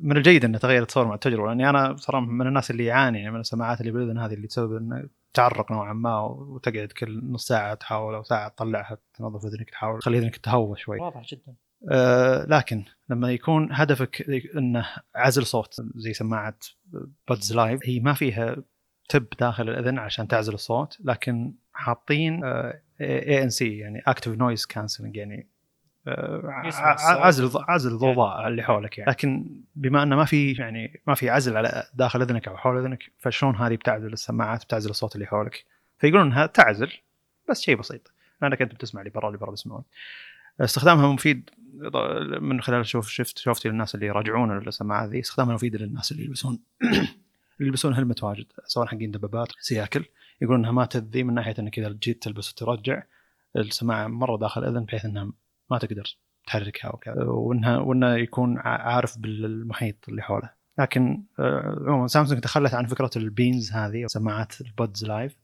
من 0.00 0.16
الجيد 0.16 0.44
إنه 0.44 0.58
تغير 0.58 0.82
التصور 0.82 1.06
مع 1.06 1.14
التجربة 1.14 1.48
لأني 1.48 1.70
أنا 1.70 1.96
صراحة 1.96 2.26
من 2.26 2.46
الناس 2.46 2.70
اللي 2.70 2.84
يعاني 2.84 3.18
يعني 3.18 3.30
من 3.30 3.40
السماعات 3.40 3.80
اللي 3.80 3.92
بالاذن 3.92 4.18
هذه 4.18 4.34
اللي 4.34 4.46
تسبب 4.46 4.76
إنه 4.76 5.08
تعرق 5.34 5.72
نوعا 5.72 5.92
ما 5.92 6.20
وتقعد 6.20 6.88
كل 6.88 7.30
نص 7.32 7.46
ساعة 7.46 7.74
تحاول 7.74 8.14
أو 8.14 8.22
ساعة 8.22 8.48
تطلعها 8.48 8.98
تنظف 9.14 9.44
إذنك 9.44 9.70
تحاول 9.70 10.00
تخلي 10.00 10.18
إذنك 10.18 10.36
تهوى 10.36 10.76
شوي. 10.76 11.00
واضح 11.00 11.22
جدا. 11.22 11.54
آه 11.90 12.46
لكن 12.46 12.84
لما 13.08 13.32
يكون 13.32 13.68
هدفك 13.72 14.30
إنه 14.56 14.86
عزل 15.14 15.46
صوت 15.46 15.74
زي 15.94 16.12
سماعة 16.12 16.58
بادز 17.28 17.52
Live 17.52 17.80
هي 17.84 18.00
ما 18.00 18.12
فيها 18.12 18.56
tip 19.08 19.26
داخل 19.40 19.68
الإذن 19.68 19.98
عشان 19.98 20.28
تعزل 20.28 20.54
الصوت 20.54 20.98
لكن 21.04 21.54
حاطين 21.72 22.44
ANC 23.00 23.78
يعني 23.78 24.02
active 24.06 24.32
noise 24.32 24.66
cancelling 24.66 25.16
يعني 25.16 25.48
عزل 26.06 27.50
عزل 27.54 27.98
ضوضاء 27.98 28.48
اللي 28.48 28.62
حولك 28.62 28.98
يعني. 28.98 29.10
لكن 29.10 29.46
بما 29.76 30.02
أنه 30.02 30.16
ما 30.16 30.24
في 30.24 30.52
يعني 30.52 31.00
ما 31.06 31.14
في 31.14 31.30
عزل 31.30 31.56
على 31.56 31.86
داخل 31.94 32.22
إذنك 32.22 32.48
أو 32.48 32.56
حول 32.56 32.78
إذنك 32.78 33.10
فشلون 33.18 33.56
هذه 33.56 33.74
بتعزل 33.74 34.12
السماعات 34.12 34.64
بتعزل 34.64 34.90
الصوت 34.90 35.14
اللي 35.14 35.26
حولك؟ 35.26 35.64
فيقولون 35.98 36.26
إنها 36.26 36.46
تعزل 36.46 36.92
بس 37.50 37.60
شيء 37.60 37.76
بسيط. 37.76 38.12
لأنك 38.42 38.62
أنت 38.62 38.74
بتسمع 38.74 39.00
اللي 39.00 39.10
برا 39.10 39.28
اللي 39.28 39.38
برا 39.38 39.50
بيسمعون. 39.50 39.82
استخدامها 40.60 41.12
مفيد 41.12 41.50
من 42.40 42.60
خلال 42.60 42.86
شوف 42.86 43.08
شفت 43.08 43.38
شوفتي 43.38 43.68
للناس 43.68 43.94
اللي 43.94 44.06
يراجعون 44.06 44.58
السماعات 44.58 45.10
ذي 45.10 45.20
استخدامها 45.20 45.54
مفيد 45.54 45.76
للناس 45.76 46.12
اللي 46.12 46.24
يلبسون 46.24 46.58
اللي 47.60 47.68
يلبسون 47.68 47.94
helmet 47.94 48.22
واجد 48.22 48.46
سواء 48.64 48.86
حقين 48.86 49.10
دبابات 49.10 49.48
سياكل. 49.60 50.04
يقولون 50.42 50.60
إنها 50.60 50.72
ما 50.72 50.84
تأذي 50.84 51.22
من 51.22 51.34
ناحية 51.34 51.54
إنك 51.58 51.78
إذا 51.78 51.96
جيت 52.02 52.22
تلبس 52.22 52.52
وترجع 52.52 53.02
السماعة 53.56 54.06
مرة 54.06 54.36
داخل 54.36 54.64
الاذن 54.64 54.84
بحيث 54.84 55.04
إنها 55.04 55.32
ما 55.70 55.78
تقدر 55.78 56.16
تحركها 56.46 56.94
وكذا 56.94 57.24
وانها 57.24 57.78
وإنه 57.78 58.14
يكون 58.14 58.58
عارف 58.58 59.18
بالمحيط 59.18 60.08
اللي 60.08 60.22
حوله. 60.22 60.50
لكن 60.78 61.22
آه، 61.38 61.84
عموما 61.86 62.06
سامسونج 62.06 62.40
تخلت 62.40 62.74
عن 62.74 62.86
فكرة 62.86 63.10
ال 63.16 63.25
beans 63.25 63.72
هذه 63.72 64.06
سماعات 64.06 64.60
البودز 64.60 65.04
لايف 65.04 65.36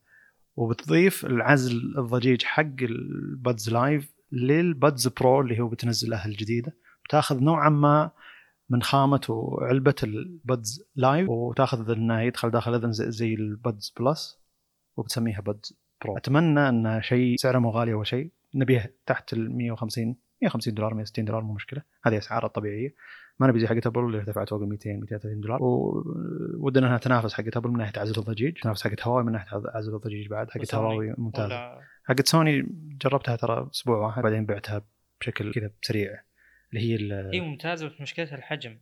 وبتضيف 0.57 1.27
العزل 1.27 1.95
الضجيج 1.99 2.43
حق 2.43 2.83
البودز 2.83 3.71
لايف 3.71 4.13
للبودز 4.33 5.09
برو 5.09 5.41
اللي 5.41 5.61
هو 5.61 5.69
بتنزل 5.69 6.11
له 6.11 6.27
الجديدة. 6.27 6.77
بتاخذ 7.05 7.41
نوعا 7.41 7.69
ما 7.69 8.11
من 8.71 8.83
خامة 8.83 9.21
وعلبة 9.29 9.95
البودز 10.03 10.85
لايف 10.97 11.29
وتاخذ 11.29 11.91
إنه 11.91 12.21
يدخل 12.21 12.51
داخل 12.51 12.75
إذن 12.75 12.93
زي, 12.93 13.11
زي 13.11 13.35
البودز 13.35 13.95
بلس 14.01 14.39
وبتسميها 14.97 15.41
بودز 15.41 15.79
برو. 16.05 16.17
أتمنى 16.17 16.69
انه 16.69 17.01
شيء 17.01 17.37
سعره 17.37 17.59
مو 17.59 17.71
غالي 17.71 17.93
اول 17.93 18.07
شيء 18.07 18.33
نبيه 18.55 18.95
تحت 19.07 19.33
ال 19.33 19.57
150 19.57 20.17
150 20.43 20.75
دولار 20.75 20.95
160 20.95 21.25
دولار 21.25 21.43
مو 21.43 21.53
مشكلة. 21.53 21.83
هذه 22.05 22.19
اسعارها 22.19 22.47
الطبيعية. 22.47 22.95
ما 23.39 23.47
نبي 23.47 23.61
زي 23.61 23.67
حقت 23.67 23.87
ابل 23.87 24.01
اللي 24.01 24.19
ارتفعت 24.19 24.49
فوق 24.49 24.63
ال 24.63 24.69
200 24.69 24.91
230 24.93 25.41
دولار. 25.41 25.59
ودنا 26.59 26.87
إنها 26.87 26.99
تنافس 26.99 27.35
حقت 27.35 27.57
ابل 27.57 27.71
من 27.71 27.79
ناحية 27.79 28.01
عزل 28.01 28.21
الضجيج. 28.21 28.59
تنافس 28.59 28.85
حقت 28.85 29.07
هواوي 29.07 29.25
من 29.25 29.33
ناحية 29.33 29.63
عزل 29.75 29.95
الضجيج 29.95 30.29
بعد. 30.29 30.51
حقت 30.51 30.75
هواوي 30.75 31.15
ممتازه 31.19 31.79
حقت 32.05 32.27
سوني 32.27 32.67
جربتها 33.03 33.37
ترى 33.37 33.69
أسبوع 33.75 33.97
واحد 33.97 34.23
بعدين 34.23 34.47
بعتها 34.47 34.87
بشكل 35.21 35.53
كذا 35.53 35.71
سريع. 35.83 36.21
اللي 36.73 36.81
هي 36.81 37.33
هي 37.35 37.41
ممتازة 37.41 37.87
بس 37.87 38.01
مشكلتها 38.01 38.37
الحجم. 38.37 38.79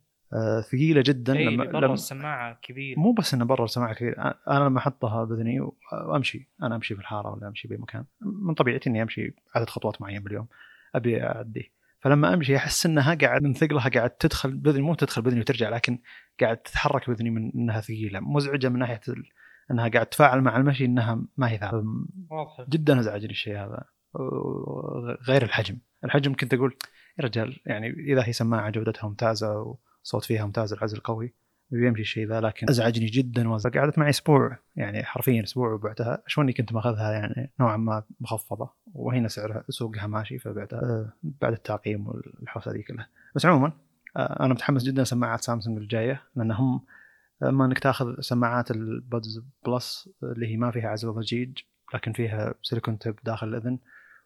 ثقيلة 0.71 1.03
جدا. 1.07 1.37
إيه 1.37 1.49
لما 1.49 1.65
برا 1.65 1.93
السماعة 1.93 2.59
كبير. 2.63 2.99
مو 2.99 3.13
بس 3.13 3.35
إنه 3.35 3.45
برا 3.45 3.65
السماعة 3.65 3.95
كبير 3.95 4.21
أنا 4.21 4.65
لما 4.65 4.79
أحطها 4.79 5.25
بإذني 5.25 5.61
وأمشي. 6.07 6.49
أنا 6.63 6.77
أمشي 6.77 6.95
في 6.95 7.01
الحارة 7.01 7.35
ولا 7.35 7.49
أمشي 7.49 7.69
بمكان 7.69 8.05
من 8.21 8.55
طبيعتي 8.55 8.91
إني 8.91 9.03
أمشي 9.03 9.35
عدد 9.55 9.69
خطوات 9.69 10.03
معين 10.03 10.23
باليوم 10.23 10.47
أبي 10.95 11.23
اعديه 11.23 11.81
فلما 12.01 12.35
أمشي 12.35 12.57
أحس 12.57 12.87
إنها 12.87 13.15
قاعد 13.15 13.43
من 13.43 13.55
ثقلها 13.55 13.89
قاعد 13.89 14.11
تدخل 14.11 14.55
بإذني 14.55 14.83
مو 14.83 14.95
تدخل 14.95 15.23
بإذني 15.23 15.41
وترجع 15.41 15.69
لكن 15.69 15.99
قاعد 16.41 16.57
تتحرك 16.57 17.11
بإذني 17.11 17.31
من 17.31 17.53
إنها 17.55 17.81
ثقيلة. 17.81 18.21
مزعجة 18.21 18.69
من 18.69 18.79
ناحية 18.79 19.01
إنها 19.71 19.89
قاعد 19.89 20.07
تتفاعل 20.07 20.41
مع 20.41 20.57
المشي 20.57 20.85
إنها 20.85 21.23
ما 21.37 21.51
هي 21.51 21.59
ثابتة. 21.59 21.85
جدا 22.69 23.01
أزعجني 23.01 23.31
الشيء 23.31 23.57
هذا. 23.57 23.85
غير 25.29 25.43
الحجم. 25.43 25.79
الحجم 26.05 26.35
كنت 26.35 26.55
أقول 26.55 26.77
يا 27.19 27.25
رجال 27.25 27.61
يعني 27.67 27.91
إذا 27.91 28.25
هي 28.27 28.33
سماعة 28.33 28.71
جودتها 28.71 29.09
ممتازة 29.09 29.77
وصوت 30.05 30.25
فيها 30.25 30.45
ممتاز 30.45 30.73
العزل 30.73 30.99
قوي 30.99 31.35
بيمشي 31.71 32.03
الشيء 32.03 32.27
ذا 32.27 32.41
لكن 32.41 32.69
أزعجني 32.69 33.07
جدا 33.07 33.57
قعدت 33.57 33.99
معي 33.99 34.11
أسبوع 34.11 34.59
يعني 34.77 35.05
حرفيا 35.05 35.43
أسبوع 35.45 35.73
وبعتها 35.73 36.23
شو 36.27 36.43
إني 36.43 36.53
كنت 36.53 36.73
ماخذها 36.73 37.13
يعني 37.13 37.51
نوعا 37.61 37.77
ما 37.77 38.03
مخفضة 38.21 38.71
وهنا 38.95 39.29
سعرها 39.29 39.65
سوقها 39.69 40.07
ماشي 40.07 40.39
فبعتها 40.39 40.79
آه، 40.79 41.13
بعد 41.23 41.53
التعقيم 41.53 42.07
والحوسة 42.07 42.73
ذي 42.73 42.83
كلها. 42.83 43.09
بس 43.35 43.47
عموما 43.47 43.73
آه، 44.17 44.45
أنا 44.45 44.55
متحمس 44.55 44.83
جدا 44.83 45.05
سماعات 45.05 45.41
سامسونج 45.41 45.79
الجاية 45.79 46.23
لأن 46.37 46.53
هم 46.53 46.81
اما 47.43 47.65
إنك 47.65 47.79
تأخذ 47.79 48.21
سماعات 48.21 48.71
البادز 48.71 49.43
بلس 49.67 50.09
اللي 50.23 50.47
هي 50.47 50.57
ما 50.57 50.71
فيها 50.71 50.89
عزل 50.89 51.13
ضجيج 51.13 51.59
لكن 51.95 52.13
فيها 52.13 52.55
silicone 52.63 52.99
tip 52.99 53.17
داخل 53.25 53.49
الإذن. 53.49 53.79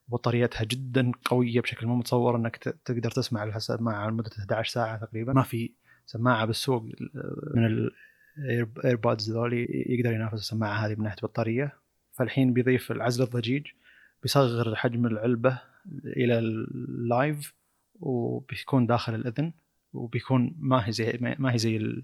بطاريتها 0.08 0.64
جدا 0.64 1.12
قوية 1.24 1.60
بشكل 1.60 1.86
مو 1.86 1.96
متصور 1.96 2.36
إنك 2.36 2.56
تقدر 2.56 3.10
تسمع 3.10 3.44
السماعه 3.44 4.10
لمدة 4.10 4.30
11 4.38 4.72
ساعة 4.72 5.04
تقريبا. 5.04 5.32
ما 5.32 5.42
في 5.42 5.72
سماعة 6.06 6.44
بالسوق 6.44 6.82
من 7.54 7.90
ال 8.38 8.50
earbuds 8.50 9.30
ذولي 9.30 9.66
يقدر 9.70 10.12
ينافس 10.12 10.34
السماعة 10.34 10.86
هذه 10.86 10.94
من 10.94 11.04
ناحية 11.04 11.22
بطارية. 11.22 11.72
فالحين 12.12 12.52
بيضيف 12.52 12.92
العزل 12.92 13.24
الضجيج 13.24 13.66
بيصغر 14.22 14.74
حجم 14.74 15.06
العلبة 15.06 15.60
إلى 16.04 16.38
اللايف 16.38 17.54
وبيكون 18.00 18.86
داخل 18.86 19.14
الإذن 19.14 19.52
وبيكون 19.92 20.54
ما 20.58 20.86
هي 20.88 20.92
زي 20.92 21.18
ما 21.38 21.52
هي 21.52 21.58
زي 21.58 22.02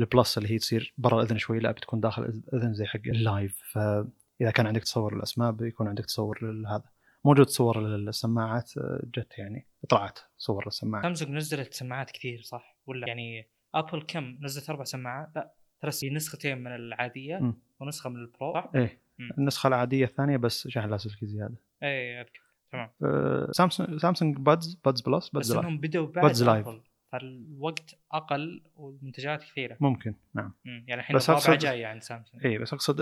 البلس 0.00 0.38
اللي 0.38 0.50
هي 0.50 0.58
تصير 0.58 0.94
برا 0.98 1.22
الإذن 1.22 1.38
شوي 1.38 1.58
لا 1.58 1.72
بتكون 1.72 2.00
داخل 2.00 2.22
الإذن 2.22 2.74
زي 2.74 2.84
حق 2.84 3.00
اللايف. 3.06 3.60
فإذا 3.72 4.50
كان 4.54 4.66
عندك 4.66 4.82
تصور 4.82 5.16
الأسماء 5.16 5.52
بيكون 5.52 5.88
عندك 5.88 6.04
تصور 6.04 6.38
لهذا. 6.42 6.93
موجود 7.24 7.48
صور 7.48 7.80
للسماعات 7.80 8.72
جت 9.16 9.38
يعني 9.38 9.66
طلعت 9.88 10.18
صور 10.36 10.66
السماعات 10.66 11.04
سامسونج 11.04 11.30
نزلت 11.30 11.74
سماعات 11.74 12.10
كثير 12.10 12.42
صح؟ 12.42 12.76
ولا 12.86 13.08
يعني 13.08 13.48
ابل 13.74 14.02
كم؟ 14.02 14.38
نزلت 14.40 14.70
أربع 14.70 14.84
سماعات 14.84 15.28
لا 15.36 15.54
ترى 15.80 16.10
نسختين 16.10 16.58
من 16.58 16.74
العادية 16.74 17.36
م. 17.36 17.54
ونسخة 17.80 18.10
من 18.10 18.16
البرو 18.16 18.54
صح؟ 18.54 18.70
إيه. 18.74 18.98
م. 19.18 19.30
النسخة 19.38 19.66
العادية 19.66 20.04
الثانية 20.04 20.36
بس 20.36 20.68
شحن 20.68 20.90
لاسلكي 20.90 21.26
زياده 21.26 21.56
إيه 21.82 22.20
اذكر 22.20 22.42
تمام. 22.72 22.90
أه 23.02 23.48
سامسونج 23.52 24.00
سامسونج 24.00 24.36
بادز 24.36 24.74
بادز 24.84 25.00
بلس 25.00 25.28
بادز 25.28 25.52
بس 25.52 25.58
إنهم 25.58 25.78
بدوا 25.78 26.06
بعد 26.06 26.24
بادز 26.24 26.44
لايف 26.44 26.68
فالوقت 27.12 27.98
أقل 28.12 28.62
والمنتجات 28.76 29.42
كثيرة. 29.42 29.76
ممكن 29.80 30.14
نعم. 30.34 30.52
مم. 30.64 30.84
يعني 30.88 31.00
الحين 31.00 31.16
الرابعة 31.16 31.56
جاية 31.56 31.86
عند 31.86 32.02
سامسونج. 32.02 32.46
اي 32.46 32.58
بس 32.58 32.72
أقصد 32.72 33.00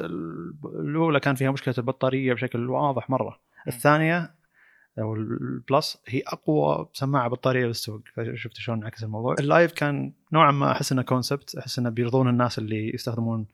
الأولى 0.64 1.20
كان 1.20 1.35
فيها 1.35 1.51
مشكلة 1.51 1.75
البطارية 1.79 2.35
بشكل 2.35 2.70
واضح 2.70 3.11
مرة. 3.11 3.41
الثانية 3.69 4.35
أو 4.99 5.15
البلس 5.15 6.03
هي 6.07 6.23
أقوى 6.27 6.89
سماعه 6.93 7.29
بطارية 7.29 7.67
بالسوق. 7.67 8.01
شفت 8.35 8.57
شلون 8.57 8.79
انعكس 8.79 9.05
الموضوع. 9.05 9.35
اللايف 9.41 9.73
كان 9.73 10.13
نوعا 10.33 10.51
ما 10.51 10.73
أحس 10.73 10.93
إنه 10.93 11.03
concept 11.03 11.55
أحس 11.57 11.79
إنه 11.79 11.91
بيرضون 11.91 12.29
الناس 12.29 12.59
اللي 12.59 12.95
يستخدمون 12.95 13.47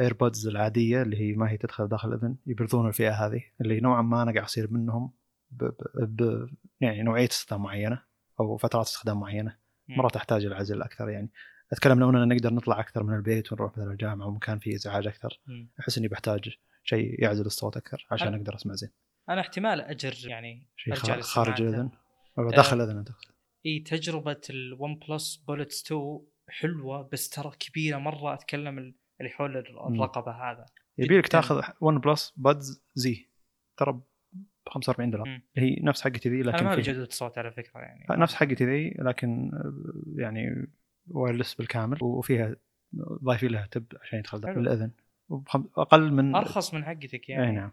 ايربودز 0.00 0.46
آه، 0.46 0.50
العادية 0.50 1.02
اللي 1.02 1.16
هي 1.20 1.32
ما 1.32 1.50
هي 1.50 1.56
تدخل 1.56 1.88
داخل 1.88 2.08
الإذن 2.08 2.36
يبرضون 2.46 2.88
الفئة 2.88 3.26
هذه 3.26 3.42
اللي 3.60 3.80
نوعا 3.80 4.02
ما 4.02 4.22
أنا 4.22 4.32
قاعد 4.32 4.44
أصير 4.44 4.70
منهم 4.70 5.12
ب 5.50 5.64
ب 5.64 5.72
ب 6.22 6.48
يعني 6.80 7.02
نوعية 7.02 7.28
استخدام 7.28 7.62
معينة 7.62 8.02
أو 8.40 8.56
فترات 8.56 8.86
استخدام 8.86 9.20
معينة. 9.20 9.56
مرات 9.88 10.16
أحتاج 10.16 10.44
العزل 10.44 10.82
أكثر 10.82 11.08
يعني. 11.08 11.30
أتكلم 11.72 12.00
لو 12.00 12.10
إننا 12.10 12.24
نقدر 12.24 12.54
نطلع 12.54 12.80
أكثر 12.80 13.02
من 13.02 13.14
البيت 13.14 13.52
ونروح 13.52 13.72
مثلا 13.72 13.92
الجامعة 13.92 14.26
ومكان 14.26 14.58
فيه 14.58 14.74
إزعاج 14.74 15.06
أكثر. 15.06 15.40
أحس 15.80 15.98
إني 15.98 16.08
بحتاج 16.08 16.56
شيء 16.84 17.22
يعزل 17.22 17.46
الصوت 17.46 17.76
أكثر 17.76 18.06
عشان 18.10 18.34
أقدر 18.34 18.54
أسمع 18.54 18.74
زين 18.74 18.90
أنا 19.28 19.40
احتمال 19.40 19.80
أجر 19.80 20.28
يعني 20.28 20.68
شيء 20.76 20.94
خارج. 20.94 21.62
الأذن 21.62 21.90
أو 22.38 22.50
داخل 22.50 22.76
الاذن 22.76 22.98
انت 22.98 23.08
إي 23.66 23.80
تجربة 23.80 24.40
الون 24.50 24.98
بلس 25.08 25.36
بولتس 25.36 25.84
2 25.92 26.20
حلوة 26.48 27.08
بس 27.12 27.28
ترى 27.28 27.50
كبيرة 27.58 27.98
مرة 27.98 28.34
أتكلم 28.34 28.78
ال- 28.78 28.94
اللي 29.20 29.30
حول. 29.30 29.56
الرقبة 29.56 30.32
هذا 30.32 30.66
يبي 30.98 31.18
لك. 31.18 31.28
تاخذ 31.28 31.62
ون 31.80 31.98
بلس 31.98 32.32
بادز 32.36 32.82
زي 32.94 33.28
ترى 33.78 33.92
ب 33.92 34.02
45 34.68 35.10
دولار 35.10 35.28
مم. 35.28 35.42
هي 35.56 35.76
نفس 35.82 36.02
حقتي 36.02 36.28
ذي 36.28 36.42
لكن 36.42 36.64
ما 36.64 36.76
جودة 36.80 37.02
الصوت 37.02 37.38
على 37.38 37.52
فكرة 37.52 37.80
يعني 37.80 38.06
نفس 38.10 38.34
حقتي 38.34 38.64
ذي 38.64 38.90
لكن 38.98 39.50
آه، 39.54 40.20
يعني 40.22 40.66
wireless 41.10 41.54
بالكامل 41.54 41.98
وفيها 42.02 42.56
ضايفين 43.24 43.50
لها 43.50 43.66
tip 43.66 43.84
عشان 44.02 44.18
يدخل. 44.18 44.38
الأذن 44.48 44.90
أقل 45.76 46.12
من 46.12 46.34
أرخص 46.34 46.74
من 46.74 46.84
حقتك 46.84 47.30
اي 47.30 47.34
يعني 47.34 47.52
نعم. 47.56 47.70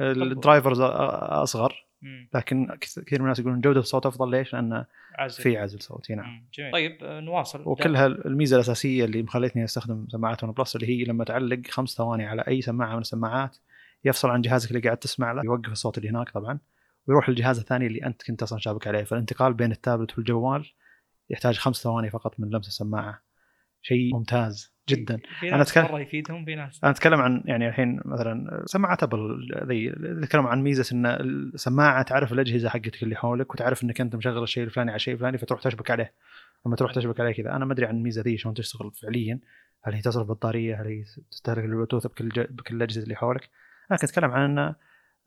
ال 0.00 0.10
drivers 0.10 0.80
أصغر 0.80 1.86
مم. 2.02 2.28
لكن 2.34 2.66
كث- 2.80 2.98
كثير 3.00 3.18
من 3.18 3.24
الناس 3.24 3.38
يقولون 3.38 3.60
جودة 3.60 3.80
الصوت 3.80 4.06
أفضل. 4.06 4.30
ليش؟ 4.30 4.52
لأن 4.54 4.84
عزل. 5.18 5.42
في 5.42 5.56
عزل 5.58 5.80
صوتي 5.80 6.14
نعم. 6.14 6.44
جميل. 6.54 6.72
طيب 6.72 6.98
آه، 7.02 7.20
نواصل. 7.20 7.62
وكلها 7.66 8.06
الميزة 8.06 8.56
الأساسية 8.56 9.04
اللي 9.04 9.22
مخلتني 9.22 9.64
أستخدم 9.64 10.06
سماعات 10.08 10.44
ون 10.44 10.52
بلس 10.52 10.76
اللي 10.76 10.86
هي 10.88 11.04
لما 11.04 11.24
تعلق 11.24 11.60
خمس 11.70 11.90
ثواني 11.90 12.26
على 12.26 12.42
أي 12.48 12.62
سماعة 12.62 12.94
من 12.94 13.00
السماعات 13.00 13.56
يفصل 14.04 14.30
عن 14.30 14.40
جهازك 14.40 14.70
اللي 14.70 14.80
قاعد 14.80 14.96
تسمع 14.96 15.32
له 15.32 15.42
يوقف 15.44 15.72
الصوت 15.72 15.98
اللي 15.98 16.10
هناك 16.10 16.30
طبعا 16.30 16.58
ويروح 17.06 17.28
للجهاز 17.28 17.58
الثاني 17.58 17.86
اللي 17.86 18.06
أنت 18.06 18.22
كنت 18.22 18.42
أصلا 18.42 18.58
شابك 18.58 18.86
عليه. 18.86 19.04
فالانتقال 19.04 19.54
بين 19.54 19.72
التابلت 19.72 20.18
والجوال 20.18 20.66
يحتاج 21.30 21.58
خمس 21.58 21.76
ثواني 21.82 22.10
فقط 22.10 22.40
من 22.40 22.50
لمس 22.50 22.68
السماعة. 22.68 23.22
شيء 23.82 24.14
ممتاز 24.14 24.72
جدا. 24.88 25.20
في 25.40 25.48
أنا 25.48 25.56
ناس 25.56 25.72
أتكلم- 25.78 25.90
مرة 25.90 26.00
يفيدهم 26.00 26.44
في 26.44 26.54
ناس 26.54 26.80
أنا 26.84 26.92
أتكلم 26.92 27.20
عن 27.20 27.42
يعني 27.44 27.68
الحين 27.68 28.00
مثلا 28.04 28.62
سماعات 28.66 29.02
أبل 29.02 29.48
ذي 29.68 29.88
نتكلم 29.98 30.46
عن 30.46 30.62
ميزة 30.62 30.96
إن 30.96 31.06
السماعة 31.06 32.02
تعرف 32.02 32.32
الأجهزة 32.32 32.68
حقتك 32.68 33.02
اللي 33.02 33.16
حولك 33.16 33.54
وتعرف 33.54 33.84
إنك 33.84 34.00
أنت 34.00 34.16
مشغل 34.16 34.42
الشيء 34.42 34.64
الفلاني 34.64 34.90
على 34.90 34.96
الشيء 34.96 35.14
الفلاني 35.14 35.38
فتروح 35.38 35.60
تشبك 35.62 35.90
عليه. 35.90 36.14
لما 36.66 36.76
تروح 36.76 36.94
تشبك 36.94 37.20
عليه 37.20 37.32
كذا 37.32 37.56
أنا 37.56 37.64
ما 37.64 37.72
أدري 37.72 37.86
عن 37.86 37.96
الميزة 37.96 38.22
ذي 38.22 38.38
شلون 38.38 38.54
تشتغل 38.54 38.90
فعليا. 39.02 39.40
هل 39.84 39.94
هي 39.94 40.00
تصرف 40.00 40.28
بطارية؟ 40.28 40.82
هل 40.82 40.86
هي 40.86 41.04
تستهلك 41.30 41.64
البلوتوث 41.64 42.06
بكل 42.06 42.28
ج... 42.28 42.40
بكل 42.40 42.76
الأجهزة 42.76 43.02
اللي 43.02 43.14
حولك؟ 43.16 43.48
أنا 43.90 43.98
كنت 43.98 44.10
أتكلم 44.10 44.30
عن 44.30 44.50
انه 44.50 44.74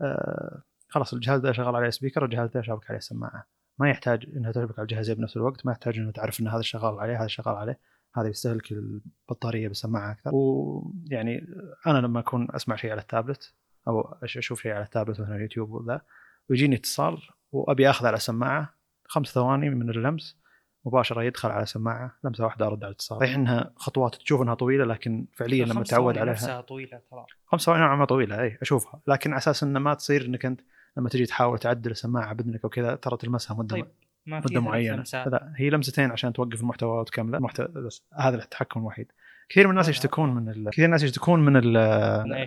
آه 0.01 0.61
خلاص 0.87 1.13
الجهاز 1.13 1.39
ده 1.39 1.51
شغال 1.51 1.75
عليه 1.75 1.89
speaker 1.89 2.23
والجهاز 2.23 2.49
ده 2.49 2.61
شابك 2.61 2.89
عليه 2.89 2.99
سماعة. 2.99 3.47
ما 3.79 3.89
يحتاج 3.89 4.25
إنها 4.37 4.51
تشبك 4.51 4.79
على 4.79 4.83
الجهازين 4.83 5.15
بنفس 5.15 5.37
الوقت 5.37 5.65
ما 5.65 5.71
يحتاج 5.71 5.97
انه 5.97 6.11
تعرف 6.11 6.39
إن 6.39 6.47
هذا 6.47 6.61
شغال 6.61 6.99
عليه 6.99 7.19
هذا 7.19 7.27
شغال 7.27 7.55
عليه. 7.55 7.79
هذا 8.15 8.27
يستهلك 8.27 8.71
البطارية 8.71 9.67
بالسماعه 9.67 10.11
أكثر. 10.11 10.31
ويعني 10.33 11.47
أنا 11.87 11.97
لما 11.97 12.19
أكون 12.19 12.47
أسمع 12.51 12.75
شيء 12.75 12.91
على 12.91 13.01
التابلت 13.01 13.53
أو 13.87 14.01
أشوف 14.23 14.61
شيء 14.61 14.71
على 14.71 14.83
التابلت 14.83 15.21
مثلا 15.21 15.41
يوتيوب 15.41 15.71
وذا 15.71 16.01
ويجيني 16.49 16.75
اتصال 16.75 17.17
وأبي 17.51 17.89
أخذ 17.89 18.05
على 18.05 18.17
سماعة 18.17 18.73
خمس 19.07 19.27
ثواني 19.27 19.69
من 19.69 19.89
اللمس 19.89 20.37
مباشرة 20.85 21.23
يدخل 21.23 21.49
على 21.49 21.65
سماعة 21.65 22.15
لمسة 22.23 22.43
واحدة 22.43 22.67
أرد 22.67 22.83
على 22.83 22.91
الاتصال. 22.91 23.19
صحيح 23.19 23.35
إنها 23.35 23.73
خطوات 23.75 24.15
تشوف 24.15 24.41
إنها 24.41 24.53
طويلة 24.53 24.85
لكن 24.85 25.27
فعليا 25.33 25.65
لما 25.65 25.83
تعود 25.83 25.87
ثواني 25.87 26.19
عليها. 26.19 26.33
نفسها 26.33 26.61
طويلة 26.61 27.01
ترى. 27.11 27.25
خمس 27.45 27.61
ثواني 27.61 27.81
نوعا 27.81 27.95
ما 27.95 28.05
طويلة 28.05 28.41
اي 28.41 28.57
أشوفها. 28.61 29.01
لكن 29.07 29.31
على 29.31 29.37
أساس 29.37 29.63
إنه 29.63 29.79
ما 29.79 29.93
تصير 29.93 30.25
إنك 30.25 30.45
أنت 30.45 30.61
لما 30.97 31.09
تجي 31.09 31.25
تحاول 31.25 31.59
تعدل 31.59 31.91
السماعة 31.91 32.33
باذنك 32.33 32.65
وكذا 32.65 32.95
ترى 32.95 33.17
تلمسها 33.17 33.57
مدة 33.57 33.75
طيب 33.75 33.87
مده 34.25 34.61
معينة. 34.61 35.03
لا 35.13 35.53
هي 35.57 35.69
لمستين 35.69 36.11
عشان 36.11 36.33
توقف 36.33 36.61
المحتوى 36.61 36.99
وتكمله 36.99 37.37
المحتوى 37.37 37.67
بس 37.67 38.05
هذا 38.19 38.35
التحكم 38.35 38.79
الوحيد 38.79 39.11
كثير 39.49 39.65
من 39.65 39.71
الناس. 39.71 39.89
يشتكون 39.89 40.35
من 40.35 40.49
ال... 40.49 40.69
كثير 40.69 40.83
من 40.83 40.85
الناس 40.85 41.03
يشتكون 41.03 41.45
من 41.45 41.57
ال... 41.57 41.77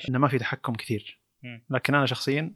إنه 0.09 0.19
ما 0.19 0.29
في 0.29 0.39
تحكم 0.39 0.73
كثير. 0.73 1.21
لكن 1.71 1.95
أنا 1.95 2.07
شخصيا 2.07 2.55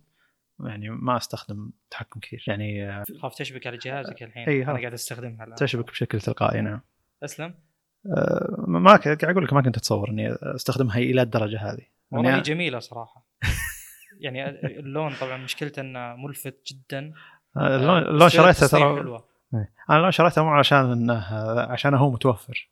يعني 0.65 0.91
ما 0.91 1.17
أستخدم 1.17 1.71
تحكم 1.91 2.21
كثير. 2.21 2.45
يعني 2.47 2.91
آه، 2.91 3.05
خاف 3.23 3.35
تشبك 3.35 3.67
على 3.67 3.77
جهازك 3.77 4.23
الحين. 4.23 4.49
إي، 4.49 4.65
أنا. 4.65 4.79
قاعد 4.79 4.93
أستخدمها 4.93 5.45
الآن. 5.45 5.55
تشبك 5.55 5.91
بشكل 5.91 6.21
تلقائي 6.21 6.61
نعم. 6.61 6.81
اسلم 7.25 7.55
آه، 8.17 8.65
ما 8.69 8.97
ك- 8.97 9.05
قاعد 9.05 9.25
أقول 9.25 9.45
لك 9.45 9.53
ما 9.53 9.63
كنت 9.63 9.77
أتصور 9.77 10.11
إني 10.11 10.33
أستخدمها 10.43 10.99
إلى 10.99 11.23
الدرجة 11.23 11.73
هذه. 11.73 11.87
والله 12.11 12.31
يعني 12.31 12.43
جميلة 12.43 12.79
صراحة. 12.79 13.27
يعني 14.21 14.49
اللون 14.79 15.13
طبعا 15.21 15.37
مشكلته 15.37 15.81
إنه 15.81 16.17
ملفت 16.17 16.63
جدا. 16.67 16.99
آه، 17.09 17.13
اللون 17.57 17.99
اللون 17.99 18.27
بس 18.27 18.33
شريته 18.33 18.67
ترى 18.67 18.81
حلوة. 18.81 19.25
أنا 19.91 19.97
اللون 19.97 20.11
شريته 20.11 20.45
مو 20.45 20.51
عشان 20.51 20.93
إنه 20.93 21.25
عشان 21.73 21.95
هو 21.95 22.11
متوفر. 22.11 22.69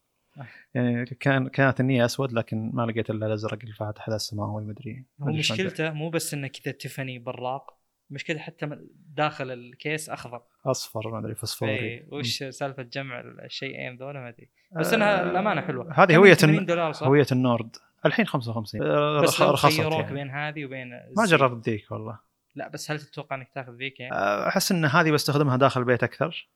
يعني 0.75 1.07
كان 1.07 1.49
كانت 1.49 1.81
النية 1.81 2.05
أسود 2.05 2.33
لكن 2.33 2.71
ما 2.75 2.83
لقيت 2.83 3.11
إلا 3.11 3.27
الأزرق 3.27 3.59
الفاتح 3.65 4.09
هذا 4.09 4.17
السماوي 4.17 4.65
مدري 4.65 5.05
مشكلته 5.19 5.91
مو 5.91 6.11
بس 6.11 6.35
إنه 6.35 6.49
كذا 6.49 6.73
تيفاني 6.73 7.19
براق 7.19 7.81
مشكلته 8.11 8.41
حتى 8.41 8.79
داخل 9.17 9.51
الكيس 9.51 10.11
أخضر. 10.11 10.43
أصفر 10.67 11.11
ما 11.11 11.19
أدري 11.19 11.35
فسفوري 11.35 11.71
إيه، 11.71 12.07
وش 12.13 12.45
سالفة 12.45 12.83
جمع 12.83 13.21
الشيئين 13.21 13.97
ذولا؟ 13.97 14.21
ما 14.21 14.29
أدري. 14.29 14.51
بس 14.77 14.95
إنها 14.95 15.23
الأمانة 15.23 15.61
حلوة. 15.61 15.93
هذه 15.93 16.17
هوية 16.17 16.35
80 16.35 16.67
دولار 16.67 16.93
صح؟ 16.93 17.07
هوية 17.07 17.27
النورد. 17.33 17.77
الحين 18.07 18.27
55 18.27 18.83
آه، 18.83 19.21
بس 19.21 19.41
رخصت 19.41 19.77
خيروك 19.77 19.93
يعني. 19.93 20.15
بين 20.15 20.31
هذه 20.31 20.65
وبين 20.65 20.91
ما. 21.17 21.27
جربت 21.27 21.69
ذيك 21.69 21.93
والله. 21.93 22.19
لا 22.55 22.69
بس 22.69 22.91
هل 22.91 23.01
تتوقع 23.01 23.37
إنك 23.37 23.49
تاخذ 23.55 23.73
ذيك 23.73 24.01
يعني؟ 24.01 24.15
آه، 24.15 24.49
أحس 24.49 24.73
إن 24.73 24.85
هذه 24.85 25.11
بستخدمها 25.11 25.57
داخل 25.57 25.81
البيت 25.81 26.03
أكثر. 26.03 26.49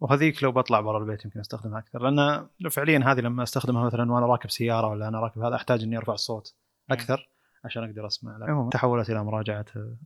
وهذيك 0.00 0.42
لو 0.42 0.52
بطلع 0.52 0.80
برا 0.80 0.98
البيت 0.98 1.24
يمكن 1.24 1.40
أستخدمها 1.40 1.78
أكثر 1.78 1.98
لأن 2.08 2.48
فعليا 2.70 2.98
هذه 3.04 3.20
لما 3.20 3.42
أستخدمها 3.42 3.86
مثلا 3.86 4.12
وأنا 4.12 4.26
راكب 4.26 4.50
سيارة 4.50 4.86
ولا 4.86 5.08
أنا 5.08 5.20
راكب 5.20 5.42
هذا 5.42 5.54
أحتاج 5.56 5.82
إني 5.82 5.96
أرفع 5.96 6.12
الصوت 6.12 6.54
أكثر 6.90 7.28
عشان 7.64 7.84
أقدر 7.84 8.06
أسمع. 8.06 8.38
عموما 8.48 8.70
تحولت 8.70 9.10
إلى 9.10 9.24
مراجعة 9.24 9.64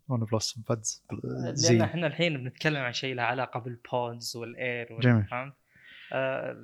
OnePlus 0.09 0.59
Buds 0.69 1.05
لأن 1.71 1.81
إحنا 1.83 2.07
الحين 2.07 2.37
بنتكلم 2.45 2.77
عن 2.83 2.93
شيء 2.93 3.15
له 3.15 3.23
علاقة 3.23 3.61
بال 3.61 3.86
Pods 3.86 4.37
وال 4.37 4.59
Air 4.59 4.93
وال- 4.93 5.01
جميل. 5.01 5.25
فهمت؟ 5.25 5.55
آه، 6.13 6.57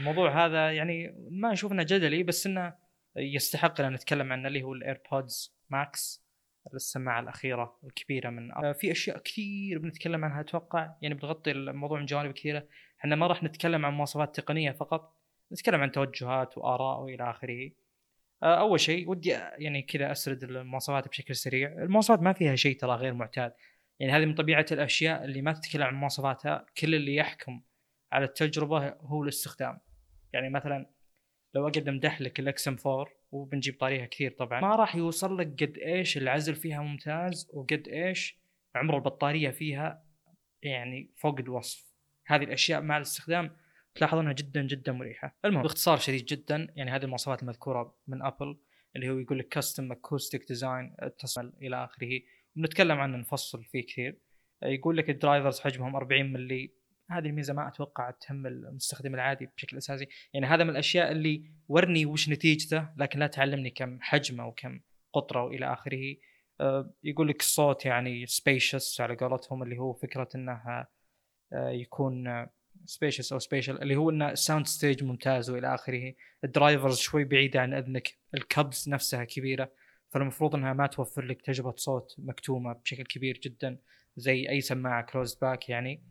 الموضوع 0.00 0.46
هذا 0.46 0.72
يعني 0.72 1.14
ما 1.30 1.52
نشوف 1.52 1.72
إنه 1.72 1.82
جدلي 1.82 2.22
بس 2.22 2.46
إنه 2.46 2.74
يستحق 3.16 3.80
إن 3.80 3.92
نتكلم 3.92 4.32
عنه 4.32 4.48
اللي 4.48 4.62
هو 4.62 4.72
ال 4.72 4.83
AirPods 4.83 5.56
Max 5.70 6.27
السماعة 6.74 7.20
الأخيرة 7.20 7.78
الكبيرة 7.84 8.30
من 8.30 8.72
في 8.72 8.92
أشياء 8.92 9.18
كثير 9.18 9.78
بنتكلم 9.78 10.24
عنها 10.24 10.40
أتوقع 10.40 10.94
يعني 11.02 11.14
بتغطي 11.14 11.50
الموضوع 11.50 11.98
من 11.98 12.06
جوانب 12.06 12.32
كثيرة. 12.32 12.66
إحنا 13.00 13.16
ما 13.16 13.26
راح 13.26 13.42
نتكلم 13.42 13.86
عن 13.86 13.92
مواصفات 13.92 14.40
تقنية 14.40 14.70
فقط 14.70 15.16
نتكلم 15.52 15.80
عن 15.80 15.92
توجهات 15.92 16.58
وآراء 16.58 17.00
وإلى 17.00 17.30
آخره. 17.30 17.70
آه، 18.42 18.60
أول 18.60 18.80
شيء 18.80 19.10
ودي 19.10 19.30
يعني 19.58 19.82
كذا 19.82 20.12
أسرد 20.12 20.42
المواصفات 20.42 21.08
بشكل 21.08 21.36
سريع. 21.36 21.72
المواصفات 21.72 22.22
ما 22.22 22.32
فيها 22.32 22.56
شيء 22.56 22.76
ترى 22.76 22.96
غير 22.96 23.14
معتاد. 23.14 23.52
يعني 24.00 24.12
هذه 24.12 24.24
من 24.24 24.34
طبيعة 24.34 24.66
الأشياء 24.72 25.24
اللي 25.24 25.42
ما 25.42 25.52
تتكلم 25.52 25.82
عن 25.82 25.94
مواصفاتها 25.94 26.66
كل 26.78 26.94
اللي 26.94 27.14
يحكم 27.16 27.60
على 28.12 28.24
التجربة 28.24 28.88
هو 28.88 29.22
الاستخدام. 29.22 29.78
يعني 30.32 30.50
مثلا 30.50 30.90
لو 31.54 31.68
أقدر 31.68 31.90
امدح 31.90 32.20
لك 32.20 32.40
ال 32.40 32.68
XM4 32.68 33.17
وبنجيب 33.30 33.78
طاريها 33.80 34.06
كثير 34.06 34.30
طبعا. 34.30 34.60
ما 34.60 34.76
راح 34.76 34.96
يوصل 34.96 35.38
لك 35.38 35.62
قد 35.62 35.78
إيش 35.78 36.16
العزل 36.16 36.54
فيها 36.54 36.82
ممتاز 36.82 37.50
وقد 37.52 37.88
إيش 37.88 38.38
عمر 38.74 38.96
البطارية 38.96 39.50
فيها 39.50 40.04
يعني 40.62 41.10
فوق 41.16 41.38
الوصف. 41.40 41.88
هذه 42.26 42.44
الأشياء 42.44 42.80
مع 42.80 42.96
الاستخدام 42.96 43.56
تلاحظ 43.94 44.18
انها 44.18 44.32
جدا 44.32 44.62
جدا 44.62 44.92
مريحة. 44.92 45.36
المهم 45.44 45.62
باختصار 45.62 45.98
شديد 45.98 46.24
جدا 46.24 46.68
يعني 46.76 46.90
هذه 46.90 47.04
المواصفات 47.04 47.42
المذكورة 47.42 47.98
من 48.06 48.22
Apple 48.22 48.58
اللي 48.96 49.10
هو 49.10 49.18
يقول 49.18 49.38
لك 49.38 49.48
custom 49.48 49.92
acoustic 49.92 50.48
design 50.48 50.96
تصل 51.18 51.52
إلى 51.62 51.84
آخره. 51.84 52.20
بنتكلم 52.56 53.00
عنه 53.00 53.16
نفصل 53.16 53.64
فيه 53.64 53.86
كثير. 53.86 54.18
يقول 54.62 54.96
لك 54.96 55.10
ال 55.10 55.16
drivers 55.16 55.60
حجمهم 55.60 55.96
40 55.96 56.32
ملي 56.32 56.77
هذه 57.10 57.26
الميزة 57.26 57.54
ما 57.54 57.68
أتوقع 57.68 58.10
تهم 58.10 58.46
المستخدم 58.46 59.14
العادي 59.14 59.48
بشكل 59.56 59.76
أساسي. 59.76 60.08
يعني 60.32 60.46
هذا 60.46 60.64
من 60.64 60.70
الأشياء 60.70 61.12
اللي 61.12 61.50
ورني 61.68 62.06
وش 62.06 62.28
نتيجته 62.28 62.88
لكن 62.96 63.18
لا 63.18 63.26
تعلمني 63.26 63.70
كم 63.70 63.98
حجمه 64.00 64.46
وكم 64.46 64.80
قطره 65.12 65.44
والى 65.44 65.72
آخره. 65.72 66.16
آه، 66.60 66.94
يقول 67.04 67.28
لك 67.28 67.40
الصوت 67.40 67.86
يعني 67.86 68.26
spacious 68.26 69.00
على 69.00 69.16
قولتهم 69.16 69.62
اللي 69.62 69.78
هو 69.78 69.92
فكرة 69.92 70.28
إنه 70.34 70.86
آه، 71.52 71.70
يكون 71.70 72.46
spacious 72.84 73.32
أو 73.32 73.38
spatial 73.38 73.82
اللي 73.82 73.96
هو 73.96 74.10
إنه 74.10 74.34
soundstage 74.34 75.04
ممتاز 75.04 75.50
وإلى 75.50 75.74
آخره. 75.74 76.14
ال 76.44 76.51
drivers 76.51 76.98
شوي 76.98 77.24
بعيده 77.24 77.60
عن 77.60 77.74
أذنك 77.74 78.18
ال 78.34 78.45
cups 78.45 78.88
نفسها 78.88 79.24
كبيرة 79.24 79.72
فالمفروض 80.10 80.54
إنها 80.54 80.72
ما 80.72 80.86
توفر 80.86 81.24
لك 81.24 81.42
تجربة 81.42 81.74
صوت 81.76 82.14
مكتومة 82.18 82.72
بشكل 82.72 83.02
كبير 83.02 83.40
جدا 83.44 83.78
زي 84.16 84.48
أي 84.48 84.60
سماعة 84.60 85.02
closed 85.02 85.40
back 85.40 85.68
يعني. 85.68 86.02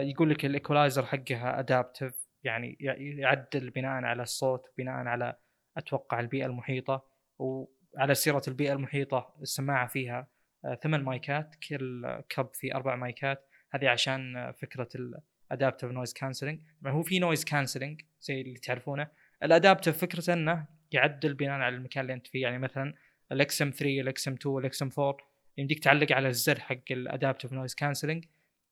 يقول 0.00 0.30
لك 0.30 0.44
ال 0.44 0.50
equalizer 0.50 1.06
حقها 1.06 1.58
adaptive 1.60 2.14
يعني 2.44 2.76
يع- 2.80 2.96
يعدل 2.98 3.70
بناء 3.70 4.04
على 4.04 4.22
الصوت 4.22 4.62
بناء 4.78 4.94
على 4.94 5.36
أتوقع 5.76 6.20
البيئة 6.20 6.46
المحيطة 6.46 7.04
وعلى 7.38 8.14
سيرة 8.14 8.42
البيئة 8.48 8.72
المحيطة 8.72 9.34
السماعة 9.42 9.86
فيها 9.86 10.28
آه، 10.64 10.74
ثمان 10.74 11.02
مايكات 11.04 11.54
كل 11.68 12.20
cup 12.28 12.48
فيه 12.54 12.74
أربع 12.74 12.96
مايكات. 12.96 13.48
هذه 13.72 13.88
عشان 13.88 14.36
آه، 14.36 14.50
فكرة 14.50 14.88
ال- 14.94 15.20
adaptive 15.52 15.88
noise 15.88 16.12
cancelling 16.12 16.60
هو 16.86 17.02
في 17.02 17.18
noise 17.18 17.44
cancelling 17.44 18.02
زي 18.20 18.40
اللي 18.40 18.58
تعرفونه. 18.58 19.08
ال 19.42 19.48
adaptive 19.48 19.98
فكرته 19.98 20.32
إنه 20.32 20.66
يعدل 20.92 21.34
بناء 21.34 21.60
على 21.60 21.76
المكان 21.76 22.02
اللي 22.02 22.12
أنت 22.14 22.26
فيه. 22.26 22.42
يعني 22.42 22.58
مثلا 22.58 22.94
ال 23.32 23.62
XM3 23.62 24.00
ال 24.00 24.07
XM2 24.07 24.28
ال 24.28 24.34
XM4 24.34 25.16
يمديك 25.58 25.84
تعلق 25.84 26.12
على 26.12 26.28
الزر 26.28 26.60
حق 26.60 26.78
ال 26.90 26.97
adaptive 26.97 27.52
noise 27.52 27.74
cancelling 27.74 28.24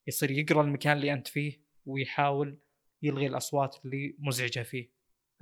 يصير 0.06 0.30
يقرأ 0.30 0.62
المكان 0.62 0.96
اللي 0.96 1.12
أنت 1.12 1.28
فيه 1.28 1.60
ويحاول 1.86 2.58
يلغي 3.02 3.26
الأصوات 3.26 3.76
اللي 3.84 4.16
مزعجة 4.18 4.62
فيه. 4.62 4.90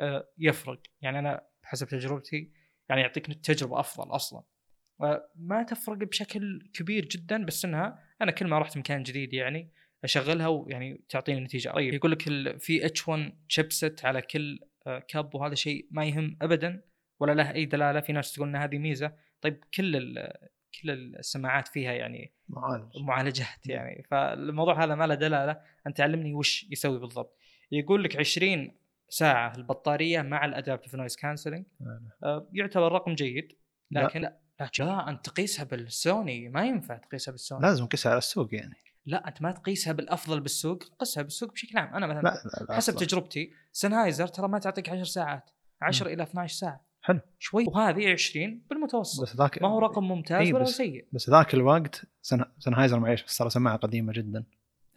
أه 0.01 0.29
يفرق. 0.39 0.83
يعني 1.01 1.19
أنا 1.19 1.47
بحسب 1.63 1.89
تجربتي 1.89 2.53
يعني 2.89 3.01
يعطيك 3.01 3.27
تجربه 3.27 3.81
أفضل 3.81 4.15
أصلا. 4.15 4.43
ما 5.37 5.63
تفرق 5.63 5.97
بشكل 5.97 6.71
كبير 6.75 7.05
جدا 7.05 7.45
بس 7.45 7.65
إنها 7.65 7.99
أنا 8.23 8.33
كل 8.33 8.47
ما 8.47 8.59
رحت 8.59 8.79
مكان 8.79 9.03
جديد 9.03 9.35
يعني 9.35 9.73
أشغلها 10.05 10.49
ويعني 10.49 11.05
تعطيني 11.09 11.41
نتيجة 11.41 11.71
طيب 11.71 11.95
يقول 11.95 12.11
لك 12.11 12.23
في 12.59 12.87
H1 12.87 13.09
chipset 13.09 14.05
على 14.05 14.23
كل 14.23 14.59
آه، 14.87 14.99
cup 14.99 15.35
وهذا 15.35 15.55
شيء 15.55 15.89
ما 15.91 16.05
يهم 16.05 16.37
ابدا 16.43 16.83
ولا 17.21 17.33
له 17.33 17.55
أي 17.55 17.65
دلالة. 17.65 18.01
في 18.01 18.13
ناس 18.13 18.33
تقول 18.33 18.49
إن 18.49 18.57
هذه 18.57 18.79
ميزة. 18.79 19.17
طيب 19.41 19.65
كل 19.75 20.15
كل 20.83 20.91
السماعات 20.91 21.69
فيها 21.69 21.93
يعني 21.93 22.35
معالج. 22.53 22.99
معالجات 23.01 23.67
يعني. 23.67 24.07
فالموضوع 24.11 24.85
هذا 24.85 24.95
ما 24.95 25.07
له 25.07 25.15
دلالة. 25.15 25.61
أنت 25.87 26.01
علمني 26.01 26.35
وش 26.35 26.67
يسوي 26.71 26.99
بالضبط. 26.99 27.39
يقول 27.73 28.05
لك 28.05 28.17
20 28.17 28.77
ساعة 29.09 29.57
البطارية 29.57 30.23
مع 30.23 30.45
ال 30.45 30.51
adaptive 30.51 30.95
noise 30.95 31.17
cancelling 31.17 31.65
يعتبر 32.53 32.93
رقم 32.93 33.15
جيد. 33.15 33.53
لكن 33.91 34.21
لا, 34.21 34.41
لا 34.61 34.71
لا 34.79 35.09
أنت 35.09 35.27
تقيسها 35.27 35.65
بالسوني. 35.65 36.49
ما 36.49 36.67
ينفع 36.67 36.97
تقيسها 36.97 37.33
بالسوني. 37.33 37.63
لازم 37.63 37.87
تقيسها 37.87 38.11
على 38.11 38.19
السوق 38.19 38.55
يعني. 38.55 38.75
لا 39.07 39.29
أنت 39.29 39.43
ما 39.43 39.53
تقيسها 39.53 39.93
بالأفضل 39.93 40.41
بالسوق. 40.41 40.83
قسها 40.99 41.23
بالسوق 41.23 41.53
بشكل 41.53 41.79
عام. 41.79 41.95
أنا 41.95 42.07
مثلا 42.07 42.21
لا 42.21 42.43
لا 42.45 42.67
لا 42.69 42.77
حسب 42.77 42.97
تجربتي 42.97 43.53
Sennheiser 43.73 44.27
ترى 44.27 44.49
ما 44.49 44.59
تعطيك 44.59 44.89
10 44.89 45.05
ساعات. 45.05 45.51
10 45.83 46.13
إلى 46.13 46.23
12 46.23 46.55
ساعة. 46.55 46.92
حلو. 47.03 47.21
شوي. 47.39 47.65
وهذه 47.69 48.13
20 48.13 48.63
بالمتوسط. 48.71 49.23
بس 49.23 49.37
ذاك 49.37 49.63
ما 49.63 49.69
هو 49.69 49.79
رقم 49.79 50.05
ممتاز 50.09 50.41
إيه 50.47 50.55
ولا 50.55 50.65
سيء. 50.65 51.07
بس 51.13 51.31
ذاك 51.31 51.55
الوقت 51.55 52.03
سن... 52.23 52.45
Sennheiser 52.59 52.99
معليش 53.01 53.23
ترى 53.23 53.51
سماعة 53.51 53.77
قديمة 53.77 54.13
جدا. 54.13 54.45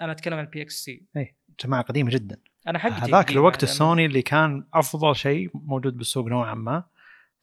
أنا 0.01 0.11
أتكلم 0.11 0.33
عن 0.33 0.43
ال 0.45 0.61
PXC 0.61 1.05
اي 1.17 1.35
سماعة 1.61 1.83
قديمة 1.83 2.09
جدا. 2.11 2.37
أنا 2.67 2.79
حقتي 2.79 2.95
هذاك 3.11 3.31
الوقت 3.31 3.63
يعني 3.63 3.71
السوني 3.73 4.05
اللي 4.05 4.21
كان 4.21 4.67
أفضل 4.73 5.15
شيء 5.15 5.49
موجود 5.53 5.97
بالسوق 5.97 6.27
نوعا 6.27 6.53
ما. 6.53 6.83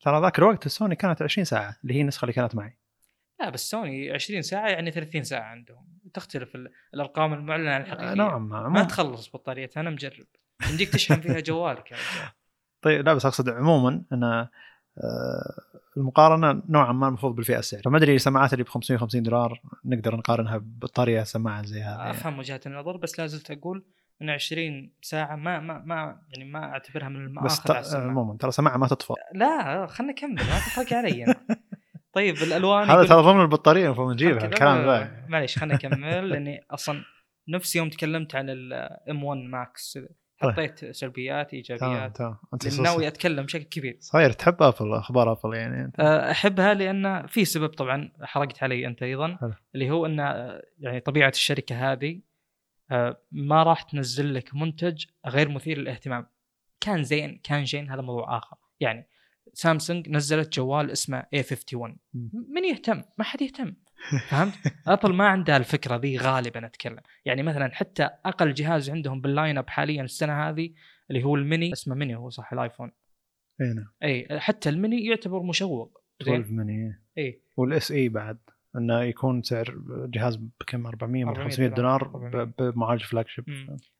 ترى 0.00 0.20
ذاك 0.20 0.38
الوقت 0.38 0.66
السوني 0.66 0.96
كانت 0.96 1.22
20 1.22 1.44
ساعة 1.44 1.76
اللي 1.82 1.94
هي 1.94 2.00
النسخة 2.00 2.24
اللي 2.24 2.32
كانت 2.32 2.54
معي. 2.54 2.78
لا 3.40 3.50
بس 3.50 3.70
سوني 3.70 4.10
20 4.12 4.42
ساعة 4.42 4.68
يعني 4.68 4.90
30 4.90 5.22
ساعة 5.22 5.42
عندهم. 5.42 5.86
تختلف 6.14 6.54
ال- 6.54 6.70
الأرقام 6.94 7.32
المعلنة 7.32 7.70
عن 7.70 7.80
الحقيقية. 7.80 8.14
نوعا 8.14 8.38
ما, 8.38 8.62
ما 8.62 8.68
ما 8.68 8.82
تخلص 8.84 9.28
بطاريتها 9.34 9.80
أنا 9.80 9.90
مجرب. 9.90 10.26
يمديك 10.70 10.88
تشحن 10.88 11.20
فيها 11.20 11.40
جوالك 11.40 11.90
يا 11.92 11.96
رجال. 11.96 12.28
طيب 12.82 13.06
لا 13.06 13.14
بس 13.14 13.26
أقصد 13.26 13.48
عموما 13.48 14.02
إن 14.12 14.24
آه، 14.24 14.48
المقارنة 15.96 16.62
نوعا 16.68 16.92
ما 16.92 17.08
المفروض 17.08 17.34
بالفئة 17.34 17.58
السعريه 17.58 17.82
فما 17.82 17.96
أدري 17.96 18.14
السماعات 18.14 18.52
اللي 18.52 18.64
ب 18.64 18.68
550 18.68 19.22
دولار 19.22 19.62
نقدر 19.84 20.16
نقارنها 20.16 20.56
ببطاريه 20.56 21.22
سماعة 21.22 21.62
زي 21.62 21.80
هذه 21.80 21.98
يعني. 21.98 22.10
أفهم 22.10 22.38
وجهات 22.38 22.66
النظر 22.66 22.96
بس 22.96 23.18
لا 23.18 23.26
زلت 23.26 23.50
أقول 23.50 23.84
إن 24.22 24.30
20 24.30 24.92
ساعة 25.02 25.36
ما 25.36 25.60
ما 25.60 25.78
ما 25.78 26.20
يعني 26.28 26.50
ما 26.50 26.64
أعتبرها 26.64 27.08
من 27.08 27.24
بس 27.24 27.28
المآخذ 27.30 27.72
على 27.72 27.80
السماعة. 27.80 28.06
عموما 28.06 28.36
ترى 28.36 28.50
سماعة 28.50 28.76
ما 28.76 28.86
تطفى 28.86 29.14
لا 29.34 29.86
خلنا 29.86 30.12
نكمل 30.12 30.34
ما 30.34 30.58
تحرق 30.58 30.92
علي 30.92 31.24
أنا. 31.24 31.34
طيب 32.14 32.34
الألوان 32.36 32.90
هذا 32.90 33.04
ترى 33.04 33.22
ضمن 33.22 33.40
البطارية 33.40 33.86
المفروض 33.86 34.12
نجيبها 34.12 34.44
الكلام 34.44 34.86
ذا 34.86 35.26
معليش 35.28 35.58
خلنا 35.58 35.74
نكمل 35.74 36.28
لاني 36.30 36.64
أصلا 36.70 37.04
نفس 37.48 37.76
يوم 37.76 37.88
تكلمت 37.88 38.34
عن 38.34 38.50
ال 38.50 39.24
M1 39.24 39.40
Max. 39.40 39.98
حطيت 40.42 40.84
سلبيات 40.84 41.50
تمام 41.50 41.56
ايجابيات 41.56 42.16
تمام 42.16 42.36
ص- 42.68 42.80
ناوي 42.80 43.08
أتكلم 43.08 43.44
بشكل 43.44 43.62
كبير. 43.64 43.96
صاير 44.00 44.32
تحب 44.32 44.62
Apple 44.62 44.94
أخبار 44.94 45.32
Apple 45.32 45.54
يعني. 45.56 45.84
انت 45.84 46.00
أه، 46.00 46.30
أحبها 46.30 46.74
لأن 46.74 47.26
في 47.26 47.44
سبب 47.44 47.68
طبعا 47.68 48.12
حرقت 48.22 48.62
علي 48.62 48.86
أنت 48.86 49.02
أيضا 49.02 49.36
حلو. 49.40 49.52
اللي 49.74 49.90
هو 49.90 50.06
أن 50.06 50.18
يعني 50.78 51.00
طبيعة 51.00 51.28
الشركة 51.28 51.92
هذه 51.92 52.20
أه، 52.90 53.20
ما 53.32 53.62
راح 53.62 53.82
تنزل 53.82 54.34
لك 54.34 54.54
منتج 54.54 55.04
غير 55.26 55.48
مثير 55.48 55.78
للاهتمام. 55.78 56.26
كان 56.80 57.04
زين 57.04 57.40
كان 57.44 57.64
شين 57.64 57.90
هذا 57.90 58.02
موضوع 58.02 58.36
آخر. 58.38 58.56
يعني 58.80 59.06
سامسونج 59.54 60.08
نزلت 60.08 60.52
جوال 60.56 60.90
اسمه 60.90 61.22
A51 61.36 61.74
مم. 61.74 61.96
من 62.50 62.64
يهتم؟ 62.64 63.02
ما 63.18 63.24
حد 63.24 63.42
يهتم. 63.42 63.74
فهمت؟ 64.28 64.54
Apple 64.86 65.14
ما 65.14 65.28
عندها 65.28 65.56
الفكرة 65.56 65.96
ذي 65.96 66.18
غالبا 66.18 66.66
أتكلم. 66.66 67.00
يعني 67.24 67.42
مثلا 67.42 67.70
حتى 67.74 68.08
أقل 68.24 68.54
جهاز 68.54 68.90
عندهم 68.90 69.20
بال 69.20 69.58
lineup 69.58 69.70
حاليا 69.70 70.02
السنة 70.02 70.48
هذه 70.48 70.70
اللي 71.10 71.24
هو 71.24 71.36
الميني 71.36 71.72
اسمه 71.72 71.94
ميني 71.94 72.16
هو 72.16 72.30
صح 72.30 72.52
ال 72.52 72.57
iPhone. 72.57 72.92
إي 73.60 73.72
نعم. 73.72 73.88
إي 74.02 74.40
حتى 74.40 74.68
الميني 74.68 75.06
يعتبر 75.06 75.42
مشوق. 75.42 76.02
زين؟ 76.22 76.40
12 76.40 76.52
ميني 76.52 77.02
إي. 77.18 77.42
وال 77.56 77.92
SE 77.92 78.08
بعد 78.08 78.38
إنه 78.76 79.02
يكون 79.02 79.42
سعر 79.42 79.74
جهاز 79.88 80.36
بكم 80.36 80.86
400 80.86 81.24
من 81.24 81.30
400 81.30 81.50
500 81.50 81.68
دولار 81.68 82.04
بمعالج 82.58 83.02
flagship. 83.02 83.44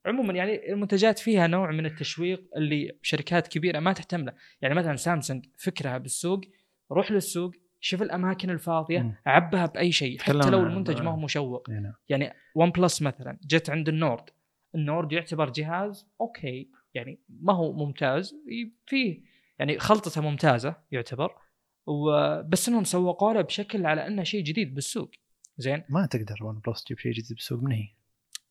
عموما 0.07 0.33
يعني 0.33 0.73
المنتجات 0.73 1.19
فيها 1.19 1.47
نوع 1.47 1.71
من 1.71 1.87
التشويق 1.87 2.45
اللي 2.57 2.99
شركات 3.03 3.49
كبيرة 3.49 3.81
ما 3.81 3.93
تهتم 3.93 4.25
له. 4.25 4.33
يعني 4.63 4.75
مثلا 4.75 4.97
سامسونج 4.97 5.47
فكرها 5.59 5.99
بالسوق 5.99 6.41
روح 6.93 7.11
للسوق 7.11 7.53
شوف 7.85 8.03
الأماكن 8.03 8.51
الفاضية 8.51 8.99
مم. 8.99 9.15
عبها 9.27 9.67
بأي 9.67 9.93
شيء 9.93 10.19
حتى 10.19 10.33
لو 10.33 10.67
المنتج 10.67 11.03
ما 11.03 11.11
هو 11.11 11.17
مشوق. 11.17 11.71
نعم 11.71 11.93
يعني 12.09 12.33
OnePlus 12.55 13.03
مثلا 13.03 13.39
جت 13.47 13.71
عند 13.71 13.89
ال 13.89 13.96
Nord. 13.96 14.31
ال 14.75 14.83
Nord 14.83 15.13
يعتبر 15.13 15.51
جهاز 15.51 16.09
okay 16.21 16.71
يعني 16.95 17.21
ما 17.29 17.53
هو 17.53 17.73
ممتاز 17.73 18.35
فيه 18.87 19.23
يعني 19.59 19.79
خلطته 19.79 20.21
ممتازة 20.21 20.77
يعتبر. 20.91 21.35
وبس 21.87 22.69
إنهم 22.69 22.85
سوقوا 22.85 23.33
له 23.33 23.41
بشكل 23.41 23.87
على 23.87 24.07
إنه 24.07 24.23
شيء 24.23 24.45
جديد 24.45 24.75
بالسوق. 24.75 25.11
زين؟ 25.57 25.85
ما 25.89 26.07
تقدر 26.07 26.45
OnePlus 26.45 26.85
تجيب 26.85 26.99
شيء 26.99 27.13
جديد 27.13 27.33
بالسوق 27.33 27.63
من 27.63 27.73
هي؟ 27.73 27.89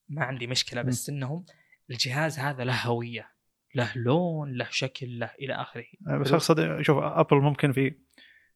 ما 0.10 0.24
عندي 0.24 0.48
مشكلة 0.48 0.82
بس 0.82 1.10
إنهم 1.10 1.46
الجهاز 1.90 2.40
هذا 2.40 2.64
له 2.64 2.86
هوية 2.86 3.32
له 3.76 3.92
لون 3.96 4.54
له 4.54 4.68
شكل 4.70 5.20
له 5.20 5.32
إلى 5.40 5.54
آخره. 5.54 5.86
بس. 6.20 6.32
أقصد 6.32 6.82
شوف 6.82 6.98
Apple 6.98 7.38
ممكن 7.38 7.72
في 7.72 7.96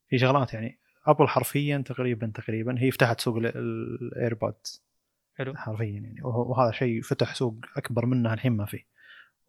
في 0.09 0.17
شغلات 0.17 0.53
يعني. 0.53 0.79
Apple 1.05 1.27
حرفيا 1.27 1.83
تقريبا 1.85 2.31
تقريبا 2.35 2.75
هي 2.79 2.91
فتحت 2.91 3.21
سوق 3.21 3.37
ال 3.37 3.55
AirPods 3.55 4.83
حلو. 5.35 5.55
حرفيا 5.55 5.85
يعني. 5.85 6.21
وه- 6.23 6.37
وهذا 6.37 6.71
شيء 6.71 7.01
فتح 7.01 7.35
سوق 7.35 7.55
أكبر 7.77 8.05
منها 8.05 8.33
الحين 8.33 8.51
ما 8.51 8.65
فيه 8.65 8.85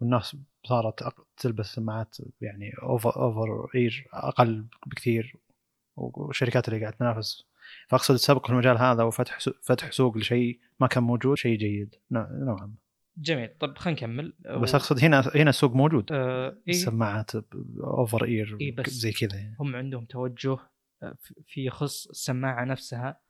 والناس 0.01 0.37
صارت 0.67 1.15
تلبس 1.37 1.67
سماعات 1.67 2.17
يعني 2.41 2.73
over 2.83 3.17
over 3.17 3.69
ear 3.75 4.07
أقل 4.13 4.67
بكثير. 4.87 5.37
والشركات 5.97 6.69
اللي 6.69 6.81
قاعد 6.81 6.93
تنافس. 6.93 7.45
فأقصد 7.89 8.15
السبق 8.15 8.47
في 8.47 8.53
المجال 8.53 8.79
هذا 8.79 9.03
وفتح 9.03 9.39
فتح 9.63 9.91
سوق 9.91 10.17
لشيء 10.19 10.61
ما 10.81 10.87
كان 10.87 11.03
موجود 11.03 11.37
شيء 11.37 11.59
جيد. 11.59 11.95
نوع- 12.11 12.29
نوعا 12.33 12.67
ما 12.67 12.75
جميل. 13.19 13.49
طب 13.61 13.79
خلينا 13.79 13.99
نكمل. 14.01 14.35
بس 14.63 14.75
أقصد 14.75 15.05
هنا 15.05 15.31
هنا 15.35 15.51
السوق 15.51 15.75
موجود. 15.75 16.13
آه 16.13 16.49
إيه. 16.49 16.75
السماعات 16.75 17.31
over 17.85 18.25
ear 18.25 18.57
إيه 18.61 18.77
بس- 18.77 18.91
زي 18.91 19.13
كذا 19.13 19.39
يعني. 19.39 19.57
هم 19.61 19.77
عندهم 19.77 20.05
توجه 20.05 20.57
آه، 21.03 21.17
في- 21.21 21.35
في 21.47 21.65
يخص 21.67 22.07
السماعة 22.09 22.65
نفسها 22.65 23.21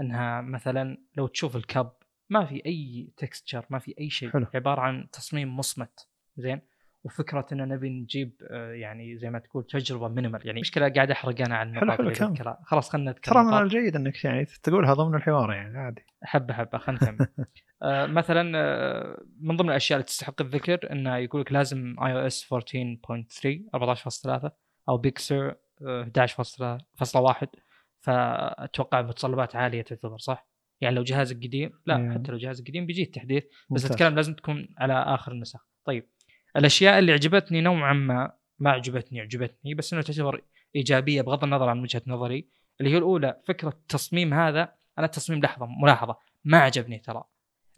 إنها 0.00 0.40
مثلا 0.40 0.98
لو 1.16 1.26
تشوف 1.26 1.56
ال 1.56 1.64
cup 1.64 1.90
ما 2.30 2.44
في 2.46 2.62
أي 2.66 3.08
texture 3.16 3.66
ما 3.70 3.78
في 3.78 3.94
أي 4.00 4.10
شيء. 4.10 4.30
حلو. 4.30 4.46
عبارة 4.54 4.80
عن 4.80 5.08
تصميم 5.12 5.56
مصمت. 5.56 6.08
زين؟ 6.36 6.60
وفكرة 7.06 7.46
إن 7.52 7.68
نبي 7.68 7.88
نجيب 7.88 8.32
آه، 8.50 8.72
يعني 8.72 9.16
زي 9.16 9.30
ما 9.30 9.38
تقول 9.38 9.64
تجربة 9.64 10.08
minimal 10.08 10.46
يعني 10.46 10.60
مشكلة 10.60 10.88
قاعد 10.88 11.10
احرق 11.10 11.40
أنا 11.40 11.56
عن 11.56 11.68
النقاط 11.68 11.98
حلو، 11.98 12.06
اللي 12.06 12.18
كمل. 12.18 12.32
ذكرها 12.32 12.60
خلاص 12.64 12.90
خلينا 12.90 13.10
نذكر 13.10 13.32
ترى 13.32 13.42
من 13.42 13.50
نقاط. 13.50 13.62
الجيد 13.62 13.96
إنك 13.96 14.24
يعني 14.24 14.44
تقولها 14.62 14.94
ضمن 14.94 15.14
الحوار 15.14 15.52
يعني 15.52 15.78
عادي 15.78 16.06
حبه 16.22 16.54
حبه 16.54 16.78
خلينا 16.78 17.02
نكمل 17.04 17.26
آه، 17.82 18.06
مثلا 18.06 18.52
آه، 18.58 19.22
من 19.40 19.56
ضمن 19.56 19.68
الأشياء 19.68 19.96
اللي 19.96 20.06
تستحق 20.06 20.42
الذكر 20.42 20.92
إنه 20.92 21.16
يقول 21.16 21.40
لك 21.40 21.52
لازم 21.52 21.96
iOS 22.02 22.44
14.3 22.54 22.58
14.3 23.76 24.50
أو 24.88 24.98
بيكسر 24.98 25.54
11.1 25.82 27.46
فأتوقع 28.00 29.02
متطلبات 29.02 29.56
عالية 29.56 29.82
تعتبر 29.82 30.18
صح؟ 30.18 30.48
يعني 30.80 30.96
لو 30.96 31.02
جهازك 31.02 31.36
قديم 31.36 31.70
لا 31.86 31.96
إيه. 31.96 32.10
حتى 32.10 32.32
لو 32.32 32.38
جهازك 32.38 32.68
قديم 32.68 32.86
بيجي 32.86 33.02
التحديث 33.02 33.44
بس. 33.70 33.84
اتكلم 33.90 34.14
لازم 34.14 34.34
تكون 34.34 34.68
على 34.78 34.92
آخر 34.92 35.32
النسخ 35.32 35.66
طيب 35.84 36.08
الأشياء 36.56 36.98
اللي 36.98 37.12
عجبتني 37.12 37.60
نوعا 37.60 37.92
ما 37.92 38.32
ما 38.58 38.70
عجبتني 38.70 39.20
عجبتني 39.20 39.74
بس 39.74 39.92
إنه 39.92 40.02
تعتبر 40.02 40.42
إيجابية 40.76 41.22
بغض 41.22 41.44
النظر 41.44 41.68
عن 41.68 41.80
وجهة 41.80 42.02
نظري 42.06 42.48
اللي 42.80 42.92
هي 42.92 42.98
الأولى 42.98 43.40
فكرة 43.44 43.68
التصميم 43.68 44.34
هذا 44.34 44.74
أنا 44.98 45.06
التصميم 45.06 45.40
لحظة 45.40 45.66
ملاحظة 45.66 46.18
ما 46.44 46.58
عجبني 46.58 46.98
ترى. 46.98 47.24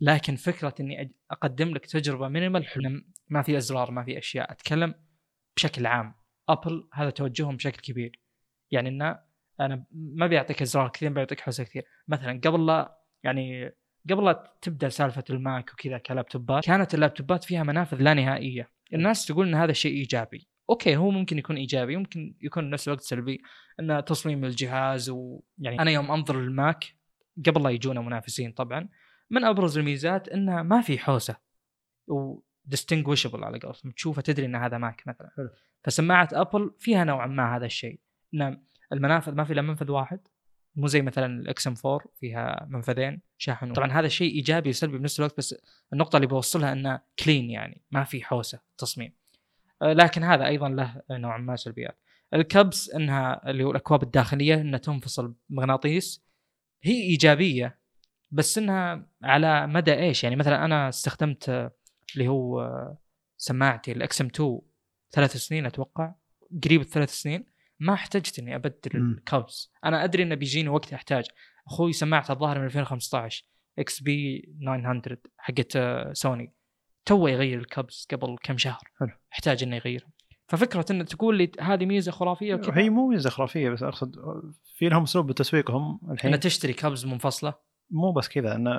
لكن 0.00 0.36
فكرة 0.36 0.74
إني 0.80 1.14
أقدم 1.30 1.68
لك 1.68 1.86
تجربة 1.86 2.28
مينيمال 2.28 2.66
حلو 2.66 3.02
ما 3.28 3.42
في 3.42 3.56
أزرار 3.56 3.90
ما 3.90 4.04
في 4.04 4.18
أشياء 4.18 4.52
أتكلم 4.52 4.94
بشكل 5.56 5.86
عام. 5.86 6.14
ابل 6.48 6.88
هذا 6.92 7.10
توجههم 7.10 7.56
بشكل 7.56 7.80
كبير. 7.80 8.20
يعني 8.70 8.88
إنه 8.88 9.18
أنا 9.60 9.84
ما 9.92 10.26
بيعطيك 10.26 10.62
أزرار 10.62 10.88
كثير 10.88 11.12
بيعطيك 11.12 11.40
حوسة 11.40 11.64
كثير. 11.64 11.84
مثلا 12.08 12.40
قبل 12.44 12.66
لا 12.66 12.98
يعني 13.22 13.72
قبل 14.10 14.24
لا 14.24 14.52
تبدأ 14.62 14.88
سالفة 14.88 15.24
الماك 15.30 15.72
وكذا 15.72 15.98
كلابتوبات 15.98 16.64
كانت 16.64 16.94
اللابتوبات 16.94 17.44
فيها 17.44 17.62
منافذ 17.62 17.96
لا 18.02 18.14
نهائية. 18.14 18.70
الناس 18.94 19.26
تقول 19.26 19.48
إن 19.48 19.54
هذا 19.54 19.72
شيء 19.72 19.92
إيجابي. 19.92 20.48
okay 20.70 20.96
هو 20.96 21.10
ممكن 21.10 21.38
يكون 21.38 21.56
إيجابي 21.56 21.96
ممكن 21.96 22.34
يكون 22.40 22.70
نفس 22.70 22.88
الوقت 22.88 23.00
سلبي. 23.00 23.42
إن 23.80 24.04
تصميم 24.04 24.44
الجهاز 24.44 25.10
ويعني 25.10 25.80
أنا 25.80 25.90
يوم 25.90 26.10
أنظر 26.10 26.40
للماك 26.40 26.84
قبل 27.46 27.62
لا 27.62 27.70
يجونا 27.70 28.00
منافسين 28.00 28.52
طبعا 28.52 28.88
من 29.30 29.44
أبرز 29.44 29.78
الميزات 29.78 30.28
انها 30.28 30.62
ما 30.62 30.80
في 30.80 30.98
حوسة 30.98 31.36
و 32.06 32.15
distinguishable 32.15 33.44
على 33.44 33.58
قولتهم. 33.58 33.92
تشوفه 33.92 34.22
تدري 34.22 34.46
إن 34.46 34.56
هذا 34.56 34.78
ماك 34.78 35.02
مثلا. 35.06 35.30
فسماعة 35.84 36.28
أبل 36.32 36.74
فيها 36.78 37.04
نوعا 37.04 37.26
ما 37.26 37.56
هذا 37.56 37.66
الشيء. 37.66 38.00
إن 38.34 38.62
المنافذ 38.92 39.34
ما 39.34 39.44
في 39.44 39.52
إلا 39.52 39.62
منفذ 39.62 39.90
واحد. 39.90 40.20
مو 40.78 40.86
زي 40.86 41.02
مثلا 41.02 41.40
ال 41.40 41.66
XM4 41.66 42.00
فيها 42.20 42.66
منفذين 42.70 43.20
شاحن 43.38 43.72
طبعا 43.72 43.92
هذا 43.92 44.08
شيء 44.08 44.34
إيجابي 44.34 44.70
وسلبي 44.70 44.98
بنفس 44.98 45.18
الوقت 45.20 45.38
بس 45.38 45.54
النقطة 45.92 46.16
اللي 46.16 46.26
بوصلها 46.26 46.72
إنه 46.72 47.00
clean 47.24 47.50
يعني 47.50 47.82
ما 47.90 48.04
في 48.04 48.24
حوسة 48.24 48.60
تصميم. 48.78 49.12
آه، 49.82 49.92
لكن 49.92 50.24
هذا 50.24 50.46
أيضا 50.46 50.68
له 50.68 51.02
نوعا 51.10 51.38
ما 51.38 51.56
سلبيات. 51.56 51.98
ال 52.34 52.45
cups 52.45 52.90
إنها 52.90 53.50
اللي 53.50 53.64
هو 53.64 53.70
الأكواب 53.70 54.02
الداخلية 54.02 54.54
إنها 54.54 54.78
تنفصل 54.78 55.34
بمغناطيس 55.48 56.24
هي 56.82 57.02
إيجابية 57.02 57.78
بس 58.30 58.58
إنها 58.58 59.06
على 59.22 59.66
مدى 59.66 59.94
إيش؟ 59.94 60.24
يعني 60.24 60.36
مثلا 60.36 60.64
أنا 60.64 60.88
استخدمت 60.88 61.72
اللي 62.14 62.28
هو 62.28 62.70
سماعتي 63.36 63.92
ال 63.92 64.20
XM2 64.20 64.60
ثلاث 65.10 65.36
سنين 65.36 65.66
أتوقع 65.66 66.14
قريب 66.64 66.80
الثلاث 66.80 67.10
سنين. 67.10 67.44
ما 67.80 67.94
احتجت 67.94 68.38
إني 68.38 68.54
أبدل. 68.54 68.96
ال 68.96 69.11
cups 69.11 69.72
أنا 69.84 70.04
أدري 70.04 70.22
إنه 70.22 70.34
بيجيني 70.34 70.68
وقت 70.68 70.92
احتاج 70.92 71.24
أخوي 71.66 71.92
سماعته 71.92 72.32
الظاهر 72.32 72.58
من 72.58 72.64
2015 72.64 73.44
XB900 73.78 75.02
حقت 75.38 75.76
آه، 75.76 76.12
سوني 76.12 76.54
تو 77.04 77.26
يغير 77.26 77.58
ال 77.58 77.68
cups 77.68 78.06
قبل 78.12 78.36
كم 78.42 78.58
شهر 78.58 78.80
حلو. 79.00 79.10
أحتاج 79.32 79.62
إنه 79.62 79.76
يغيرها 79.76 80.08
ففكرة 80.48 80.84
إنه 80.90 81.04
تقول 81.04 81.38
لي 81.38 81.52
هذه 81.60 81.86
ميزة 81.86 82.12
خرافية 82.12 82.54
وكذا 82.54 82.78
هي 82.78 82.90
مو 82.90 83.08
ميزة 83.08 83.30
خرافية 83.30 83.70
بس 83.70 83.82
أقصد 83.82 84.16
في 84.78 84.88
لهم 84.88 85.02
اسلوب 85.02 85.26
بتسويقهم 85.26 86.00
الحين 86.10 86.40
تشتري 86.40 86.72
cups 86.72 87.06
منفصلة 87.06 87.54
مو 87.90 88.12
بس 88.12 88.28
كذا 88.28 88.56
إنه 88.56 88.70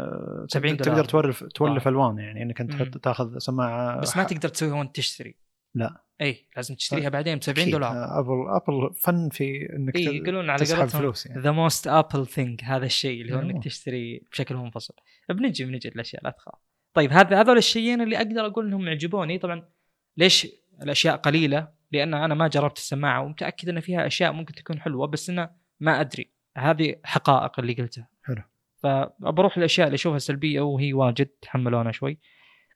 70 0.47 0.77
تقدر 0.77 0.91
دولار. 0.91 1.05
تولف 1.05 1.43
تولف. 1.43 1.87
ألوان 1.87 2.17
يعني 2.17 2.41
إنك 2.43 2.61
أنت 2.61 2.97
تاخذ 2.97 3.37
سماعة 3.37 3.99
بس 3.99 4.17
ما 4.17 4.23
تقدر 4.23 4.49
تسويها 4.49 4.73
وانت 4.73 4.95
تشتري 4.95 5.37
لا. 5.75 6.03
اي 6.21 6.45
لازم 6.55 6.75
تشتريها 6.75 7.09
بعدين 7.09 7.37
ب 7.37 7.43
70 7.43 7.61
أكيد. 7.61 7.73
دولار. 7.73 8.19
أبل 8.19 8.49
أبل 8.49 8.93
فن 8.95 9.29
في 9.29 9.69
إنك 9.75 9.95
اي 9.95 10.05
ت- 10.05 10.13
يقولون 10.13 10.49
على 10.49 10.65
قولتهم 10.65 10.87
فلوس 10.87 11.25
يعني. 11.25 11.41
the 11.41 11.51
most 11.51 11.87
Apple 11.87 12.27
thing 12.27 12.61
هذا 12.63 12.85
الشيء 12.85 13.21
اللي 13.21 13.35
هو. 13.35 13.39
إنك 13.39 13.63
تشتري 13.63 14.21
بشكل 14.31 14.55
منفصل. 14.55 14.93
بنجي 15.29 15.65
بنجي 15.65 15.87
الاشياء 15.89 16.23
لا 16.23 16.29
تخاف. 16.29 16.59
طيب 16.93 17.11
هذا 17.11 17.41
هذول 17.41 17.57
الشيئين 17.57 18.01
اللي 18.01 18.17
أقدر 18.17 18.45
أقول 18.45 18.67
إنهم 18.67 18.89
عجبوني 18.89 19.37
طبعا 19.37 19.69
ليش 20.17 20.47
الأشياء 20.83 21.15
قليلة؟ 21.15 21.67
لأن 21.91 22.13
أنا 22.13 22.35
ما 22.35 22.47
جربت 22.47 22.77
السماعة 22.77 23.21
ومتأكد 23.23 23.69
إن 23.69 23.79
فيها 23.79 24.07
أشياء 24.07 24.31
ممكن 24.31 24.53
تكون 24.53 24.79
حلوة 24.79 25.07
بس 25.07 25.29
انه 25.29 25.49
ما 25.79 26.01
أدري. 26.01 26.31
هذه 26.57 26.95
حقائق 27.03 27.59
اللي 27.59 27.73
قلتها. 27.73 28.07
حلو. 28.23 28.41
فبروح 28.83 29.57
الاشياء 29.57 29.87
اللي 29.87 29.95
أشوفها 29.95 30.19
سلبية 30.19 30.61
وهي 30.61 30.93
واجد 30.93 31.25
تحملونا 31.25 31.91
شوي. 31.91 32.19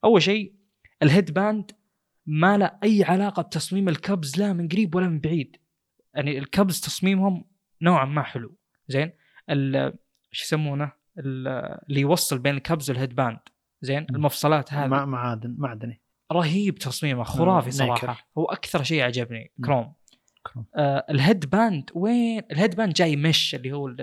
أول 0.03 0.21
شيء 0.21 0.53
ال 1.03 1.33
headband 1.33 1.71
ما 2.25 2.57
له 2.57 2.71
أي 2.83 3.03
علاقة 3.03 3.41
بتصميم 3.41 3.89
ال 3.89 3.99
cups 3.99 4.39
لا 4.39 4.53
من 4.53 4.67
قريب 4.67 4.95
ولا 4.95 5.07
من 5.07 5.19
بعيد. 5.19 5.57
يعني 6.15 6.37
ال 6.37 6.46
cups 6.46 6.81
تصميمهم 6.81 7.45
نوعا 7.81 8.05
ما 8.05 8.23
حلو. 8.23 8.55
زين؟ 8.87 9.11
ال- 9.49 9.93
شو 10.31 10.43
يسمونه؟ 10.43 10.91
ال- 11.19 11.47
اللي 11.89 12.01
يوصل 12.01 12.39
بين 12.39 12.55
ال 12.55 12.62
cups 12.62 12.89
وال 12.89 13.15
headband. 13.15 13.39
زين. 13.81 14.05
المفصلات 14.09 14.73
هذه. 14.73 14.87
مع 14.87 15.05
معادن 15.05 15.55
معدني 15.57 16.01
رهيب 16.31 16.75
تصميمه 16.75 17.23
خرافي. 17.23 17.71
صراحة. 17.71 18.17
هو 18.37 18.45
أكثر 18.45 18.83
شيء 18.83 19.01
عجبني. 19.01 19.51
كروم. 19.65 19.93
كروم. 20.43 20.65
آه 20.75 21.05
ال 21.09 21.49
headband 21.49 21.89
وين؟ 21.95 22.41
ال 22.51 22.75
headband 22.75 22.93
جاي 22.93 23.15
مش 23.15 23.55
اللي 23.55 23.71
هو 23.71 23.95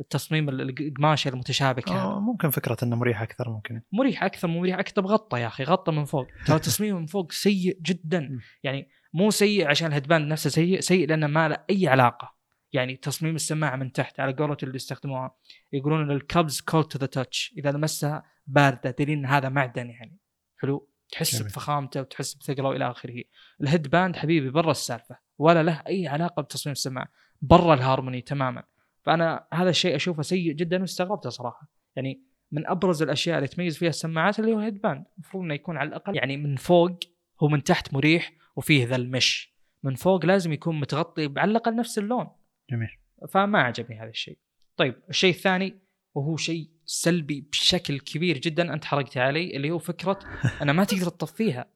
التصميم 0.00 0.48
ال- 0.48 0.80
القماشه 0.80 1.28
المتشابكه 1.28 1.92
آه 1.96 2.12
هذا. 2.12 2.20
ممكن 2.20 2.50
فكرة 2.50 2.76
إنه 2.82 2.96
مريح 2.96 3.22
أكثر 3.22 3.50
ممكن. 3.50 3.82
مريح 3.92 4.24
أكثر 4.24 4.48
مو 4.48 4.60
مريح 4.60 4.78
أكثر 4.78 5.06
غطى 5.06 5.40
يا 5.40 5.46
أخي 5.46 5.64
غطى 5.64 5.92
من 5.92 6.04
فوق. 6.04 6.26
ترى 6.46 6.58
تصميمه 6.58 6.98
من 6.98 7.06
فوق 7.06 7.32
سيء 7.32 7.78
جدا. 7.82 8.38
يعني 8.62 8.88
مو 9.14 9.30
سيء 9.30 9.68
عشان 9.68 9.86
ال 9.88 10.06
headband 10.08 10.32
نفسه 10.32 10.50
سيء 10.50 10.80
سيء 10.80 11.08
لأنه 11.08 11.26
ما 11.26 11.48
له 11.48 11.56
أي 11.70 11.88
علاقة. 11.88 12.38
يعني 12.72 12.96
تصميم 12.96 13.34
السماعة 13.34 13.76
من 13.76 13.92
تحت 13.92 14.20
على 14.20 14.32
قولة 14.32 14.56
اللي 14.62 14.76
يستخدموها 14.76 15.34
يقولون 15.72 16.02
إن 16.02 16.10
ال 16.10 16.20
cups 16.20 16.60
cool 16.60 16.84
to 16.88 16.98
the 16.98 17.06
touch 17.06 17.54
إذا 17.58 17.72
لمسها 17.72 18.22
باردة 18.46 18.90
دليل 18.98 19.18
إن 19.18 19.26
هذا 19.26 19.48
معدن 19.48 19.90
يعني. 19.90 20.18
حلو؟ 20.58 20.88
تحس 21.12 21.34
جميل. 21.36 21.48
بفخامته 21.48 22.00
وتحس 22.00 22.34
بثقله 22.34 22.68
والى 22.68 22.90
آخره. 22.90 23.22
ال 23.60 23.88
headband 23.88 24.16
حبيبي 24.16 24.50
برا 24.50 24.70
السالفة 24.70 25.18
ولا 25.38 25.62
له 25.62 25.82
أي 25.86 26.06
علاقة 26.08 26.42
بتصميم 26.42 26.72
السماعة 26.72 27.08
برا 27.42 27.74
الهارموني 27.74 28.20
تماما. 28.20 28.62
فأنا 29.08 29.46
هذا 29.54 29.70
الشيء 29.70 29.96
أشوفه 29.96 30.22
سيء 30.22 30.52
جدا 30.52 30.80
واستغربته 30.80 31.30
صراحة. 31.30 31.70
يعني 31.96 32.22
من 32.52 32.66
أبرز 32.66 33.02
الأشياء 33.02 33.36
اللي 33.38 33.48
تميز 33.48 33.78
فيها 33.78 33.88
السماعات 33.88 34.38
اللي 34.38 34.52
هو 34.52 34.58
headband 34.58 35.04
المفروض 35.14 35.44
إنه 35.44 35.54
يكون 35.54 35.76
على 35.76 35.88
الأقل 35.88 36.16
يعني 36.16 36.36
من 36.36 36.56
فوق 36.56 36.98
هو 37.42 37.48
من 37.48 37.62
تحت 37.62 37.94
مريح 37.94 38.32
وفيه 38.56 38.86
ذا 38.86 38.96
ال 38.96 39.06
mesh. 39.06 39.54
من 39.82 39.94
فوق 39.94 40.26
لازم 40.26 40.52
يكون 40.52 40.80
متغطي 40.80 41.32
على 41.36 41.50
الأقل 41.50 41.76
نفس 41.76 41.98
اللون. 41.98 42.26
جميل. 42.70 42.88
فما 43.28 43.62
عجبني 43.62 44.00
هذا 44.00 44.10
الشيء. 44.10 44.38
طيب 44.76 44.94
الشيء 45.10 45.34
الثاني 45.34 45.78
وهو 46.14 46.36
شيء 46.36 46.70
سلبي 46.84 47.40
بشكل 47.52 48.00
كبير 48.00 48.38
جدا 48.38 48.74
أنت 48.74 48.84
حرقت 48.84 49.16
علي 49.16 49.56
اللي 49.56 49.70
هو 49.70 49.78
فكرة 49.78 50.18
أنا 50.62 50.72
ما 50.72 50.84
تقدر 50.84 51.08
تطفيها. 51.08 51.66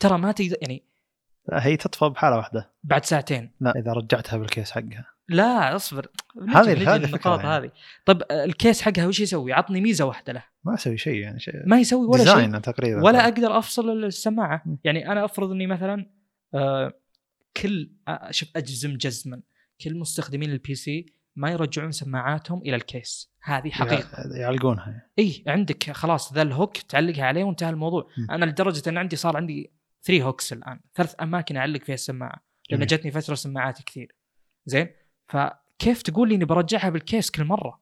ترى 0.00 0.18
ما 0.18 0.32
تقدر 0.32 0.56
يعني 0.62 0.82
هي 1.52 1.76
تطفى 1.76 2.08
بحالة 2.08 2.36
واحدة. 2.36 2.72
بعد 2.84 3.04
ساعتين. 3.04 3.52
لا 3.60 3.72
إذا 3.76 3.92
رجعتها 3.92 4.36
بالكيس 4.36 4.70
حقها. 4.70 5.15
لا 5.28 5.76
اصبر. 5.76 6.06
هذه- 6.48 6.94
هذه 6.94 7.04
النقاط 7.04 7.40
يعني. 7.44 7.50
هذه. 7.66 7.70
طيب 8.04 8.22
الكيس 8.30 8.82
حقها 8.82 9.06
وش 9.06 9.20
يسوي؟ 9.20 9.52
عطني 9.52 9.80
ميزة 9.80 10.04
واحدة 10.04 10.32
له. 10.32 10.44
ما 10.64 10.74
أسوي 10.74 10.98
شيء 10.98 11.14
يعني 11.14 11.40
شيء 11.40 11.54
ما 11.66 11.80
يسوي 11.80 12.06
ولا 12.06 12.24
شيء. 12.24 12.58
تقريبا. 12.58 13.02
ولا 13.04 13.24
أقدر 13.24 13.58
أفصل 13.58 14.04
السماعة. 14.04 14.62
م. 14.66 14.76
يعني 14.84 15.12
أنا 15.12 15.24
أفرض 15.24 15.50
إني 15.50 15.66
مثلا 15.66 16.06
آه 16.54 16.92
كل 17.56 17.90
آه، 18.08 18.30
شوف 18.30 18.48
أجزم 18.56 18.96
جزما. 18.96 19.40
كل 19.84 19.98
مستخدمين 19.98 20.50
ال 20.50 20.74
PC 20.74 21.06
ما 21.36 21.50
يرجعون 21.50 21.92
سماعاتهم 21.92 22.60
إلى 22.62 22.76
الكيس. 22.76 23.30
هذه 23.42 23.70
حقيقة. 23.70 24.08
يع- 24.20 24.40
يعلقونها. 24.40 25.06
اي 25.18 25.44
عندك 25.46 25.92
خلاص 25.92 26.32
ذا 26.34 26.42
ال 26.42 26.49
hook 26.49 26.76
تعلقها 26.76 27.24
عليه 27.24 27.44
وانتهى 27.44 27.70
الموضوع. 27.70 28.08
م. 28.18 28.30
أنا 28.30 28.44
لدرجة 28.44 28.88
إن 28.88 28.98
عندي 28.98 29.16
صار 29.16 29.36
عندي 29.36 29.72
3 30.02 30.22
hooks 30.22 30.52
الآن. 30.52 30.80
ثلاث 30.94 31.14
أماكن 31.22 31.56
أعلق 31.56 31.82
فيها 31.84 31.94
السماعة. 31.94 32.42
لأن. 32.70 32.86
جتني 32.86 33.10
فترة 33.10 33.34
سماعات 33.34 33.82
كثير. 33.82 34.14
زين؟ 34.66 34.88
فكيف 35.28 36.02
تقول 36.02 36.28
لي 36.28 36.34
إني 36.34 36.44
برجعها 36.44 36.90
بالكيس 36.90 37.30
كل 37.30 37.44
مرة؟ 37.44 37.80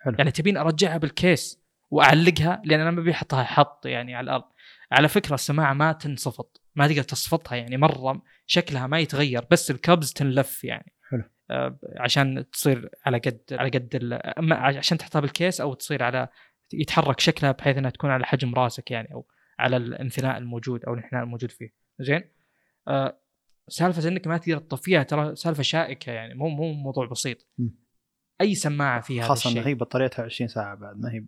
حلو. 0.00 0.14
يعني 0.18 0.30
تبين 0.30 0.56
أرجعها 0.56 0.96
بالكيس 0.96 1.64
وأعلقها 1.90 2.62
لأن 2.64 2.80
أنا 2.80 2.90
ما 2.90 3.00
أبي 3.00 3.10
أحطها 3.10 3.44
حط 3.44 3.86
يعني 3.86 4.14
على 4.14 4.24
الأرض. 4.24 4.44
على 4.92 5.08
فكرة 5.08 5.34
السماعة 5.34 5.74
ما 5.74 5.92
تنصفط 5.92 6.60
ما 6.74 6.88
تقدر 6.88 7.02
تصفطها 7.02 7.56
يعني 7.56 7.76
مرة 7.76 8.22
شكلها 8.46 8.86
ما 8.86 8.98
يتغير 8.98 9.46
بس 9.50 9.70
ال 9.70 9.78
cups 9.78 10.12
تنلف 10.12 10.64
يعني. 10.64 10.92
حلو. 11.10 11.22
آه، 11.50 11.78
عشان 11.96 12.50
تصير 12.50 12.90
على 13.06 13.18
قد 13.18 13.40
على 13.52 13.70
قد 13.70 14.18
عشان 14.52 14.98
تحطها 14.98 15.20
بالكيس 15.20 15.60
أو 15.60 15.74
تصير 15.74 16.02
على 16.02 16.28
يتحرك 16.72 17.20
شكلها 17.20 17.52
بحيث 17.52 17.76
إنها 17.76 17.90
تكون 17.90 18.10
على 18.10 18.24
حجم 18.24 18.54
راسك 18.54 18.90
يعني 18.90 19.12
أو 19.12 19.26
على 19.58 19.76
الانثناء 19.76 20.38
الموجود 20.38 20.84
أو 20.84 20.94
الانحناء 20.94 21.22
الموجود 21.22 21.50
فيه. 21.50 21.74
زين؟ 22.00 22.22
آه 22.88 23.18
سالفة 23.68 24.08
إنك 24.08 24.26
ما 24.26 24.38
تقدر 24.38 24.58
تطفيها 24.58 25.02
ترى 25.02 25.36
سالفة 25.36 25.62
شائكة 25.62 26.12
يعني 26.12 26.34
مو 26.34 26.48
مو 26.48 26.72
موضوع 26.72 27.06
بسيط 27.06 27.46
م. 27.58 27.68
أي 28.40 28.54
سماعة 28.54 29.00
فيها 29.00 29.22
هذا 29.22 29.28
خاصة 29.28 29.48
الشيء 29.48 29.62
ان 29.62 29.66
هي 29.66 29.74
بطاريتها 29.74 30.24
20 30.24 30.48
ساعة 30.48 30.74
بعد 30.74 30.96
ما 30.96 31.12
هي. 31.12 31.24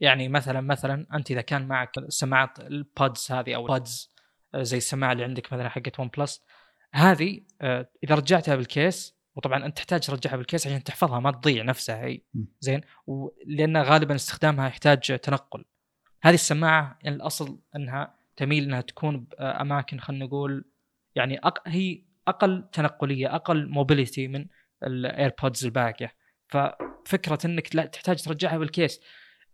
يعني 0.00 0.28
مثلا 0.28 0.60
مثلا 0.60 1.06
أنت 1.14 1.30
إذا 1.30 1.40
كان 1.40 1.68
معك 1.68 1.98
السماعات 1.98 2.60
ال 2.60 2.74
buds 2.74 3.32
هذه 3.32 3.54
أو 3.54 3.66
ال 3.66 3.75
buds 3.75 4.12
زي 4.56 4.76
السماعة 4.76 5.12
اللي 5.12 5.24
عندك 5.24 5.52
مثلا 5.52 5.68
حقت 5.68 6.00
OnePlus 6.00 6.44
هذه 6.94 7.40
آه، 7.60 7.90
إذا 8.04 8.14
رجعتها 8.14 8.56
بالكيس 8.56 9.18
وطبعا 9.36 9.66
أنت 9.66 9.76
تحتاج 9.76 10.00
ترجعها 10.00 10.36
بالكيس 10.36 10.66
عشان 10.66 10.84
تحفظها 10.84 11.20
ما 11.20 11.30
تضيع 11.30 11.64
نفسها 11.64 12.04
هي. 12.04 12.20
زين 12.60 12.80
ولان 13.06 13.76
غالبا 13.76 14.14
استخدامها 14.14 14.68
يحتاج 14.68 15.18
تنقل 15.18 15.64
هذه 16.22 16.34
السماعة 16.34 16.98
يعني 17.02 17.16
الأصل 17.16 17.60
إنها 17.76 18.14
تميل 18.36 18.64
إنها 18.64 18.80
تكون 18.80 19.26
باماكن 19.38 20.00
خلينا 20.00 20.24
نقول 20.24 20.64
يعني 21.18 21.38
أق... 21.38 21.68
هي 21.68 22.02
أقل 22.28 22.64
تنقلية 22.72 23.34
أقل 23.34 23.68
mobility 23.68 24.28
من 24.28 24.46
ال 24.82 24.92
AirPods 24.92 25.64
الباقية. 25.64 26.12
ففكرة 26.48 27.38
إنك 27.44 27.76
لا 27.76 27.86
تحتاج 27.86 28.22
ترجعها 28.22 28.58
بال 28.58 28.70
case. 28.70 29.00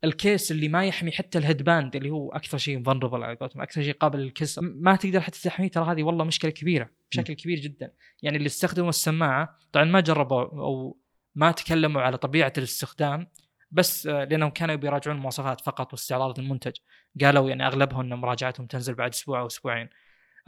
ال 0.04 0.14
case 0.14 0.52
اللي 0.52 0.68
ما 0.68 0.84
يحمي 0.84 1.12
حتى 1.12 1.38
ال 1.38 1.62
headband 1.62 1.96
اللي 1.96 2.10
هو 2.10 2.32
أكثر 2.32 2.58
شيء 2.58 2.82
vulnerable 2.82 3.22
على 3.22 3.36
قولتهم 3.36 3.62
أكثر 3.62 3.82
شيء 3.82 3.94
قابل 3.94 4.18
للكسر 4.18 4.62
ما 4.62 4.96
تقدر 4.96 5.20
حتى 5.20 5.42
تحميه. 5.42 5.68
ترى 5.68 5.92
هذه 5.92 6.02
والله 6.02 6.24
مشكلة 6.24 6.50
كبيرة 6.50 6.90
بشكل 7.10 7.34
كبير 7.34 7.58
جدا. 7.58 7.92
يعني 8.22 8.36
اللي 8.36 8.46
استخدموا 8.46 8.88
السماعة 8.88 9.58
طبعا 9.72 9.84
ما 9.84 10.00
جربوا 10.00 10.42
أو 10.42 10.98
ما 11.34 11.50
تكلموا 11.52 12.02
على 12.02 12.16
طبيعة 12.16 12.52
الاستخدام 12.58 13.26
بس 13.70 14.06
آه، 14.06 14.24
لأنهم 14.24 14.50
كانوا 14.50 14.74
بيراجعون 14.74 15.16
المواصفات 15.16 15.60
فقط 15.60 15.92
واستعراض 15.92 16.38
المنتج. 16.38 16.72
قالوا 17.20 17.48
يعني 17.48 17.66
أغلبهم 17.66 18.00
ان 18.00 18.14
مراجعتهم 18.14 18.66
تنزل 18.66 18.94
بعد 18.94 19.10
أسبوع 19.10 19.40
أو 19.40 19.46
أسبوعين. 19.46 19.88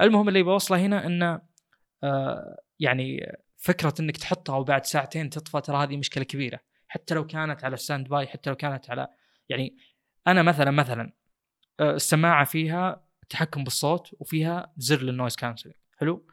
المهم 0.01 0.29
اللي 0.29 0.43
بوصله 0.43 0.79
هنا 0.79 1.07
انه 1.07 1.41
آه، 2.05 2.57
يعني 2.81 3.33
فكرة 3.57 3.95
إنك 4.01 4.17
تحطها 4.17 4.57
وبعد 4.57 4.85
ساعتين 4.85 5.31
تطفى 5.31 5.61
ترى 5.61 5.77
هذه 5.77 5.97
مشكلة 5.97 6.25
كبيرة. 6.25 6.61
حتى 6.89 7.15
لو 7.15 7.27
كانت 7.27 7.65
على 7.65 7.77
standby 7.77 8.27
حتى 8.27 8.51
لو 8.51 8.57
كانت 8.57 8.91
على 8.91 9.09
يعني 9.49 9.77
أنا 10.27 10.43
مثلا 10.43 10.71
مثلا 10.71 11.13
آه، 11.81 11.95
السماعة 11.95 12.45
فيها 12.45 13.07
تحكم 13.29 13.65
بالصوت 13.65 14.11
وفيها 14.21 14.73
زر 14.77 15.03
لل 15.03 15.12
noise 15.12 15.37
cancelling 15.37 15.75
حلو؟ 15.99 16.27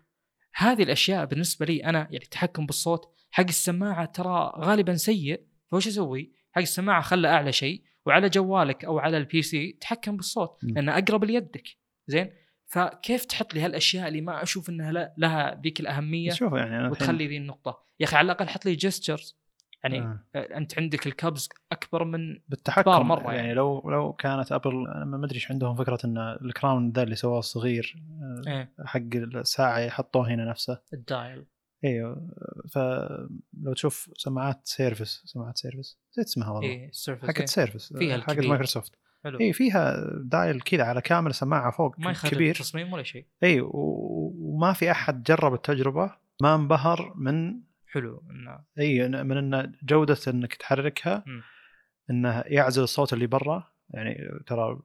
هذه 0.55 0.83
الأشياء 0.83 1.25
بالنسبة 1.25 1.65
لي 1.65 1.85
أنا 1.85 1.99
يعني 1.99 2.23
التحكم 2.23 2.65
بالصوت 2.65 3.13
حق 3.31 3.43
السماعة 3.43 4.05
ترى 4.05 4.53
غالبا 4.57 4.95
سيء. 4.95 5.45
فوش 5.71 5.87
أسوي؟ 5.87 6.31
حق 6.51 6.61
السماعة 6.61 7.01
خله 7.01 7.29
أعلى 7.29 7.51
شيء 7.51 7.83
وعلى 8.05 8.29
جوالك 8.29 8.85
أو 8.85 8.99
على 8.99 9.17
ال 9.17 9.41
PC 9.41 9.77
تحكم 9.81 10.17
بالصوت. 10.17 10.59
لأنه 10.63 10.97
أقرب 10.97 11.23
ليدك. 11.23 11.67
زين؟ 12.07 12.31
فكيف 12.73 13.25
تحط 13.25 13.53
لي 13.53 13.61
هالأشياء 13.61 14.07
اللي 14.07 14.21
ما 14.21 14.43
أشوف 14.43 14.69
إنها 14.69 15.13
لها 15.17 15.61
ذيك 15.61 15.79
الأهمية 15.79 16.31
شوف 16.31 16.53
يعني 16.53 16.79
أنا 16.79 16.89
وتخلي 16.89 17.27
ذي 17.27 17.37
النقطة 17.37 17.83
يا 17.99 18.05
أخي 18.05 18.15
على 18.15 18.25
الأقل 18.25 18.47
حط 18.47 18.65
لي 18.65 18.75
gestures 18.75 19.37
يعني 19.83 19.99
آه. 19.99 20.19
آه. 20.35 20.57
أنت 20.57 20.79
عندك 20.79 21.07
ال 21.07 21.16
cups 21.16 21.49
أكبر 21.71 22.03
من 22.03 22.39
بالتحكم 22.47 22.81
كبار 22.81 23.03
مرة 23.03 23.23
يعني, 23.23 23.37
يعني. 23.37 23.53
لو 23.53 23.89
لو 23.89 24.13
كانت 24.13 24.51
أبل 24.51 24.87
أنا 24.87 25.05
ما 25.05 25.25
أدري 25.25 25.35
إيش 25.35 25.51
عندهم 25.51 25.75
فكرة 25.75 25.99
إن 26.05 26.17
ال 26.17 26.29
crown 26.29 26.91
ذا 26.91 27.03
اللي 27.03 27.15
سواه 27.15 27.39
الصغير 27.39 28.03
آه، 28.21 28.49
إيه 28.51 28.73
حق 28.85 29.15
الساعة 29.15 29.79
يحطوه 29.79 30.27
هنا 30.27 30.45
نفسه 30.45 30.79
ال 30.93 31.04
dial 31.04 31.45
إيوه 31.83 32.29
فلو 32.71 33.73
تشوف 33.73 34.09
سماعات 34.17 34.61
Surface 34.63 35.21
سماعات 35.25 35.57
Surface 35.57 35.97
نسيت 36.11 36.25
اسمها 36.25 36.49
والله 36.49 36.69
إيه 36.69 36.89
ال 36.89 36.94
Surface 36.94 37.25
حقت 37.25 37.39
إيه. 37.39 37.45
Surface 37.45 37.93
فيها 37.93 38.17
حقت. 38.17 38.39
مايكروسوفت 38.39 38.95
حلو. 39.23 39.39
اي 39.39 39.53
فيها 39.53 39.95
dial 40.23 40.61
كذا 40.61 40.83
على 40.83 41.01
كامل 41.01 41.33
سماعة 41.33 41.71
فوق 41.71 41.99
ما 41.99 42.13
كبير. 42.13 42.55
التصميم 42.55 42.93
ولا 42.93 43.03
شيء. 43.03 43.25
اي 43.43 43.61
وما 43.63 44.73
في 44.73 44.91
أحد 44.91 45.23
جرب 45.23 45.53
التجربة 45.53 46.11
ما 46.41 46.55
انبهر 46.55 47.13
من 47.15 47.61
حلو 47.87 48.23
انه 48.31 48.59
اي 48.79 49.07
من 49.07 49.37
إن 49.37 49.73
جودة 49.83 50.17
إنك 50.27 50.53
تحركها. 50.53 51.23
إنه 52.09 52.43
يعزل 52.45 52.83
الصوت 52.83 53.13
اللي 53.13 53.27
برا. 53.27 53.67
يعني 53.89 54.29
ترى 54.47 54.79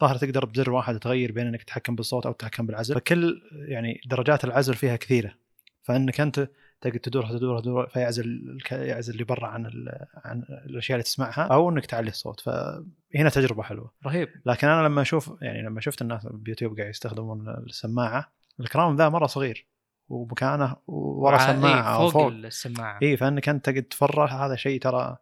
ظاهر 0.00 0.16
تقدر 0.16 0.44
بزر 0.44 0.70
واحد 0.70 0.98
تغير 0.98 1.32
بين 1.32 1.46
إنك 1.46 1.62
تتحكم 1.62 1.94
بالصوت 1.94 2.26
أو 2.26 2.32
تتحكم 2.32 2.66
بالعزل. 2.66 2.94
فكل 2.94 3.42
يعني 3.68 4.00
درجات 4.06 4.44
العزل 4.44 4.74
فيها 4.74 4.96
كثيرة. 4.96 5.34
فإنك 5.82 6.20
أنت 6.20 6.48
تقدر 6.82 6.98
تدور 6.98 7.26
تدور 7.28 7.60
تدور 7.60 7.86
فيعزل 7.88 8.24
الك- 8.24 8.72
يعزل 8.72 9.12
اللي 9.12 9.24
برا 9.24 9.46
عن 9.46 9.66
ال- 9.66 10.06
عن 10.24 10.42
الأشياء 10.66 10.96
اللي 10.96 11.02
تسمعها 11.04 11.42
أو 11.42 11.70
إنك 11.70 11.86
تعلي 11.86 12.08
الصوت. 12.08 12.40
فهنا 12.40 13.28
تجربة 13.34 13.62
حلوة. 13.62 13.92
رهيب. 14.06 14.28
لكن 14.46 14.68
أنا 14.68 14.86
لما 14.86 15.02
أشوف 15.02 15.32
يعني 15.42 15.62
لما 15.62 15.80
شفت 15.80 16.02
الناس 16.02 16.26
بيوتيوب 16.26 16.76
قاعد 16.78 16.90
يستخدمون 16.90 17.48
السماعة 17.48 18.32
ال 18.60 18.66
crown 18.66 18.96
ذا 18.96 19.08
مرة 19.08 19.26
صغير 19.26 19.66
ومكانه 20.08 20.76
ورا 20.86 21.36
وع- 21.36 21.52
سماعة 21.52 21.92
إيه 21.92 22.10
فوق, 22.10 22.12
فوق. 22.12 22.26
السماعة. 22.32 22.98
إي 23.02 23.16
فإنك 23.16 23.48
أنت 23.48 23.64
تقعد 23.70 23.82
تفرغ 23.82 24.26
هذا 24.30 24.56
شيء 24.56 24.80
ترى 24.80 25.16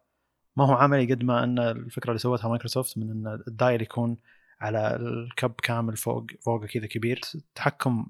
ما 0.55 0.65
هو 0.65 0.73
عملي 0.73 1.13
قد 1.13 1.23
ما 1.23 1.43
أن 1.43 1.59
الفكرة 1.59 2.09
اللي 2.09 2.19
سوتها 2.19 2.49
مايكروسوفت 2.49 2.97
من 2.97 3.11
إن 3.11 3.43
ال 3.47 3.54
dial 3.54 3.81
يكون 3.81 4.17
على 4.61 4.95
ال 4.95 5.09
cup 5.09 5.51
كامل 5.63 5.97
فوق 5.97 6.27
فوق 6.41 6.65
كذا 6.65 6.85
كبير. 6.87 7.21
تحكم 7.55 8.05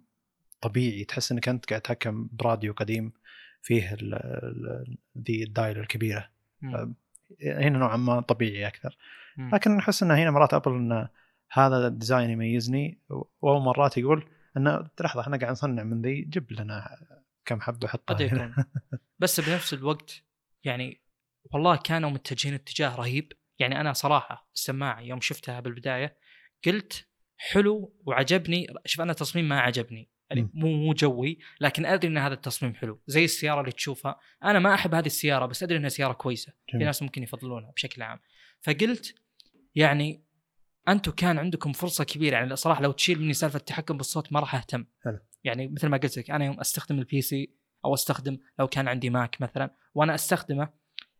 طبيعي 0.61 1.03
تحس 1.03 1.31
إنك 1.31 1.49
أنت 1.49 1.65
قاعد 1.69 1.81
تتحكم 1.81 2.29
براديو 2.31 2.73
قديم. 2.73 3.11
فيه 3.61 3.97
ذي 5.17 5.43
ال 5.43 5.50
dial 5.50 5.79
الكبيرة 5.79 6.29
مم. 6.61 6.95
هنا 7.43 7.79
نوعا 7.79 7.97
ما 7.97 8.21
طبيعي 8.21 8.67
أكثر 8.67 8.97
مم. 9.37 9.49
لكن 9.53 9.77
احس 9.77 10.03
إن 10.03 10.11
هنا 10.11 10.31
مرات 10.31 10.53
أبل 10.53 10.71
إن 10.71 11.07
هذا 11.51 11.87
ال 11.87 11.93
design 11.93 12.29
يميزني 12.29 12.97
ومرات 13.41 13.97
يقول 13.97 14.29
انه 14.57 14.87
لحظة 15.01 15.21
إحنا 15.21 15.37
قاعد 15.37 15.51
نصنع 15.51 15.83
من 15.83 16.01
ذي 16.01 16.21
جيب 16.21 16.51
لنا 16.51 16.97
كم 17.45 17.61
حبه 17.61 17.87
حطها 17.87 18.13
قد. 18.13 18.21
يكون 18.21 18.55
بس 19.19 19.39
بنفس 19.39 19.73
الوقت 19.73 20.23
يعني 20.63 21.01
والله 21.53 21.75
كانوا 21.75 22.09
متجهين 22.09 22.53
اتجاه 22.53 22.95
رهيب 22.95 23.33
يعني 23.59 23.81
أنا 23.81 23.93
صراحة 23.93 24.49
السماعة 24.55 25.01
يوم 25.01 25.21
شفتها 25.21 25.59
بالبداية 25.59 26.17
قلت 26.65 27.07
حلو 27.37 27.93
وعجبني 28.05 28.67
شوف 28.85 29.01
أنا 29.01 29.13
تصميم 29.13 29.49
ما 29.49 29.59
عجبني 29.59 30.09
يعني. 30.37 30.49
مو 30.53 30.67
مو 30.67 30.93
جوي 30.93 31.39
لكن 31.61 31.85
أدري 31.85 32.07
إن 32.07 32.17
هذا 32.17 32.33
التصميم 32.33 32.73
حلو. 32.73 32.99
زي 33.07 33.25
السيارة 33.25 33.61
اللي 33.61 33.71
تشوفها. 33.71 34.19
أنا 34.43 34.59
ما 34.59 34.73
أحب 34.73 34.95
هذه 34.95 35.05
السيارة 35.05 35.45
بس 35.45 35.63
أدري 35.63 35.77
إنها 35.77 35.89
سيارة 35.89 36.13
كويسة. 36.13 36.53
في 36.65 36.71
جميل. 36.73 36.85
ناس 36.85 37.03
ممكن 37.03 37.23
يفضلونها 37.23 37.71
بشكل 37.71 38.01
عام. 38.01 38.19
فقلت 38.61 39.15
يعني 39.75 40.23
أنتم 40.87 41.11
كان 41.11 41.39
عندكم 41.39 41.71
فرصة 41.71 42.03
كبيرة. 42.03 42.33
يعني 42.33 42.55
صراحة 42.55 42.81
لو 42.81 42.91
تشيل 42.91 43.21
مني 43.21 43.33
سالفة 43.33 43.57
التحكم 43.57 43.97
بالصوت 43.97 44.33
ما 44.33 44.39
راح 44.39 44.55
أهتم. 44.55 44.85
حلو. 45.03 45.19
يعني 45.43 45.67
مثل 45.67 45.87
ما 45.87 45.97
قلت 45.97 46.17
لك 46.17 46.31
أنا 46.31 46.45
يوم 46.45 46.59
أستخدم 46.59 46.99
ال 46.99 47.21
PC 47.21 47.53
أو 47.85 47.93
أستخدم 47.93 48.37
لو 48.59 48.67
كان 48.67 48.87
عندي 48.87 49.09
ماك 49.09 49.41
مثلا 49.41 49.75
وأنا 49.95 50.15
أستخدمه 50.15 50.69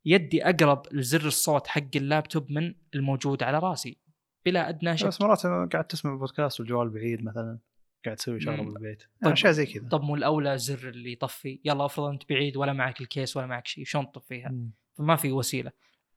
يدي 0.06 0.46
أقرب 0.46 0.84
لزر 0.92 1.28
الصوت 1.28 1.68
حق 1.68 1.96
اللابتوب 1.96 2.52
من 2.52 2.76
الموجود 2.96 3.44
على 3.44 3.60
رأسي 3.60 3.98
بلا 4.46 4.70
أدنى 4.70 4.98
شك. 4.98 5.08
بس 5.08 5.22
مرات 5.22 5.46
قاعد 5.46 5.84
تسمع 5.84 6.16
بودكاست 6.16 6.60
والجوال 6.60 6.90
بعيد 6.90 7.24
مثلا. 7.24 7.60
قاعد 8.06 8.18
تسوي 8.18 8.42
شغله. 8.42 8.64
بالبيت 8.64 9.04
طيب. 9.24 9.32
اشياء 9.32 9.52
زي 9.52 9.66
كذا 9.66 9.90
طب 9.90 10.02
مو 10.02 10.16
الأولى 10.16 10.58
زر 10.58 10.90
اللي 10.90 11.12
يطفي 11.12 11.60
يلا 11.66 11.86
افرض 11.86 12.06
أنت 12.06 12.30
بعيد 12.30 12.58
ولا 12.58 12.74
معك 12.74 13.02
ال 13.02 13.09
case 13.09 13.38
ولا 13.38 13.46
معك 13.46 13.68
شيء 13.68 13.86
شلون 13.86 14.12
تطفيها 14.12 14.50
مم. 14.50 14.72
فما 14.98 15.16
في 15.16 15.32
وسيلة 15.32 15.72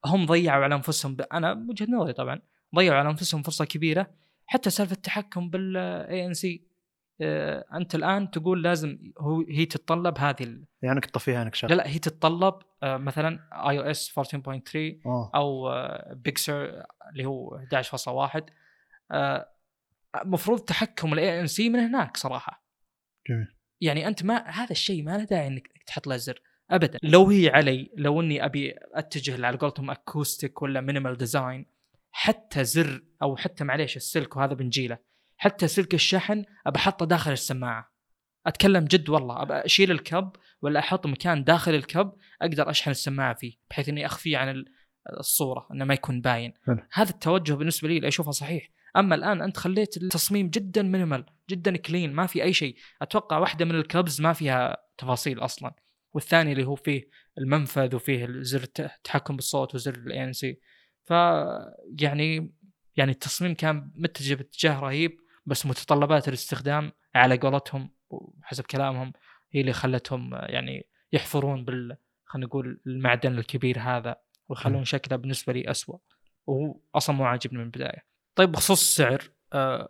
هم 0.04 0.26
ضيعوا 0.26 0.64
على 0.64 0.74
أنفسهم 0.74 1.16
ب... 1.16 1.20
أنا 1.20 1.66
وجهة 1.68 1.86
نظري 1.90 2.12
طبعا 2.12 2.40
ضيعوا 2.74 2.98
على 2.98 3.10
أنفسهم 3.10 3.42
فرصة 3.42 3.64
كبيرة 3.64 4.10
حتى 4.46 4.70
سالفة 4.70 4.92
التحكم 4.92 5.50
بال 5.50 6.26
ANC 6.26 6.74
أنت 7.20 7.94
الآن 7.94 8.30
تقول 8.30 8.62
لازم 8.62 8.98
هو 9.18 9.44
هي 9.48 9.66
تتطلب 9.66 10.18
هذه 10.18 10.42
ال... 10.42 10.64
يعني 10.82 10.96
أنك 10.96 11.04
تطفيها 11.04 11.42
أنك 11.42 11.52
لا 11.52 11.56
شغل 11.56 11.76
لا 11.76 11.88
هي 11.88 11.98
تتطلب 11.98 12.54
آه، 12.82 12.96
مثلا 12.96 13.40
iOS 13.52 14.20
14.3 14.20 14.26
آه 15.06 15.30
أو 15.34 15.70
بيكسر 16.14 16.84
اللي 17.12 17.24
هو 17.24 17.60
11.1 17.74 18.42
المفروض 20.22 20.60
تحكم 20.60 21.12
ال 21.12 21.40
ANC 21.40 21.68
من 21.70 21.78
هناك 21.78 22.16
صراحة. 22.16 22.64
جميل. 23.28 23.46
يعني 23.80 24.06
أنت 24.08 24.24
ما 24.24 24.50
هذا 24.50 24.70
الشيء 24.70 25.02
ما 25.02 25.18
له 25.18 25.24
داعي 25.24 25.46
إنك 25.46 25.68
تحط 25.86 26.06
له 26.06 26.16
زر 26.16 26.40
ابدا. 26.70 26.98
لو 27.02 27.26
هي 27.26 27.48
علي 27.48 27.90
لو 27.96 28.20
إني 28.20 28.44
أبي 28.44 28.74
أتجه 28.94 29.46
على 29.46 29.56
قولتهم 29.58 29.90
acoustic 29.90 30.62
ولا 30.62 30.80
minimal 30.80 31.16
design 31.16 31.66
حتى 32.12 32.64
زر 32.64 33.02
أو 33.22 33.36
حتى 33.36 33.64
معليش 33.64 33.96
السلك 33.96 34.36
وهذا 34.36 34.54
بنجيله 34.54 34.98
حتى 35.36 35.68
سلك 35.68 35.94
الشحن 35.94 36.44
ابى 36.66 36.78
أحطه 36.78 37.06
داخل 37.06 37.32
السماعة. 37.32 37.94
أتكلم 38.46 38.84
جد 38.84 39.08
والله 39.08 39.42
ابى 39.42 39.54
أشيل 39.54 39.90
ال 39.90 40.01
cup 40.01 40.32
ولا 40.62 40.80
أحط 40.80 41.06
مكان 41.06 41.44
داخل 41.44 41.74
ال 41.74 41.84
cup 41.84 42.12
أقدر 42.42 42.70
أشحن 42.70 42.90
السماعة 42.90 43.34
فيه 43.34 43.56
بحيث 43.70 43.88
إني 43.88 44.06
اخفيه 44.06 44.38
عن 44.38 44.48
ال- 44.48 44.64
الصورة 45.18 45.68
إنه 45.72 45.84
ما 45.84 45.94
يكون 45.94 46.20
باين. 46.20 46.54
حلو. 46.66 46.78
هذا 46.92 47.10
التوجه 47.10 47.52
بالنسبة 47.52 47.88
لي 47.88 47.96
اللي 47.96 48.08
اشوفه 48.08 48.30
صحيح. 48.30 48.68
أما 48.96 49.14
الآن 49.14 49.42
أنت 49.42 49.56
خليت 49.56 49.96
التصميم 49.96 50.48
جدا 50.50 50.82
minimal 50.82 51.24
جدا 51.50 51.76
clean 51.76 52.12
ما 52.12 52.26
في 52.26 52.42
أي 52.42 52.52
شيء. 52.52 52.76
أتوقع 53.02 53.38
واحدة 53.38 53.64
من 53.64 53.74
ال 53.74 53.84
cups 53.84 54.20
ما 54.20 54.32
فيها 54.32 54.76
تفاصيل 54.98 55.38
أصلا. 55.38 55.74
والثاني 56.12 56.52
اللي 56.52 56.64
هو 56.64 56.74
فيه 56.74 57.08
المنفذ 57.38 57.94
وفيه 57.96 58.28
زر 58.30 58.62
الت- 58.62 58.80
التحكم 58.80 59.36
بالصوت 59.36 59.74
وزر 59.74 59.94
ال 59.94 60.24
ANC 60.24 60.60
ف 61.04 61.10
يعني 62.00 62.52
يعني 62.96 63.10
التصميم 63.12 63.54
كان 63.54 63.90
متجه 63.94 64.34
باتجاه 64.34 64.80
رهيب 64.80 65.16
بس 65.46 65.66
متطلبات 65.66 66.28
الاستخدام 66.28 66.92
على 67.14 67.36
قولتهم 67.36 67.90
وحسب 68.10 68.64
كلامهم 68.64 69.12
هي 69.52 69.60
اللي 69.60 69.72
خلتهم 69.72 70.34
يعني 70.34 70.86
يحفرون 71.12 71.64
بال 71.64 71.96
خلينا 72.24 72.46
نقول 72.46 72.80
المعدن 72.86 73.38
الكبير 73.38 73.78
هذا 73.80 74.16
ويخلون 74.48 74.84
شكله 74.84 75.16
بالنسبة 75.16 75.52
لي 75.52 75.70
أسوأ. 75.70 75.98
وهو 76.46 76.80
أصلا 76.94 77.16
مو 77.16 77.24
عاجبني 77.24 77.58
من 77.58 77.64
البداية. 77.64 78.13
طيب 78.34 78.52
بخصوص 78.52 78.80
السعر 78.80 79.22
آه 79.52 79.88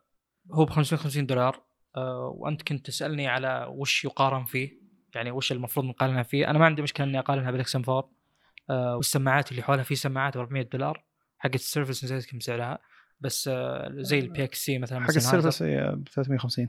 هو 0.52 0.64
ب 0.64 0.70
550 0.70 1.26
دولار 1.26 1.62
آه 1.96 2.34
وأنت 2.36 2.62
كنت 2.62 2.86
تسألني 2.86 3.28
على 3.28 3.66
وش 3.70 4.04
يقارن 4.04 4.44
فيه 4.44 4.84
يعني 5.14 5.30
وش 5.30 5.52
المفروض 5.52 5.86
نقارنها 5.86 6.22
فيه. 6.22 6.50
أنا 6.50 6.58
ما 6.58 6.64
عندي 6.64 6.82
مشكلة 6.82 7.06
إني 7.06 7.18
أقارنها 7.18 7.50
بالاكسن 7.50 7.82
4 7.88 8.10
آه 8.70 8.96
والسماعات 8.96 9.50
اللي 9.50 9.62
حولها 9.62 9.82
في 9.82 9.94
سماعات 9.94 10.36
ب 10.36 10.40
400 10.40 10.62
دولار 10.62 11.04
حقت 11.38 11.54
ال 11.54 11.60
Surface 11.60 12.04
نسيت 12.04 12.30
كم 12.30 12.40
سعرها 12.40 12.78
بس 13.20 13.48
آه 13.48 13.92
زي 13.94 14.18
ال 14.18 14.44
PXC 14.44 14.78
مثلا 14.78 15.00
حق 15.00 15.10
ال 15.10 15.17
Surface 15.17 15.62
هي 15.62 15.94
ب 15.96 16.08
350 16.08 16.68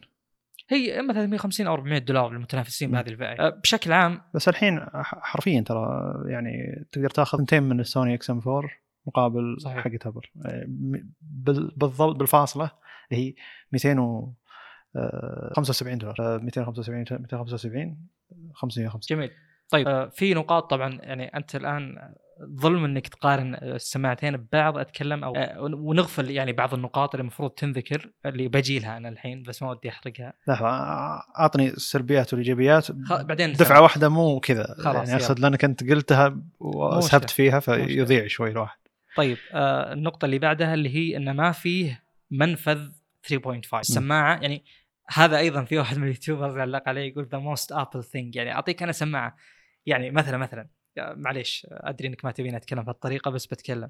هي 0.70 1.00
إما 1.00 1.14
350 1.14 1.68
أو 1.68 1.74
400 1.74 2.00
دولار 2.00 2.32
للمتنافسين. 2.32 2.92
بهذه 2.92 3.10
الفئة. 3.10 3.40
آه 3.40 3.50
بشكل 3.50 3.92
عام 3.92 4.22
بس 4.34 4.50
الحين 4.50 4.86
حرفيا 5.04 5.62
ترى 5.62 6.14
يعني 6.26 6.86
تقدر 6.92 7.10
تاخذ 7.10 7.38
اثنتين 7.38 7.64
من 7.64 7.80
ال 7.80 7.87
Sony 7.87 8.14
XM4 8.14 8.70
مقابل 9.08 9.58
صحيح. 9.60 9.78
حقت 9.84 10.08
ابل 10.08 10.22
يعني 10.36 10.66
م- 10.68 11.10
بال- 11.22 11.72
بالضبط 11.78 12.16
بالفاصلة 12.16 12.72
اللي 13.12 13.28
هي 13.28 13.34
200 13.72 14.00
و 14.00 14.34
آه، 14.96 15.54
75 15.56 15.98
دولار 15.98 16.16
آه، 16.20 16.38
275 16.38 17.22
275 17.22 17.98
550 18.54 19.18
جميل 19.18 19.32
طيب 19.70 19.88
آه 19.88 20.10
في 20.10 20.34
نقاط 20.34 20.70
طبعا 20.70 21.00
يعني 21.02 21.26
أنت 21.38 21.56
الآن 21.56 21.96
ظلم 22.62 22.84
إنك 22.86 23.08
تقارن 23.08 23.56
السماعتين 23.56 24.38
ببعض 24.38 24.78
أتكلم 24.78 25.24
أو 25.24 25.36
آه، 25.36 25.62
ونغفل 25.62 26.32
يعني 26.32 26.54
بعض 26.54 26.74
النقاط 26.74 27.16
اللي 27.16 27.22
المفروض 27.22 27.50
تنذكر 27.52 28.12
اللي 28.26 28.48
بجي 28.48 28.80
لها 28.80 28.98
أنا 28.98 29.10
الحين 29.10 29.44
بس 29.44 29.62
ما 29.64 29.70
ودي 29.70 29.90
أحرقها 29.90 30.34
لحظه 30.48 30.68
أعطني 31.40 31.68
السلبيات 31.70 32.34
والإيجابيات. 32.34 32.92
بعدين 32.92 33.54
دفعة 33.54 33.82
واحدة 33.82 34.10
مو 34.10 34.40
كذا 34.40 34.76
خلاص، 34.80 35.10
يعني 35.10 35.22
أقصد. 35.22 35.40
لأنك 35.40 35.64
أنت 35.64 35.90
قلتها 35.90 36.38
وأسهبت. 36.60 37.30
فيها. 37.30 37.60
فيضيع 37.60 38.28
شوي 38.28 38.52
الواحد 38.52 38.78
طيب 39.16 39.38
آه 39.52 39.94
النقطة 39.94 40.26
اللي 40.26 40.40
بعدها 40.40 40.74
اللي 40.74 40.96
هي 40.96 41.18
انه 41.18 41.34
ما 41.34 41.52
فيه 41.52 42.04
منفذ 42.32 42.90
3.5 43.34 43.82
سماعة 43.82 44.40
يعني 44.42 44.66
هذا 45.08 45.38
أيضا 45.38 45.64
في 45.64 45.78
واحد 45.78 45.98
من 45.98 46.04
ال 46.04 46.09
YouTubers 46.09 46.58
علق 46.58 46.90
عليه 46.90 47.02
يقول 47.02 47.26
the 47.26 47.38
most 47.38 47.72
Apple 47.72 48.04
thing 48.04 48.36
يعني 48.36 48.52
أعطيك 48.52 48.84
أنا 48.84 48.92
سماعة. 48.92 49.36
يعني 49.86 50.12
مثلا 50.12 50.38
مثلا 50.38 50.70
آه، 50.98 51.14
معليش 51.14 51.68
أدري 51.70 52.08
إنك 52.08 52.26
ما 52.26 52.32
تبيني 52.32 52.58
أتكلم 52.58 52.84
بهالطريقة 52.84 53.32
بس 53.32 53.46
بتكلم. 53.46 53.90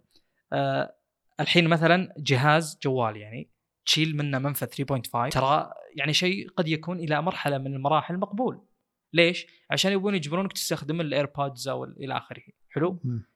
آه 0.53 0.95
الحين 1.39 1.67
مثلا 1.67 2.13
جهاز 2.17 2.79
جوال 2.83 3.17
يعني 3.17 3.49
تشيل 3.85 4.17
منه 4.17 4.39
منفذ 4.39 4.67
3.5 4.67 5.29
ترى 5.29 5.71
يعني 5.95 6.13
شيء 6.13 6.49
قد 6.49 6.67
يكون 6.67 6.99
إلى 6.99 7.21
مرحلة 7.21 7.57
من 7.57 7.73
المراحل 7.73 8.17
مقبول. 8.17 8.65
ليش؟ 9.13 9.47
عشان 9.71 9.91
يبون 9.91 10.15
يجبرونك 10.15 10.53
تستخدم 10.53 11.01
ال 11.01 11.10
AirPods 11.10 11.67
أو 11.67 11.83
إلى 11.83 12.17
آخره. 12.17 12.41
حلو؟ 12.69 13.01
أه، 13.05 13.34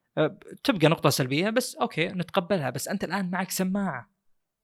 تبقى 0.63 0.87
نقطة 0.87 1.09
سلبية 1.09 1.49
بس 1.49 1.75
okay 1.75 2.07
نتقبلها 2.07 2.69
بس 2.69 2.87
أنت 2.87 3.03
الآن 3.03 3.31
معك 3.31 3.51
سماعة. 3.51 4.09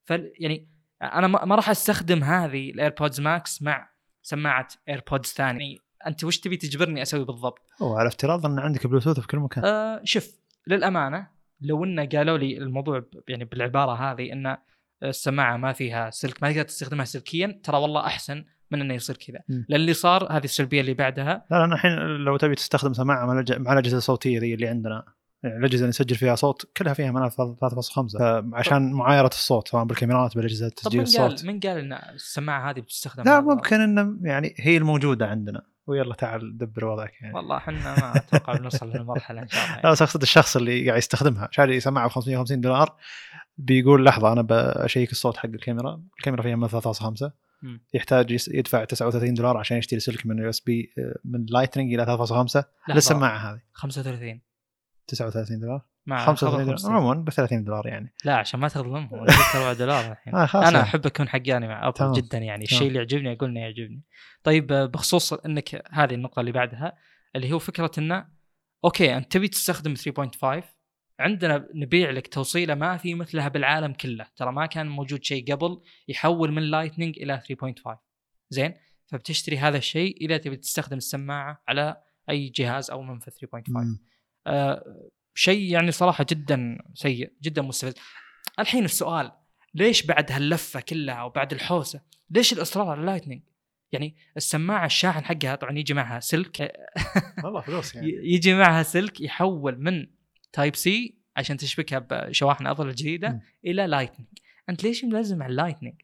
فال 0.07 0.33
يعني 0.39 0.67
أنا 1.01 1.27
ما 1.27 1.55
راح 1.55 1.69
أستخدم 1.69 2.23
هذه 2.23 2.69
ال 2.69 2.76
AirPods 2.76 3.21
Max 3.21 3.61
مع 3.61 3.89
سماعة 4.21 4.67
AirPods 4.89 5.29
ثانية. 5.29 5.59
يعني 5.59 5.81
أنت 6.07 6.23
وش 6.23 6.39
تبي 6.39 6.57
تجبرني 6.57 7.01
أسوي 7.01 7.25
بالضبط؟ 7.25 7.59
وعلى 7.81 8.07
افتراض 8.07 8.45
أن 8.45 8.59
عندك 8.59 8.87
بلوتوث 8.87 9.19
في 9.19 9.27
كل 9.27 9.37
مكان. 9.37 9.65
آه 9.65 10.01
شوف 10.03 10.39
للأمانة 10.67 11.27
لو 11.61 11.83
انه 11.83 12.05
قالوا 12.05 12.37
لي 12.37 12.57
الموضوع 12.57 13.03
يعني 13.27 13.45
بالعبارة 13.45 14.11
هذه 14.11 14.33
إن 14.33 14.57
السماعة 15.03 15.57
ما 15.57 15.73
فيها 15.73 16.09
سلك 16.09 16.43
ما 16.43 16.51
تقدر 16.51 16.63
تستخدمها 16.63 17.05
سلكيا 17.05 17.61
ترى 17.63 17.77
والله 17.77 18.05
أحسن 18.05 18.45
من 18.71 18.81
إنه 18.81 18.93
يصير 18.93 19.17
كذا. 19.17 19.39
لأن 19.49 19.81
اللي 19.81 19.93
صار 19.93 20.37
هذه 20.37 20.43
السلبية 20.43 20.81
اللي 20.81 20.93
بعدها. 20.93 21.45
لا 21.51 21.57
لأن 21.59 21.73
الحين 21.73 21.91
لو 21.97 22.37
تبي 22.37 22.55
تستخدم 22.55 22.93
سماعة 22.93 23.25
مع 23.25 23.43
الأج- 23.43 23.57
مع 23.57 23.73
الاجهزه 23.73 23.97
الصوتيه 23.97 24.39
ذي 24.39 24.53
اللي 24.53 24.67
عندنا. 24.67 25.03
الأجهزة 25.45 25.79
اللي 25.79 25.89
نسجل 25.89 26.15
فيها 26.15 26.35
صوت 26.35 26.71
كلها 26.77 26.93
فيها 26.93 27.11
منافذ 27.11 27.53
3.5 27.53 28.53
عشان 28.53 28.93
معايرة 28.93 29.27
الصوت 29.27 29.67
سواء 29.67 29.83
بالكاميرات 29.83 30.35
بالأجهزة 30.35 30.69
طب 30.69 30.75
تسجيل 30.75 31.01
من 31.01 31.05
قال 31.07 31.33
الصوت. 31.33 31.45
من 31.45 31.59
قال 31.59 31.77
إن 31.77 31.93
السماعة 31.93 32.69
هذه 32.69 32.79
بتستخدم 32.79 33.23
لا؟ 33.23 33.41
ممكن 33.41 33.81
إنه 33.81 34.17
يعني 34.21 34.55
هي 34.57 34.77
الموجودة 34.77 35.27
عندنا. 35.27 35.61
ويلا 35.87 36.15
تعال 36.15 36.57
دبر 36.57 36.85
وضعك 36.85 37.13
يعني. 37.21 37.35
والله 37.35 37.57
إحنا 37.57 37.73
ما 37.73 38.15
أتوقع 38.15 38.57
بنوصل 38.57 38.89
للمرحلة 38.91 39.41
إن 39.41 39.47
شاء 39.47 39.63
الله 39.63 39.75
لا 39.75 39.79
يعني. 39.81 39.91
بس 39.91 40.01
أقصد 40.01 40.21
الشخص 40.21 40.55
اللي 40.55 40.87
قاعد 40.87 40.97
يستخدمها. 40.97 41.47
شاري 41.51 41.79
سماعة 41.79 42.07
ب 42.07 42.11
550 42.11 42.61
دولار 42.61 42.95
بيقول 43.57 44.05
لحظة 44.05 44.31
أنا 44.31 44.41
بشيك 44.49 45.11
الصوت 45.11 45.37
حق 45.37 45.45
الكاميرا. 45.45 46.01
الكاميرا 46.17 46.41
فيها 46.41 46.55
من 46.55 46.67
3.5 46.67 47.31
مم. 47.61 47.81
يحتاج 47.93 48.47
يدفع 48.53 48.83
39 48.83 49.33
دولار 49.33 49.57
عشان 49.57 49.77
يشتري 49.77 49.99
سلك 49.99 50.25
من 50.25 50.37
USB 50.37 50.93
من 51.25 51.45
Lightning 51.49 51.93
إلى 51.93 52.05
3.5 52.05 52.21
لحظة. 52.31 52.65
للسماعة 52.89 53.37
هذه. 53.37 53.59
35 53.73 54.41
39 55.07 55.59
دولار؟ 55.59 55.81
مع 56.05 56.25
35 56.25 56.51
دولار. 56.65 56.77
35. 56.77 56.95
عموما 56.95 57.13
ب 57.23 57.29
30 57.29 57.63
دولار 57.63 57.87
يعني. 57.87 58.13
لا 58.25 58.35
عشان 58.35 58.59
ما 58.59 58.67
تظلمهم 58.67 59.13
أنا 59.13 59.21
قلت 59.21 59.55
4 59.55 59.73
دولار 59.73 60.11
الحين. 60.11 60.35
آه 60.35 60.49
أنا 60.55 60.63
يعني. 60.63 60.81
أحب 60.81 61.05
اكون 61.05 61.29
حقاني 61.29 61.67
مع 61.67 61.87
أبل. 61.87 62.11
جدا 62.11 62.37
يعني. 62.37 62.63
الشيء. 62.63 62.87
اللي 62.87 62.99
يعجبني 62.99 63.33
أقول 63.33 63.49
إنه 63.49 63.59
يعجبني. 63.59 64.03
طيب 64.43 64.71
آه، 64.71 64.85
بخصوص 64.85 65.33
إنك 65.33 65.83
هذه 65.91 66.13
النقطة 66.13 66.39
اللي 66.39 66.51
بعدها 66.51 66.97
اللي 67.35 67.51
هو 67.51 67.59
فكرة 67.59 67.91
إنه 67.97 68.25
okay 68.85 69.17
أنت 69.17 69.31
تبي 69.31 69.47
تستخدم 69.47 69.93
3.5 69.95 70.63
عندنا 71.19 71.67
نبيع 71.75 72.09
لك 72.09 72.27
توصيلة 72.27 72.75
ما 72.75 72.97
في 72.97 73.13
مثلها 73.15 73.47
بالعالم 73.47 73.93
كله. 73.93 74.25
ترى 74.35 74.51
ما 74.51 74.65
كان 74.65 74.87
موجود 74.87 75.23
شيء 75.23 75.53
قبل 75.53 75.81
يحول 76.07 76.51
من 76.51 76.61
Lightning 76.61 77.19
إلى 77.19 77.41
3.5 77.85 77.97
زين؟ 78.49 78.73
فبتشتري 79.07 79.57
هذا 79.57 79.77
الشيء 79.77 80.17
إذا 80.21 80.37
تبي 80.37 80.55
تستخدم 80.55 80.97
السماعة 80.97 81.63
على 81.67 81.97
أي 82.29 82.49
جهاز 82.49 82.91
أو 82.91 83.01
منفذ 83.01 83.31
3.5 83.31 83.63
مم. 83.67 83.77
آه 83.77 84.14
شيء 85.33 85.71
يعني 85.71 85.91
صراحة 85.91 86.25
جدا 86.29 86.77
سيء 86.93 87.33
جدا 87.41 87.61
مستفز. 87.61 87.93
الحين 88.59 88.85
السؤال 88.85 89.31
ليش 89.73 90.05
بعد 90.05 90.31
هاللفة 90.31 90.79
كلها 90.79 91.23
وبعد 91.23 91.53
الحوسة 91.53 92.01
ليش 92.29 92.53
الإصرار 92.53 92.89
على 92.89 92.99
ال 92.99 93.03
Lightning 93.03 93.41
يعني 93.91 94.15
السماعة 94.37 94.85
الشاحن 94.85 95.25
حقها 95.25 95.55
طبعا 95.55 95.77
يجي 95.79 95.93
معها 95.93 96.19
سلك. 96.19 96.73
والله 97.43 97.61
فلوس 97.61 97.95
يعني. 97.95 98.11
يجي 98.35 98.53
معها 98.53 98.83
سلك 98.83 99.21
يحول 99.21 99.79
من 99.79 100.07
Type-C 100.53 101.17
عشان 101.37 101.57
تشبكها 101.57 101.99
بشواحن 101.99 102.67
ابل 102.67 102.89
الجديدة. 102.89 103.41
إلى 103.65 103.87
Lightning 103.87 104.29
أنت 104.69 104.83
ليش 104.83 105.03
ملزم 105.05 105.43
على 105.43 105.51
اللايتنينج 105.51 106.01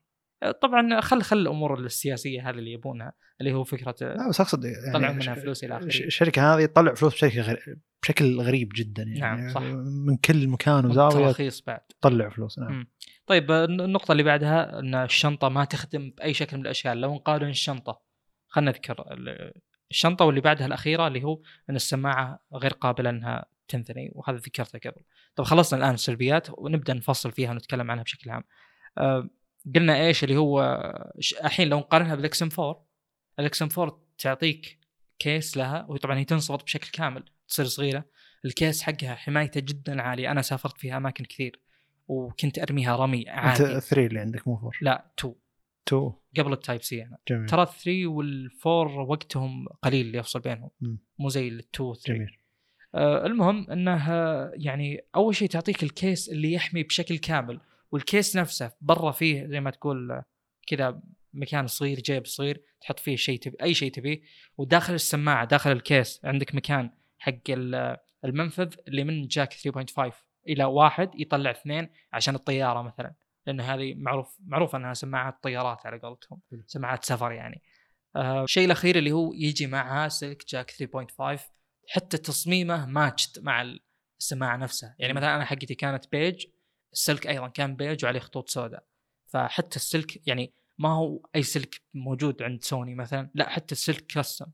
طبعا 0.61 1.01
خل 1.01 1.21
خل 1.21 1.37
الأمور 1.37 1.79
السياسية 1.79 2.49
هذه 2.49 2.55
اللي 2.55 2.71
يبونها 2.71 3.13
اللي 3.41 3.53
هو 3.53 3.63
فكرة 3.63 3.95
لا 4.01 4.29
بس 4.29 4.41
أقصد 4.41 4.65
يعني 4.65 4.93
طلعوا 4.93 5.13
منها 5.13 5.35
فلوس 5.35 5.63
إلى 5.63 5.77
آخره. 5.77 5.89
ش- 5.89 6.01
الشركة 6.01 6.55
هذه 6.55 6.65
تطلع 6.65 6.93
فلوس 6.93 7.13
بشكل 7.13 7.39
غير 7.41 7.79
بشكل 8.03 8.41
غريب 8.41 8.69
جدا 8.75 9.03
يعني 9.03 9.41
نعم، 9.41 9.53
صح. 9.53 9.61
من 10.07 10.17
كل 10.17 10.47
مكان 10.47 10.85
وزاوية 10.85 11.11
تراخيص 11.25 11.61
بعد 11.61 11.79
تطلع 11.79 12.29
فلوس 12.29 12.59
نعم 12.59 12.71
مم. 12.71 12.87
طيب 13.27 13.51
النقطة 13.51 14.11
اللي 14.11 14.23
بعدها 14.23 14.79
إن 14.79 14.95
الشنطة 14.95 15.49
ما 15.49 15.65
تخدم 15.65 16.13
بأي 16.17 16.33
شكل 16.33 16.57
من 16.57 16.63
الأشكال 16.63 17.01
لو 17.01 17.15
نقارن 17.15 17.49
الشنطة 17.49 18.01
خلينا 18.47 18.71
نذكر 18.71 19.05
ال- 19.13 19.53
الشنطة 19.91 20.25
واللي 20.25 20.41
بعدها 20.41 20.67
الأخيرة 20.67 21.07
اللي 21.07 21.23
هو 21.23 21.41
أن 21.69 21.75
السماعة 21.75 22.39
غير 22.53 22.73
قابلة 22.73 23.09
أنها 23.09 23.45
تنثني 23.67 24.11
وهذا 24.15 24.37
ذكرته 24.37 24.79
قبل 24.79 25.01
طب 25.35 25.43
خلصنا 25.43 25.79
الآن 25.79 25.93
السلبيات 25.93 26.47
ونبدأ 26.57 26.93
نفصل 26.93 27.31
فيها 27.31 27.51
ونتكلم 27.51 27.91
عنها 27.91 28.03
بشكل 28.03 28.29
عام 28.29 28.43
آه، 28.97 29.29
قلنا 29.75 30.07
إيش 30.07 30.23
اللي 30.23 30.37
هو 30.37 30.61
الحين 31.43 31.67
لو 31.67 31.77
نقارنها 31.77 32.15
بال 32.15 32.32
XM 32.32 32.49
4 32.59 32.85
ال 33.39 33.49
XM 33.49 33.67
4 33.77 34.01
تعطيك 34.17 34.79
case 35.19 35.57
لها 35.57 35.85
وطبعا 35.89 36.17
هي 36.17 36.25
تنصبط 36.25 36.63
بشكل 36.63 36.89
كامل 36.91 37.23
تصير 37.47 37.65
صغيرة. 37.65 38.05
ال 38.45 38.53
case 38.53 38.81
حقها 38.81 39.15
حمايته 39.15 39.61
جدا 39.61 40.01
عالية. 40.01 40.31
أنا 40.31 40.41
سافرت 40.41 40.77
فيها 40.77 40.97
أماكن 40.97 41.25
كثير 41.25 41.59
وكنت 42.07 42.59
أرميها 42.59 42.95
رمي 42.95 43.21
أنت 43.21 43.29
عادي. 43.29 43.63
3 43.63 44.05
اللي 44.05 44.19
عندك 44.19 44.47
مو 44.47 44.55
4 44.55 44.71
لا 44.81 45.11
2 45.19 45.35
2 45.87 46.11
قبل 46.37 46.53
ال 46.53 46.83
Type-C 46.83 47.03
أنا 47.03 47.17
جميل. 47.29 47.49
ترى 47.49 47.65
3 47.65 48.05
وال4 48.05 48.65
وقتهم 49.09 49.67
قليل 49.67 50.05
اللي 50.05 50.17
يفصل 50.17 50.39
بينهم. 50.39 50.69
مو 51.19 51.29
زي 51.29 51.59
ال2 51.59 51.79
و 51.79 51.93
3 51.93 52.13
جميل. 52.13 52.37
آه 52.95 53.25
المهم 53.25 53.71
انه 53.71 54.11
آه، 54.11 54.51
يعني 54.55 55.05
أول 55.15 55.35
شيء 55.35 55.49
تعطيك 55.49 55.83
الكيس 55.83 56.29
اللي 56.29 56.53
يحمي 56.53 56.83
بشكل 56.83 57.17
كامل. 57.17 57.59
والكيس 57.91 58.35
نفسه 58.37 58.71
برا 58.81 59.11
فيه 59.11 59.45
زي 59.45 59.59
ما 59.59 59.71
تقول 59.71 60.11
آه، 60.11 60.23
كذا 60.67 61.01
مكان 61.33 61.67
صغير 61.67 61.99
جيب 61.99 62.25
صغير 62.25 62.63
تحط 62.81 62.99
فيه 62.99 63.15
شيء 63.15 63.39
تبي 63.39 63.57
أي 63.61 63.73
شيء 63.73 63.91
تبيه 63.91 64.21
وداخل 64.57 64.93
السماعة 64.93 65.45
داخل 65.45 65.71
الكيس 65.71 66.21
عندك 66.25 66.55
مكان 66.55 66.89
حق 67.19 67.33
ال- 67.49 67.97
المنفذ 68.25 68.73
اللي 68.87 69.03
من 69.03 69.27
جاك 69.27 69.53
3.5 69.53 70.13
إلى 70.47 70.63
واحد 70.63 71.19
يطلع 71.19 71.51
اثنين 71.51 71.89
عشان 72.13 72.35
الطيارة 72.35 72.81
مثلا 72.81 73.13
لأن 73.47 73.61
هذه 73.61 73.93
معروف 73.97 74.37
معروف 74.45 74.75
أنها 74.75 74.93
سماعات 74.93 75.43
طيارات 75.43 75.85
على 75.85 75.99
قولتهم. 75.99 76.41
سماعات 76.67 77.05
سفر 77.05 77.31
يعني. 77.31 77.61
آه، 78.15 78.43
الشيء 78.43 78.65
الأخير 78.65 78.97
اللي 78.97 79.11
هو 79.11 79.33
يجي 79.33 79.67
معها 79.67 80.07
سلك 80.09 80.43
jack 80.49 80.71
3.5 80.71 81.41
حتى 81.89 82.17
تصميمه 82.17 82.85
matched 82.85 83.43
مع 83.43 83.75
السماعة 84.19 84.57
نفسها. 84.57 84.95
يعني 84.99 85.13
مثلا 85.13 85.35
أنا 85.35 85.45
حقتي 85.45 85.75
كانت 85.75 86.11
بيج 86.11 86.45
السلك 86.93 87.27
أيضا 87.27 87.47
كان 87.47 87.75
بيج 87.75 88.05
وعليه 88.05 88.19
خطوط 88.19 88.49
سوداء. 88.49 88.83
فحتى 89.27 89.75
السلك 89.75 90.27
يعني 90.27 90.53
ما 90.77 90.89
هو 90.89 91.19
أي 91.35 91.43
سلك 91.43 91.81
موجود 91.93 92.43
عند 92.43 92.63
سوني 92.63 92.95
مثلا 92.95 93.29
لا 93.33 93.49
حتى 93.49 93.71
السلك 93.71 94.05
custom 94.07 94.45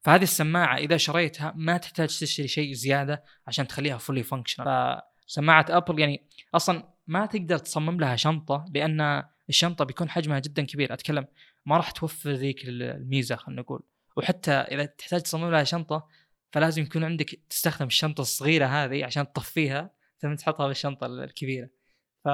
فهذه 0.00 0.22
السماعة 0.22 0.76
إذا 0.76 0.96
شريتها 0.96 1.52
ما 1.56 1.76
تحتاج 1.76 2.08
تشتري 2.08 2.48
شيء 2.48 2.72
زيادة 2.72 3.24
عشان 3.46 3.66
تخليها 3.66 3.98
fully 3.98 4.22
functional 4.22 5.00
فسماعة 5.26 5.66
ابل 5.68 5.98
يعني 5.98 6.26
أصلا 6.54 6.88
ما 7.06 7.26
تقدر 7.26 7.58
تصمم 7.58 8.00
لها 8.00 8.16
شنطة 8.16 8.64
لأن 8.74 9.24
الشنطة 9.48 9.84
بيكون 9.84 10.10
حجمها 10.10 10.38
جدا 10.38 10.62
كبير. 10.62 10.92
أتكلم 10.92 11.26
ما 11.66 11.76
راح 11.76 11.90
توفر 11.90 12.30
ذيك 12.30 12.62
الميزة 12.64 13.36
خلينا 13.36 13.62
نقول. 13.62 13.82
وحتى 14.16 14.52
إذا 14.52 14.84
تحتاج 14.84 15.20
تصمم 15.20 15.50
لها 15.50 15.64
شنطة 15.64 16.08
فلازم 16.52 16.82
يكون 16.82 17.04
عندك 17.04 17.40
تستخدم 17.50 17.86
الشنطة 17.86 18.20
الصغيرة 18.20 18.66
هذه 18.66 19.04
عشان 19.04 19.32
تطفيها 19.32 19.90
ثم 20.18 20.34
تحطها 20.34 20.68
بالشنطه 20.68 21.06
الكبيرة. 21.06 21.68
ف 22.26 22.28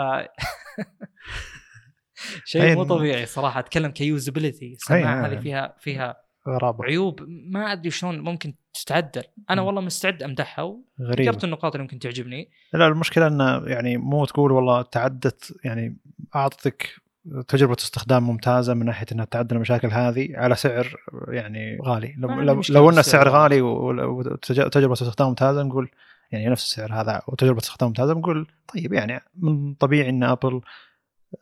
شيء 2.45 2.75
مو 2.75 2.85
طبيعي 2.85 3.27
صراحة 3.27 3.61
أتكلم 3.61 3.91
كيوزابيلتي 3.91 4.73
السماعة 4.73 5.27
هذه 5.27 5.33
أي. 5.33 5.41
فيها 5.41 5.77
فيها 5.79 6.17
غرابة 6.49 6.85
عيوب 6.85 7.21
ما 7.29 7.73
أدري 7.73 7.91
شلون 7.91 8.21
ممكن 8.21 8.55
تتعدل 8.75 9.23
أنا 9.51 9.61
مم. 9.61 9.67
والله 9.67 9.81
مستعد 9.81 10.23
أمدحها 10.23 10.65
وذكرت 10.65 11.45
النقاط 11.45 11.75
اللي 11.75 11.83
ممكن 11.83 11.99
تعجبني 11.99 12.51
لا 12.73 12.87
المشكلة 12.87 13.27
انه 13.27 13.67
يعني 13.67 13.97
مو 13.97 14.25
تقول 14.25 14.53
والله 14.53 14.83
تعدت 14.83 15.57
يعني 15.65 15.97
أعطتك 16.35 17.03
تجربة 17.49 17.77
استخدام 17.79 18.23
ممتازة 18.23 18.75
من 18.75 18.87
ناحية 18.87 19.07
إنها 19.13 19.25
تعدل 19.25 19.57
المشاكل 19.57 19.89
هذه 19.89 20.29
على 20.35 20.55
سعر 20.55 20.97
يعني 21.29 21.79
غالي 21.83 22.15
لو, 22.19 22.29
لو, 22.29 22.63
لو 22.71 22.91
ان. 22.91 22.99
السعر 22.99 23.29
غالي 23.29 23.61
وتجربة 23.61 24.93
استخدام 24.93 25.29
ممتازة 25.29 25.63
نقول 25.63 25.91
يعني 26.33 26.49
نفس 26.49 26.65
السعر 26.65 27.01
هذا 27.01 27.23
وتجربة 27.29 27.59
استخدام 27.59 27.89
ممتازة 27.89 28.13
بنقول 28.15 28.47
طيب 28.75 28.93
يعني 28.93 29.21
من 29.37 29.75
طبيعي 29.75 30.09
إن 30.09 30.23
أبل 30.23 30.61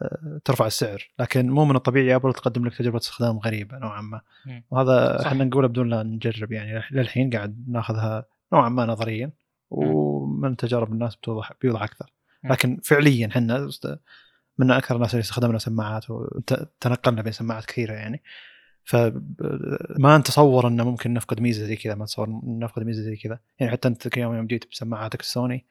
آه، 0.02 0.40
ترفع 0.44 0.66
السعر 0.66 1.10
لكن 1.18 1.50
مو 1.50 1.64
من 1.64 1.76
الطبيعي 1.76 2.14
أبل 2.14 2.32
تقدم 2.32 2.66
لك 2.66 2.76
تجربة 2.76 2.96
استخدام 2.98 3.38
غريبة 3.38 3.78
نوعا 3.78 4.00
ما. 4.00 4.20
وهذا. 4.70 5.26
إحنا 5.26 5.44
نقوله 5.44 5.68
بدون 5.68 5.88
لا 5.88 6.02
نجرب 6.02 6.52
يعني 6.52 6.82
للحين 6.90 7.30
قاعد 7.30 7.64
ناخذها 7.68 8.26
نوعا 8.52 8.68
ما 8.68 8.86
نظريا 8.86 9.30
ومن 9.70 10.56
تجارب 10.56 10.92
الناس 10.92 11.16
بتوضح 11.16 11.52
بيوضح 11.62 11.82
أكثر. 11.82 12.12
لكن 12.44 12.80
فعليا 12.84 13.26
إحنا 13.26 13.68
من 14.58 14.70
أكثر 14.70 14.96
الناس 14.96 15.14
اللي 15.14 15.20
استخدمنا 15.20 15.58
سماعات 15.58 16.10
وتنقلنا 16.10 17.22
بين 17.22 17.32
سماعات 17.32 17.64
كثيرة 17.64 17.92
يعني 17.92 18.22
فما 18.84 20.18
نتصور 20.18 20.68
إنه 20.68 20.84
ممكن 20.84 21.14
نفقد 21.14 21.40
ميزة 21.40 21.64
زي 21.66 21.76
كذا 21.76 21.94
ما 21.94 22.04
نتصور 22.04 22.40
نفقد 22.44 22.82
ميزة 22.82 23.02
زي 23.02 23.16
كذا 23.16 23.38
يعني 23.58 23.72
حتى 23.72 23.88
أنت 23.88 24.16
يوم 24.16 24.34
يوم 24.34 24.46
جيت 24.46 24.70
بسماعاتك 24.70 25.20
السوني 25.20 25.66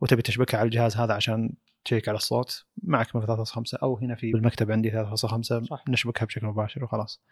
وتبي 0.00 0.22
تشبكها 0.22 0.58
على 0.58 0.66
الجهاز 0.66 0.96
هذا 0.96 1.14
عشان 1.14 1.52
تشيك 1.84 2.08
على 2.08 2.16
الصوت 2.16 2.64
معك 2.82 3.16
من 3.16 3.26
3.5 3.26 3.62
أو 3.82 3.98
هنا 3.98 4.14
في 4.14 4.32
بالمكتب 4.32 4.70
عندي 4.72 4.90
3.5 4.90 5.14
صح. 5.42 5.84
نشبكها 5.88 6.26
بشكل 6.26 6.46
مباشر 6.46 6.84
وخلاص. 6.84 7.22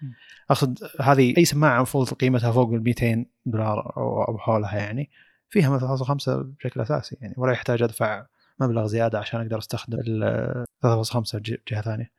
اقصد 0.51 0.79
هذه 1.01 1.35
أي 1.39 1.45
سماعة 1.45 1.77
المفروض 1.77 2.09
قيمتها 2.14 2.53
فوق 2.53 2.72
ال 2.72 2.83
200 2.83 3.24
دولار 3.47 3.97
أو 3.97 4.39
حولها 4.39 4.77
يعني 4.79 5.11
فيها 5.49 5.70
من 5.70 5.79
3.5 5.81 6.29
بشكل 6.29 6.81
أساسي 6.81 7.16
يعني 7.20 7.35
ولا 7.37 7.53
يحتاج 7.53 7.83
أدفع 7.83 8.27
مبلغ 8.61 8.87
زيادة 8.87 9.18
عشان 9.18 9.41
أقدر 9.41 9.59
أستخدم 9.59 9.99
ال 10.01 10.64
3.5 10.83 11.37
بج- 11.37 11.57
بجهه 11.66 11.81
ثانية 11.83 12.11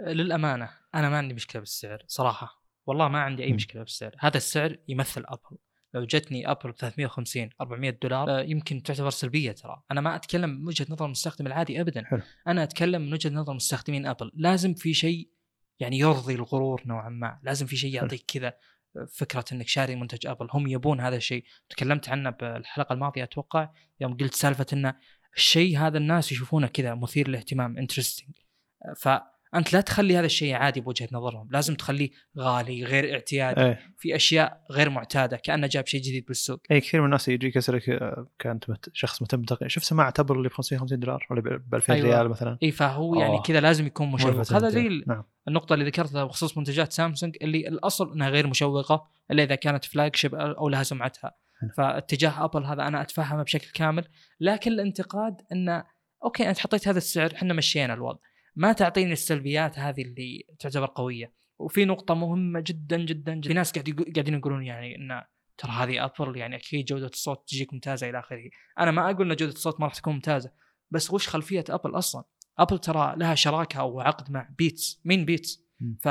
للأمانة 0.00 0.70
أنا 0.94 1.08
ما 1.08 1.18
عندي 1.18 1.34
مشكلة 1.34 1.60
بالسعر 1.60 2.04
صراحة. 2.06 2.62
والله 2.86 3.08
ما 3.08 3.20
عندي 3.20 3.44
أي. 3.44 3.52
مشكلة 3.52 3.82
بالسعر. 3.82 4.16
هذا 4.18 4.36
السعر 4.36 4.76
يمثل 4.88 5.24
أبل. 5.26 5.58
لو 5.94 6.04
جتني 6.04 6.50
أبل 6.50 6.72
ب 6.72 6.76
350 6.76 7.50
400 7.60 7.98
دولار 8.02 8.30
آه، 8.30 8.42
يمكن 8.42 8.82
تعتبر 8.82 9.10
سلبية 9.10 9.52
ترى. 9.52 9.82
أنا 9.90 10.00
ما 10.00 10.16
أتكلم 10.16 10.50
من 10.50 10.66
وجهة 10.66 10.86
نظر 10.90 11.04
المستخدم 11.04 11.46
العادي 11.46 11.80
ابدا. 11.80 12.04
حلو. 12.04 12.20
أنا 12.46 12.62
أتكلم 12.62 13.02
من 13.02 13.12
وجهة 13.12 13.30
نظر 13.30 13.54
مستخدمين 13.54 14.06
أبل. 14.06 14.30
لازم 14.34 14.74
في 14.74 14.94
شيء 14.94 15.30
يعني 15.80 15.98
يرضي 15.98 16.34
الغرور 16.34 16.82
نوعا 16.86 17.08
ما. 17.08 17.40
لازم 17.42 17.66
في 17.66 17.76
شيء 17.76 17.94
يعطيك 17.94 18.24
كذا 18.28 18.54
فكرة 19.08 19.44
إنك 19.52 19.68
شاري 19.68 19.96
منتج 19.96 20.26
أبل. 20.26 20.48
هم 20.52 20.66
يبون 20.66 21.00
هذا 21.00 21.16
الشيء. 21.16 21.44
تكلمت 21.68 22.08
عنه 22.08 22.30
بالحلقة 22.30 22.92
الماضية 22.92 23.22
أتوقع. 23.22 23.70
يوم 24.00 24.16
قلت 24.16 24.34
سالفة 24.34 24.66
ان 24.72 24.92
الشيء 25.36 25.78
هذا 25.78 25.98
الناس 25.98 26.32
يشوفونه 26.32 26.66
كذا 26.66 26.94
مثير 26.94 27.28
للاهتمام. 27.28 27.78
interesting 27.78 28.30
فانت 29.52 29.72
لا 29.72 29.80
تخلي 29.80 30.16
هذا 30.16 30.26
الشيء 30.26 30.54
عادي 30.54 30.80
بوجهة 30.80 31.08
نظرهم. 31.12 31.48
لازم 31.50 31.74
تخليه 31.74 32.10
غالي 32.38 32.84
غير 32.84 33.14
اعتيادي 33.14 33.60
إيه. 33.60 33.80
في 33.98 34.16
أشياء 34.16 34.64
غير 34.70 34.90
معتادة 34.90 35.36
كأنه 35.36 35.66
جاب 35.66 35.86
شيء 35.86 36.00
جديد 36.00 36.24
بالسوق. 36.26 36.60
اي 36.70 36.80
كثير 36.80 37.00
من 37.00 37.06
الناس 37.06 37.28
يجيك 37.28 37.56
يسألك 37.56 37.90
آه، 37.90 38.26
كانت 38.38 38.64
شخص 38.92 39.22
مهتم 39.22 39.38
بالتقنيه 39.38 39.68
شوف 39.68 39.84
سماعة 39.84 40.14
ابل 40.18 40.36
اللي 40.36 40.48
ب 40.48 40.52
550 40.52 41.00
دولار 41.00 41.26
ولا 41.30 41.40
ب 41.40 41.74
2000 41.74 41.94
أيوة. 41.94 42.08
ريال 42.08 42.28
مثلا. 42.28 42.58
اي 42.62 42.70
فهو 42.70 43.20
يعني 43.20 43.36
آه. 43.36 43.42
كذا 43.42 43.60
لازم 43.60 43.86
يكون 43.86 44.10
مشوق. 44.12 44.52
هذا 44.52 44.68
زي. 44.68 45.04
نعم. 45.06 45.24
النقطة 45.48 45.74
اللي 45.74 45.84
ذكرتها 45.84 46.24
بخصوص 46.24 46.58
منتجات 46.58 46.92
سامسونج 46.92 47.36
اللي 47.42 47.68
الأصل 47.68 48.12
إنها 48.12 48.28
غير 48.28 48.46
مشوقة 48.46 49.06
إلا 49.30 49.42
إذا 49.42 49.54
كانت 49.54 49.84
flagship 49.84 50.34
أو 50.34 50.68
لها 50.68 50.82
سمعتها. 50.82 51.34
فاتجاه 51.76 52.44
ابل 52.44 52.64
هذا 52.64 52.82
أنا 52.82 53.02
اتفهمه 53.02 53.42
بشكل 53.42 53.70
كامل. 53.74 54.04
لكن 54.40 54.72
الانتقاد 54.72 55.34
إنه 55.52 55.84
okay 56.24 56.48
أنت 56.48 56.58
حطيت 56.58 56.88
هذا 56.88 56.98
السعر 56.98 57.32
إحنا 57.34 57.54
مشينا 57.54 57.94
الوضع. 57.94 58.18
ما 58.60 58.72
تعطيني 58.72 59.12
السلبيات 59.12 59.78
هذه 59.78 60.02
اللي 60.02 60.44
تعتبر 60.58 60.86
قوية. 60.94 61.32
وفي 61.58 61.84
نقطة 61.84 62.14
مهمة 62.14 62.60
جدا 62.66 62.96
جدا, 62.96 63.34
جدا. 63.34 63.48
في 63.48 63.54
ناس 63.54 63.72
قاعد 63.72 63.88
يقو- 63.88 64.12
قاعدين 64.14 64.34
يقولون 64.34 64.62
يعني 64.64 64.96
إن 64.96 65.22
ترى 65.58 65.70
هذه 65.70 66.04
ابل 66.04 66.36
يعني 66.36 66.56
أكيد 66.56 66.84
جودة 66.84 67.06
الصوت 67.06 67.48
تجيك 67.48 67.72
ممتازة 67.72 68.10
إلى 68.10 68.18
آخره. 68.18 68.50
أنا 68.78 68.90
ما 68.90 69.10
أقول 69.10 69.30
إن 69.30 69.36
جودة 69.36 69.52
الصوت 69.52 69.80
ما 69.80 69.86
راح 69.86 69.94
تكون 69.94 70.14
ممتازة 70.14 70.50
بس 70.90 71.10
وش 71.10 71.28
خلفية 71.28 71.64
ابل 71.70 71.98
أصلا؟ 71.98 72.24
ابل 72.58 72.78
ترى 72.78 73.14
لها 73.16 73.34
شراكة 73.34 73.80
أو 73.80 74.00
عقد 74.00 74.30
مع 74.30 74.48
Beats 74.58 75.00
مين 75.04 75.24
Beats. 75.24 75.64
ف 76.00 76.08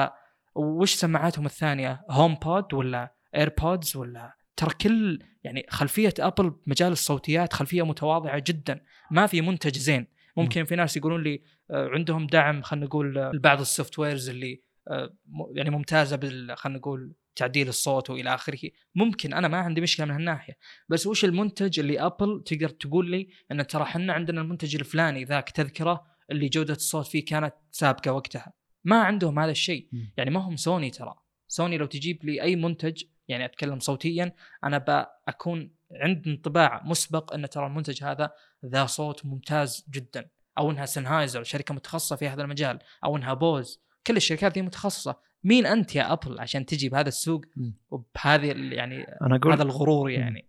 وش 0.55 0.93
سماعاتهم 0.93 1.45
الثانية؟ 1.45 2.05
HomePod 2.09 2.73
ولا 2.73 3.13
AirPods 3.35 3.95
ولا 3.95 4.33
ترى 4.55 4.73
كل 4.81 5.19
يعني 5.43 5.65
خلفية 5.69 6.13
ابل 6.19 6.49
بمجال 6.49 6.91
الصوتيات 6.91 7.53
خلفية 7.53 7.85
متواضعة 7.85 8.43
جدا. 8.47 8.81
ما 9.11 9.27
في 9.27 9.41
منتج 9.41 9.77
زين. 9.77 10.07
ممكن 10.41 10.65
في 10.65 10.75
ناس 10.75 10.97
يقولون 10.97 11.23
لي 11.23 11.41
آه، 11.71 11.89
عندهم 11.89 12.27
دعم 12.27 12.61
خلينا 12.61 12.85
نقول 12.85 13.17
آه، 13.17 13.31
بعض 13.33 13.59
ال 13.59 13.99
softwares 13.99 14.29
اللي 14.29 14.61
آه، 14.87 15.15
يعني 15.53 15.69
ممتازة 15.69 16.15
بال 16.15 16.57
خلينا 16.57 16.79
نقول 16.79 17.13
تعديل 17.35 17.67
الصوت 17.67 18.09
وإلى 18.09 18.33
آخره. 18.33 18.59
ممكن 18.95 19.33
أنا 19.33 19.47
ما 19.47 19.57
عندي 19.57 19.81
مشكلة 19.81 20.05
من 20.05 20.11
هالناحية. 20.11 20.53
بس 20.89 21.07
وش 21.07 21.25
المنتج 21.25 21.79
اللي 21.79 21.99
ابل 21.99 22.43
تقدر 22.45 22.69
تقول 22.69 23.11
لي 23.11 23.27
إن 23.51 23.67
ترى 23.67 23.83
إحنا 23.83 24.13
عندنا 24.13 24.41
المنتج 24.41 24.75
الفلاني 24.75 25.23
ذاك 25.23 25.49
تذكرة 25.49 26.03
اللي 26.31 26.49
جودة 26.49 26.73
الصوت 26.73 27.07
فيه 27.07 27.25
كانت 27.25 27.53
سابقة 27.71 28.11
وقتها؟ 28.11 28.53
ما 28.83 29.01
عندهم 29.01 29.39
هذا 29.39 29.51
الشيء. 29.51 29.89
يعني 30.17 30.29
ما 30.31 30.39
هم 30.39 30.55
سوني 30.55 30.89
ترى. 30.89 31.13
سوني 31.47 31.77
لو 31.77 31.85
تجيب 31.85 32.25
لي 32.25 32.41
أي 32.41 32.55
منتج 32.55 33.03
يعني 33.29 33.45
أتكلم 33.45 33.79
صوتيا 33.79 34.33
أنا 34.63 35.07
بكون 35.27 35.71
عندي 35.95 36.31
انطباع 36.31 36.81
مسبق 36.85 37.33
أن 37.33 37.49
ترى 37.49 37.67
المنتج 37.67 38.03
هذا 38.03 38.31
ذا 38.65 38.85
صوت 38.85 39.25
ممتاز 39.25 39.85
جدا. 39.89 40.29
أو 40.57 40.71
أنها 40.71 40.85
Sennheiser 40.85 41.43
شركة 41.43 41.73
متخصصة 41.73 42.15
في 42.15 42.27
هذا 42.27 42.41
المجال. 42.41 42.79
أو 43.03 43.17
أنها 43.17 43.33
Bose 43.33 43.81
كل 44.07 44.17
الشركات 44.17 44.53
دي 44.53 44.61
متخصصة. 44.61 45.15
مين 45.43 45.65
أنت 45.65 45.95
يا 45.95 46.13
أبل 46.13 46.39
عشان 46.39 46.65
تجي 46.65 46.89
بهذا 46.89 47.07
السوق. 47.07 47.45
وبهذه 47.89 48.51
ال- 48.51 48.73
يعني 48.73 49.03
أنا 49.03 49.35
أقول 49.35 49.53
هذا 49.53 49.63
الغرور 49.63 50.09
يعني؟ 50.09 50.45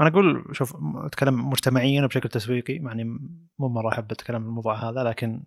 أنا 0.00 0.08
أقول 0.08 0.44
شوف 0.52 0.76
أتكلم 0.96 1.50
مجتمعيا 1.50 2.04
وبشكل 2.04 2.28
تسويقي. 2.28 2.74
يعني 2.74 3.04
مو 3.58 3.68
مرة 3.68 3.88
أحب 3.88 4.12
أتكلم 4.12 4.36
عن 4.36 4.42
الموضوع 4.42 4.90
هذا 4.90 5.02
لكن 5.02 5.42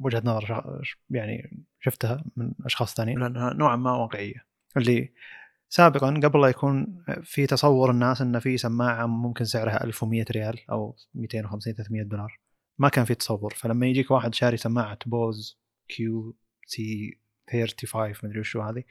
وجهة 0.00 0.22
نظر 0.24 0.82
يعني 1.10 1.64
شفتها 1.80 2.24
من 2.36 2.52
أشخاص 2.64 2.94
ثانيين. 2.94 3.18
لأنها 3.18 3.52
نوعا 3.52 3.76
ما 3.76 3.92
واقعية. 3.92 4.46
اللي 4.76 5.12
سابقا 5.68 6.20
قبل 6.24 6.40
لا 6.40 6.48
يكون 6.48 7.02
في 7.22 7.46
تصور 7.46 7.90
الناس 7.90 8.20
إن 8.20 8.38
في 8.38 8.56
سماعة 8.56 9.06
ممكن 9.06 9.44
سعرها 9.44 9.84
1100 9.84 10.24
ريال 10.30 10.58
أو 10.70 10.96
250 11.14 11.74
300 11.74 12.02
دولار. 12.02 12.40
ما 12.78 12.88
كان 12.88 13.04
في 13.04 13.14
تصور. 13.14 13.54
فلما 13.54 13.86
يجيك 13.86 14.10
واحد 14.10 14.34
شاري 14.34 14.56
سماعة 14.56 14.98
بوز 15.06 15.58
QC 15.88 17.18
35 17.52 18.14
مدري 18.24 18.40
وشو 18.40 18.60
هذه 18.60 18.82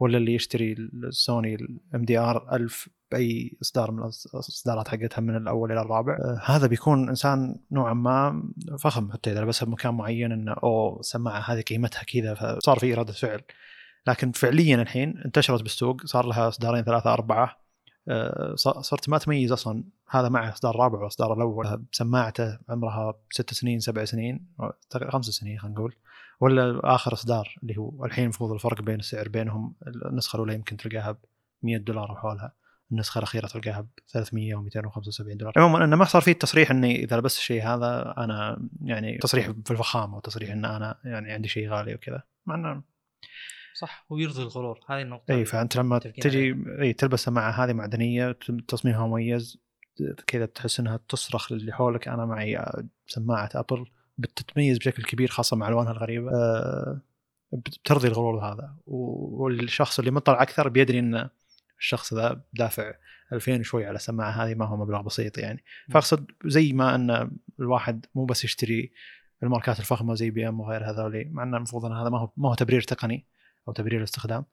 ولا 0.00 0.18
اللي 0.18 0.34
يشتري 0.34 0.72
السوني 0.72 1.54
ال 1.54 2.04
MDR 2.04 2.56
1000 2.56 2.88
بأي 3.10 3.56
إصدار 3.62 3.90
من 3.90 3.98
الإصدارات 3.98 4.88
حقتها 4.88 5.20
من 5.20 5.36
الأول 5.36 5.72
إلى 5.72 5.80
الرابع 5.80 6.14
آه، 6.14 6.40
هذا 6.44 6.66
بيكون 6.66 7.08
إنسان 7.08 7.56
نوعا 7.70 7.94
ما 7.94 8.42
فخم 8.78 9.12
حتى 9.12 9.32
إذا 9.32 9.40
لبسها 9.40 9.66
بمكان 9.66 9.94
معين 9.94 10.32
إنه 10.32 10.52
أوه 10.52 11.00
السماعة 11.00 11.40
هذه 11.40 11.60
قيمتها 11.60 12.02
كذا 12.02 12.34
فصار 12.34 12.78
في 12.78 12.94
ردة 12.94 13.12
فعل. 13.12 13.40
لكن 14.06 14.32
فعليا 14.32 14.82
الحين 14.82 15.18
انتشرت 15.24 15.62
بالسوق 15.62 16.06
صار 16.06 16.26
لها 16.26 16.48
إصدارين 16.48 16.82
ثلاثة 16.82 17.12
أربعة. 17.12 17.64
آه، 18.08 18.54
صرت 18.56 19.08
ما 19.08 19.18
تميز 19.18 19.52
أصلا. 19.52 19.84
هذا 20.10 20.28
معه 20.28 20.52
إصدار 20.52 20.76
رابع 20.76 20.98
والاصدار 20.98 21.32
الأول. 21.32 21.84
سماعته 21.92 22.58
عمرها 22.68 23.14
ست 23.30 23.54
سنين 23.54 23.80
سبع 23.80 24.04
سنين 24.04 24.46
خمس 25.08 25.24
سنين 25.24 25.58
خلينا 25.58 25.76
نقول. 25.76 25.94
ولا 26.40 26.80
آخر 26.94 27.12
إصدار 27.12 27.56
اللي 27.62 27.76
هو 27.78 28.04
الحين 28.04 28.24
المفروض 28.24 28.52
الفرق 28.52 28.82
بين 28.82 28.98
السعر 28.98 29.28
بينهم 29.28 29.74
النسخة 29.86 30.36
الأولى 30.36 30.54
يمكن 30.54 30.76
تلقاها 30.76 31.12
ب 31.12 31.18
100 31.62 31.76
دولار 31.76 32.10
أو 32.10 32.16
حولها. 32.16 32.52
النسخة 32.92 33.18
الأخيرة 33.18 33.46
تلقاها 33.46 33.80
ب 33.80 33.88
300 34.08 34.54
و 34.54 34.62
275 34.62 35.36
دولار. 35.36 35.54
عموما 35.56 35.84
إنه 35.84 35.96
ما 35.96 36.04
صار 36.04 36.22
في 36.22 36.30
التصريح 36.30 36.70
إني 36.70 37.04
إذا 37.04 37.16
لبست 37.16 37.38
الشيء 37.38 37.62
هذا 37.62 38.14
أنا 38.18 38.68
يعني 38.82 39.18
تصريح 39.18 39.50
في 39.64 39.70
الفخامة 39.70 40.16
وتصريح 40.16 40.50
إن 40.50 40.64
أنا 40.64 40.98
يعني 41.04 41.32
عندي 41.32 41.48
شيء 41.48 41.68
غالي 41.68 41.94
وكذا. 41.94 42.22
مع 42.46 42.54
إنه 42.54 42.82
صح 43.74 44.06
ويرضي 44.10 44.42
الغرور 44.42 44.80
هذه 44.88 45.02
النقطة 45.02 45.34
اي 45.34 45.44
فأنت 45.44 45.76
لما 45.76 45.98
تجي 45.98 46.56
اي 46.80 46.92
تلبس 46.92 47.24
سماعه 47.24 47.50
هذه 47.50 47.72
معدنية 47.72 48.38
تصميمها 48.68 49.06
مميز 49.06 49.64
كذا 50.26 50.46
تحس 50.46 50.80
إنها 50.80 51.00
تصرخ 51.08 51.52
للي 51.52 51.72
حولك. 51.72 52.08
أنا 52.08 52.26
معي 52.26 52.64
سماعة 53.06 53.50
أبل 53.54 53.86
بتتميز 54.18 54.78
بشكل 54.78 55.02
كبير 55.02 55.28
خاصة 55.28 55.56
مع 55.56 55.68
ألوانها 55.68 55.92
الغريبة. 55.92 56.30
أه 56.30 57.00
بترضي 57.52 58.08
الغرور 58.08 58.52
هذا. 58.52 58.76
والشخص 58.86 59.98
اللي 59.98 60.10
مطلع 60.10 60.42
أكثر 60.42 60.68
بيدري 60.68 60.98
إن 60.98 61.28
الشخص 61.78 62.14
ذا 62.14 62.40
دافع 62.52 62.94
2000 63.32 63.60
وشوي 63.60 63.86
على 63.86 63.96
السماعه 63.96 64.30
هذه 64.30 64.54
ما 64.54 64.64
هو 64.64 64.76
مبلغ 64.76 65.02
بسيط 65.02 65.38
يعني. 65.38 65.64
فأقصد 65.90 66.30
زي 66.44 66.72
ما 66.72 66.94
إن 66.94 67.30
الواحد 67.60 68.06
مو 68.14 68.24
بس 68.24 68.44
يشتري 68.44 68.92
الماركات 69.42 69.80
الفخمة 69.80 70.14
زي 70.14 70.30
BM 70.30 70.60
وغير 70.60 70.90
هذولي 70.90 71.24
مع 71.24 71.42
انه 71.42 71.56
المفروض 71.56 71.84
إن 71.84 71.92
هذا 71.92 72.08
ما 72.08 72.18
هو 72.18 72.30
ما 72.36 72.48
هو 72.48 72.54
تبرير 72.54 72.80
تقني. 72.80 73.26
أو 73.68 73.72
تبرير 73.72 74.02
استخدام 74.02 74.44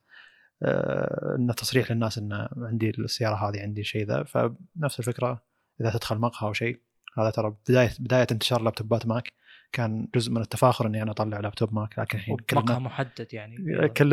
آه، 0.64 1.36
انه 1.40 1.54
تصريح 1.54 1.92
للناس 1.92 2.18
إن 2.18 2.48
عندي 2.58 2.90
السيارة 2.90 3.36
هذه 3.36 3.62
عندي 3.62 3.84
شيء 3.84 4.06
ذا. 4.06 4.24
فنفس 4.24 5.00
الفكرة 5.00 5.44
إذا 5.82 5.90
تدخل 5.90 6.18
مقهى 6.18 6.48
أو 6.48 6.54
شي 6.54 6.70
زي 6.70 6.82
هذا 7.18 7.30
ترى 7.30 7.56
بداية 7.70 7.92
بداية 8.00 8.28
انتشار 8.32 8.62
لابتوبات 8.62 9.06
ماك 9.06 9.34
كان 9.72 10.08
جزء 10.16 10.32
من 10.32 10.42
التفاخر 10.42 10.88
إني 10.88 11.02
أنا 11.02 11.12
أطلع 11.12 11.40
لابتوب 11.40 11.74
ماك 11.74 12.00
لكن 12.00 12.18
الحين 12.18 12.38
كل 12.38 12.58
الناس 12.58 12.78
محدد 12.78 13.28
يعني. 13.34 13.58
كل 13.98 14.10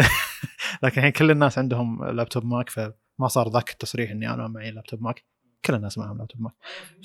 لكن 0.82 0.98
الحين 0.98 1.10
كل 1.10 1.30
الناس 1.30 1.58
عندهم 1.58 2.04
لابتوب 2.04 2.44
ماك 2.44 2.70
فما 2.70 3.28
صار 3.28 3.48
ذاك 3.48 3.70
التصريح 3.70 4.10
إني 4.10 4.30
أنا 4.30 4.48
معي 4.48 4.70
لابتوب 4.70 5.02
ماك 5.02 5.24
كل 5.64 5.74
الناس 5.74 5.98
معهم 5.98 6.18
لابتوب 6.18 6.42
ماك 6.42 6.52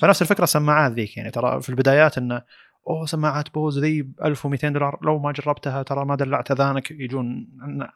فنفس 0.01 0.21
الفكرة 0.21 0.43
السماعات 0.43 0.91
ذيك 0.91 1.17
يعني. 1.17 1.31
ترى 1.31 1.61
في 1.61 1.69
البدايات 1.69 2.17
انه 2.17 2.41
أوه 2.88 3.05
سماعات 3.05 3.53
Bose 3.53 3.80
ذي 3.79 4.01
ب 4.01 4.13
1200 4.25 4.69
دولار 4.69 4.99
لو 5.01 5.19
ما 5.19 5.31
جربتها 5.31 5.84
ترى 5.84 6.05
ما 6.05 6.15
دلعت 6.15 6.51
أذانك. 6.51 6.91
يجون 6.91 7.47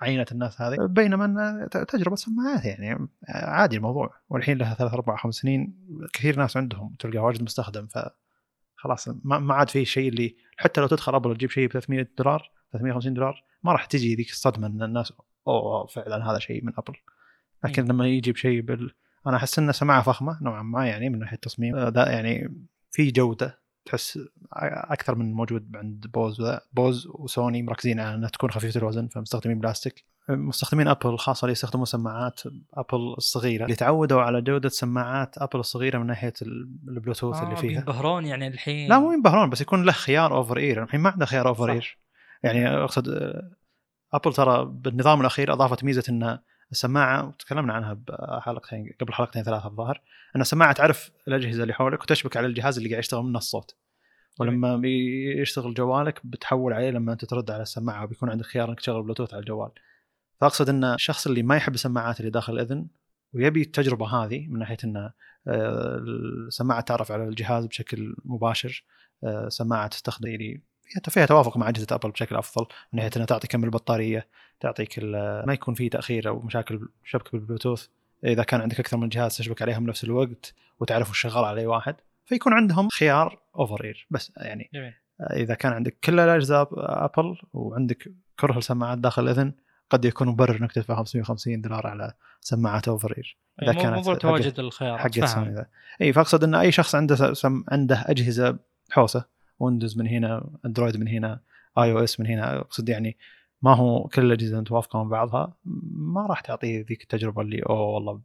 عينة 0.02 0.26
الناس 0.32 0.62
هذه. 0.62 0.78
بينما 0.86 1.68
ت- 1.72 1.78
تجربة 1.78 2.16
سماعات 2.16 2.66
يعني 2.66 3.08
عادي 3.30 3.78
الموضوع. 3.78 4.14
والحين 4.30 4.58
لها 4.58 4.74
ثلاث 4.74 4.94
أربع 4.94 5.16
خمس 5.16 5.36
سنين 5.36 5.78
كثير 6.14 6.38
ناس 6.38 6.58
عندهم 6.58 6.96
تلقى 7.00 7.18
واجد 7.20 7.44
مستخدم 7.44 7.88
ف 7.88 8.00
خلاص 8.76 9.10
ما 9.24 9.54
عاد 9.54 9.70
في 9.70 9.86
شيء 9.86 10.10
اللي 10.10 10.36
حتى 10.58 10.82
لو 10.82 10.88
تدخل 10.88 11.16
أبل 11.16 11.36
تجيب 11.36 11.50
شيء 11.50 11.68
ب 11.68 11.72
300 11.72 12.08
دولار 12.18 12.52
350 12.72 13.14
دولار 13.14 13.44
ما 13.64 13.72
راح 13.72 13.86
تجي 13.86 14.16
ذيك 14.16 14.30
الصدمة 14.30 14.68
أن 14.68 14.84
الناس 14.84 15.14
أوه 15.48 15.86
فعلا 15.86 16.32
هذا 16.32 16.40
شيء 16.40 16.66
من 16.66 16.74
أبل. 16.78 16.94
لكن 17.64 17.86
لما 17.86 18.08
يجي 18.08 18.32
بشيء 18.32 18.62
بال 18.62 18.92
أنا 19.28 19.38
أحس 19.38 19.60
إنه 19.60 19.72
سماعة 19.72 20.02
فخمة 20.02 20.38
نوعا 20.42 20.62
ما 20.64 20.88
يعني 20.88 21.10
من 21.10 21.20
ناحية 21.20 21.36
التصميم. 21.36 21.76
آه، 21.76 22.10
يعني 22.10 22.56
في 22.92 23.12
جودة. 23.12 23.60
تحس 23.88 24.20
أكثر 24.54 25.16
من 25.16 25.34
موجود 25.34 25.76
عند 25.76 26.08
Bose 26.14 26.42
وذا 26.42 26.62
Bose 26.74 27.08
وسوني 27.08 27.64
مركزين 27.64 28.00
على 28.00 28.16
إنها 28.16 28.30
تكون 28.30 28.52
خفيفة 28.52 28.78
الوزن 28.78 29.08
فمستخدمين 29.08 29.60
بلاستيك. 29.60 30.06
مستخدمين 30.30 30.88
أبل 30.88 31.18
خاصة 31.18 31.46
اللي 31.46 31.52
يستخدمون 31.52 31.86
سماعات 31.86 32.42
أبل 32.74 33.14
الصغيرة. 33.18 33.64
اللي 33.64 33.76
تعودوا 33.76 34.22
على 34.22 34.42
جودة 34.42 34.70
سماعات 34.70 35.38
أبل 35.38 35.60
الصغيرة 35.60 35.98
من 35.98 36.06
ناحية 36.06 36.34
البلوتوث 36.88 37.44
اللي 37.44 37.54
آه، 37.54 37.56
فيها. 37.56 37.80
بينبهرون 37.80 38.26
يعني 38.26 38.48
الحين. 38.48 38.90
لا 38.90 39.00
مو 39.00 39.12
ينبهرون 39.12 39.50
بس 39.50 39.62
يكون 39.62 39.84
له 39.84 39.92
خيار 39.92 40.36
over-ear 40.36 40.84
الحين 40.84 41.00
ما 41.00 41.10
عنده 41.10 41.26
خيار 41.26 41.48
over. 41.48 41.72
ear 41.72 41.98
يعني 42.44 42.68
أقصد 42.68 43.34
أبل 44.14 44.34
ترى 44.34 44.66
بالنظام 44.66 45.22
الأخير 45.22 45.54
أضافت 45.54 45.84
ميزة 45.84 46.04
ان 46.10 46.40
السماعة 46.72 47.32
تكلمنا 47.40 47.74
عنها 47.74 47.94
بحلقتين 47.94 48.94
قبل 49.02 49.14
حلقتين 49.14 49.44
ثلاثة 49.44 49.68
الظاهر 49.68 50.02
أن 50.36 50.42
السماعة 50.42 50.74
تعرف 50.74 51.12
الأجهزة 51.28 51.64
اللي 51.64 51.74
حولك 51.74 52.02
وتشبك 52.02 52.38
على 52.38 52.48
الجهاز 52.48 52.78
اللي 52.78 52.90
قاعد 52.90 53.00
يشتغل 53.00 53.24
منه 53.24 53.38
الصوت. 53.38 53.76
ولما 54.40 54.78
بيشتغل 54.78 55.74
جوالك 55.74 56.22
بتحول 56.26 56.74
عليه 56.74 56.90
لما 56.90 57.14
أنت 57.14 57.26
ترد 57.26 57.52
على 57.52 57.62
السماعة 57.62 58.04
وبيكون 58.04 58.30
عندك 58.30 58.46
خيار 58.46 58.70
إنك 58.70 58.80
تشغل 58.80 59.04
بلوتوث 59.04 59.34
على 59.34 59.40
الجوال. 59.40 59.72
فأقصد 60.42 60.70
أن 60.70 60.84
الشخص 60.84 61.28
اللي 61.28 61.44
ما 61.44 61.56
يحب 61.56 61.74
السماعات 61.74 62.20
اللي 62.20 62.32
داخل 62.32 62.54
الإذن 62.54 62.88
ويبي 63.34 63.62
التجربة 63.62 64.08
هذه 64.08 64.48
من 64.48 64.60
ناحية 64.60 64.78
أن 64.84 65.12
آه، 65.48 65.98
السماعة 66.48 66.82
تعرف 66.82 67.12
على 67.12 67.24
الجهاز 67.24 67.66
بشكل 67.66 68.16
مباشر 68.26 68.86
آه، 69.24 69.50
سماعة 69.50 69.88
تستخدم 69.88 70.28
يعني 70.30 70.64
فيها 70.88 71.02
فيها 71.10 71.26
توافق 71.26 71.58
مع 71.58 71.70
أجهزة 71.70 71.88
أبل 71.92 72.12
بشكل 72.12 72.36
أفضل 72.36 72.66
من 72.94 72.98
ناحية 73.00 73.12
إنها 73.16 73.26
تعطي 73.26 73.48
كم 73.48 73.64
البطارية 73.64 74.28
تعطيك 74.60 75.00
ما 75.48 75.54
يكون 75.54 75.74
في 75.74 75.90
تأخير 75.90 76.28
أو 76.30 76.40
مشاكل 76.40 76.90
شبكة 77.06 77.32
بالبلوتوث. 77.32 77.88
إذا 78.24 78.44
كان 78.44 78.62
عندك 78.62 78.80
أكثر 78.80 78.98
من 78.98 79.10
جهاز 79.10 79.38
تشبك 79.38 79.62
عليهم 79.62 79.86
بنفس 79.86 80.04
الوقت 80.04 80.54
وتعرف 80.80 81.10
وش 81.10 81.20
شغال 81.22 81.46
على 81.46 81.62
أي 81.62 81.66
واحد 81.66 81.96
فيكون 82.26 82.54
عندهم 82.54 82.90
خيار 82.90 83.40
over-ear 83.56 84.08
بس 84.10 84.32
يعني 84.38 84.70
جميل. 84.74 84.94
إذا 85.34 85.54
كان 85.56 85.74
عندك 85.74 85.98
كل 86.04 86.20
الأجهزة 86.20 86.68
أبل 86.78 87.38
وعندك 87.54 88.12
كره 88.40 88.58
السماعات 88.58 88.98
داخل 88.98 89.24
الإذن 89.24 89.54
قد 89.90 90.06
يكون 90.06 90.28
مبرر 90.28 90.58
إنك 90.62 90.72
تدفع 90.72 90.96
550 90.96 91.62
دولار 91.62 91.88
على 91.88 92.14
سماعات 92.42 92.88
over-ear 92.88 93.38
إذا 93.64 93.72
مو- 93.72 93.82
كانت 93.82 93.96
تواجد. 94.22 94.44
سوني 95.26 95.54
ذا. 95.56 95.66
إي 96.02 96.14
فأقصد 96.14 96.44
إن 96.44 96.56
أي 96.56 96.72
شخص 96.72 96.96
عنده 96.96 97.34
سم 97.34 97.64
عنده 97.72 98.04
أجهزة 98.08 98.58
حوسة 98.92 99.26
ويندوز 99.60 99.98
من 99.98 100.08
هنا 100.08 100.50
أندرويد 100.66 100.98
من 100.98 101.08
هنا 101.08 101.40
iOS 101.78 102.20
من 102.20 102.28
هنا. 102.28 102.60
أقصد 102.60 102.90
يعني 102.90 103.18
ما 103.62 103.76
هو 103.76 104.08
كل 104.08 104.26
الأجهزة 104.26 104.62
متوافقة 104.62 105.04
مع 105.04 105.10
بعضها 105.10 105.58
ما 105.92 106.26
راح 106.26 106.40
تعطيه 106.42 106.86
ذيك 106.86 107.02
التجربة 107.02 107.42
اللي 107.42 107.62
أوه 107.70 107.82
والله 107.82 108.22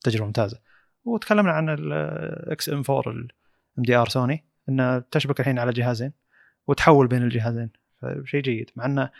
تجربة 0.00 0.26
ممتازة. 0.26 0.58
وتكلمنا 1.04 1.52
عن 1.52 1.68
ال 1.68 1.93
XM4 1.93 2.68
ال 2.68 2.82
MDR 2.90 4.08
سوني 4.08 4.44
انه 4.68 4.98
تشبك 4.98 5.40
الحين 5.40 5.58
على 5.58 5.72
جهازين 5.72 6.12
وتحول 6.66 7.06
بين 7.08 7.22
الجهازين. 7.22 7.70
فشيء 8.02 8.40
جيد 8.40 8.70
مع 8.76 8.84
إنه 8.84 9.10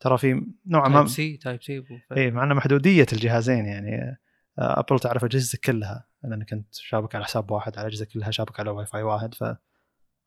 ترى 0.00 0.18
في 0.18 0.42
نوعا 0.66 0.88
ما 0.88 0.94
Type-C 0.94 1.36
Type-C 1.36 1.84
اي 2.16 2.30
مع 2.30 2.44
إنه 2.44 2.54
محدودية 2.54 3.06
الجهازين 3.12 3.66
يعني. 3.66 4.18
آه، 4.58 4.80
ابل 4.80 4.98
تعرف 4.98 5.24
اجهزتك 5.24 5.60
كلها. 5.60 6.04
لانك 6.24 6.52
انت 6.52 6.74
شابك 6.74 7.14
على 7.14 7.24
حساب 7.24 7.50
واحد 7.50 7.78
على 7.78 7.88
أجهزة 7.88 8.04
كلها 8.04 8.30
شابك 8.30 8.60
على 8.60 8.70
واي 8.70 8.86
فاي 8.86 9.02
واحد 9.02 9.34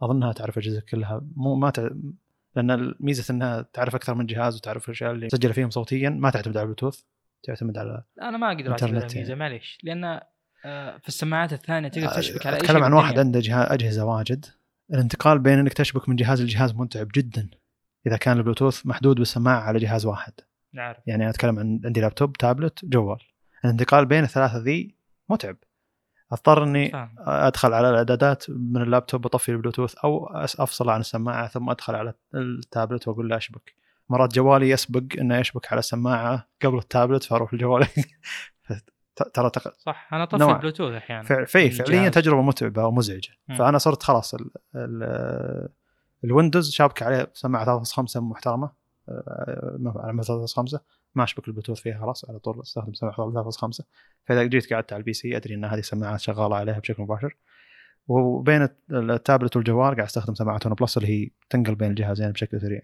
فاظنها 0.01 0.33
تعرف 0.33 0.57
اجهزتك 0.57 0.85
كلها. 0.85 1.21
مو 1.35 1.55
ما 1.55 1.69
تع... 1.69 1.89
لأن 2.55 2.71
الميزة 2.71 3.33
إنها 3.33 3.61
تعرف 3.73 3.95
أكثر 3.95 4.13
من 4.13 4.25
جهاز 4.25 4.55
وتعرف 4.55 4.85
الأشياء 4.85 5.11
اللي 5.11 5.27
تسجل 5.27 5.53
فيهم 5.53 5.69
صوتيا 5.69 6.09
ما 6.09 6.29
تعتمد 6.29 6.57
على 6.57 6.63
البلوتوث 6.63 7.01
تعتمد 7.43 7.77
على 7.77 8.03
أنا 8.21 8.37
ما 8.37 8.51
أقدر 8.51 8.71
إنترنت 8.71 9.03
ميزة 9.03 9.19
يعني. 9.19 9.35
معليش. 9.35 9.77
لأن 9.83 10.19
آه، 10.65 10.97
في 10.97 11.07
السماعات 11.07 11.53
الثانية 11.53 11.87
تقدر 11.87 12.07
تشبك 12.07 12.47
على 12.47 12.55
أي 12.55 12.59
شيء 12.59 12.69
اتكلم 12.69 12.83
عن 12.83 12.93
واحد. 12.93 13.19
عنده 13.19 13.39
جهاز 13.39 13.71
أجهزة 13.71 14.05
واجد. 14.05 14.45
الانتقال 14.93 15.39
بين 15.39 15.59
إنك 15.59 15.73
تشبك 15.73 16.09
من 16.09 16.15
جهاز 16.15 16.41
لجهاز 16.41 16.73
متعب 16.73 17.07
جدا 17.15 17.49
إذا 18.07 18.17
كان 18.17 18.37
البلوتوث 18.37 18.85
محدود 18.85 19.17
بالسماعه 19.17 19.61
على 19.61 19.79
جهاز 19.79 20.05
واحد. 20.05 20.33
نعرف. 20.73 20.97
يعني 21.07 21.23
أنا 21.23 21.29
أتكلم 21.29 21.59
عن 21.59 21.81
عندي 21.85 22.01
لابتوب 22.01 22.37
تابلت 22.37 22.85
جوال. 22.85 23.19
الانتقال 23.65 24.05
بين 24.05 24.23
الثلاثة 24.23 24.57
ذي 24.57 24.95
متعب. 25.29 25.57
أضطر 26.31 26.63
إني 26.63 26.91
أدخل 27.19 27.73
على 27.73 27.89
الإعدادات 27.89 28.45
من 28.49 28.81
اللابتوب 28.81 29.25
اطفي 29.25 29.49
البلوتوث 29.49 29.95
أو 29.95 30.27
أس- 30.27 30.59
أفصل 30.59 30.89
عن 30.89 30.99
السماعة 30.99 31.47
ثم 31.47 31.69
أدخل 31.69 31.95
على 31.95 32.13
التابلت 32.35 33.07
وأقول 33.07 33.29
له 33.29 33.37
أشبك 33.37 33.73
مرات 34.09 34.33
جوالي 34.35 34.69
يسبق 34.69 35.03
إنه 35.19 35.37
يشبك 35.37 35.71
على 35.71 35.79
السماعة 35.79 36.47
قبل 36.61 36.77
التابلت 36.77 37.23
فأروح 37.23 37.53
الجوال 37.53 37.87
ترى 39.33 39.49
تق... 39.49 39.73
صح 39.77 40.09
أنا 40.13 40.25
طفي 40.25 40.37
نوع. 40.43 40.55
البلوتوث 40.55 40.93
أحيانا 40.93 41.23
في 41.23 41.45
فعليا 41.45 41.69
الجهاز. 41.85 42.11
تجربة 42.13 42.41
متعبة 42.41 42.85
ومزعجة. 42.85 43.29
فأنا 43.57 43.77
صرت 43.77 44.03
خلاص 44.03 44.33
ال... 44.33 44.49
ال... 44.75 45.69
الويندوز 46.23 46.71
شابك 46.71 47.03
عليه 47.03 47.29
سماعة 47.33 47.83
3.5 47.83 48.17
محترمة 48.17 48.71
آه، 49.09 49.93
على 49.95 50.13
مثلا 50.13 50.45
3.5 50.47 50.79
ما 51.15 51.23
أشبك 51.23 51.47
البلوتوث 51.47 51.79
فيها 51.79 51.99
خلاص 51.99 52.29
على 52.29 52.39
طول 52.39 52.61
استخدم 52.61 52.93
سماعه 52.93 53.15
3.5 53.15 53.83
فإذا 54.25 54.43
جيت 54.43 54.73
قعدت 54.73 54.93
على 54.93 54.99
ال 54.99 55.13
PC 55.13 55.37
أدري 55.37 55.55
إن 55.55 55.65
هذه 55.65 55.81
سماعات 55.81 56.19
شغالة 56.19 56.55
عليها 56.55 56.79
بشكل 56.79 57.03
مباشر. 57.03 57.37
وبين 58.07 58.67
التابلت 58.91 59.55
والجوال 59.55 59.95
قاعد 59.95 59.99
أستخدم 60.07 60.33
سماعة 60.35 60.59
OnePlus 60.65 60.97
اللي 60.97 61.09
هي 61.09 61.29
تنقل 61.49 61.75
بين 61.75 61.89
الجهازين 61.89 62.31
بشكل 62.31 62.61
سريع. 62.61 62.81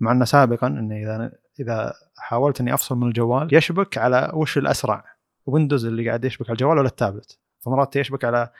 مع 0.00 0.12
ان 0.12 0.24
سابقا 0.24 0.66
اني 0.66 1.02
إذا 1.02 1.32
إذا 1.60 1.92
حاولت 2.16 2.60
إني 2.60 2.74
أفصل 2.74 2.96
من 2.96 3.08
الجوال 3.08 3.54
يشبك 3.54 3.98
على 3.98 4.30
وش 4.34 4.58
الأسرع 4.58 5.04
ويندوز 5.46 5.84
اللي 5.86 6.08
قاعد 6.08 6.24
يشبك 6.24 6.46
على 6.46 6.52
الجوال 6.52 6.78
ولا 6.78 6.88
التابلت. 6.88 7.38
فمرات 7.60 7.96
يشبك 7.96 8.24
على 8.24 8.50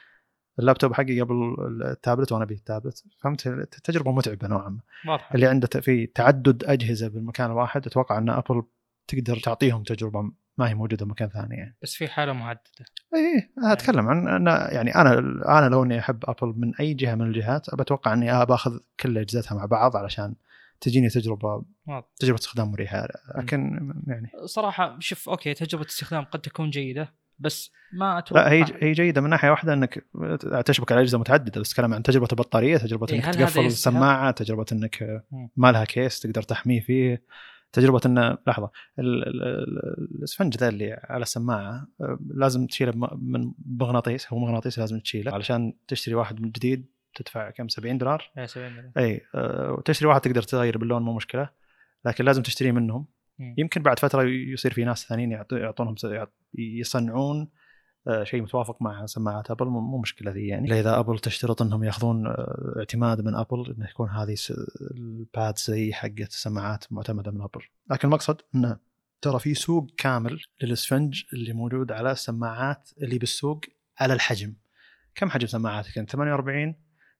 اللابتوب 0.59 0.93
حقي 0.93 1.21
قبل 1.21 1.57
التابلت 1.83 2.33
وأنا 2.33 2.45
أبي 2.45 2.55
التابلت. 2.55 3.05
فهمت؟ 3.21 3.49
تجربة 3.85 4.13
متعبة 4.13 4.49
نوعا 4.49 4.79
ما. 5.05 5.19
اللي 5.35 5.47
عنده 5.47 5.69
في 5.81 6.07
تعدد 6.07 6.65
أجهزة 6.65 7.09
بالمكان 7.09 7.51
الواحد 7.51 7.87
أتوقع 7.87 8.19
إن 8.19 8.31
أبل 8.31 8.63
تقدر 9.07 9.39
تعطيهم 9.39 9.83
تجربة 9.83 10.33
ما 10.59 10.69
هي 10.69 10.75
موجودة 10.75 11.07
بمكان 11.07 11.29
ثاني 11.29 11.57
يعني. 11.57 11.77
بس 11.83 11.95
في 11.95 12.09
حالة 12.09 12.33
محدده 12.33 12.63
اي 13.15 13.51
أنا 13.59 13.73
أتكلم 13.73 14.09
عن 14.09 14.29
أنا 14.29 14.73
يعني 14.73 14.95
أنا 14.95 15.19
أنا 15.59 15.69
لو 15.69 15.83
إني 15.83 15.99
أحب 15.99 16.25
ابل 16.25 16.55
من 16.57 16.77
أي 16.81 16.95
جهة 16.95 17.15
من 17.15 17.27
الجهات 17.27 17.69
أتوقع 17.69 18.13
إني 18.13 18.47
باخذ 18.47 18.79
كل 19.01 19.19
اجهزتها 19.19 19.55
مع 19.55 19.67
بعض 19.67 19.97
علشان 19.97 20.35
تجيني 20.81 21.09
تجربة 21.09 21.65
واضح. 21.87 22.07
تجربة 22.19 22.39
استخدام 22.39 22.71
مريحة. 22.71 23.09
لكن 23.39 23.93
يعني 24.07 24.31
صراحة 24.45 24.97
شوف 25.01 25.29
okay 25.29 25.55
تجربة 25.55 25.87
استخدام 25.87 26.25
قد 26.25 26.41
تكون 26.41 26.71
جيدة 26.71 27.15
بس 27.39 27.73
ما 27.93 28.19
أتوقع 28.19 28.43
لا 28.43 28.53
هي 28.53 28.65
هي 28.81 28.93
جيدة 28.93 29.21
من 29.21 29.31
ناحية 29.31 29.51
واحدة 29.51 29.73
إنك 29.73 30.07
تشبك 30.65 30.93
على 30.93 31.01
أجهزة 31.01 31.19
متعددة 31.19 31.61
بس 31.61 31.71
اتكلم 31.71 31.95
عن 31.95 32.03
تجربة 32.03 32.29
البطارية 32.33 32.77
تجربة 32.77 33.07
إيه، 33.11 33.15
إنك 33.15 33.35
تقفل؟ 33.35 33.67
السماعة 33.67 34.31
تجربة 34.31 34.67
إنك. 34.73 35.25
ما 35.57 35.73
لها 35.73 35.85
case 35.85 36.21
تقدر 36.21 36.43
تحميه 36.43 36.81
فيه. 36.81 37.23
تجربة 37.73 38.01
انه 38.07 38.39
لحظة 38.47 38.71
ال- 38.99 39.29
ال- 39.29 39.43
ال- 39.43 40.09
الاسفنج 40.19 40.57
ذا 40.57 40.69
اللي 40.69 40.93
على 41.05 41.23
السماعة 41.23 41.89
آه، 42.01 42.19
لازم 42.35 42.67
تشيله 42.67 42.93
من 43.23 43.53
مغناطيس 43.67 44.33
هو 44.33 44.39
مغناطيس 44.39 44.79
لازم 44.79 44.99
تشيله 45.01 45.33
علشان 45.35 45.73
تشتري 45.89 46.15
واحد 46.15 46.41
من 46.41 46.51
جديد 46.51 46.87
تدفع 47.15 47.51
كم؟ 47.51 47.69
70 47.69 47.99
دولار؟ 47.99 48.31
يا 48.37 48.47
سلام 48.47 48.93
اي 48.99 49.21
آه، 49.35 49.73
وتشتري 49.73 50.09
واحد 50.09 50.21
تقدر 50.21 50.43
تغير 50.43 50.79
باللون 50.79 51.03
مو 51.03 51.13
مشكلة 51.17 51.49
لكن 52.05 52.25
لازم 52.25 52.43
تشتريه 52.43 52.73
منهم. 52.73 53.07
يمكن 53.59 53.83
بعد 53.83 53.99
فترة 53.99 54.23
يصير 54.23 54.73
في 54.73 54.85
ناس 54.85 55.07
ثانيين 55.09 55.31
يعطو- 55.39 55.53
يعطونهم 55.57 55.95
يصنعون 56.55 57.41
آه، 57.41 57.49
شيء 58.23 58.43
متوافق 58.43 58.83
مع 58.83 59.07
سماعات 59.07 59.51
أبل 59.51 59.67
مو 59.67 59.99
مشكلة 59.99 60.31
ذي 60.31 60.47
يعني. 60.47 60.81
اذا 60.81 60.99
أبل 60.99 61.19
تشترط 61.19 61.63
إنهم 61.63 61.85
يأخذون 61.85 62.27
آه، 62.27 62.75
اعتماد 62.79 63.21
من 63.21 63.35
أبل 63.35 63.75
إنه 63.77 63.89
يكون 63.91 64.09
هذه 64.11 64.37
ال 64.91 65.05
pads 65.05 65.61
زي 65.61 65.93
حقت 65.93 66.29
السماعات 66.29 66.85
معتمدة 66.91 67.31
من 67.31 67.41
أبل. 67.41 67.61
لكن 67.91 68.09
المقصد 68.09 68.41
إنه 68.55 68.79
ترى 69.21 69.39
في 69.39 69.55
سوق 69.55 69.87
كامل 69.97 70.41
للاسفنج 70.63 71.23
اللي 71.33 71.53
موجود 71.53 71.93
على 71.93 72.13
السماعات 72.13 72.91
اللي 73.03 73.19
بالسوق 73.19 73.61
على 74.01 74.15
الحجم. 74.15 74.55
كم 75.15 75.31
حجم 75.31 75.47
سماعاتك 75.47 75.99
أنت؟ 75.99 76.11
48 76.11 76.75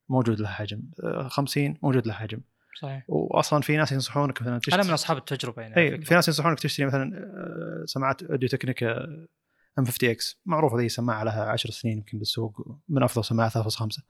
موجود 0.09 0.41
له 0.41 0.49
حجم. 0.49 0.83
آه، 1.05 1.29
50 1.29 1.79
موجود 1.83 2.07
له 2.07 2.13
حجم. 2.13 2.41
صحيح. 2.81 3.05
واصلا 3.09 3.61
في 3.61 3.77
ناس 3.77 3.93
ينصحونك 3.93 4.43
مثلا 4.43 4.61
أنا 4.73 4.83
من 4.83 4.91
أصحاب 4.91 5.17
التجربة 5.17 5.63
يعني 5.63 5.77
اي 5.77 6.01
في 6.01 6.15
ناس 6.15 6.29
ينصحونك 6.29 6.61
تشتري 6.61 6.87
مثلا 6.87 7.17
آه، 7.17 7.85
سماعات 7.85 8.23
Audio-Technica 8.23 9.07
M50x 9.79 10.41
معروفه 10.47 10.79
ذي 10.79 10.89
سماعة 10.89 11.25
لها 11.25 11.45
10 11.45 11.71
سنين 11.71 11.97
يمكن 11.99 12.19
بالسوق 12.19 12.79
من 12.89 13.03
أفضل 13.03 13.25
سماعات 13.25 13.53
3.5 13.53 14.03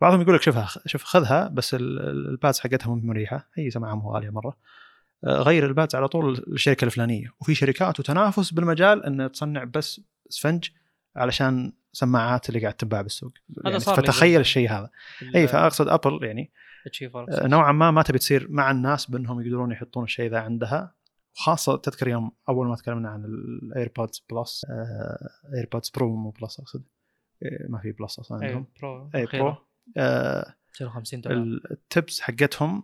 بعضهم 0.00 0.20
يقول 0.20 0.34
لك 0.34 0.42
شوفها 0.42 0.68
شوف 0.86 1.04
خذها 1.04 1.48
بس 1.48 1.74
ال- 1.74 2.00
pads 2.30 2.60
حقتها 2.60 2.88
مو 2.88 2.94
مريحة. 2.96 3.48
هي 3.54 3.70
سماعة 3.70 3.94
مو 3.94 4.10
غالية 4.14 4.30
مرة. 4.30 4.56
آه، 5.24 5.28
غير 5.42 5.66
ال 5.66 5.72
pads 5.72 5.94
على 5.94 6.08
طول 6.08 6.44
الشركة 6.48 6.84
الفلانية. 6.84 7.32
وفي 7.40 7.54
شركات 7.54 8.00
وتنافس 8.00 8.50
بالمجال 8.52 9.04
ان 9.04 9.32
تصنع 9.32 9.64
بس 9.64 10.00
اسفنج 10.30 10.68
علشان 11.16 11.72
سماعات 11.92 12.48
اللي 12.48 12.60
قاعد 12.60 12.74
تنباع 12.74 13.02
بالسوق. 13.02 13.32
يعني 13.64 13.80
صار 13.80 13.94
فتخيل. 13.96 14.40
الشيء 14.40 14.70
هذا. 14.70 14.90
إي 15.34 15.46
فأقصد 15.48 15.88
ابل 15.88 16.18
يعني 16.24 16.52
آه، 17.30 17.46
نوعا 17.46 17.72
ما 17.72 17.90
ما 17.90 18.02
تبي 18.02 18.18
تصير 18.18 18.46
مع 18.50 18.70
الناس 18.70 19.10
بأنهم 19.10 19.40
يقدرون 19.40 19.72
يحطون 19.72 20.04
الشيء 20.04 20.30
ذا 20.30 20.38
عندها. 20.40 20.94
وخاصه 21.38 21.76
تذكر 21.76 22.08
يوم 22.08 22.32
أول 22.48 22.66
ما 22.66 22.76
تكلمنا 22.76 23.08
عن 23.08 23.24
ال 23.24 23.36
AirPods 23.36 24.24
Plus 24.30 24.66
AirPods 25.54 25.90
Pro 25.90 26.16
مو 26.16 26.30
Plus 26.30 26.60
أقصد. 26.60 26.82
آه، 27.42 27.66
ما 27.68 27.78
في 27.78 27.92
Plus 27.92 28.18
أصلا 28.18 28.42
اي 28.42 28.46
عندهم 28.46 28.66
Pro 28.82 29.10
اي 29.14 29.26
Pro 29.26 29.54
آه، 29.96 30.54
250 30.80 31.20
دولار. 31.20 31.38
ال 31.70 31.80
tips 31.80 32.20
حقتهم 32.20 32.82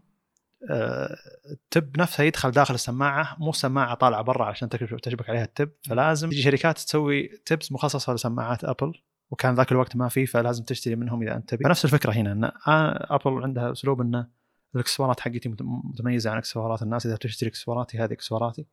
آه، 0.70 1.16
ال 1.50 1.63
tip 1.63 2.00
نفسها 2.00 2.26
يدخل 2.26 2.50
داخل 2.50 2.74
السماعة 2.74 3.36
مو 3.38 3.52
سماعة 3.52 3.94
طالعة 3.94 4.22
برا 4.22 4.44
عشان 4.44 4.68
تشبك 4.68 5.30
عليها 5.30 5.44
ال 5.44 5.51
tip 5.51 5.70
فلازم 5.82 6.30
تجي 6.30 6.42
شركات 6.42 6.78
تسوي 6.78 7.28
tips 7.28 7.72
مخصصة 7.72 8.14
لسماعات 8.14 8.64
ابل 8.64 8.92
وكان 9.30 9.54
ذاك 9.54 9.72
الوقت 9.72 9.96
ما 9.96 10.08
في 10.08 10.26
فلازم 10.26 10.64
تشتري 10.64 10.96
منهم 10.96 11.22
إذا 11.22 11.36
أنت 11.36 11.50
تبي. 11.50 11.64
فنفس 11.64 11.84
الفكرة 11.84 12.12
هنا 12.12 12.32
إن 12.32 12.44
آه، 12.44 13.14
ابل 13.14 13.42
عندها 13.42 13.72
أسلوب 13.72 14.00
إنه 14.00 14.28
الاكسسوارات 14.74 15.20
حقتي 15.20 15.48
مت- 15.48 15.62
متميزة 15.62 16.30
عن 16.30 16.38
اكسسوارات 16.38 16.82
الناس. 16.82 17.06
إذا 17.06 17.16
تشتري 17.16 17.48
اكسسواراتي 17.48 17.98
هذه 17.98 18.12
اكسسواراتي. 18.12 18.66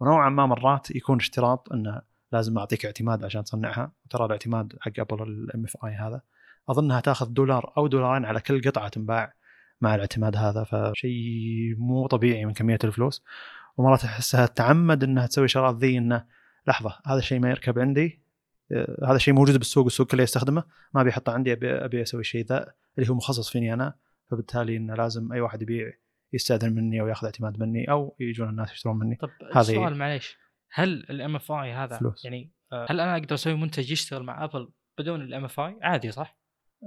ونوعا 0.00 0.30
ما 0.30 0.46
مرات 0.46 0.90
يكون 0.90 1.18
اشتراط 1.18 1.72
إنه 1.72 2.02
لازم 2.32 2.58
أعطيك 2.58 2.86
اعتماد 2.86 3.24
عشان 3.24 3.44
تصنعها. 3.44 3.92
وترى 4.06 4.24
الاعتماد 4.24 4.76
حق 4.80 4.92
ابل 4.98 5.22
ال 5.22 5.64
MFi 5.64 5.90
هذا 5.90 6.20
أظنها 6.70 7.00
تأخذ 7.00 7.26
دولار 7.26 7.72
أو 7.76 7.86
دولارين 7.86 8.24
على 8.24 8.40
كل 8.40 8.62
قطعة 8.62 8.88
تنباع 8.88 9.34
مع 9.80 9.94
الاعتماد 9.94 10.36
هذا. 10.36 10.64
فشيء 10.64 11.74
مو 11.78 12.06
طبيعي 12.06 12.44
من 12.44 12.52
كمية 12.52 12.78
الفلوس. 12.84 13.24
ومرات 13.76 14.04
أحسها 14.04 14.46
تعمد 14.46 15.04
إنها 15.04 15.26
تسوي 15.26 15.48
شغلات 15.48 15.76
ذي 15.76 15.98
إنه 15.98 16.24
لحظة 16.66 16.98
هذا 17.06 17.18
الشيء 17.18 17.40
ما 17.40 17.50
يركب 17.50 17.78
عندي. 17.78 18.22
آه، 18.72 19.04
هذا 19.04 19.16
الشيء 19.16 19.34
موجود 19.34 19.56
بالسوق 19.56 19.84
والسوق 19.84 20.06
كله 20.06 20.22
يستخدمه. 20.22 20.64
ما 20.94 21.00
ابي 21.00 21.10
احطه 21.10 21.32
عندي 21.32 21.52
ابي 21.52 21.70
أبي 21.70 22.02
أسوي 22.02 22.20
الشيء 22.20 22.46
ذا 22.46 22.72
اللي 22.98 23.10
هو 23.10 23.14
مخصص 23.14 23.50
فيني 23.50 23.74
أنا. 23.74 23.94
فبالتالي 24.30 24.76
انه 24.76 24.94
لازم 24.94 25.32
أي 25.32 25.40
واحد 25.40 25.62
يبيع 25.62 25.92
يستأذن 26.32 26.72
مني 26.74 27.00
أو 27.00 27.06
ياخذ 27.08 27.24
اعتماد 27.26 27.58
مني 27.60 27.90
أو 27.90 28.16
يجون 28.20 28.48
الناس 28.48 28.72
يشترون 28.72 28.98
مني. 28.98 29.14
طب 29.16 29.30
هذه- 29.54 29.60
السؤال 29.60 29.96
معليش 29.96 30.36
هل 30.72 30.88
ال 31.10 31.36
MFi 31.36 31.72
هذا 31.72 31.98
فلوس. 31.98 32.24
يعني 32.24 32.52
آه، 32.72 32.86
هل 32.90 33.00
أنا 33.00 33.16
أقدر 33.16 33.34
أسوي 33.34 33.54
منتج 33.54 33.90
يشتغل 33.92 34.22
مع 34.22 34.44
ابل 34.44 34.72
بدون 34.98 35.22
ال 35.22 35.44
MFi 35.44 35.78
عادي 35.82 36.10
صح؟ 36.10 36.38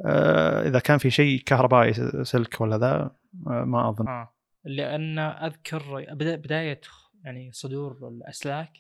آه 0.05 0.68
إذا 0.68 0.80
كان 0.80 0.97
في 0.97 1.09
شيء 1.09 1.39
كهربائي 1.45 1.93
سلك 2.23 2.61
ولا 2.61 2.77
ذا 2.77 3.15
آه 3.47 3.63
ما 3.63 3.89
أظن. 3.89 4.07
آه 4.07 4.34
لأن 4.65 5.19
أذكر 5.19 6.05
بدا- 6.13 6.35
بداية 6.35 6.81
يعني 7.23 7.51
صدور 7.51 8.07
الأسلاك 8.07 8.72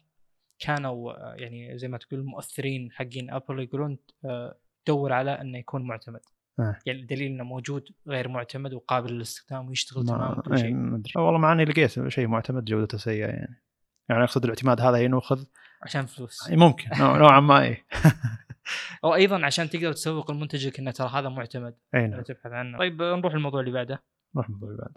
كانوا 0.59 1.11
آه، 1.11 1.35
يعني 1.35 1.77
زي 1.77 1.87
ما 1.87 1.97
تقول 1.97 2.23
مؤثرين 2.25 2.91
حقين 2.91 3.31
ابل 3.31 3.59
يقولون 3.63 3.97
آه، 4.25 4.57
دور 4.87 5.13
على 5.13 5.31
إنه 5.41 5.57
يكون 5.57 5.87
معتمد. 5.87 6.21
آه. 6.59 6.75
يعني 6.85 7.01
دليل 7.01 7.31
إنه 7.31 7.43
موجود 7.43 7.83
غير 8.07 8.27
معتمد 8.27 8.73
وقابل 8.73 9.11
للاستخدام 9.13 9.67
ويشتغل 9.67 10.05
تمام 10.05 10.19
ما 10.19 10.37
وكل 10.39 10.51
إيه، 10.55 10.61
شيء. 10.61 10.73
ما 10.73 10.97
أدري. 10.97 11.11
والله 11.15 11.39
مع 11.39 11.51
إني 11.51 11.65
لقيت 11.65 12.07
شيء 12.09 12.27
معتمد 12.27 12.65
جودته 12.65 12.97
سيئة 12.97 13.27
يعني. 13.27 13.61
يعني 14.09 14.23
أقصد 14.23 14.43
الاعتماد 14.43 14.81
هذا 14.81 14.97
ينوخذ 14.97 15.43
عشان 15.83 16.05
فلوس. 16.05 16.49
إيه، 16.49 16.57
ممكن. 16.57 16.89
نوع- 16.99 17.17
نوعا 17.17 17.39
ما 17.39 17.61
اي 17.61 17.77
أو 19.03 19.15
أيضا 19.15 19.45
عشان 19.45 19.69
تقدر 19.69 19.93
تسوق 19.93 20.31
لمنتجك 20.31 20.79
إنه 20.79 20.91
ترى 20.91 21.09
هذا 21.09 21.29
معتمد. 21.29 21.75
إي 21.95 22.07
نعم. 22.07 22.21
تبحث 22.21 22.45
عنه. 22.51 22.77
طيب 22.77 23.01
نروح 23.01 23.33
الموضوع 23.33 23.59
اللي 23.59 23.71
بعده. 23.71 24.03
نروح 24.35 24.47
الموضوع 24.47 24.69
اللي 24.69 24.81
بعد 24.81 24.91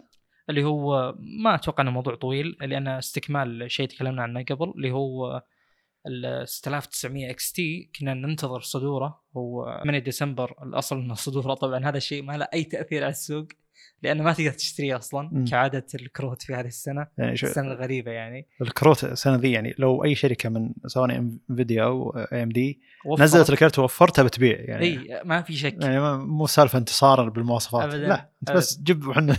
اللي 0.49 0.63
هو 0.63 1.15
ما 1.43 1.55
أتوقع 1.55 1.81
إنه 1.83 1.91
موضوع 1.91 2.15
طويل 2.15 2.57
لأن 2.61 2.87
استكمال 2.87 3.71
شيء 3.71 3.87
تكلمنا 3.87 4.23
عنه 4.23 4.43
قبل 4.43 4.73
اللي 4.75 4.91
هو 4.91 5.43
ال 6.07 6.47
6900 6.49 7.29
XT 7.29 7.91
كنا 7.99 8.13
ننتظر 8.13 8.61
صدوره 8.61 9.21
هو 9.37 9.79
8 9.83 9.99
ديسمبر 9.99 10.55
الأصل 10.63 10.97
إنه 10.97 11.13
صدوره. 11.13 11.53
طبعا 11.53 11.89
هذا 11.89 11.97
الشيء 11.97 12.23
ما 12.23 12.37
له 12.37 12.47
أي 12.53 12.63
تأثير 12.63 13.03
على 13.03 13.11
السوق 13.11 13.47
لأنه 14.03 14.23
ما 14.23 14.33
تقدر 14.33 14.51
تشتريه 14.51 14.97
أصلا. 14.97 15.45
كعادة 15.49 15.85
الكروت 15.95 16.41
في 16.41 16.53
هذه 16.53 16.67
السنة. 16.67 17.07
يعني 17.17 17.37
شو 17.37 17.47
السنة 17.47 17.71
الغريبة 17.71 18.11
يعني. 18.11 18.47
الكروت 18.61 19.03
السنة 19.03 19.35
ذي 19.35 19.51
يعني 19.51 19.75
لو 19.77 20.03
أي 20.03 20.15
شركة 20.15 20.49
من 20.49 20.73
سواء 20.85 21.15
إنفيديا 21.49 21.83
أو 21.83 22.09
AMD 22.33 22.81
نزلت 23.19 23.49
الكرت 23.49 23.79
ووفرتها 23.79 24.23
بتبيع 24.23 24.59
يعني. 24.59 24.85
إي 24.85 25.21
ما 25.25 25.41
في 25.41 25.53
شك. 25.55 25.77
يعني 25.81 26.17
مو 26.17 26.47
سالفة 26.47 26.79
انتصار 26.79 27.29
بالمواصفات. 27.29 27.83
أبداً. 27.83 28.07
لا 28.07 28.29
أنت 28.41 28.51
بس 28.57 28.81
جيب 28.81 29.07
وحنا. 29.07 29.37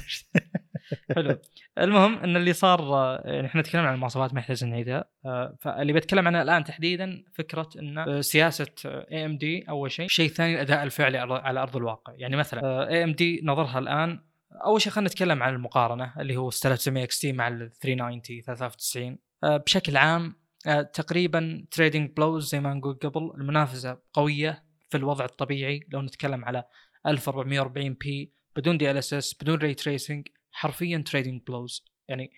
حلو. 1.17 1.39
المهم 1.79 2.19
إن 2.19 2.37
اللي 2.37 2.53
صار 2.53 2.81
يعني 3.25 3.47
إحنا 3.47 3.63
تكلمنا 3.63 3.89
عن 3.89 3.95
المواصفات 3.95 4.35
ما 4.35 4.41
يحتاج 4.41 4.65
نعيدها 4.65 5.05
آه، 5.27 5.57
فاللي 5.61 5.93
بتكلم 5.93 6.27
عنها 6.27 6.43
الآن 6.43 6.65
تحديدا 6.65 7.25
فكرة 7.35 7.69
إن 7.79 7.99
آه، 7.99 8.21
سياسة 8.21 8.67
AMD 8.85 9.65
أول 9.69 9.91
شيء 9.91 10.07
الشيء 10.07 10.27
الثاني 10.27 10.55
الاداء 10.55 10.83
الفعلي 10.83 11.19
على 11.19 11.61
أرض 11.61 11.77
الواقع. 11.77 12.13
يعني 12.17 12.37
مثلا 12.37 12.89
AMD 12.89 13.41
نظرها 13.45 13.79
الآن 13.79 14.21
أول 14.65 14.81
شيء 14.81 14.93
خلينا 14.93 15.09
نتكلم 15.09 15.43
عن 15.43 15.55
المقارنة 15.55 16.13
اللي 16.21 16.37
هو 16.37 16.51
6900 16.51 17.05
XT 17.05 17.33
مع 17.33 17.49
ال 17.49 17.71
3090 17.81 19.19
آه، 19.45 19.57
بشكل 19.57 19.97
عام 19.97 20.47
تقريبا 20.93 21.65
trading 21.71 22.11
blows 22.17 22.49
زي 22.49 22.61
ما 22.61 22.75
نقول 22.75 22.95
قبل 22.95 23.33
المنافسة 23.35 23.99
قوية 24.13 24.65
في 24.91 24.97
الوضع 24.97 25.25
الطبيعي. 25.25 25.81
لو 25.93 26.03
نتكلم 26.03 26.45
على 26.45 26.65
1440p 27.07 28.33
بدون 28.57 28.79
DLSS 28.79 29.35
بدون 29.43 29.59
ray 29.59 29.75
tracing 29.75 30.29
حرفيا 30.57 31.05
trading 31.07 31.43
blows 31.47 31.85
يعني 32.09 32.33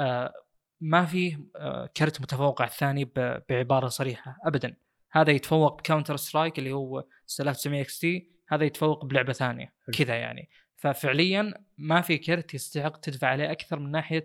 آه 0.00 0.32
ما 0.80 1.04
فيه 1.04 1.40
آه 1.56 1.90
كرت 1.96 2.20
متفوق 2.20 2.62
على 2.62 2.70
الثاني 2.70 3.04
بعبارة 3.48 3.88
صريحة 3.88 4.36
ابدا. 4.44 4.76
هذا 5.12 5.32
يتفوق 5.32 5.78
ب 5.78 6.16
Counter-Strike 6.16 6.58
اللي 6.58 6.72
هو 6.72 7.04
6900 7.26 7.82
XT 7.82 8.30
هذا 8.48 8.64
يتفوق 8.64 9.04
بلعبة 9.04 9.32
ثانية. 9.32 9.72
كذا 9.98 10.14
يعني. 10.14 10.48
ففعليا 10.76 11.54
ما 11.78 12.00
في 12.00 12.18
كرت 12.18 12.54
يستحق 12.54 12.96
تدفع 12.96 13.26
عليه 13.26 13.52
أكثر 13.52 13.78
من 13.78 13.90
ناحية 13.90 14.24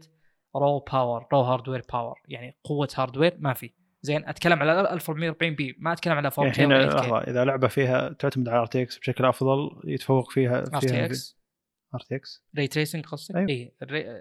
raw 0.56 0.80
power 0.80 1.28
raw 1.34 1.42
hardware 1.42 1.82
power 1.94 2.22
يعني 2.28 2.58
قوة 2.64 2.90
hardware 2.96 3.36
ما 3.40 3.54
في. 3.54 3.74
زين 4.02 4.30
أتكلم 4.30 4.60
على 4.60 4.94
1440p 4.94 5.76
ما 5.80 5.94
أتكلم 5.94 6.14
على 6.14 6.32
4K 6.32 6.38
يعني 6.38 6.50
الحين 6.50 6.74
ولا 6.74 6.92
8K. 6.92 6.96
لحظة 6.96 7.18
إذا 7.18 7.46
لعبة 7.46 7.68
فيها 7.68 8.10
تعتمد 8.10 8.50
على 8.50 8.60
RTX 8.60 8.98
بشكل 8.98 9.26
أفضل 9.26 9.82
يتفوق 9.84 10.32
فيها 10.32 10.60
ار 10.60 10.80
تي 10.80 11.06
إكس 11.06 11.43
ار 11.96 12.00
تي 12.00 12.16
إكس 12.16 12.44
ري 12.58 12.68
تريسنج 12.68 13.06
قصدك؟ 13.06 13.36
أيوة. 13.36 13.50
اي 13.50 13.74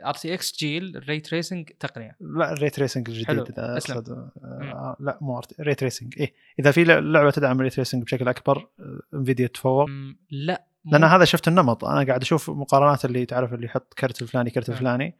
RTX 0.04 0.58
جيل 0.58 0.96
ال 0.96 1.02
ray 1.02 1.20
tracing 1.20 1.70
تقنية. 1.80 2.16
لا 2.20 2.52
ال 2.52 2.57
ray 2.57 2.70
tracing 2.70 3.10
الجديد. 3.10 3.58
أقصد 3.58 4.08
آه 4.10 4.96
لا 5.00 5.18
مو 5.20 5.40
ray 5.60 5.74
tracing 5.74 6.14
اي 6.20 6.34
إذا 6.58 6.70
في 6.70 6.84
لعبة 6.84 7.30
تدعم 7.30 7.58
ال 7.58 7.61
ray 7.61 7.70
tracing 7.70 8.02
بشكل 8.02 8.28
أكبر 8.28 8.68
انفيديا 9.14 9.46
تتفوق 9.46 9.88
مم، 9.88 10.18
لا 10.30 10.64
لأن 10.84 11.04
هذا 11.04 11.24
شفت 11.24 11.48
النمط. 11.48 11.84
أنا 11.84 12.06
قاعد 12.06 12.22
أشوف 12.22 12.50
مقارنات 12.50 13.04
اللي 13.04 13.26
تعرف 13.26 13.54
اللي 13.54 13.66
يحط 13.66 13.94
كرت 13.94 14.22
الفلاني 14.22 14.50
كرت 14.50 14.70
آه. 14.70 14.72
الفلاني. 14.72 15.16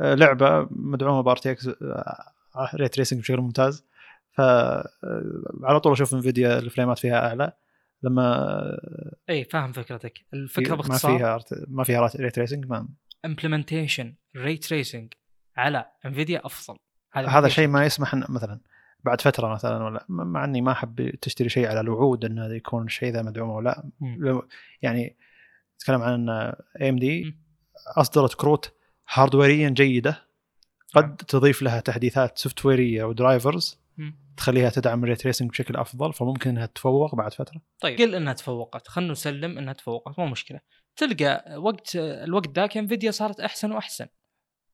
آه، 0.00 0.14
لعبة 0.14 0.68
مدعومة 0.70 1.20
ب 1.20 1.36
RTX 1.36 1.70
ray 2.74 2.88
tracing 2.88 3.20
بشكل 3.20 3.40
ممتاز. 3.40 3.84
فعلى 4.32 5.80
طول 5.82 5.92
أشوف 5.92 6.14
انفيديا 6.14 6.58
ال 6.58 6.64
frameات 6.64 6.98
فيها 6.98 7.28
أعلى. 7.28 7.52
لما 8.02 8.56
إي 9.30 9.44
فاهم 9.44 9.72
فكرتك 9.72 10.18
الفكرة 10.34 10.70
ما 10.70 10.76
باختصار 10.76 11.18
فيها 11.18 11.38
ما 11.68 11.84
فيها 11.84 12.10
ray 12.16 12.30
tracing 12.30 12.66
ما 12.66 12.88
implementation 13.24 14.14
ray 14.36 14.56
tracing 14.56 15.12
على 15.56 15.86
انفيديا 16.06 16.46
أفضل 16.46 16.76
هذا 17.14 17.48
شيء 17.48 17.68
ما 17.68 17.84
يسمح 17.84 18.14
إن 18.14 18.24
مثلا 18.28 18.60
بعد 19.04 19.20
فترة 19.20 19.48
مثلا 19.48 19.84
ولا 19.84 20.04
مع 20.08 20.44
إني 20.44 20.60
ما 20.60 20.72
أحب 20.72 21.10
تشتري 21.22 21.48
شيء 21.48 21.66
على 21.66 21.80
الوعود 21.80 22.24
انه 22.24 22.54
يكون 22.54 22.84
الشيء 22.86 23.12
ذا 23.12 23.22
مدعوم 23.22 23.50
أو 23.50 23.60
لا. 23.60 23.90
لو 24.00 24.48
يعني 24.82 25.16
نتكلم 25.76 26.02
عن 26.02 26.28
AMD. 26.80 27.34
أصدرت 27.96 28.34
كروت 28.34 28.74
hardware 29.12 29.62
يا 29.62 29.68
جيدة 29.68 30.10
نعم. 30.96 31.04
قد 31.04 31.16
تضيف 31.16 31.62
لها 31.62 31.80
تحديثات 31.80 32.38
software 32.38 33.04
يه 33.04 33.18
و 33.18 33.25
drivers. 33.25 33.80
تخليها 34.36 34.70
تدعم 34.70 35.04
ال 35.04 35.07
ray 35.07 35.14
tracing 35.14 35.50
بشكل 35.50 35.76
أفضل 35.76 36.12
فممكن 36.12 36.50
إنها 36.50 36.66
تتفوق 36.66 37.14
بعد 37.14 37.34
فترة. 37.34 37.62
طيب. 37.80 37.98
قل 37.98 38.14
إنها 38.14 38.32
تفوقت. 38.32 38.88
خلنا 38.88 39.12
نسلم 39.12 39.58
إنها 39.58 39.72
تفوقت 39.72 40.18
مو 40.18 40.26
مشكلة. 40.26 40.60
تلقى 40.96 41.56
وقت 41.56 41.96
الوقت 41.96 42.58
ذاك 42.58 42.76
انفيديا 42.76 43.10
صارت 43.10 43.40
أحسن 43.40 43.72
وأحسن. 43.72 44.06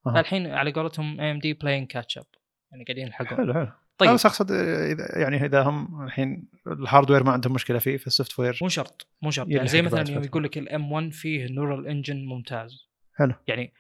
أها. 0.07 0.21
الحين 0.21 0.47
على 0.47 0.73
قولتهم 0.73 1.21
AMD 1.21 1.53
playing 1.53 1.87
catch 1.87 2.19
up 2.19 2.27
يعني 2.73 2.85
قاعدين 2.85 3.07
يلحقون. 3.07 3.39
حلو 3.39 3.55
حلو. 3.55 3.73
طيب. 3.99 4.11
بس 4.11 4.27
اقصد 4.27 4.51
إذا 4.53 5.19
يعني 5.19 5.45
إذا 5.45 5.63
هم 5.63 6.05
الحين 6.05 6.49
ال 6.67 6.73
hardware 6.73 7.25
ما 7.25 7.33
عندهم 7.33 7.53
مشكلة 7.53 7.79
فيه 7.79 7.97
فال 7.97 8.39
software 8.39 8.59
مو 8.63 8.69
شرط 8.69 9.07
مو 9.23 9.31
شرط. 9.31 9.49
يعني 9.49 9.69
زي 9.69 9.83
مثلا 9.83 10.11
يوم. 10.11 10.25
يقول 10.25 10.45
لك 10.45 10.59
ال 10.59 10.93
M1 10.93 11.13
فيه 11.13 11.47
Neural 11.51 11.87
Engine 11.87 12.25
ممتاز. 12.25 12.89
حلو. 13.15 13.35
يعني 13.49 13.73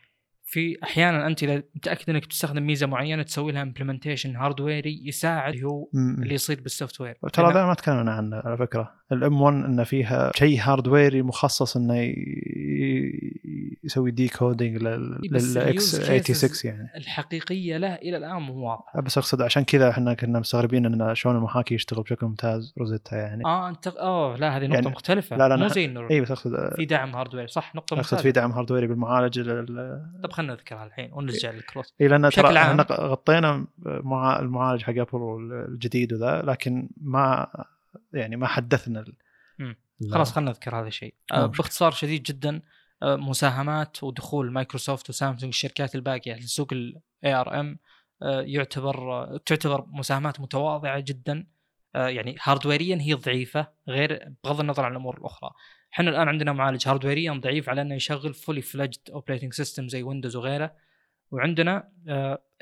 في 0.48 0.76
أحيانا 0.82 1.26
أنت 1.26 1.42
إذا 1.42 1.62
متأكد 1.74 2.10
إنك 2.10 2.22
بتستخدم 2.24 2.66
ميزة 2.66 2.86
معينة 2.86 3.22
تسوي 3.22 3.52
لها 3.52 3.62
implementation 3.62 4.36
hardware 4.36 5.00
ي 5.00 5.08
يساعد 5.08 5.64
هو. 5.64 5.88
اللي 5.94 6.34
يصير 6.34 6.60
بال 6.60 7.00
software 7.00 7.18
ترى 7.32 7.66
ما 7.66 7.74
تكلمنا 7.74 8.12
عنه 8.12 8.36
على 8.36 8.56
فكرة 8.56 8.92
ال 9.12 9.40
M1 9.42 9.54
إنه 9.56 9.84
فيها 9.84 10.30
شيء 10.34 10.58
hardware 10.62 11.15
ي 11.15 11.22
مخصص 11.22 11.76
إنه 11.76 12.14
يسوي 13.84 14.10
decoding 14.10 14.86
إي 14.86 14.98
بس 15.32 15.56
لل 15.56 15.81
x 15.81 15.94
ال 16.10 16.20
x86 16.20 16.74
يعني. 16.74 16.88
الحقيقية 16.96 17.76
له 17.76 17.94
إلى 17.94 18.16
الآن 18.16 18.42
مو 18.42 18.54
واضحه 18.68 19.00
بس 19.00 19.18
أقصد 19.18 19.42
عشان 19.42 19.64
كذا 19.64 19.90
إحنا 19.90 20.14
كنا 20.14 20.38
مستغربين 20.40 20.86
إن 20.86 21.14
شلون 21.14 21.36
المحاكي 21.36 21.74
يشتغل 21.74 22.02
بشكل 22.02 22.26
ممتاز 22.26 22.74
روزيتا 22.78 23.16
يعني. 23.16 23.44
آه 23.44 23.68
أنت 23.68 23.86
اوه 23.86 24.36
لا 24.36 24.56
هذه 24.56 24.64
نقطة 24.66 24.74
يعني- 24.74 24.86
مختلفة. 24.88 25.36
لا، 25.36 25.48
لا، 25.48 25.56
مو 25.56 25.68
زي 25.68 25.84
انه 25.84 26.10
اي 26.10 26.20
بس 26.20 26.30
أقصد 26.30 26.74
في 26.76 26.84
دعم 26.84 27.16
hardware 27.16 27.46
صح؟ 27.48 27.74
نقطة 27.76 27.94
أقصد 27.94 27.96
ممتازه 28.14 28.22
في 28.22 28.32
دعم 28.32 28.52
hardware 28.52 28.82
ي 28.82 28.86
بالمعالج 28.86 29.40
طب 30.22 30.32
خلينا 30.32 30.52
نذكرها 30.52 30.86
الحين 30.86 31.10
ونرجع 31.12 31.50
للكروس 31.50 31.94
اي 32.00 32.08
لأن 32.08 32.30
ترى. 32.30 32.58
إحنا 32.58 32.86
غطينا 32.90 33.66
مع 33.86 34.38
المعالج 34.38 34.82
حق 34.82 34.92
ابل 34.98 35.38
الجديد 35.68 36.12
وذا 36.12 36.42
لكن 36.42 36.88
ما 37.00 37.46
يعني 38.12 38.36
ما 38.36 38.46
حدثنا 38.46 39.04
خلاص 40.12 40.32
خلينا 40.32 40.50
نذكر 40.50 40.80
هذا 40.80 40.88
الشيء. 40.88 41.14
آه. 41.32 41.46
باختصار 41.46 41.92
شديد 41.92 42.22
جدا 42.22 42.62
آه 43.02 43.16
مساهمات 43.16 44.02
ودخول 44.02 44.52
مايكروسوفت 44.52 45.10
وسامسونج 45.10 45.52
الشركات 45.52 45.94
الباقية 45.94 46.34
لسوق 46.34 46.72
ال 46.72 47.34
ARM 47.34 47.78
يعتبر 48.22 49.12
آه 49.12 49.40
تعتبر 49.46 49.86
مساهمات 49.88 50.40
متواضعة 50.40 51.00
جدا. 51.00 51.46
آه 51.94 52.08
يعني 52.08 52.36
hardware 52.42 52.92
يا 52.92 52.98
هي 53.00 53.14
ضعيفة 53.14 53.68
غير 53.88 54.32
بغض 54.44 54.60
النظر 54.60 54.84
عن 54.84 54.92
الأمور 54.92 55.18
الأخرى. 55.18 55.50
إحنا 55.92 56.10
الآن 56.10 56.28
عندنا 56.28 56.52
معالج 56.52 56.88
هاردويريا 56.88 57.32
ضعيف 57.32 57.68
على 57.68 57.82
إنه 57.82 57.94
يشغل 57.94 58.34
fully 58.34 58.62
fledged 58.62 59.10
operating 59.12 59.52
system 59.52 59.88
زي 59.88 60.02
Windows 60.02 60.36
وغيره. 60.36 60.74
وعندنا 61.30 61.92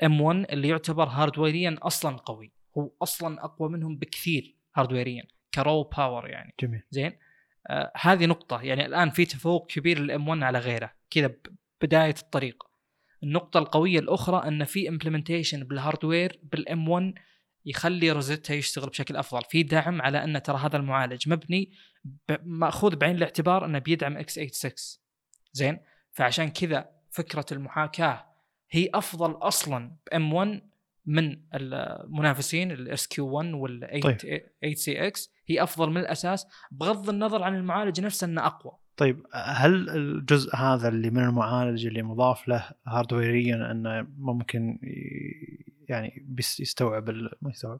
M1 0.03 0.45
اللي 0.49 0.67
يعتبر 0.67 1.07
هاردويريا 1.07 1.77
أصلا 1.81 2.17
قوي. 2.17 2.51
هو 2.77 2.91
أصلا 3.01 3.45
أقوى 3.45 3.69
منهم 3.69 3.97
بكثير. 3.97 4.54
هاردويريا 4.75 5.23
ك 5.53 5.60
raw 5.60 5.83
power 5.83 6.29
يعني. 6.29 6.53
جميل. 6.59 6.81
زين؟ 6.91 7.17
آه 7.67 7.91
هذه 8.01 8.25
نقطة. 8.25 8.61
يعني 8.61 8.85
الآن 8.85 9.09
في 9.09 9.25
تفوق 9.25 9.67
كبير 9.67 9.99
لل 9.99 10.27
M1 10.27 10.43
على 10.43 10.59
غيره. 10.59 10.91
كذا 11.09 11.33
بداية 11.81 12.15
الطريق. 12.21 12.63
النقطة 13.23 13.57
القوية 13.57 13.99
الأخرى 13.99 14.47
أن 14.47 14.63
في 14.63 14.89
implementation 14.89 15.63
بال 15.63 15.78
hardware 15.78 16.39
بال 16.43 16.89
M1 16.89 17.13
يخلي 17.65 18.11
Rosetta 18.11 18.53
يشتغل 18.53 18.89
بشكل 18.89 19.15
أفضل. 19.15 19.41
في 19.49 19.63
دعم 19.63 20.01
على 20.01 20.23
أن 20.23 20.43
ترى 20.43 20.57
هذا 20.57 20.77
المعالج 20.77 21.29
مبني 21.29 21.71
مأخوذ 22.43 22.95
بعين 22.95 23.15
الاعتبار 23.15 23.65
أنه 23.65 23.79
بيدعم 23.79 24.23
x 24.23 24.27
86 24.27 24.73
زين؟ 25.51 25.79
فعشان 26.11 26.49
كذا 26.49 26.89
فكرة 27.11 27.45
المحاكاة 27.51 28.25
هي 28.71 28.89
أفضل 28.93 29.31
أصلا 29.31 29.95
ب 30.11 30.33
M1 30.33 30.61
من 31.05 31.37
المنافسين 31.53 32.71
ال 32.71 33.07
SQ1 33.07 33.53
وال 33.53 33.79
8 33.79 34.17
8cx 34.61 35.33
هي 35.47 35.63
أفضل 35.63 35.89
من 35.89 35.97
الأساس 35.97 36.47
بغض 36.71 37.09
النظر 37.09 37.43
عن 37.43 37.55
المعالج 37.55 38.01
نفسه 38.01 38.25
إنه 38.25 38.45
أقوى. 38.45 38.71
طيب 38.97 39.23
هل 39.33 39.89
الجزء 39.89 40.55
هذا 40.55 40.87
اللي 40.87 41.09
من 41.09 41.23
المعالج 41.23 41.85
اللي 41.85 42.03
مضاف 42.03 42.47
له 42.47 42.69
هاردويريا 42.87 43.71
إنه 43.71 44.07
ممكن 44.17 44.79
يعني 45.89 46.27
يستوعب 46.59 47.09
ما 47.41 47.49
يستوعب 47.51 47.79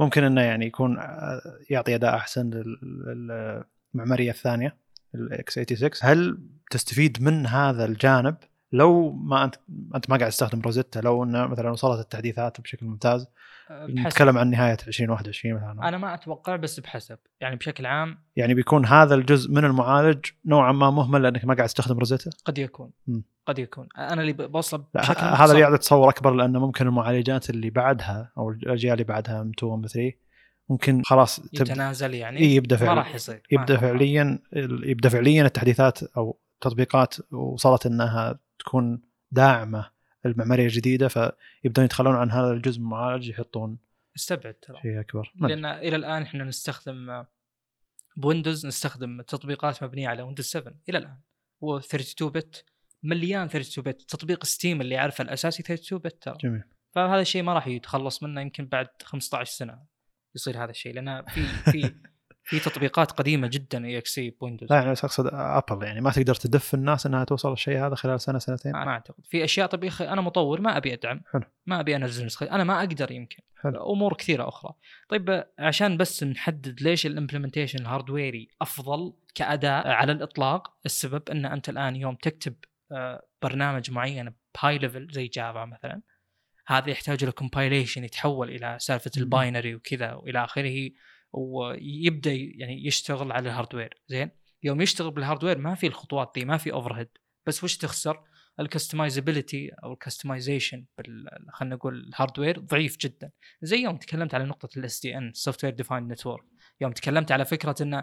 ممكن 0.00 0.24
إنه 0.24 0.40
يعني 0.40 0.66
يكون 0.66 0.98
آه، 0.98 1.40
يعطي 1.70 1.94
أداء 1.94 2.14
أحسن 2.16 2.50
لل- 2.50 3.64
للمعمارية 3.94 4.30
الثانية 4.30 4.76
الاكس 5.14 5.54
86 5.54 5.90
هل 6.02 6.38
تستفيد 6.70 7.22
من 7.22 7.46
هذا 7.46 7.84
الجانب؟ 7.84 8.36
لو 8.72 9.12
ما 9.12 9.44
انت 9.44 9.54
أنت 9.94 10.10
ما 10.10 10.16
قاعد 10.16 10.30
تستخدم 10.30 10.60
روزيتا 10.60 10.98
لو 10.98 11.24
انه 11.24 11.46
مثلا 11.46 11.70
وصلت 11.70 12.00
التحديثات 12.00 12.60
بشكل 12.60 12.86
ممتاز 12.86 13.28
أه، 13.70 13.86
بحسب. 13.86 14.06
نتكلم 14.06 14.38
عن 14.38 14.50
نهاية 14.50 14.76
2021 14.88 15.54
مثلا. 15.54 15.88
أنا 15.88 15.98
ما 15.98 16.14
أتوقع 16.14 16.56
بس 16.56 16.80
بحسب. 16.80 17.18
يعني 17.40 17.56
بشكل 17.56 17.86
عام 17.86 18.18
يعني 18.36 18.54
بيكون 18.54 18.86
هذا 18.86 19.14
الجزء 19.14 19.52
من 19.52 19.64
المعالج 19.64 20.26
نوعا 20.44 20.72
ما 20.72 20.90
مهمل 20.90 21.22
لأنك 21.22 21.44
ما 21.44 21.54
قاعد 21.54 21.68
تستخدم 21.68 21.98
روزيتا؟ 21.98 22.30
قد 22.44 22.58
يكون. 22.58 22.90
مم. 23.06 23.24
قد 23.46 23.58
يكون. 23.58 23.88
أنا 23.98 24.20
اللي 24.20 24.32
بوصل 24.32 24.84
بشكل 24.94 25.20
هذا. 25.20 25.44
اللي 25.44 25.60
يعطي 25.60 25.78
تصور 25.78 26.08
أكبر 26.08 26.30
لأنه 26.34 26.58
ممكن 26.58 26.86
المعالجات 26.86 27.50
اللي 27.50 27.70
بعدها 27.70 28.32
أو 28.38 28.50
الأجيال 28.50 28.92
اللي 28.92 29.04
بعدها 29.04 29.40
M2 29.40 29.52
M3 29.58 30.12
ممكن 30.68 31.02
خلاص 31.04 31.40
يتنازل 31.52 32.14
يعني؟ 32.14 32.38
إيه 32.38 32.56
يبدأ 32.56 32.76
ما 32.76 32.80
فعلا 32.80 32.94
راح 32.94 33.14
يصير. 33.14 33.34
ما 33.34 33.60
يبدأ. 33.60 33.76
فعليا 33.76 34.38
يبدأ 34.82 35.08
فعليا 35.08 35.46
التحديثات 35.46 36.02
أو 36.02 36.38
تطبيقات 36.60 37.32
وصلت 37.32 37.86
إنها 37.86 38.38
تكون 38.66 39.02
داعمة 39.30 39.90
المعمارية 40.26 40.64
الجديدة 40.64 41.08
فيبدون 41.08 41.84
يتخلون 41.84 42.16
عن 42.16 42.30
هذا 42.30 42.50
الجزء 42.50 42.80
من 42.80 42.86
المعالج 42.86 43.28
يحطون 43.28 43.78
استبعد 44.16 44.54
ترى. 44.54 44.80
شيء 44.82 45.00
أكبر. 45.00 45.32
لأن 45.40 45.64
إلى 45.64 45.96
الآن 45.96 46.22
إحنا 46.22 46.44
نستخدم 46.44 47.10
آه، 47.10 47.28
ب 48.16 48.22
Windows 48.22 48.66
نستخدم 48.66 49.22
تطبيقات 49.22 49.84
مبنية 49.84 50.08
على 50.08 50.22
Windows 50.22 50.44
7 50.44 50.74
إلى 50.88 50.98
الآن. 50.98 51.18
و 51.60 51.76
32 51.76 52.30
bit 52.30 52.64
مليان 53.02 53.44
32 53.44 53.84
bit 53.84 54.02
تطبيق 54.02 54.44
Steam 54.44 54.80
اللي 54.80 54.96
عارفه 54.96 55.22
الأساسي 55.22 55.62
32 55.62 55.98
bit 55.98 56.22
ترى. 56.22 56.36
جميل. 56.40 56.62
فهذا 56.90 57.20
الشيء 57.20 57.42
ما 57.42 57.54
راح 57.54 57.66
يتخلص 57.66 58.22
منه 58.22 58.40
يمكن 58.40 58.66
بعد 58.66 58.88
15 59.02 59.52
سنة 59.52 59.86
يصير 60.34 60.64
هذا 60.64 60.70
الشيء 60.70 60.94
لأن 60.94 61.24
في 61.24 61.46
في 61.46 61.94
في 62.46 62.58
تطبيقات 62.58 63.12
قديمة 63.12 63.48
جدا 63.52 63.86
EXE 63.86 64.30
ب 64.30 64.34
Windows. 64.34 64.70
لا 64.70 64.76
يعني 64.76 64.90
بس 64.90 65.04
أقصد 65.04 65.30
Apple 65.32 65.86
يعني 65.86 66.00
ما 66.00 66.10
تقدر 66.10 66.34
تدف 66.34 66.74
الناس 66.74 67.06
إنها 67.06 67.24
توصل 67.24 67.52
الشيء 67.52 67.86
هذا 67.86 67.94
خلال 67.94 68.20
سنة 68.20 68.38
سنتين. 68.38 68.72
ما 68.72 68.88
أعتقد. 68.88 69.24
في 69.24 69.44
أشياء 69.44 69.66
طب 69.66 69.84
يا 69.84 69.88
أخي 69.88 70.08
أنا 70.08 70.20
مطور 70.20 70.60
ما 70.60 70.76
أبي 70.76 70.94
أدعم. 70.94 71.20
حلو. 71.32 71.42
ما 71.66 71.80
أبي 71.80 71.96
أنزل 71.96 72.26
نسخة. 72.26 72.50
أنا 72.50 72.64
ما 72.64 72.78
أقدر 72.78 73.10
يمكن. 73.10 73.42
حلو. 73.62 73.92
أمور 73.92 74.14
كثيرة 74.14 74.48
أخرى. 74.48 74.72
طيب 75.08 75.44
عشان 75.58 75.96
بس 75.96 76.24
نحدد 76.24 76.82
ليش 76.82 77.06
ال 77.06 77.11
implementation 77.11 77.78
الهاردويري 77.78 78.48
أفضل 78.62 79.12
كأداء 79.34 79.88
على 79.88 80.12
الإطلاق 80.12 80.76
السبب 80.86 81.22
إن 81.30 81.46
أنت 81.46 81.68
الآن 81.68 81.96
يوم 81.96 82.14
تكتب 82.14 82.54
آه، 82.92 83.26
برنامج 83.42 83.90
معين 83.90 84.34
ب 84.54 84.78
high 84.78 84.91
level 84.91 85.08
زي 85.10 85.26
Java 85.26 85.64
مثلا 85.64 86.02
هذا 86.66 86.90
يحتاج 86.90 87.24
له 87.24 87.30
compilation 87.30 88.04
يتحول 88.04 88.50
إلى 88.50 88.76
سالفة. 88.80 89.10
ال 89.16 89.24
binary 89.24 89.74
وكذا 89.74 90.12
وإلى 90.12 90.44
آخره. 90.44 90.90
ويبدأ 91.32 92.32
يعني 92.32 92.86
يشتغل 92.86 93.32
على 93.32 93.48
ال 93.48 93.53
hardware 93.53 93.94
زين؟ 94.08 94.30
يوم 94.62 94.80
يشتغل 94.80 95.10
بال 95.10 95.20
hardware 95.20 95.58
ما 95.58 95.74
في 95.74 95.86
الخطوات 95.86 96.32
دي 96.34 96.44
ما 96.44 96.56
في 96.56 96.72
overhead 96.72 97.08
بس 97.46 97.64
وش 97.64 97.76
تخسر؟ 97.76 98.22
ال 98.60 98.67
customizability 98.67 99.70
أو 99.84 99.92
ال 99.92 99.99
customization 99.99 100.84
خلينا 101.52 101.74
نقول 101.74 101.98
ال 102.08 102.14
hardware 102.14 102.58
ضعيف 102.58 102.96
جدا. 102.96 103.30
زي 103.62 103.76
يوم 103.82 103.96
تكلمت 103.96 104.34
على 104.34 104.44
نقطة 104.44 104.78
ال 104.78 105.00
SDN 105.00 105.32
software 105.34 105.74
defined 105.74 106.12
network 106.12 106.44
يوم 106.80 106.92
تكلمت 106.92 107.32
على 107.32 107.44
فكرة 107.44 107.74
إن 107.82 108.02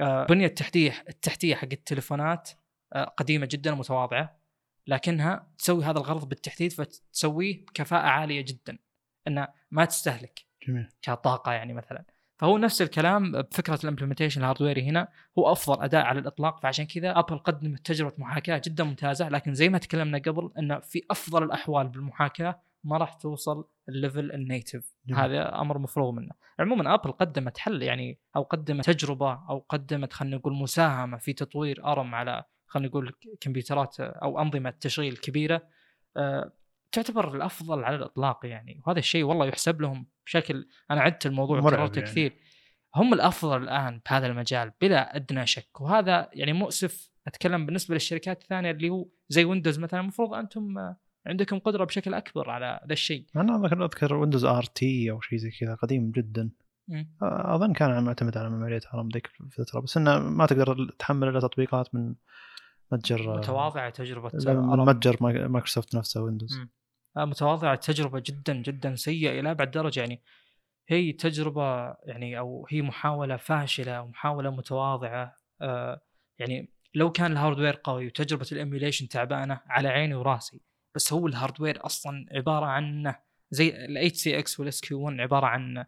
آه، 0.00 0.24
بنية 0.24 0.46
التحتيه 0.46 1.04
التحتيه 1.08 1.54
حق 1.54 1.68
التليفونات 1.72 2.50
آه، 2.92 3.04
قديمة 3.04 3.48
جدا 3.50 3.72
ومتواضعة. 3.72 4.40
لكنها 4.86 5.52
تسوي 5.58 5.84
هذا 5.84 5.98
الغرض 5.98 6.28
بالتحديث 6.28 6.74
فتسويه 6.80 7.64
بكفاءة 7.66 8.06
عالية 8.06 8.40
جدا. 8.40 8.78
إنه 9.26 9.48
ما 9.70 9.84
تستهلك. 9.84 10.40
جميل. 10.68 10.88
كطاقة 11.02 11.52
يعني 11.52 11.72
مثلا. 11.72 12.04
فهو 12.36 12.58
نفس 12.58 12.82
الكلام 12.82 13.32
بفكرة 13.32 13.78
ال 13.84 13.88
implementation 13.88 14.40
الهاردويري 14.40 14.82
هنا. 14.82 15.08
هو 15.38 15.52
أفضل 15.52 15.82
اداء 15.82 16.04
على 16.04 16.18
الإطلاق 16.18 16.60
فعشان 16.62 16.86
كذا 16.86 17.18
Apple 17.18 17.38
قدمت 17.38 17.86
تجربة 17.86 18.14
محاكاة 18.18 18.62
جدا 18.64 18.84
ممتازة. 18.84 19.28
لكن 19.28 19.54
زي 19.54 19.68
ما 19.68 19.78
تكلمنا 19.78 20.18
قبل 20.18 20.50
انه 20.58 20.78
في 20.78 21.02
أفضل 21.10 21.42
الأحوال 21.42 21.88
بالمحاكاة 21.88 22.60
ما 22.84 22.96
راح 22.96 23.14
توصل 23.14 23.68
ال 23.88 23.95
level 23.95 24.32
ال 24.32 24.40
native. 24.40 24.96
هذا 25.14 25.60
أمر 25.60 25.78
مفروغ 25.78 26.12
منه. 26.12 26.30
عموما 26.58 26.94
Apple 26.94 27.12
قدمت 27.12 27.58
حل 27.58 27.82
يعني 27.82 28.18
أو 28.36 28.42
قدمت 28.42 28.90
تجربة 28.90 29.32
أو 29.32 29.66
قدمت 29.68 30.12
خلينا 30.12 30.36
نقول 30.36 30.54
مساهمة 30.54 31.18
في 31.18 31.32
تطوير 31.32 31.84
ARM 31.84 32.14
على 32.14 32.44
خلينا 32.66 32.88
نقول 32.88 33.12
كمبيوترات 33.40 34.00
أو 34.00 34.40
أنظمة 34.40 34.70
تشغيل 34.70 35.16
كبيرة. 35.16 35.62
أه 36.16 36.52
تعتبر 36.94 37.36
الأفضل 37.36 37.84
على 37.84 37.96
الإطلاق 37.96 38.46
يعني 38.46 38.80
وهذا 38.86 38.98
الشيء 38.98 39.24
والله 39.24 39.46
يحسب 39.46 39.80
لهم 39.80 40.06
بشكل 40.26 40.68
أنا 40.90 41.00
عدت 41.00 41.26
الموضوع 41.26 41.58
وكررته 41.58 41.98
يعني. 41.98 42.10
كثير 42.10 42.36
هم 42.96 43.14
الأفضل 43.14 43.62
الآن 43.62 44.00
بهذا 44.10 44.26
المجال 44.26 44.72
بلا 44.80 45.16
أدنى 45.16 45.46
شك 45.46 45.80
وهذا 45.80 46.28
يعني 46.32 46.52
مؤسف 46.52 47.10
أتكلم 47.26 47.66
بالنسبة 47.66 47.94
للشركات 47.94 48.42
الثانية 48.42 48.70
اللي 48.70 48.88
هو 48.90 49.06
زي 49.28 49.44
Windows 49.44 49.78
مثلا 49.78 50.00
المفروض 50.00 50.34
أنتم 50.34 50.74
عندكم 51.26 51.58
قدرة 51.58 51.84
بشكل 51.84 52.14
أكبر 52.14 52.50
على 52.50 52.80
ذا 52.88 52.92
الشيء 52.92 53.26
أنا 53.36 53.56
اذكر 53.56 53.84
أذكر 53.84 54.14
Windows 54.14 54.44
RT 54.44 55.10
أو 55.10 55.20
شيء 55.20 55.38
زي 55.38 55.50
كذا 55.60 55.74
قديم 55.74 56.10
جدا 56.10 56.50
مم. 56.88 57.08
أظن 57.22 57.72
كان 57.72 58.04
معتمد 58.04 58.36
على 58.38 58.50
ميمورية 58.50 58.80
ARM 58.94 59.08
ذيك 59.08 59.30
الفترة 59.40 59.80
بس 59.80 59.96
إنه 59.96 60.18
ما 60.18 60.46
تقدر 60.46 60.90
تحمل 60.98 61.28
إلا 61.28 61.40
تطبيقات 61.40 61.94
من 61.94 62.14
متجر 62.92 63.36
متواضعة 63.38 63.90
تجربة 63.90 64.28
آه، 64.28 64.52
من 64.52 64.70
ARM. 64.70 64.84
متجر 64.84 65.16
ماي- 65.20 65.48
مايكروسوفت 65.48 65.96
نفسه 65.96 66.22
Windows 66.22 66.58
مم. 66.58 66.70
آه، 67.16 67.24
متواضعة 67.24 67.74
تجربة 67.74 68.22
جدا 68.26 68.54
جدا 68.54 68.94
سيئة 68.94 69.40
إلى 69.40 69.50
أبعد 69.50 69.70
درجة. 69.70 70.00
يعني 70.00 70.22
هي 70.88 71.12
تجربة 71.12 71.96
يعني 72.04 72.38
أو 72.38 72.66
هي 72.70 72.82
محاولة 72.82 73.36
فاشلة 73.36 74.02
ومحاوله 74.02 74.50
متواضعة. 74.50 75.36
آه، 75.62 76.00
يعني 76.38 76.70
لو 76.94 77.12
كان 77.12 77.32
ال 77.32 77.37
hardware 77.37 77.80
قوي 77.84 78.06
وتجربة 78.06 78.46
ال 78.52 78.58
emulation 78.58 79.08
تعبانة 79.08 79.60
على 79.66 79.88
عيني 79.88 80.14
وراسي 80.14 80.60
بس 80.94 81.12
هو 81.12 81.26
ال 81.26 81.33
hardware 81.33 81.86
أصلا 81.86 82.26
عبارة 82.32 82.66
عن 82.66 83.14
زي 83.50 83.68
ال 83.68 84.38
8cx 84.38 84.60
وال 84.60 84.80
SQ1 84.80 85.20
عبارة 85.20 85.46
عن 85.46 85.84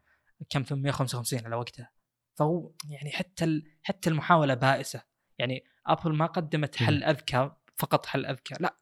كم؟ 0.51 0.63
855 0.63 1.47
على 1.47 1.57
وقتها. 1.57 1.91
فهو 2.35 2.73
يعني 2.91 3.11
حتى 3.11 3.63
حتى 3.83 4.11
المحاولة 4.11 4.55
بائسة. 4.55 5.03
يعني 5.39 5.65
Apple 5.87 6.13
ما 6.13 6.27
قدمت 6.27 6.77
حل 6.77 7.05
أذكى 7.05 7.51
فقط 7.77 8.07
حل 8.07 8.27
أذكى. 8.27 8.55
لا 8.61 8.77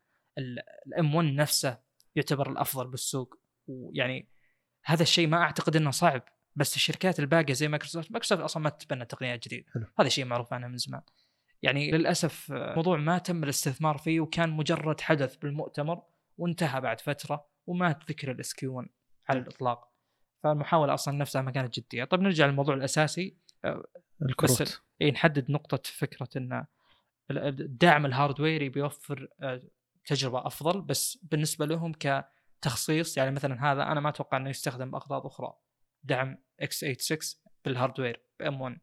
ال 0.86 1.14
M1 1.14 1.26
نفسه 1.28 1.78
يعتبر 2.16 2.50
الأفضل 2.50 2.86
بالسوق. 2.86 3.34
ويعني 3.66 4.28
هذا 4.84 5.02
الشيء 5.02 5.26
ما 5.26 5.36
أعتقد 5.36 5.76
إنه 5.76 5.90
صعب 5.90 6.22
بس 6.56 6.76
الشركات 6.76 7.20
الباقية 7.20 7.52
زي 7.52 7.68
Microsoft 7.68 8.12
Microsoft 8.12 8.42
أصلا 8.42 8.62
ما 8.62 8.70
تتبنى 8.70 9.04
تقنيات 9.04 9.44
جديدة. 9.44 9.66
هذا 9.98 10.08
شيء 10.08 10.24
معروف 10.24 10.52
عنها 10.52 10.68
من 10.68 10.76
زمان. 10.76 11.02
يعني 11.62 11.90
للأسف 11.90 12.52
موضوع 12.52 12.96
ما 12.96 13.18
تم 13.18 13.44
الاستثمار 13.44 13.98
فيه 13.98 14.20
وكان 14.20 14.50
مجرد 14.50 15.00
حدث 15.00 15.36
بالمؤتمر 15.36 16.02
وانتهى 16.38 16.80
بعد 16.80 17.00
فترة 17.00 17.46
وما 17.66 18.00
ذكر 18.08 18.30
ال 18.30 18.54
SQ1 18.54 18.88
على 19.28 19.38
الإطلاق. 19.38 19.92
فالمحاولة 20.42 20.94
أصلا 20.94 21.16
نفسها 21.16 21.42
ما 21.42 21.50
كانت 21.50 21.80
جدية. 21.80 22.04
طيب 22.04 22.20
نرجع 22.20 22.46
للموضوع 22.46 22.74
الأساسي. 22.74 23.36
الكروت. 24.22 24.62
بس 24.62 24.78
اي 25.02 25.10
نحدد 25.10 25.50
نقطة 25.50 25.82
فكرة 25.84 26.28
إن 26.36 26.66
الدعم 27.30 28.06
الهاردويري 28.06 28.68
بيوفر 28.68 29.28
آه، 29.42 29.60
تجربة 30.06 30.46
أفضل 30.46 30.80
بس 30.82 31.18
بالنسبة 31.22 31.66
لهم 31.66 31.92
كتخصيص 31.92 33.16
يعني 33.16 33.30
مثلا 33.30 33.72
هذا 33.72 33.82
أنا 33.82 34.00
ما 34.00 34.08
أتوقع 34.08 34.36
إنه 34.36 34.50
يستخدم 34.50 34.90
بأغراض 34.90 35.26
أخرى. 35.26 35.52
دعم 36.02 36.38
x86 36.62 37.36
بال 37.64 37.76
hardware 37.76 38.22
ب 38.40 38.60
M1 38.60 38.78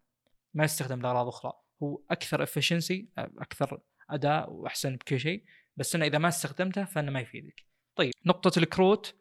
ما 0.53 0.63
يستخدم 0.63 1.01
لأغراض 1.01 1.27
أخرى. 1.27 1.53
هو 1.83 2.01
أكثر 2.11 2.43
efficiency 2.43 3.09
أكثر 3.17 3.81
أداء 4.09 4.51
وأحسن 4.51 4.95
بكل 4.95 5.19
شيء 5.19 5.43
بس 5.77 5.95
إنه 5.95 6.05
إذا 6.05 6.17
ما 6.17 6.27
استخدمته 6.27 6.85
فإنه 6.85 7.11
ما 7.11 7.19
يفيدك. 7.19 7.65
طيب 7.95 8.11
نقطة 8.25 8.59
الكروت 8.59 9.15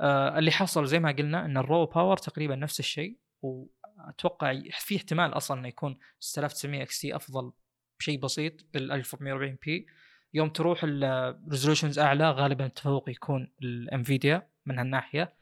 آه 0.00 0.38
اللي 0.38 0.50
حصل 0.50 0.86
زي 0.86 0.98
ما 0.98 1.12
قلنا 1.12 1.44
إن 1.44 1.56
ال 1.56 1.64
raw 1.64 1.86
power 1.86 2.16
تقريبا 2.16 2.56
نفس 2.56 2.80
الشيء 2.80 3.18
وأتوقع 3.42 4.62
في 4.70 4.96
احتمال 4.96 5.36
أصلا 5.36 5.60
إنه 5.60 5.68
يكون 5.68 5.98
6900 6.20 6.82
XT 6.82 7.16
أفضل 7.16 7.52
بشيء 8.00 8.20
بسيط 8.20 8.52
بال 8.74 8.92
1440p. 8.92 9.86
يوم 10.34 10.48
تروح 10.48 10.80
ال 10.84 10.94
resolutions 10.94 11.98
أعلى 11.98 12.30
غالبا 12.30 12.66
التفوق 12.66 13.10
يكون 13.10 13.52
ال 13.62 13.74
Nvidia 13.74 14.48
من 14.66 14.78
هالناحية. 14.78 15.36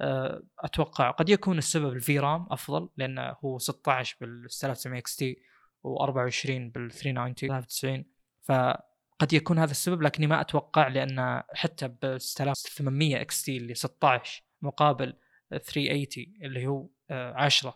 آه، 0.00 0.42
أتوقع 0.58 1.10
قد 1.10 1.28
يكون 1.28 1.58
السبب 1.58 1.92
ال 1.92 2.18
VRAM 2.18 2.46
أفضل 2.50 2.88
لأنه 2.96 3.36
هو 3.44 3.58
16 3.58 4.16
بال 4.20 4.50
6900 4.50 4.98
XT 5.00 5.36
و24 5.86 6.48
بال 6.48 6.90
390 6.90 7.34
93 7.34 8.04
فقد 8.42 9.32
يكون 9.32 9.58
هذا 9.58 9.70
السبب 9.70 10.02
لكني 10.02 10.26
ما 10.26 10.40
أتوقع 10.40 10.88
لأن 10.88 11.42
حتى 11.54 11.88
ب 11.88 12.18
6800 12.18 13.20
XT 13.20 13.56
اللي 13.56 13.74
16 13.74 14.42
مقابل 14.62 15.16
380 15.50 16.08
اللي 16.42 16.66
هو 16.66 16.88
10 17.10 17.68
آه، 17.70 17.74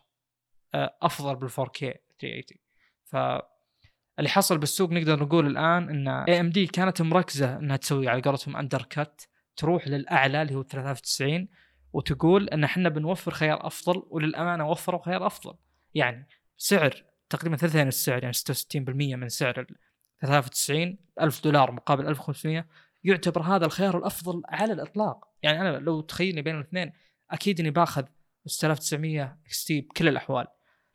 آه، 0.74 0.96
أفضل 1.02 1.36
بال 1.36 1.50
4K 1.50 1.78
380 2.20 2.44
ف 3.04 3.16
اللي 4.18 4.30
حصل 4.30 4.58
بالسوق 4.58 4.90
نقدر 4.92 5.22
نقول 5.22 5.46
الآن 5.46 5.88
إن 5.88 6.08
AMD 6.08 6.66
كانت 6.66 7.02
مركزة 7.02 7.56
إنها 7.56 7.76
تسوي 7.76 8.08
على 8.08 8.22
قولتهم 8.22 8.56
undercut 8.56 9.28
تروح 9.56 9.88
للأعلى 9.88 10.42
اللي 10.42 10.54
هو 10.54 10.62
390 10.62 11.48
وتقول 11.92 12.48
إن 12.48 12.64
إحنا 12.64 12.88
بنوفر 12.88 13.30
خيار 13.30 13.66
أفضل 13.66 14.02
وللأمانة 14.10 14.68
وفروا 14.68 15.04
خيار 15.04 15.26
أفضل. 15.26 15.54
يعني 15.94 16.28
سعر 16.56 17.04
تقريبا 17.30 17.56
ثلثين 17.56 17.88
السعر 17.88 18.22
يعني 18.22 18.34
66% 18.34 19.16
من 19.16 19.28
سعر 19.28 19.66
93 20.22 20.98
1000 21.20 21.44
دولار 21.44 21.72
مقابل 21.72 22.06
1500 22.06 22.66
يعتبر 23.04 23.42
هذا 23.42 23.66
الخيار 23.66 23.98
الأفضل 23.98 24.42
على 24.48 24.72
الإطلاق. 24.72 25.28
يعني 25.42 25.60
أنا 25.60 25.76
لو 25.76 26.00
تخيلني 26.00 26.42
بين 26.42 26.54
الاثنين 26.56 26.92
أكيد 27.30 27.60
إني 27.60 27.70
باخذ 27.70 28.04
6900 28.46 29.38
XT 29.46 29.80
بكل 29.80 30.08
الأحوال. 30.08 30.46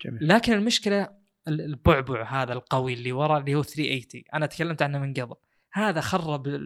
جميل. 0.06 0.28
لكن 0.28 0.54
المشكلة 0.54 1.19
البعبع 1.50 2.24
هذا 2.24 2.54
القوي 2.54 2.94
اللي 2.94 3.12
ورا 3.12 3.38
اللي 3.38 3.56
هو 3.56 3.64
380 3.64 4.24
أنا 4.34 4.46
تكلمت 4.46 4.82
عنه 4.82 5.00
من 5.00 5.14
قبل. 5.14 5.36
هذا 5.72 6.02
خرب 6.02 6.62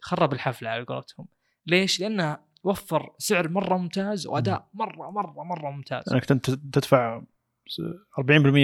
خرب 0.00 0.32
الحفلة 0.32 0.70
على 0.70 0.84
قولتهم. 0.84 1.26
ليش؟ 1.66 2.00
لأنه 2.00 2.38
وفر 2.64 3.14
سعر 3.18 3.48
مرة 3.48 3.76
ممتاز 3.76 4.26
وأداء 4.26 4.68
مرة 4.74 5.10
مرة 5.10 5.44
مرة 5.44 5.70
ممتاز. 5.70 6.12
انك 6.12 6.30
انت 6.30 6.50
تدفع 6.50 7.22
40% 8.20 8.20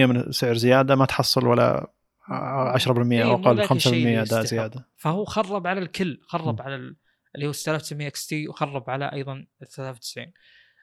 من 0.07 0.33
سعر 0.33 0.55
زيادة 0.55 0.97
ما 0.97 1.05
تحصل 1.05 1.47
ولا 1.47 1.93
10% 2.29 3.13
إيه 3.13 3.25
أو 3.25 3.35
أقل 3.35 3.65
5% 3.65 3.73
أداء 3.87 4.45
زيادة. 4.45 4.89
فهو 4.97 5.25
خرب 5.25 5.67
على 5.67 5.81
الكل 5.81 6.21
خرب 6.23 6.61
م. 6.61 6.63
على 6.63 6.95
اللي 7.35 7.47
هو 7.47 7.53
6900 7.53 8.09
XT 8.09 8.49
وخرب 8.49 8.91
على 8.91 9.13
أيضا 9.13 9.47
ال 9.63 9.67
93 9.67 10.33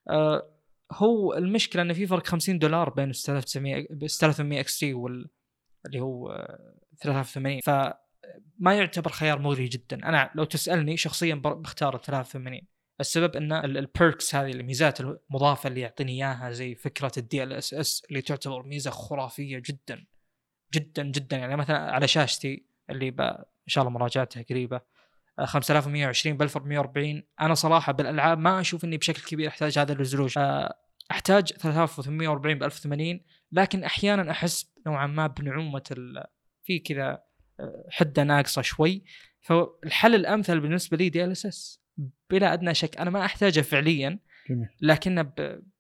آه 0.10 0.57
هو 0.92 1.34
المشكلة 1.34 1.82
انه 1.82 1.94
في 1.94 2.08
فرق 2.08 2.28
50 2.28 2.60
دولار 2.60 2.90
بين 2.90 3.14
6900 3.14 3.88
6800 4.08 4.60
XT 4.60 4.94
وال 4.94 5.30
اللي 5.86 6.00
هو 6.00 6.48
83 7.04 7.60
فما 7.62 8.78
يعتبر 8.78 9.12
خيار 9.12 9.40
مغري 9.40 9.66
جدا. 9.66 9.96
أنا 9.96 10.32
لو 10.36 10.44
تسألني 10.44 10.98
شخصيا 10.98 11.36
بختار 11.36 11.96
ال 11.96 12.02
83 12.02 12.62
السبب 13.00 13.36
إن 13.36 13.52
ال 13.54 13.67
perks 13.67 14.36
هذه 14.36 14.52
الميزات 14.52 15.00
المضافة 15.02 15.68
اللي 15.68 15.82
يعطيني 15.82 16.12
إياها 16.12 16.52
زي 16.52 16.76
فكرة 16.76 17.12
ال 17.18 17.54
DLSS 17.54 18.04
اللي 18.10 18.22
تعتبر 18.22 18.64
ميزة 18.64 18.92
خرافية 18.92 19.62
جدا. 19.66 20.06
جدا 20.74 21.04
جدا. 21.04 21.38
يعني 21.38 21.56
مثلا 21.56 21.78
على 21.78 22.08
شاشتي 22.08 22.66
اللي 22.90 23.10
إن 23.10 23.68
شاء 23.68 23.84
الله 23.84 23.98
مراجعتها 23.98 24.44
قريبة. 24.50 24.82
5120 25.46 26.38
ب 26.38 26.42
1440 26.42 27.24
أنا 27.42 27.54
صراحة 27.54 27.92
بالألعاب 27.92 28.40
ما 28.40 28.60
أشوف 28.62 28.86
إني 28.86 28.98
بشكل 28.98 29.22
كبير 29.22 29.48
أحتاج 29.48 29.80
هذا 29.80 29.92
ال 29.94 29.98
resolution 29.98 30.42
آه، 30.42 30.74
أحتاج 31.12 31.54
3840 31.54 32.60
ب 32.60 32.64
1080 32.64 33.22
لكن 33.52 33.84
أحيانا 33.84 34.32
أحس 34.32 34.74
نوعا 34.88 35.08
ما 35.08 35.28
بنعومة 35.28 35.84
في 36.64 36.80
كذا 36.80 37.24
آه، 37.60 37.86
حدة 37.92 38.24
ناقصة 38.24 38.62
شوي. 38.62 39.04
فالحل 39.42 40.16
الأمثل 40.16 40.60
بالنسبة 40.60 40.98
لي 40.98 41.10
DLSS 41.10 41.82
بلا 42.30 42.54
أدنى 42.54 42.74
شك 42.74 42.98
أنا 42.98 43.10
ما 43.10 43.26
أحتاجه 43.26 43.62
فعليا 43.62 44.20
جميل. 44.50 44.68
لكنه 44.82 45.34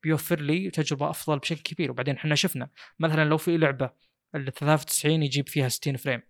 بيوفر 0.03 0.41
لي 0.41 0.69
تجربة 0.69 1.09
أفضل 1.09 1.39
بشكل 1.39 1.61
كبير. 1.61 1.91
وبعدين 1.91 2.15
إحنا 2.15 2.35
شفنا 2.35 2.69
مثلا 2.99 3.25
لو 3.25 3.37
في 3.37 3.57
لعبة 3.57 3.91
ال 4.35 4.53
93 4.53 5.23
يجيب 5.23 5.49
فيها 5.49 5.69
60 5.69 5.97
frame 5.97 6.21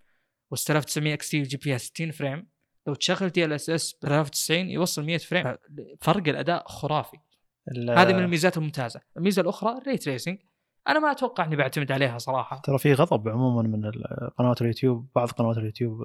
وال 0.52 0.60
6900 0.60 1.14
XT 1.14 1.38
يجيب 1.38 1.62
فيها 1.62 1.78
60 1.78 2.12
frame 2.12 2.48
لو 2.88 2.94
تشغل 2.94 3.30
DLSS 3.30 3.94
ب 3.94 4.06
93 4.06 4.70
يوصل 4.70 5.06
100 5.06 5.18
frame. 5.18 5.56
فرق 6.02 6.28
الأداء 6.28 6.68
خرافي. 6.68 7.18
هذه 7.90 8.14
من 8.14 8.24
الميزات 8.24 8.58
الممتازة. 8.58 9.02
الميزة 9.18 9.42
الأخرى 9.42 9.78
ال 9.78 9.83
ray 9.83 9.98
tracing 9.98 10.38
أنا 10.88 11.00
ما 11.00 11.12
أتوقع 11.12 11.46
إني 11.46 11.56
بعتمد 11.56 11.92
عليها 11.92 12.18
صراحة. 12.18 12.62
ترى 12.64 12.78
في 12.78 12.94
غضب 12.94 13.30
عموما 13.30 13.62
من 13.62 13.92
قنوات 14.38 14.62
اليوتيوب 14.62 15.08
بعض 15.16 15.32
قنوات 15.32 15.58
اليوتيوب 15.58 16.02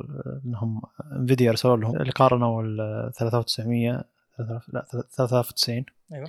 إنهم 0.47 0.83
Nvidia 1.13 1.51
ارسلوا 1.51 1.77
لهم 1.77 1.97
اللي 1.97 2.13
قارنوا 2.13 2.63
ال 2.63 3.13
3900 3.15 4.05
لا 4.69 4.87
93 5.11 5.85
أيوه. 6.13 6.29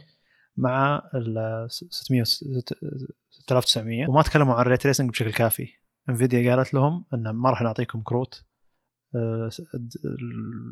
مع 0.57 1.09
ال 1.15 1.67
600 1.69 2.23
6900 2.23 4.09
وما 4.09 4.21
تكلموا 4.21 4.53
عن 4.53 4.61
ال 4.61 4.65
ray 4.65 4.77
tracing 4.77 5.09
بشكل 5.09 5.31
كافي. 5.31 5.69
Nvidia 6.09 6.55
قالت 6.55 6.73
لهم 6.73 7.05
إن 7.13 7.29
ما 7.29 7.49
راح 7.49 7.61
نعطيكم 7.61 8.01
كروت. 8.01 8.43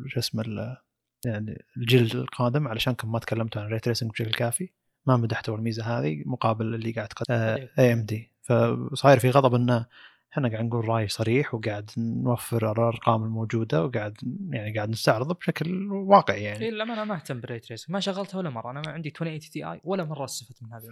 شو 0.06 0.18
اسمه 0.20 0.76
يعني 1.24 1.64
الجيل 1.76 2.10
القادم 2.14 2.68
علشانكم 2.68 3.12
ما 3.12 3.18
تكلمتوا 3.18 3.62
عن 3.62 3.66
ال 3.66 3.70
ray 3.70 3.80
tracing 3.80 4.10
بشكل 4.10 4.30
كافي. 4.30 4.70
ما 5.06 5.16
مدحتوا 5.16 5.56
الميزة 5.56 5.84
هذه 5.84 6.22
مقابل 6.26 6.74
اللي 6.74 6.92
قاعد 6.92 7.08
تقدم. 7.08 7.34
AMD 7.78 8.30
فصاير 8.42 9.18
في 9.18 9.30
غضب 9.30 9.54
إنه 9.54 9.86
إحنا 10.32 10.48
قاعد 10.48 10.64
نقول 10.64 10.88
رأي 10.88 11.08
صريح 11.08 11.54
وقاعد 11.54 11.90
نوفر 11.98 12.72
الأرقام 12.72 13.24
الموجودة 13.24 13.84
وقاعد 13.84 14.18
يعني 14.50 14.74
قاعد 14.76 14.90
نستعرضه 14.90 15.34
بشكل 15.34 15.92
واقعي 15.92 16.42
يعني. 16.42 16.64
اي 16.64 16.70
للأمانة 16.70 17.04
ما 17.04 17.14
أهتم 17.14 17.40
بال 17.40 17.47
ray 17.47 17.58
trace 17.58 17.90
ما 17.90 18.00
شغلتها 18.00 18.38
ولا 18.38 18.50
مرة 18.50 18.70
أنا 18.70 18.82
ما 18.86 18.92
عندي 18.92 19.08
2080 19.08 19.38
Ti 19.38 19.80
ولا 19.84 20.04
مرة 20.04 20.24
استفدت 20.24 20.62
من 20.62 20.72
هذه. 20.72 20.82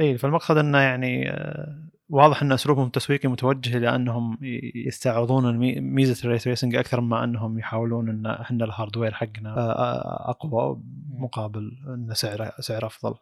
اي 0.00 0.18
فالمقصد 0.18 0.56
إنه 0.56 0.78
يعني 0.78 1.30
آه، 1.30 1.88
واضح 2.08 2.42
إن 2.42 2.52
أسلوبهم 2.52 2.86
التسويقي 2.86 3.28
متوجه 3.28 3.78
لانهم 3.78 4.38
يستعرضون 4.74 5.56
ميزة 5.80 6.24
ال 6.24 6.27
ray 6.27 6.38
tracing 6.38 6.76
أكثر 6.76 7.00
ما 7.00 7.24
أنهم 7.24 7.58
يحاولون 7.58 8.08
إن 8.08 8.26
إحنا 8.26 8.64
ال 8.64 8.70
hardware 8.70 9.14
حقنا 9.14 9.56
آه، 9.56 9.72
آه، 9.72 10.30
أقوى 10.30 10.80
مقابل 11.08 11.72
إن 11.88 12.14
سعره 12.14 12.52
سعر 12.60 12.86
أفضل 12.86 13.14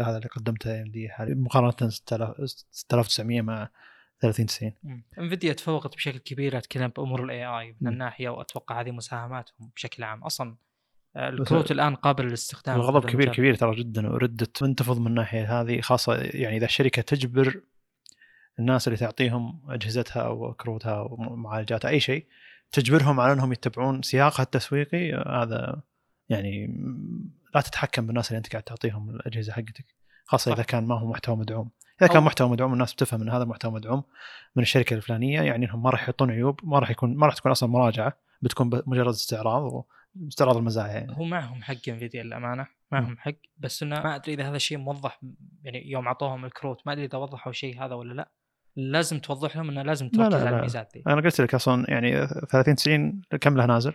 هذا 0.00 0.16
اللي 0.16 0.28
قدمته 0.28 0.82
AMD 0.82 1.08
مقارنة 1.20 1.70
6900 1.70 3.42
مع 3.42 3.68
30 4.20 4.46
90 4.46 4.72
Nvidia 5.18 5.52
تفوقت 5.52 5.94
بشكل 5.94 6.18
كبير 6.18 6.58
اتكلم 6.58 6.88
بامور 6.88 7.24
ال 7.24 7.46
AI 7.46 7.76
من 7.80 7.92
الناحية 7.92 8.28
وأتوقع 8.28 8.80
هذه 8.80 8.90
مساهماتهم 8.90 9.70
بشكل 9.76 10.02
عام. 10.04 10.24
أصلا 10.24 10.56
آه، 11.16 11.28
الكروت 11.28 11.70
الآن 11.70 11.94
قابل 11.94 12.24
للاستخدام 12.24 12.76
الغضب 12.76 13.10
كبير 13.10 13.32
كبير 13.32 13.54
ترى 13.54 13.76
جدا 13.76 14.08
وردت 14.08 14.56
تنتفض 14.56 14.98
من 14.98 15.06
الناحية 15.06 15.60
هذه 15.60 15.80
خاصة 15.80 16.14
يعني 16.16 16.56
إذا 16.56 16.64
الشركة 16.64 17.02
تجبر 17.02 17.60
الناس 18.58 18.88
اللي 18.88 18.96
تعطيهم 18.98 19.62
أجهزتها 19.68 20.22
أو 20.22 20.54
كروتها 20.54 21.00
ومعالجاتها 21.00 21.88
أي 21.88 22.00
شيء 22.00 22.26
تجبرهم 22.72 23.20
على 23.20 23.32
أنهم 23.32 23.52
يتبعون 23.52 24.02
سياقها 24.02 24.42
التسويقي 24.42 25.12
هذا 25.12 25.82
يعني 26.28 26.66
لا 27.54 27.60
تتحكم 27.60 28.06
بالناس 28.06 28.28
اللي 28.28 28.38
أنت 28.38 28.52
قاعد 28.52 28.62
تعطيهم 28.62 29.10
الأجهزة 29.10 29.52
حقتك 29.52 29.86
خاصة 30.24 30.52
إذا 30.52 30.62
كان 30.62 30.86
ما 30.86 30.98
هو 30.98 31.06
محتوى 31.06 31.36
مدعوم. 31.36 31.70
إذا 32.02 32.08
كان 32.08 32.22
محتوى 32.22 32.48
مدعوم 32.48 32.72
الناس 32.72 32.94
بتفهم 32.94 33.22
إن 33.22 33.28
هذا 33.28 33.44
محتوى 33.44 33.72
مدعوم 33.72 34.02
من 34.56 34.62
الشركة 34.62 34.94
الفلانية 34.94 35.40
يعني 35.42 35.66
إنهم 35.66 35.82
ما 35.82 35.90
راح 35.90 36.02
يحطون 36.02 36.30
عيوب 36.30 36.60
ما 36.62 36.78
راح 36.78 36.90
يكون 36.90 37.16
ما 37.16 37.26
راح 37.26 37.34
تكون 37.34 37.50
أصلا 37.50 37.68
مراجعة 37.68 38.18
بتكون 38.42 38.82
مجرد 38.86 39.08
استعراض 39.08 39.84
واستعراض 40.14 40.56
المزايا 40.56 40.92
يعني. 40.92 41.16
هو 41.16 41.24
معهم 41.24 41.62
حق 41.62 41.88
انفيديا 41.88 42.22
للامانه 42.22 42.66
معهم 42.92 43.16
حق 43.18 43.32
بس 43.58 43.82
إنه 43.82 44.00
ما 44.00 44.16
أدري 44.16 44.34
إذا 44.34 44.48
هذا 44.48 44.56
الشيء 44.56 44.78
موضح 44.78 45.20
يعني 45.64 45.90
يوم 45.90 46.06
أعطوهم 46.06 46.44
الكروت 46.44 46.86
ما 46.86 46.92
أدري 46.92 47.04
إذا 47.04 47.18
وضحوا 47.18 47.52
شيء 47.52 47.84
هذا 47.84 47.94
ولا 47.94 48.14
لا. 48.14 48.32
لازم 48.76 49.18
توضح 49.18 49.56
لهم 49.56 49.68
إنه 49.70 49.82
لازم 49.82 50.08
تركز 50.08 50.34
على 50.34 50.56
الميزات 50.56 50.90
دي 50.94 51.02
أنا 51.06 51.20
قلت 51.20 51.40
لك 51.40 51.54
أصلا 51.54 51.84
يعني 51.88 52.26
30 52.26 52.74
90 52.74 53.22
كم 53.40 53.56
له 53.56 53.66
نازل؟ 53.66 53.92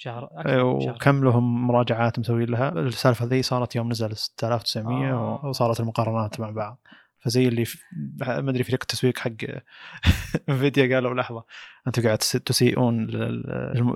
شهر 0.00 0.28
أكثر 0.32 0.64
وكم 0.64 1.24
لهم 1.24 1.66
مراجعات 1.66 2.18
مسوين 2.18 2.48
لها؟ 2.48 2.68
السالفة 2.68 3.24
ذي 3.26 3.42
صارت 3.42 3.76
يوم 3.76 3.88
نزل 3.88 4.16
6900 4.16 5.12
آه. 5.12 5.46
وصارت 5.46 5.80
المقارنات 5.80 6.40
مع 6.40 6.50
بعض. 6.50 6.80
فزي 7.18 7.48
اللي 7.48 7.64
ما 8.20 8.50
أدري 8.50 8.64
فريق 8.64 8.78
التسويق 8.82 9.18
حق 9.18 9.30
انفيديا 10.48 10.94
قالوا 10.94 11.14
لحظة 11.14 11.44
أنتم 11.86 12.02
قاعد 12.02 12.18
تسيئون 12.18 13.06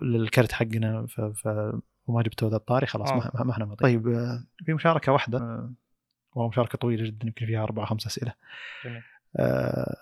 للكرت 0.03 0.53
حقنا 0.53 1.07
ف, 1.07 1.21
ف... 1.21 1.49
وما 2.07 2.23
جبتوا 2.23 2.51
ذا 2.51 2.57
الطاري 2.57 2.87
خلاص 2.87 3.11
آه. 3.11 3.45
ما 3.45 3.53
إحنا 3.53 3.75
طيب 3.75 4.03
في 4.65 4.75
مشاركة 4.75 5.13
واحدة. 5.13 5.39
آه، 5.39 5.73
وهو 6.35 6.49
مشاركة 6.49 6.79
طويلة 6.79 7.05
جدا 7.07 7.27
يمكن 7.27 7.47
فيها 7.47 7.63
أربع 7.63 7.85
خمس 7.85 8.07
أسئلة. 8.07 8.33
جميل. 8.85 9.03
آه، 9.37 9.97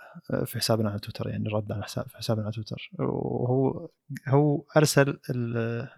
في 0.45 0.59
حسابنا 0.59 0.91
على 0.91 0.99
تويتر 0.99 1.29
يعني 1.29 1.49
رد 1.49 1.73
على 1.73 1.83
حساب 1.83 2.09
في 2.09 2.17
حسابنا 2.17 2.45
على 2.45 2.53
تويتر. 2.53 2.91
وهو 2.99 3.89
هو 4.29 4.65
أرسل 4.77 5.19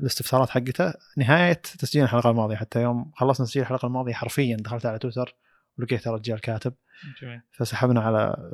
الاستفسارات 0.01 0.51
حقته 0.51 0.94
نهاية 1.16 1.52
تسجيل 1.52 2.05
الحلقة 2.05 2.31
الماضية. 2.31 2.56
حتى 2.56 2.82
يوم 2.82 3.11
خلصنا 3.15 3.47
تسجيل 3.47 3.62
الحلقة 3.62 3.86
الماضية 3.86 4.12
حرفيا 4.12 4.56
دخلت 4.56 4.86
على 4.86 4.98
تويتر 4.98 5.36
ولقيت 5.78 6.09
رجال 6.09 6.40
كاتب. 6.40 6.74
جميل. 7.23 7.40
فسحبنا 7.52 8.01
على 8.01 8.51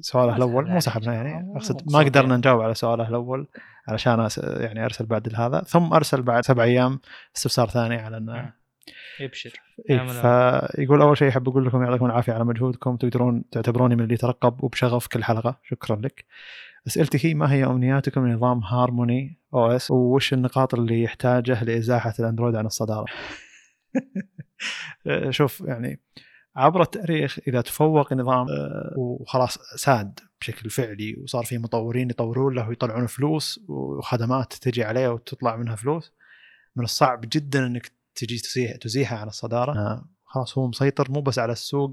سؤاله 0.00 0.36
الأول. 0.36 0.70
مو 0.70 0.80
سحبنا 0.80 1.14
يعني 1.14 1.56
أقصد 1.56 1.92
ما 1.92 1.98
قدرنا 1.98 2.36
نجاوب 2.36 2.60
على 2.60 2.74
سؤاله 2.74 3.08
الأول 3.08 3.48
علشان 3.88 4.28
يعني 4.38 4.84
أرسل 4.84 5.06
بعد 5.06 5.34
هذا. 5.34 5.60
ثم 5.60 5.92
أرسل 5.92 6.22
بعد 6.22 6.44
سبع 6.44 6.64
أيام 6.64 7.00
استفسار 7.36 7.68
ثاني 7.68 7.96
على 7.96 8.16
إنه 8.16 8.52
يبشر. 9.20 9.52
إيه 9.90 10.06
فيقول 10.06 11.02
أول 11.02 11.18
شيء 11.18 11.28
احب 11.28 11.48
أقول 11.48 11.66
لكم 11.66 11.82
يعطيكم 11.82 12.06
العافية 12.06 12.32
على 12.32 12.44
مجهودكم. 12.44 12.96
تقدرون 12.96 13.44
تعتبروني 13.50 13.96
من 13.96 14.02
اللي 14.02 14.14
يترقب 14.14 14.64
وبشغف 14.64 15.06
كل 15.06 15.24
حلقة. 15.24 15.60
شكرا 15.62 15.96
لك. 15.96 16.24
أسئلتي 16.86 17.28
هي 17.28 17.34
ما 17.34 17.52
هي 17.52 17.64
أمنياتكم 17.64 18.26
لنظام 18.26 18.58
Harmony 18.58 19.38
OS؟ 19.54 19.90
وش 19.90 20.32
النقاط 20.32 20.74
اللي 20.74 21.02
يحتاجه 21.02 21.64
لإزاحة 21.64 22.14
ال 22.18 22.23
Android 22.23 22.54
عن 22.54 22.66
الصدارة؟ 22.66 23.06
شوف 25.30 25.60
يعني 25.60 26.00
عبر 26.56 26.82
التاريخ 26.82 27.38
إذا 27.48 27.60
تفوق 27.60 28.12
نظام 28.12 28.46
آه، 28.48 28.94
وخلاص 28.96 29.58
ساد 29.76 30.20
بشكل 30.40 30.70
فعلي 30.70 31.16
وصار 31.22 31.44
في 31.44 31.58
مطورين 31.58 32.10
يطورون 32.10 32.54
له 32.54 32.68
ويطلعون 32.68 33.06
فلوس 33.06 33.60
وخدمات 33.68 34.52
تجي 34.52 34.84
عليه 34.84 35.08
وتطلع 35.08 35.56
منها 35.56 35.76
فلوس 35.76 36.12
من 36.76 36.84
الصعب 36.84 37.20
جدا 37.32 37.66
إنك 37.66 37.90
تجي 38.14 38.38
تزيح 38.38 38.76
تزيحه 38.76 39.16
عن 39.16 39.28
الصدارة. 39.28 39.72
آه. 39.72 40.08
خلاص 40.24 40.58
هو 40.58 40.66
مسيطر 40.68 41.10
مو 41.10 41.20
بس 41.20 41.38
على 41.38 41.52
السوق 41.52 41.92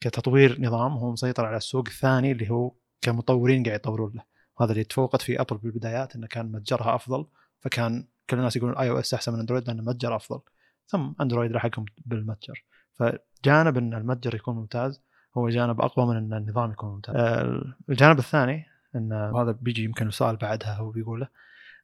كتطوير 0.00 0.60
نظام 0.60 0.92
هو 0.92 1.12
مسيطر 1.12 1.46
على 1.46 1.56
السوق 1.56 1.84
الثاني 1.88 2.32
اللي 2.32 2.50
هو 2.50 2.74
كمطورين 3.00 3.62
قاعد 3.62 3.80
يطورون 3.80 4.12
له. 4.14 4.24
وهذا 4.56 4.72
اللي 4.72 4.84
تفوقت 4.84 5.22
في 5.22 5.40
Apple 5.40 5.56
بالبدايات 5.56 6.16
إنه 6.16 6.26
كان 6.26 6.52
متجرها 6.52 6.94
أفضل. 6.94 7.26
فكان 7.60 8.08
كل 8.30 8.38
الناس 8.38 8.56
يقولون 8.56 8.76
iOS 8.76 9.14
أحسن 9.14 9.32
من 9.32 9.40
Android 9.40 9.68
لأنه 9.68 9.82
متجر 9.82 10.16
أفضل. 10.16 10.40
ثم 10.86 11.12
Android 11.20 11.52
لحقهم 11.52 11.84
بالمتجر. 12.06 12.64
فجانب 12.94 13.78
إن 13.78 13.94
المتجر 13.94 14.34
يكون 14.34 14.56
ممتاز 14.56 15.02
هو 15.36 15.48
جانب 15.48 15.80
أقوى 15.80 16.06
من 16.06 16.16
إن 16.16 16.32
النظام 16.32 16.70
يكون 16.70 16.88
ممتاز. 16.88 17.16
آه، 17.16 17.74
الجانب 17.88 18.18
الثاني 18.18 18.66
إن 18.96 19.12
وهذا 19.12 19.52
بيجي 19.52 19.84
يمكن 19.84 20.08
السؤال 20.08 20.36
بعدها 20.36 20.76
هو 20.76 20.90
بيقوله 20.90 21.28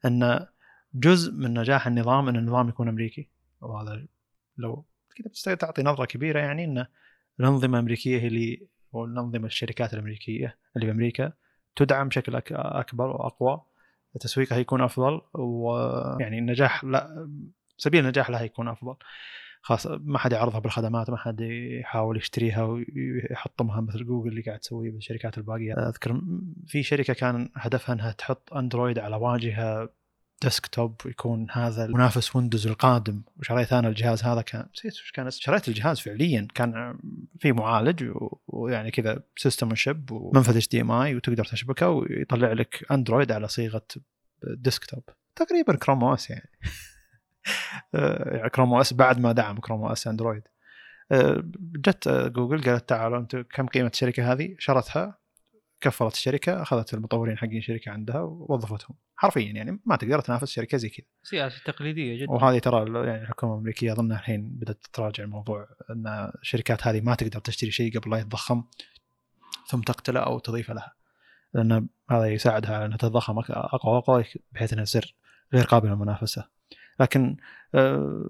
إن 0.04 0.46
جزء 0.94 1.32
من 1.32 1.58
نجاح 1.58 1.86
النظام 1.86 2.28
إن 2.28 2.36
النظام 2.36 2.68
يكون 2.68 2.88
أمريكي. 2.88 3.28
وهذا 3.62 4.06
لو 4.56 4.84
كذا 5.44 5.54
تعطي 5.54 5.82
نظرة 5.82 6.04
كبيرة 6.04 6.38
يعني 6.38 6.64
إن 6.64 6.86
الأنظمة 7.40 7.78
الأمريكية 7.78 8.20
هي 8.20 8.26
اللي 8.26 8.66
والانظمه 8.92 9.46
الشركات 9.46 9.94
الأمريكية 9.94 10.58
اللي 10.76 10.86
بامريكا 10.86 11.32
تدعم 11.76 12.08
بشكل 12.08 12.42
أكبر 12.52 13.06
وأقوى. 13.06 13.62
تسويقها 14.20 14.58
يكون 14.58 14.80
أفضل 14.80 15.20
ويعني 15.34 16.38
النجاح 16.38 16.84
لا 16.84 17.28
سبيل 17.76 18.00
النجاح 18.04 18.30
لها 18.30 18.42
يكون 18.42 18.68
أفضل. 18.68 18.94
خاص 19.62 19.86
ما 19.86 20.18
حد 20.18 20.32
يعرضها 20.32 20.58
بالخدمات 20.58 21.10
ما 21.10 21.16
حد 21.16 21.40
يحاول 21.40 22.16
يشتريها 22.16 22.62
ويحطمها 22.62 23.80
مثل 23.80 24.04
جوجل 24.04 24.28
اللي 24.28 24.42
قاعد 24.42 24.58
تسويه 24.58 24.90
بالشركات 24.90 25.38
الباقية. 25.38 25.74
أذكر 25.74 26.20
في 26.66 26.82
شركة 26.82 27.14
كان 27.14 27.50
هدفها 27.54 27.94
إنها 27.94 28.12
تحط 28.12 28.54
Android 28.54 28.98
على 28.98 29.16
واجهة 29.16 29.88
desktop 30.42 31.00
يكون 31.06 31.46
هذا 31.50 31.86
منافس 31.86 32.36
Windows 32.36 32.66
القادم. 32.66 33.22
وشريت 33.36 33.72
أنا 33.72 33.88
الجهاز 33.88 34.22
هذا 34.22 34.42
كان 34.42 34.66
نسيت 34.74 34.92
وش 34.92 35.12
كان 35.12 35.30
شريت 35.30 35.68
الجهاز 35.68 36.00
فعليا. 36.00 36.48
كان 36.54 36.98
في 37.40 37.52
معالج 37.52 38.12
ويعني 38.46 38.90
كذا 38.90 39.22
system 39.36 39.74
chip 39.74 40.10
ومنفذ 40.10 40.56
HDMI 40.56 41.14
وتقدر 41.16 41.44
تشبكه 41.44 41.88
ويطلع 41.88 42.52
لك 42.52 42.86
Android 42.92 43.32
على 43.32 43.48
صيغة 43.48 43.86
desktop 44.42 45.02
تقريبا 45.36 45.76
Chrome 45.76 46.04
OS 46.04 46.30
يعني. 46.30 46.50
Chrome 48.54 48.74
OS 48.74 48.92
بعد 48.92 49.20
ما 49.20 49.32
دعم 49.32 49.60
Chrome 49.60 49.82
OS 49.82 50.06
Android 50.06 50.42
جت 51.76 52.08
جوجل 52.08 52.62
قالت 52.62 52.88
تعالوا 52.88 53.18
أنتم 53.18 53.42
كم 53.42 53.66
قيمة 53.66 53.88
الشركة 53.88 54.32
هذه؟ 54.32 54.54
شرتها 54.58 55.18
كفرت 55.82 56.12
الشركة 56.12 56.62
أخذت 56.62 56.94
المطورين 56.94 57.38
حقين 57.38 57.58
الشركة 57.58 57.90
عندها 57.90 58.20
ووظفتهم. 58.20 58.96
حرفيا 59.16 59.52
يعني 59.52 59.80
ما 59.86 59.96
تقدر 59.96 60.20
تنافس 60.20 60.50
شركة 60.50 60.78
زي 60.78 60.88
كذا. 60.88 61.06
سياسة 61.22 61.62
تقليدية 61.64 62.22
جدا. 62.22 62.30
وهذه 62.30 62.58
ترى 62.58 63.06
يعني 63.06 63.22
الحكومة 63.22 63.54
الأمريكية 63.54 63.92
اظنها 63.92 64.18
الحين 64.18 64.48
بدأت 64.48 64.78
تتراجع 64.82 65.24
الموضوع 65.24 65.68
إن 65.90 66.30
الشركات 66.42 66.86
هذه 66.86 67.00
ما 67.00 67.14
تقدر 67.14 67.40
تشتري 67.40 67.70
شيء 67.70 67.98
قبل 67.98 68.10
لا 68.10 68.18
يتضخم 68.18 68.64
ثم 69.66 69.80
تقتله 69.80 70.20
أو 70.20 70.38
تضيف 70.38 70.70
لها. 70.70 70.94
لأن 71.54 71.88
هذا 72.10 72.26
يساعدها 72.26 72.76
على 72.76 72.86
إنها 72.86 72.96
تتضخم 72.96 73.38
أقوى 73.38 73.94
وأقوى 73.94 74.24
بحيث 74.52 74.72
إنها 74.72 74.84
تصير 74.84 75.14
غير 75.54 75.64
قابلة 75.64 75.90
للمنافسة. 75.90 76.48
لكن 77.00 77.36
آه، 77.74 78.24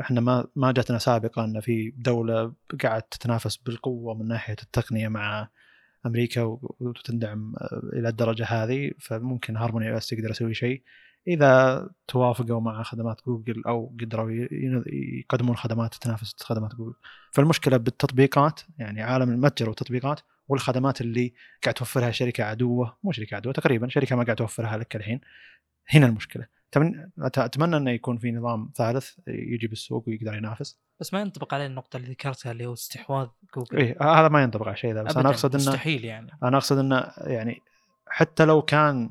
إحنا 0.00 0.20
ما 0.20 0.46
ما 0.56 0.72
جاتنا 0.72 0.98
سابقا 0.98 1.44
إن 1.44 1.60
في 1.60 1.92
دولة 1.96 2.52
قاعد 2.82 3.02
تتنافس 3.02 3.56
بالقوة 3.56 4.14
من 4.14 4.28
ناحية 4.28 4.56
التقنية 4.62 5.08
مع 5.08 5.48
أمريكا 6.06 6.58
وتندعم 6.80 7.54
آه، 7.56 7.90
إلى 7.92 8.08
الدرجة 8.08 8.44
هذه 8.44 8.90
فممكن 9.00 9.56
Harmony 9.56 9.92
OS 9.92 10.12
يقدر 10.12 10.30
يسوي 10.30 10.54
شيء. 10.54 10.82
إذا 11.28 11.88
توافقوا 12.08 12.60
مع 12.60 12.82
خدمات 12.82 13.20
جوجل 13.26 13.62
أو 13.66 13.96
قدروا 14.00 14.30
يقدمون 15.20 15.56
خدمات 15.56 15.94
تنافس 15.94 16.34
خدمات 16.42 16.74
جوجل. 16.74 16.94
فالمشكلة 17.32 17.76
بالتطبيقات 17.76 18.60
يعني 18.78 19.02
عالم 19.02 19.30
المتجر 19.30 19.68
والتطبيقات 19.68 20.20
والخدمات 20.48 21.00
اللي 21.00 21.34
قاعد 21.64 21.74
توفرها 21.74 22.10
شركة 22.10 22.44
عدوة 22.44 22.96
مو 23.04 23.12
شركة 23.12 23.34
عدوة 23.34 23.52
تقريبا 23.52 23.88
شركة 23.88 24.16
ما 24.16 24.24
قاعد 24.24 24.36
توفرها 24.36 24.76
لك 24.76 24.96
الحين. 24.96 25.20
هنا 25.88 26.06
المشكلة. 26.06 26.46
أتمنى 27.18 27.76
إنه 27.76 27.90
يكون 27.90 28.18
في 28.18 28.32
نظام 28.32 28.70
ثالث 28.74 29.10
يجي 29.28 29.66
بالسوق 29.66 30.08
ويقدر 30.08 30.34
ينافس. 30.34 30.78
بس 31.00 31.14
ما 31.14 31.20
ينطبق 31.20 31.54
عليه 31.54 31.66
النقطة 31.66 31.96
اللي 31.96 32.08
ذكرتها 32.08 32.52
اللي 32.52 32.66
هو 32.66 32.72
استحواذ 32.72 33.26
جوجل. 33.56 33.78
إيه 33.78 33.96
هذا 34.02 34.28
ما 34.28 34.42
ينطبق 34.42 34.66
على 34.66 34.76
شيء 34.76 34.94
ذا 34.94 35.02
بس 35.02 35.16
أنا 35.16 35.28
أقصد 35.28 35.54
إنه 35.54 35.70
مستحيل 35.70 36.04
يعني. 36.04 36.30
أنا 36.42 36.56
أقصد 36.56 36.78
إنه 36.78 37.12
يعني 37.16 37.62
حتى 38.08 38.44
لو 38.44 38.62
كان 38.62 39.10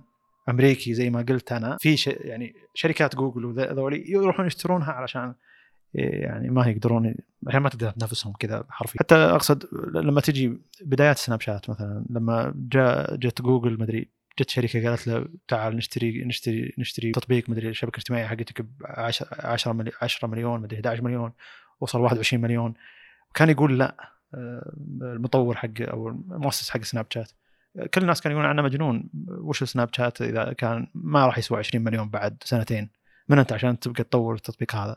أمريكي 0.49 0.93
زي 0.93 1.09
ما 1.09 1.25
قلت 1.29 1.51
أنا 1.51 1.77
في 1.79 1.97
ش... 1.97 2.07
يعني 2.07 2.55
شركات 2.73 3.15
جوجل 3.15 3.45
وذولي 3.45 4.11
يروحون 4.11 4.47
يشترونها 4.47 4.91
علشان 4.91 5.35
يعني 5.93 6.49
ما 6.49 6.67
يقدرون 6.67 7.15
عشان 7.47 7.59
ما 7.59 7.69
تقدر 7.69 7.91
تنافسهم 7.91 8.33
كذا 8.33 8.63
حرفيا. 8.69 8.99
حتى 8.99 9.15
أقصد 9.15 9.65
لما 9.93 10.21
تجي 10.21 10.57
بدايات 10.81 11.17
Snapchat 11.17 11.69
مثلا 11.69 12.05
لما 12.09 12.53
جاء 12.55 13.15
جت 13.15 13.41
جوجل 13.41 13.79
مدري 13.79 14.09
جت 14.39 14.49
شركة 14.49 14.89
قالت 14.89 15.07
له 15.07 15.27
تعال 15.47 15.75
نشتري 15.75 16.23
نشتري 16.23 16.73
نشتري 16.77 17.11
تطبيق 17.11 17.49
مدري 17.49 17.69
الشبكة 17.69 17.95
الاجتماعية 17.95 18.25
حقتك 18.25 18.61
ب 18.61 18.67
10 18.85 19.27
10 20.01 20.27
مليون 20.27 20.61
مدري 20.61 20.75
11 20.75 21.03
مليون. 21.03 21.31
وصل 21.79 22.01
21 22.01 22.41
مليون. 22.41 22.73
كان 23.33 23.49
يقول 23.49 23.79
لا 23.79 24.15
آه، 24.33 24.73
المطور 25.01 25.55
حق 25.55 25.81
أو 25.81 26.07
المؤسس 26.07 26.69
حق 26.69 26.81
سناب 26.81 27.05
شات 27.09 27.31
كل 27.93 28.01
الناس 28.01 28.21
كانوا 28.21 28.35
يقولون 28.37 28.49
عنه 28.49 28.61
مجنون. 28.61 29.09
وش 29.27 29.63
سناب 29.63 29.89
شات 29.95 30.21
إذا 30.21 30.53
كان 30.53 30.87
ما 30.93 31.25
راح 31.25 31.37
يسوى 31.37 31.59
20 31.59 31.83
مليون 31.83 32.09
بعد 32.09 32.37
سنتين؟ 32.43 32.89
من 33.29 33.39
أنت 33.39 33.53
عشان 33.53 33.79
تبقى 33.79 34.03
تطور 34.03 34.35
التطبيق 34.35 34.75
هذا؟ 34.75 34.95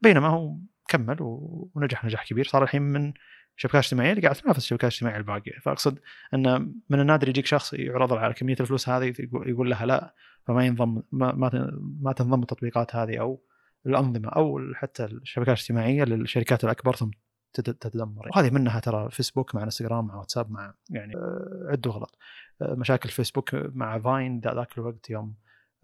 بينما 0.00 0.28
هو 0.28 0.56
كمل 0.88 1.16
ونجح 1.20 2.04
نجاح 2.04 2.24
كبير. 2.28 2.44
صار 2.44 2.62
الحين 2.62 2.82
من 2.82 3.12
الشبكات 3.56 3.74
الاجتماعيه 3.74 4.10
اللي 4.10 4.22
قاعد 4.22 4.34
تنافس 4.34 4.58
الشبكات 4.58 4.90
الاجتماعية 4.90 5.18
الباقية. 5.18 5.58
فأقصد 5.62 5.98
أن 6.34 6.72
من 6.90 7.00
النادر 7.00 7.28
يجيك 7.28 7.46
شخص 7.46 7.72
يعرض 7.72 8.12
على 8.12 8.34
كمية 8.34 8.56
الفلوس 8.60 8.88
هذه 8.88 9.14
يقول 9.46 9.70
لها 9.70 9.86
لا 9.86 10.14
فما 10.46 10.66
ينضم 10.66 11.02
ما, 11.12 11.32
ما 12.00 12.12
تنضم 12.12 12.42
التطبيقات 12.42 12.96
هذه 12.96 13.20
أو 13.20 13.40
الأنظمة 13.86 14.28
أو 14.28 14.60
حتى 14.74 15.04
الشبكات 15.04 15.48
الاجتماعية 15.56 16.04
للشركات 16.04 16.64
الأكبر 16.64 16.94
ثم 16.96 17.10
تت- 17.52 17.70
تتدمر. 17.70 18.28
وهذه 18.36 18.50
منها 18.50 18.80
ترى 18.80 19.10
فيسبوك 19.10 19.54
مع 19.54 19.62
انستغرام 19.62 20.06
مع 20.06 20.14
واتساب 20.16 20.50
مع 20.50 20.74
يعني 20.90 21.16
آه، 21.16 21.66
عدوا 21.70 21.92
غلط. 21.92 22.18
آه، 22.62 22.74
مشاكل 22.74 23.08
فيسبوك 23.08 23.50
مع 23.54 23.98
Vine 23.98 24.40
ذا- 24.40 24.54
ذاك 24.54 24.78
الوقت 24.78 25.10
يوم 25.10 25.34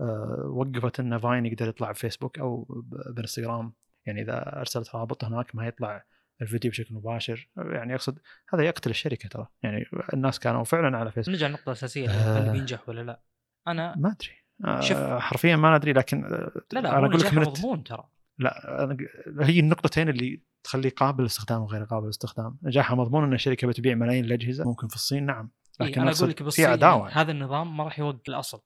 آه، 0.00 0.44
وقفت 0.54 1.00
إن 1.00 1.18
Vine 1.18 1.46
يقدر 1.46 1.68
يطلع 1.68 1.90
بفيسبوك 1.90 2.38
أو 2.38 2.66
بإنستغرام. 3.14 3.72
يعني 4.06 4.22
إذا 4.22 4.58
أرسلت 4.60 4.94
رابط 4.94 5.24
هناك 5.24 5.54
ما 5.54 5.66
يطلع 5.66 6.04
الفيديو 6.42 6.70
بشكل 6.70 6.94
مباشر. 6.94 7.48
يعني 7.56 7.94
أقصد 7.94 8.18
هذا 8.54 8.62
يقتل 8.62 8.90
الشركة 8.90 9.28
ترى. 9.28 9.46
يعني 9.62 9.84
الناس 10.14 10.38
كانوا 10.38 10.64
فعلا 10.64 10.98
على 10.98 11.12
فيسبوك 11.12 11.34
نرجع 11.34 11.46
للنقطه 11.46 11.64
الاساسيه. 11.66 12.08
هل 12.08 12.52
بينجح 12.52 12.88
ولا 12.88 13.00
لا؟ 13.00 13.20
أنا 13.68 13.94
ما 13.98 14.08
أدري. 14.08 14.32
آه، 14.64 14.80
شوف. 14.80 14.98
حرفيا 14.98 15.56
ما 15.56 15.76
ندري 15.76 15.92
لكن 15.92 16.24
آه، 16.24 16.50
لا 16.72 16.80
لا 16.80 16.98
أنا 16.98 17.06
أقول 17.06 17.20
لك 17.20 17.34
من 17.34 17.42
مضمون 17.42 17.84
ترى. 17.84 18.04
لا 18.38 18.84
أنا 18.84 18.96
هي 19.40 19.60
النقطتين 19.60 20.08
اللي 20.08 20.42
تخليه 20.64 20.90
قابل 20.90 21.20
للاستخدام 21.20 21.62
وغير 21.62 21.84
قابل 21.84 22.04
للاستخدام 22.04 22.58
نجاحها 22.62 22.96
مضمون 22.96 23.24
إن 23.24 23.32
الشركة 23.32 23.66
بتبيع 23.66 23.94
ملايين 23.94 24.24
الأجهزة. 24.24 24.64
ممكن 24.64 24.88
في 24.88 24.94
الصين 24.94 25.26
نعم. 25.26 25.50
إيه 25.80 25.86
لكن 25.86 26.00
أنا 26.00 26.10
أقصد 26.10 26.22
أقول 26.22 26.30
لك 26.30 26.38
في 26.38 26.44
بالصين 26.44 26.64
يعني 26.64 27.10
هذا 27.12 27.32
النظام 27.32 27.76
ما 27.76 27.84
راح 27.84 27.98
يوقف 27.98 28.28
الأصل. 28.28 28.62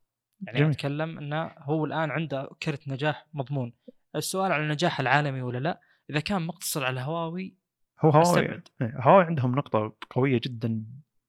يعني 0.47 0.59
جميل. 0.59 0.71
أتكلم 0.71 1.19
إنه 1.19 1.51
هو 1.59 1.85
الآن 1.85 2.11
عنده 2.11 2.51
كرت 2.63 2.89
نجاح 2.89 3.27
مضمون. 3.35 3.73
السؤال 4.17 4.53
على 4.53 4.63
النجاح 4.63 5.01
العالمي 5.01 5.43
ولا 5.43 5.59
لا؟ 5.59 5.81
إذا 6.11 6.21
كان 6.21 6.43
مقتصر 6.43 6.85
على 6.85 7.01
هواوي 7.01 7.57
هو 8.01 8.11
هواوي. 8.11 8.41
إيه، 8.41 8.63
هواوي 9.01 9.25
عندهم 9.25 9.55
نقطة 9.55 9.97
قوية 10.11 10.41
جدا 10.45 10.85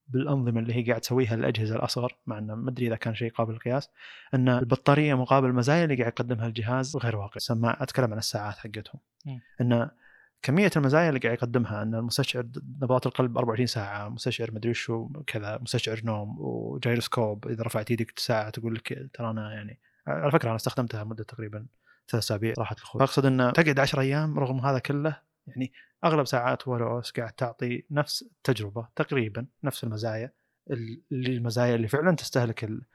بالأنظمة 0.07 0.59
اللي 0.59 0.73
هي 0.73 0.83
قاعد 0.83 1.01
تسويها 1.01 1.35
للأجهزة 1.35 1.75
الأصغر 1.75 2.15
مع 2.27 2.37
إنه 2.37 2.55
ما 2.55 2.69
أدري 2.69 2.87
إذا 2.87 2.95
كان 2.95 3.15
شيء 3.15 3.31
قابل 3.31 3.53
للقياس 3.53 3.89
إن 4.33 4.49
البطارية 4.49 5.13
مقابل 5.13 5.47
المزايا 5.47 5.83
اللي 5.83 5.95
قاعد 5.95 6.11
يقدمها 6.11 6.47
الجهاز 6.47 6.97
غير 6.97 7.15
واقع. 7.15 7.37
سماع 7.37 7.77
أتكلم 7.81 8.11
عن 8.11 8.17
الساعات 8.17 8.55
حقتهم. 8.55 8.99
إن 9.61 9.89
كمية 10.41 10.71
المزايا 10.75 11.09
اللي 11.09 11.19
قاعد 11.19 11.33
يقدمها 11.37 11.83
إن 11.83 11.95
المستشعر 11.95 12.45
نبضات 12.81 13.05
القلب 13.05 13.37
24 13.37 13.67
ساعة 13.67 14.09
مستشعر 14.09 14.51
مدري 14.51 14.73
شو 14.73 15.09
كذا 15.27 15.59
مستشعر 15.61 16.01
نوم 16.03 16.35
وجايروسكوب 16.39 17.47
إذا 17.47 17.63
رفعت 17.63 17.91
يدك 17.91 18.19
ساعة 18.19 18.49
تقول 18.49 18.75
لك 18.75 19.09
ترى 19.13 19.29
أنا 19.29 19.53
يعني 19.53 19.79
على 20.07 20.31
فكرة 20.31 20.47
أنا 20.47 20.55
استخدمتها 20.55 21.03
مده 21.03 21.23
تقريبا 21.23 21.65
ثلاث 22.09 22.23
أسابيع 22.23 22.53
راحت 22.57 22.77
الخوف 22.77 23.01
أقصد 23.01 23.25
انه 23.25 23.51
تقعد 23.51 23.79
10 23.79 24.01
أيام 24.01 24.39
رغم 24.39 24.59
هذا 24.59 24.79
كله 24.79 25.21
يعني 25.47 25.71
أغلب 26.05 26.25
ساعات 26.25 26.67
Wear 26.67 26.91
OS 26.91 27.11
قاعد 27.11 27.33
تعطي 27.33 27.83
نفس 27.91 28.21
التجربة 28.23 28.87
تقريبا 28.95 29.47
نفس 29.63 29.83
المزايا 29.83 30.33
اللي 30.71 31.01
المزايا 31.37 31.75
اللي 31.75 31.87
فعلا 31.87 32.15
تستهلك 32.15 32.63
ال- 32.63 32.85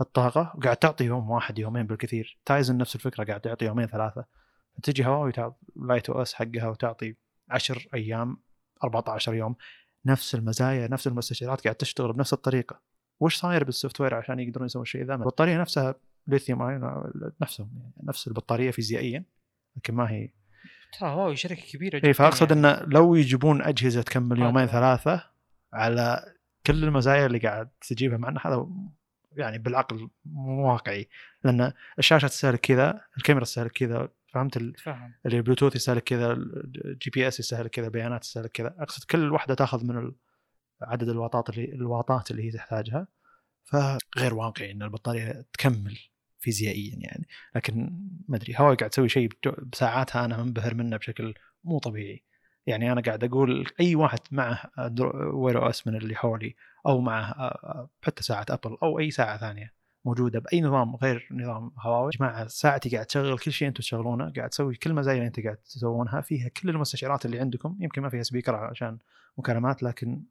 الطاقة 0.00 0.52
وقاعد 0.56 0.76
تعطي 0.76 1.04
يوم 1.04 1.30
واحد 1.30 1.58
يومين 1.58 1.86
بالكثير. 1.86 2.38
تايزن 2.44 2.76
نفس 2.76 2.94
الفكرة 2.96 3.24
قاعد 3.24 3.40
تعطي 3.40 3.64
يومين 3.64 3.86
ثلاثة. 3.86 4.24
تجي 4.82 5.06
هواوي 5.06 5.32
Lite 5.76 6.10
OS 6.10 6.34
حقها 6.34 6.68
وتعطي 6.68 7.14
10 7.50 7.80
أيام 7.94 8.36
14 8.84 9.34
يوم 9.34 9.56
نفس 10.06 10.34
المزايا 10.34 10.88
نفس 10.88 11.06
المستشعرات 11.06 11.60
قاعد 11.64 11.74
تشتغل 11.74 12.12
بنفس 12.12 12.32
الطريقة. 12.32 12.80
وش 13.20 13.36
صاير 13.36 13.64
بال 13.64 14.00
software 14.00 14.14
عشان 14.14 14.38
يقدرون 14.38 14.66
يسوون 14.66 14.82
الشيء 14.82 15.04
ذا؟ 15.04 15.14
البطارية 15.14 15.60
نفسها 15.60 15.94
lithium-ion 16.26 17.12
نفسهم 17.40 17.70
يعني 17.80 17.92
نفس 18.02 18.28
البطارية 18.28 18.70
فيزيائيا 18.70 19.24
لكن 19.76 19.94
ما 19.94 20.10
هي 20.10 20.30
ترى 20.92 21.08
هواوي 21.08 21.36
شركة 21.36 21.62
كبيرة 21.62 21.96
اي 21.96 22.00
جدا 22.00 22.12
فأقصد 22.12 22.50
يعني. 22.50 22.60
انه 22.60 22.82
لو 22.82 23.14
يجيبون 23.14 23.62
أجهزة 23.62 24.02
تكمل 24.02 24.38
يومين 24.38 24.62
هذا. 24.62 24.72
ثلاثة 24.72 25.24
على 25.72 26.34
كل 26.66 26.84
المزايا 26.84 27.26
اللي 27.26 27.38
قاعد 27.38 27.68
تجيبها 27.80 28.18
مع 28.18 28.34
هذا 28.46 28.68
يعني 29.32 29.58
بالعقل 29.58 30.10
مو 30.24 30.72
واقعي. 30.72 31.08
لأن 31.44 31.72
الشاشة 31.98 32.26
تستهلك 32.26 32.60
كذا 32.60 33.00
الكاميرا 33.16 33.44
تستهلك 33.44 33.72
كذا 33.72 34.08
فهمت؟ 34.32 34.56
اللي 34.56 34.74
البلوتوث 35.26 35.76
يستهلك 35.76 36.02
كذا 36.02 36.32
ال 36.32 37.10
GPS 37.10 37.40
يستهلك 37.40 37.70
كذا 37.70 37.88
بيانات 37.88 38.20
تستهلك 38.20 38.50
كذا. 38.50 38.74
أقصد 38.78 39.04
كل 39.04 39.32
واحدة 39.32 39.54
تأخذ 39.54 39.84
من 39.84 40.12
عدد 40.82 41.08
الواطات 41.08 41.48
اللي 41.50 41.64
الواطات 41.64 42.30
اللي 42.30 42.44
هي 42.44 42.50
تحتاجها. 42.50 43.08
فغير 43.64 44.34
واقعي 44.34 44.72
إن 44.72 44.82
البطارية 44.82 45.44
تكمل. 45.52 45.98
فيزيائيا 46.38 46.96
يعني. 46.98 47.28
لكن 47.54 47.90
ما 48.28 48.36
أدري 48.36 48.54
هواوي 48.58 48.76
قاعد 48.76 48.90
تسوي 48.90 49.08
شيء 49.08 49.28
بساعاتها 49.72 50.24
أنا 50.24 50.42
منبهر 50.42 50.74
منه 50.74 50.96
بشكل 50.96 51.34
مو 51.64 51.78
طبيعي. 51.78 52.22
يعني 52.66 52.92
أنا 52.92 53.00
قاعد 53.00 53.24
أقول 53.24 53.66
أي 53.80 53.94
واحد 53.94 54.18
معه 54.30 54.70
Wear 55.34 55.62
OS 55.62 55.86
من 55.86 55.96
اللي 55.96 56.14
حولي 56.14 56.54
أو 56.86 57.00
معه 57.00 57.34
حتى 58.02 58.22
ساعة 58.22 58.46
ابل 58.50 58.76
أو 58.82 58.98
أي 58.98 59.10
ساعة 59.10 59.38
ثانية 59.38 59.72
موجودة 60.04 60.38
بأي 60.38 60.60
نظام 60.60 60.96
غير 60.96 61.28
نظام 61.30 61.72
هواوي. 61.78 62.10
جماعة 62.18 62.46
ساعتي 62.46 62.88
قاعد 62.88 63.06
تشغل 63.06 63.38
كل 63.38 63.52
شيء 63.52 63.68
أنتم 63.68 63.80
تشغلونه 63.80 64.32
قاعد 64.36 64.48
تسوي 64.48 64.74
كل 64.74 64.90
المزايا 64.90 65.16
اللي 65.16 65.26
انت 65.26 65.40
قاعد 65.40 65.56
تسوونها 65.56 66.20
فيها 66.20 66.48
كل 66.48 66.70
المستشعرات 66.70 67.26
اللي 67.26 67.40
عندكم. 67.40 67.76
يمكن 67.80 68.02
ما 68.02 68.08
فيها 68.08 68.22
speaker 68.22 68.54
عشان 68.54 68.98
مكالمات 69.38 69.82
لكن 69.82 70.22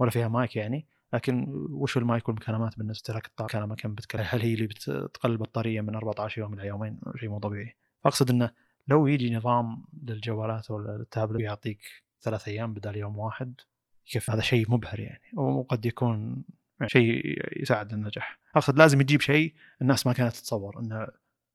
ولا 0.00 0.10
فيها 0.10 0.28
مايك 0.28 0.56
يعني. 0.56 0.86
لكن 1.12 1.46
وش 1.70 1.96
المايك 1.96 2.28
والمكالمات 2.28 2.78
بالنسبة 2.78 3.14
لك؟ 3.14 3.26
الطاقه 3.26 3.74
كم 3.74 3.94
بتكلم؟ 3.94 4.24
هل 4.28 4.40
هي 4.40 4.54
اللي 4.54 4.66
بتقل 4.66 5.30
البطاريه 5.30 5.80
من 5.80 5.94
14 5.94 6.40
يوم 6.40 6.54
إلى 6.54 6.66
يومين؟ 6.66 7.00
شيء 7.16 7.28
مو 7.28 7.38
طبيعي. 7.38 7.76
فأقصد 8.04 8.30
إنه 8.30 8.50
لو 8.88 9.06
يجي 9.06 9.34
نظام 9.34 9.84
للجوالات 10.02 10.70
ولا 10.70 10.96
التابلت 10.96 11.40
يعطيك 11.40 11.80
ثلاث 12.22 12.48
أيام 12.48 12.74
بدل 12.74 12.96
يوم 12.96 13.18
واحد 13.18 13.60
كيف 14.06 14.30
هذا 14.30 14.40
شيء 14.40 14.70
مبهر 14.70 15.00
يعني 15.00 15.32
وقد 15.36 15.86
يكون 15.86 16.44
شيء 16.86 17.22
يساعد 17.62 17.92
النجاح. 17.92 18.38
أقصد 18.56 18.78
لازم 18.78 19.00
يجيب 19.00 19.20
شيء 19.20 19.54
الناس 19.82 20.06
ما 20.06 20.12
كانت 20.12 20.36
تتصور 20.36 20.80
إن 20.80 21.06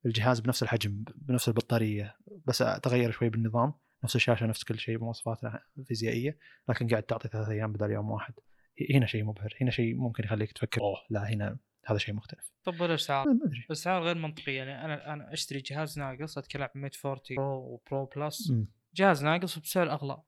الجهاز 0.06 0.40
بنفس 0.40 0.64
الحجم 0.64 1.04
بنفس 1.16 1.48
البطارية 1.48 2.16
بس 2.46 2.58
تغير 2.58 3.12
شوي 3.12 3.30
بالنظام 3.30 3.74
نفس 4.04 4.16
الشاشة 4.16 4.46
نفس 4.46 4.64
كل 4.64 4.80
شيء 4.80 4.98
بمواصفاتها 4.98 5.64
الفيزيائية 5.78 6.38
لكن 6.70 6.88
قاعد 6.88 7.04
تعطي 7.04 7.28
ثلاث 7.28 7.50
أيام 7.50 7.74
بدل 7.74 7.92
يوم 7.92 8.12
واحد. 8.12 8.34
هنا 8.94 9.06
شيء 9.06 9.24
مبهر 9.24 9.56
هنا 9.62 9.72
شيء 9.72 9.96
ممكن 9.96 10.24
يخليك 10.24 10.52
تفكر 10.52 10.82
أوه. 10.82 10.98
لا 11.10 11.30
هنا 11.30 11.58
هذا 11.86 11.98
شيء 11.98 12.14
مختلف. 12.14 12.52
طب 12.64 12.82
والاسعار 12.82 13.28
ما 13.28 13.40
أدري. 13.46 13.66
الاسعار 13.66 14.04
غير 14.04 14.16
منطقية 14.16 14.58
يعني 14.58 14.86
أنا 14.86 15.14
أنا 15.14 15.34
أشتري 15.34 15.60
جهاز 15.60 16.00
ناقص 16.00 16.38
أتكلم 16.38 16.64
عن 16.64 16.82
Mate 16.82 17.06
40 17.06 17.22
Pro 17.38 17.58
و 17.58 17.71
Pro 17.71 18.10
Plus 18.16 18.52
مم. 18.52 18.68
جهاز 18.96 19.24
ناقص 19.24 19.60
بسعر 19.60 19.92
أغلى. 19.92 20.22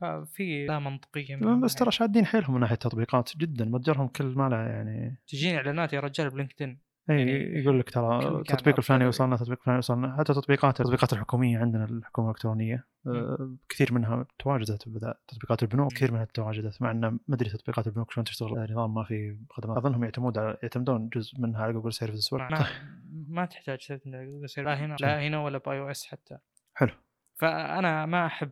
ففي 0.00 0.66
لا 0.66 0.78
منطقية 0.78 1.36
من 1.36 1.60
بس 1.60 1.74
ترى 1.74 1.90
شادين 1.90 2.26
حيلهم 2.26 2.54
من 2.54 2.60
ناحية 2.60 2.74
التطبيقات 2.74 3.36
جدا 3.36 3.64
متجرهم 3.64 4.08
كل 4.08 4.24
ماله 4.24 4.56
يعني. 4.56 5.22
تجيني 5.26 5.56
إعلانات 5.56 5.92
يا 5.92 6.00
رجال 6.00 6.30
ب 6.30 6.35
LinkedIn. 6.35 6.80
اي 7.10 7.18
يعني 7.18 7.30
يقول 7.62 7.80
لك 7.80 7.90
ترى 7.90 8.28
التطبيق 8.28 8.76
الفلاني. 8.78 9.06
وصلنا 9.06 9.34
التطبيق 9.34 9.58
الفلاني 9.58 9.78
وصلنا 9.78 10.16
حتى 10.18 10.34
تطبيقات 10.34 10.80
التطبيقات 10.80 11.12
الحكومية 11.12 11.58
عندنا 11.58 11.84
الحكومة 11.84 12.28
الإلكترونية. 12.28 12.86
كثير 13.68 13.92
منها 13.92 14.26
تواجدت 14.38 14.88
تطبيقات 15.28 15.62
البنوك 15.62 15.92
كثير 15.92 16.12
منها 16.12 16.24
تواجدت 16.24 16.82
مع 16.82 16.90
إنه 16.90 17.10
ما 17.10 17.34
أدري 17.34 17.50
تطبيقات 17.50 17.86
البنوك 17.86 18.12
شلون 18.12 18.24
تشتغل. 18.24 18.58
آه، 18.58 18.72
نظام 18.72 18.94
ما 18.94 19.04
في 19.04 19.38
خدمات. 19.50 19.76
أظنهم 19.76 20.04
يعتمد 20.04 20.38
على 20.38 20.58
يعتمدون 20.62 21.08
جزء 21.08 21.40
منها 21.40 21.62
على 21.62 21.72
Google 21.72 21.92
Services 21.92 22.34
ما, 23.28 23.46
تحتاج 23.46 24.00
Google 24.06 24.48
Services. 24.48 24.70
لا 24.70 24.84
هنا 24.84 24.96
لا 25.00 25.26
هنا 25.26 25.44
ولا 25.44 25.58
ب 25.58 25.78
iOS 25.78 26.06
حتى. 26.06 26.38
حلو. 26.74 26.90
فأنا 27.44 28.06
ما 28.06 28.26
أحب 28.26 28.50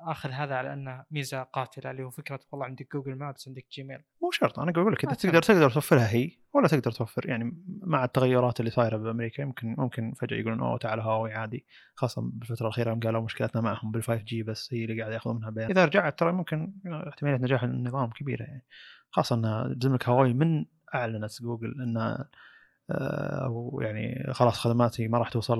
آخذ 0.00 0.30
هذا 0.30 0.54
على 0.54 0.72
أنه 0.72 1.04
ميزة 1.10 1.42
قاتلة. 1.42 1.90
اللي 1.90 2.02
هو 2.02 2.10
فكرة 2.10 2.40
والله 2.52 2.66
عندك 2.66 2.92
Google 2.92 3.14
Maps 3.14 3.48
عندك 3.48 3.66
Gmail 3.72 3.98
مو 4.22 4.30
شرط 4.30 4.58
أنا 4.58 4.70
أقول 4.70 4.92
لك 4.92 5.00
تهم. 5.00 5.12
تقدر 5.14 5.42
تقدر 5.42 5.70
توفرها 5.70 6.08
هي 6.08 6.30
ولا 6.52 6.68
تقدر 6.68 6.90
توفر. 6.90 7.28
يعني 7.28 7.62
مع 7.66 8.04
التغيرات 8.04 8.60
اللي 8.60 8.70
صايرة 8.70 8.96
بأمريكا 8.96 9.42
يمكن 9.42 9.74
ممكن 9.78 10.12
فجأة 10.12 10.36
يقولون 10.36 10.60
أوه 10.60 10.78
تعال 10.78 11.00
هواوي 11.00 11.32
عادي. 11.32 11.66
خاصة 11.94 12.22
بالفترة 12.22 12.66
الأخيرة 12.66 12.92
هم 12.92 13.00
قالوا 13.00 13.22
مشكلتنا 13.22 13.62
معهم 13.62 13.90
بال 13.90 14.02
5G 14.02 14.42
بس 14.42 14.74
هي 14.74 14.84
اللي 14.84 15.00
قاعد 15.00 15.12
ياخذون 15.12 15.36
منها 15.36 15.50
بيان 15.50 15.70
إذا 15.70 15.84
رجعت 15.84 16.18
ترى 16.18 16.32
ممكن 16.32 16.72
احتمالية 17.08 17.36
نجاح 17.38 17.62
النظام 17.62 18.10
كبيرة 18.10 18.42
يعني. 18.42 18.64
خاصة 19.10 19.36
إن 19.36 19.76
زملك 19.82 20.08
هواوي 20.08 20.32
من 20.32 20.64
أعلنت 20.94 21.42
جوجل 21.42 21.82
إن 21.82 21.96
آه، 21.96 22.28
أو 22.90 23.80
يعني 23.82 24.26
خلاص 24.32 24.58
خدماتي 24.58 25.08
ما 25.08 25.18
راح 25.18 25.28
توصل 25.28 25.58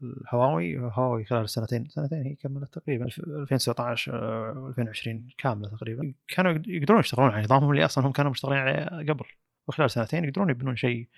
للهواوي 0.00 0.78
هواوي 0.78 1.24
خلال 1.24 1.42
السنتين 1.42 1.88
سنتين 1.88 2.22
هي 2.22 2.34
كملت 2.34 2.74
تقريبا 2.78 3.04
2019 3.06 4.14
آه، 4.14 4.68
2020 4.68 5.28
كاملة 5.38 5.68
تقريبا. 5.68 6.14
كانوا 6.28 6.52
يقدرون 6.66 7.00
يشتغلون 7.00 7.30
على 7.30 7.42
نظامهم 7.42 7.70
اللي 7.70 7.84
أصلا 7.84 8.06
هم 8.06 8.12
كانوا 8.12 8.30
مشتغلين 8.30 8.58
عليه 8.58 9.12
قبل. 9.12 9.24
وخلال 9.68 9.90
سنتين 9.90 10.24
يقدرون 10.24 10.50
يبنون 10.50 10.76
شيء 10.76 11.08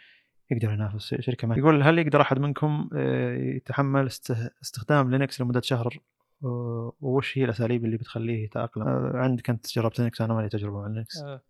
يقدر 0.51 0.73
ينافس 0.73 1.15
شركة 1.21 1.49
ما. 1.49 1.57
يقول 1.59 1.83
هل 1.83 1.99
يقدر 1.99 2.21
أحد 2.21 2.39
منكم 2.39 2.89
آه، 2.97 3.35
يتحمل 3.37 4.07
است- 4.07 4.51
استخدام 4.63 5.11
Linux 5.11 5.41
لمدة 5.41 5.61
شهر؟ 5.61 5.99
آه، 6.45 6.93
وش 7.01 7.39
هي 7.39 7.45
الأساليب 7.45 7.85
اللي 7.85 7.97
بتخليه 7.97 8.45
يتأقلم؟ 8.45 8.89
آه، 8.89 9.13
عندك 9.15 9.51
أنت 9.51 9.67
جربت 9.75 10.01
Linux؟ 10.01 10.21
أنا 10.21 10.35
ما 10.35 10.41
لي 10.41 10.49
تجربة 10.49 10.81
مع 10.81 10.87
Linux. 10.87 11.23
آه، 11.23 11.41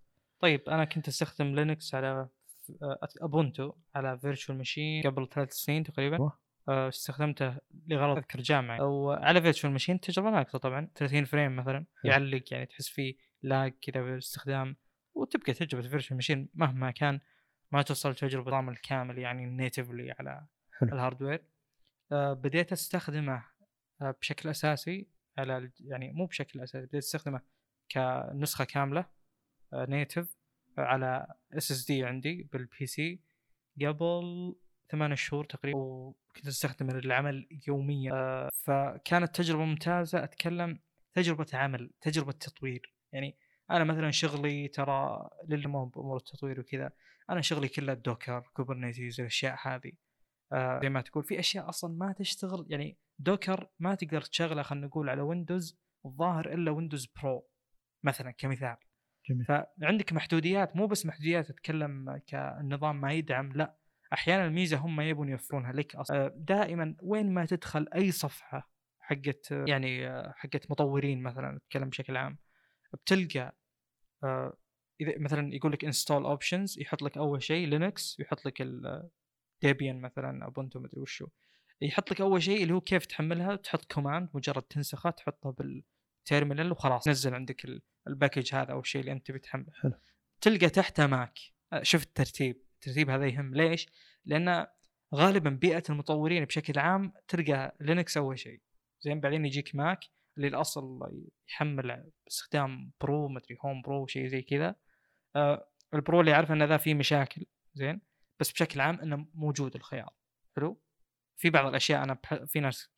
طيب 0.41 0.61
أنا 0.69 0.85
كنت 0.85 1.09
أستخدم 1.09 1.47
Linux 1.55 1.95
على 1.95 2.07
آه، 2.07 2.31
Ubuntu 3.23 3.73
على 3.95 4.19
virtual 4.19 4.59
machine 4.59 5.03
قبل 5.03 5.29
ثلاث 5.29 5.53
سنين 5.53 5.85
تقريبا. 5.85 6.31
آه، 6.69 6.89
استخدمته 6.89 7.57
لغرض 7.87 8.17
أذكر 8.17 8.41
جامعي 8.41 8.81
أو 8.81 9.11
على 9.11 9.43
virtual 9.43 9.73
machine 9.73 10.01
تجربة 10.01 10.31
ناقصه 10.31 10.59
طبعا 10.59 10.89
30 10.95 11.25
frame 11.25 11.57
مثلا 11.57 11.87
حلو. 12.03 12.13
يعلق 12.13 12.53
يعني 12.53 12.67
تحس 12.67 12.89
فيه 12.89 13.15
lag 13.43 13.75
كذا 13.83 14.03
بالاستخدام 14.03 14.77
وتبقى 15.15 15.53
تجربة 15.53 15.89
virtual 15.89 16.17
machine 16.17 16.49
مهما 16.55 16.91
كان 16.91 17.21
ما 17.73 17.83
توصل 17.83 18.15
تجربة 18.15 18.43
النظام 18.47 18.69
الكامل 18.69 19.19
يعني 19.19 19.47
natively 19.47 20.13
على 20.19 20.47
حلو. 20.81 20.93
ال 20.93 20.99
hardware 20.99 21.45
آه، 22.13 22.33
بديت 22.33 22.73
أستخدمه 22.73 23.45
آه، 24.03 24.15
بشكل 24.21 24.49
أساسي 24.49 25.09
على 25.39 25.71
يعني 25.81 26.13
مو 26.13 26.27
بشكل 26.27 26.61
أساسي 26.61 26.87
بديت 26.87 27.03
أستخدمه 27.03 27.41
كنسخة 27.93 28.65
كاملة 28.65 29.07
native 29.75 30.37
على 30.79 31.27
SSD 31.53 32.05
عندي 32.05 32.49
بال 32.53 32.87
PC 32.87 33.21
قبل 33.81 34.55
ثمان 34.91 35.17
شهور 35.17 35.45
تقريبا 35.45 35.79
وكنت 35.79 36.47
أستخدمه 36.47 36.93
للعمل 36.93 37.49
يوميا. 37.69 38.13
آه، 38.13 38.49
فكانت 38.53 39.37
تجربة 39.37 39.65
ممتازة. 39.65 40.25
أتكلم 40.25 40.79
تجربة 41.13 41.47
عمل 41.53 41.91
تجربة 42.01 42.33
تطوير. 42.33 42.95
يعني 43.13 43.37
أنا 43.71 43.85
مثلا 43.85 44.11
شغلي 44.11 44.69
ترى 44.69 45.29
للي 45.49 45.69
مو 45.69 45.85
بأمور 45.85 46.17
التطوير 46.17 46.61
وكذا 46.61 46.93
أنا 47.31 47.41
شغلي 47.41 47.69
كله 47.69 47.95
Docker 47.95 48.41
Kubernetes 48.41 49.21
الاشياء 49.21 49.57
هذه. 49.63 49.93
آه، 50.53 50.81
زي 50.83 50.89
ما 50.89 51.01
تقول 51.01 51.25
في 51.25 51.39
أشياء 51.39 51.69
أصلا 51.69 51.95
ما 51.95 52.13
تشتغل. 52.13 52.67
يعني 52.69 52.99
Docker 53.19 53.69
ما 53.79 53.95
تقدر 53.95 54.21
تشغله 54.21 54.63
خلينا 54.63 54.87
نقول 54.87 55.09
على 55.09 55.23
Windows 55.23 55.79
الظاهر 56.07 56.53
إلا 56.55 56.71
Windows 56.71 57.07
Pro 57.07 57.49
مثلا 58.03 58.31
كمثال. 58.31 58.77
جميل. 59.29 59.45
فعندك 59.45 60.13
محدوديات 60.13 60.77
مو 60.77 60.87
بس 60.87 61.07
محدوديات 61.07 61.51
اتكلم 61.51 62.21
كالنظام 62.27 63.01
ما 63.01 63.13
يدعم 63.13 63.53
لا. 63.53 63.77
أحيانا 64.13 64.47
الميزة 64.47 64.77
هم 64.77 65.01
يبون 65.01 65.29
يوفرونها. 65.29 65.73
لك 65.73 65.97
أصلا 65.97 66.29
دائما 66.37 66.97
وين 67.03 67.35
ما 67.35 67.47
تدخل 67.47 67.87
أي 67.95 68.11
صفحة 68.13 68.71
حقت 69.01 69.51
يعني 69.51 70.09
حقت 70.33 70.71
مطورين 70.71 71.23
مثلا 71.23 71.57
أتكلم 71.57 71.89
بشكل 71.89 72.17
عام 72.17 72.39
بتلقى 72.93 73.57
آه، 74.25 74.57
إذا 75.01 75.19
مثلا 75.19 75.55
يقول 75.55 75.73
لك 75.73 75.85
install 75.85 76.25
options 76.25 76.81
يحط 76.81 77.03
لك 77.03 77.17
أول 77.17 77.43
شيء 77.43 77.69
Linux 77.69 78.17
ويحط 78.21 78.47
لك 78.47 78.63
Debian 79.63 80.01
مثلا 80.01 80.47
Ubuntu 80.47 80.81
مدري 80.81 81.01
وشو. 81.01 81.27
يحط 81.81 82.11
لك 82.11 82.21
أول 82.21 82.43
شيء 82.43 82.63
اللي 82.63 82.75
هو 82.75 82.81
كيف 82.81 83.07
تحملها 83.07 83.57
تحط 83.57 83.93
command 83.93 84.29
مجرد 84.35 84.63
تنسخه 84.63 85.11
تحطه 85.11 85.55
بال 86.25 86.35
terminal 86.35 86.73
وخلاص 86.73 87.09
نزل 87.09 87.35
عندك 87.35 87.65
ال- 87.65 87.83
ال 88.09 88.15
package 88.15 88.55
هذا 88.55 88.73
أو 88.73 88.81
الشيء 88.81 89.01
اللي 89.01 89.13
أنت 89.13 89.27
تبي 89.27 89.39
تحمله. 89.39 89.73
حلو. 89.83 89.93
تلقى 90.41 90.69
تحته 90.69 91.07
Mac. 91.07 91.39
آه، 91.73 91.83
شوف 91.83 92.03
الترتيب. 92.03 92.63
الترتيب 92.75 93.11
هذا 93.11 93.27
يهم. 93.27 93.55
ليش؟ 93.55 93.87
لأن 94.25 94.67
غالبا 95.15 95.51
بيئة 95.51 95.83
المطورين 95.91 96.45
بشكل 96.45 96.79
عام 96.79 97.13
تلقى 97.29 97.77
Linux 97.81 98.17
أول 98.17 98.39
شيء. 98.39 98.61
زين 99.01 99.21
بعدين 99.21 99.47
يجيك 99.47 99.75
Mac 99.75 100.01
اللي 100.37 100.49
الأصل 100.49 101.01
يحمل 101.49 102.11
باستخدام 102.25 102.93
brew 103.01 103.29
مدري 103.29 103.57
Homebrew 103.65 104.07
شيء 104.07 104.27
زي 104.27 104.43
كذا. 104.43 104.75
آه 105.37 105.69
ال 105.95 106.00
brew 106.00 106.21
اللي 106.21 106.35
اعرف 106.35 106.53
إن 106.53 106.63
ذا 106.63 106.77
فيه 106.77 106.95
مشاكل. 106.95 107.47
زين؟ 107.75 108.01
بس 108.41 108.53
بشكل 108.53 108.81
عام 108.81 109.01
إنه 109.01 109.27
موجود 109.35 109.75
الخيار. 109.75 110.15
حلو؟ 110.57 110.81
في 111.37 111.51
بعض 111.51 111.67
الأشياء 111.67 112.05
أنا 112.05 112.15
بح... 112.15 112.35
في 112.35 112.61
ناس. 112.61 112.91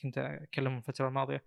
كنت 0.00 0.18
أكلمهم 0.18 0.78
الفترة 0.78 1.08
الماضية. 1.08 1.44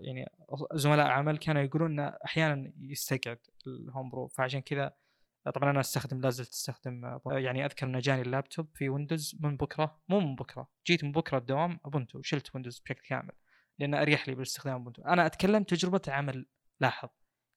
يعني 0.00 0.30
زملاء 0.74 1.06
عمل 1.06 1.38
كانوا 1.38 1.62
يقولون 1.62 1.90
إنه 1.90 2.16
أحيانا 2.24 2.72
يستقعد 2.80 3.38
ال 3.66 3.75
Home 3.75 4.10
Pro 4.10 4.28
فعشان 4.28 4.60
كذا 4.60 4.92
طبعا 5.54 5.70
أنا 5.70 5.80
أستخدم 5.80 6.20
لا 6.20 6.30
زلت 6.30 6.48
أستخدم 6.48 7.04
آه، 7.04 7.20
يعني 7.26 7.64
أذكر 7.64 7.86
إنه 7.86 7.98
جاني 7.98 8.22
اللابتوب 8.22 8.68
في 8.74 8.88
ويندوز 8.88 9.36
من 9.40 9.56
بكرة 9.56 10.00
مو 10.08 10.20
من 10.20 10.34
بكرة 10.34 10.68
جيت 10.86 11.04
من 11.04 11.12
بكرة 11.12 11.38
الدوام 11.38 11.80
Ubuntu 11.84 12.22
شلت 12.22 12.54
ويندوز 12.54 12.78
بشكل 12.78 13.02
كامل 13.08 13.32
لأنه 13.78 14.02
أريح 14.02 14.28
لي 14.28 14.34
بالاستخدام 14.34 14.74
Ubuntu 14.80 15.02
أنا 15.02 15.26
أتكلم 15.26 15.62
تجربة 15.62 16.02
عمل 16.08 16.46
لاحظ 16.80 17.08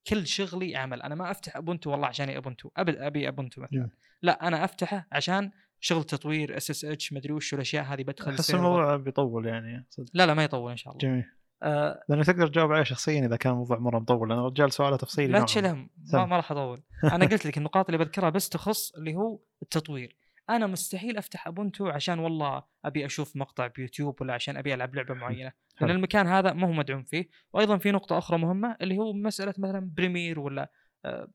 كل 0.08 0.28
شغلي 0.28 0.76
عمل 0.76 1.02
أنا 1.02 1.16
ما 1.16 1.32
أفتح 1.32 1.58
Ubuntu 1.58 1.92
والله 1.92 2.08
عشان 2.08 2.30
Ubuntu 2.30 2.70
ابد 2.78 2.96
أبي 2.96 3.28
Ubuntu 3.28 3.62
مثلا. 3.62 3.90
لا 4.22 4.48
أنا 4.48 4.64
أفتحه 4.64 5.08
عشان 5.12 5.52
شغل 5.80 6.04
تطوير 6.04 6.58
SSH 6.58 7.14
مدري 7.14 7.34
وش 7.34 7.54
الاشياء 7.54 7.84
هذه 7.84 8.04
بدخل 8.04 8.32
أحس. 8.32 8.56
الموضوع 8.56 8.96
بيطول 8.96 9.46
يعني 9.46 9.86
صدق. 9.90 10.10
لا 10.14 10.26
لا 10.26 10.34
ما 10.34 10.44
يطول 10.44 10.72
إن 10.72 10.78
شاء 10.78 10.94
الله. 10.94 11.02
جميل. 11.02 11.26
آه 11.66 12.04
لانك 12.10 12.26
تقدر 12.26 12.48
تجاوب 12.48 12.72
عليه 12.72 12.84
شخصيا 12.84 13.26
إذا 13.26 13.36
كان 13.36 13.54
الموضوع 13.54 13.80
مرة 13.80 14.00
مطول 14.00 14.30
لأن 14.30 14.40
الرجال 14.40 14.72
سؤاله 14.72 14.98
تفصيلي 14.98 15.34
لا 15.34 15.46
تشيل 15.46 15.64
ما. 15.64 15.72
هم 15.72 15.90
ما. 16.14 16.26
ما 16.26 16.36
راح 16.36 16.52
أطول 16.52 16.84
أنا 17.04 17.26
قلت 17.26 17.46
لك 17.46 17.58
النقاط 17.58 17.86
اللي 17.86 17.98
بذكرها 17.98 18.30
بس 18.30 18.50
تخص 18.50 18.96
اللي 18.96 19.16
هو 19.16 19.40
التطوير 19.62 20.16
أنا 20.50 20.68
مستحيل 20.68 21.18
أفتح 21.18 21.48
Ubuntu 21.48 21.88
عشان 21.88 22.20
والله 22.20 22.64
أبي 22.86 23.06
أشوف 23.06 23.36
مقطع 23.36 23.68
بيوتيوب 23.68 24.22
ولا 24.22 24.34
عشان 24.34 24.58
أبي 24.58 24.74
ألعب 24.74 24.96
لعبة 24.96 25.14
معينة. 25.14 25.52
لأن 25.82 25.90
المكان 25.90 26.28
هذا 26.28 26.54
ما 26.54 26.68
هو 26.68 26.72
مدعوم 26.72 27.04
فيه 27.04 27.30
وأيضا 27.54 27.78
في 27.78 27.92
نقطة 27.92 28.18
أخرى 28.18 28.38
مهمة 28.38 28.78
اللي 28.82 28.98
هو 28.98 29.14
مسألة 29.14 29.54
مثلا 29.58 29.92
Premiere 29.98 30.40
ولا 30.40 30.72
آه، 31.06 31.28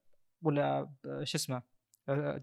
ولا 0.42 0.90
آه، 1.06 1.24
شو 1.24 1.38
اسمه 1.38 1.62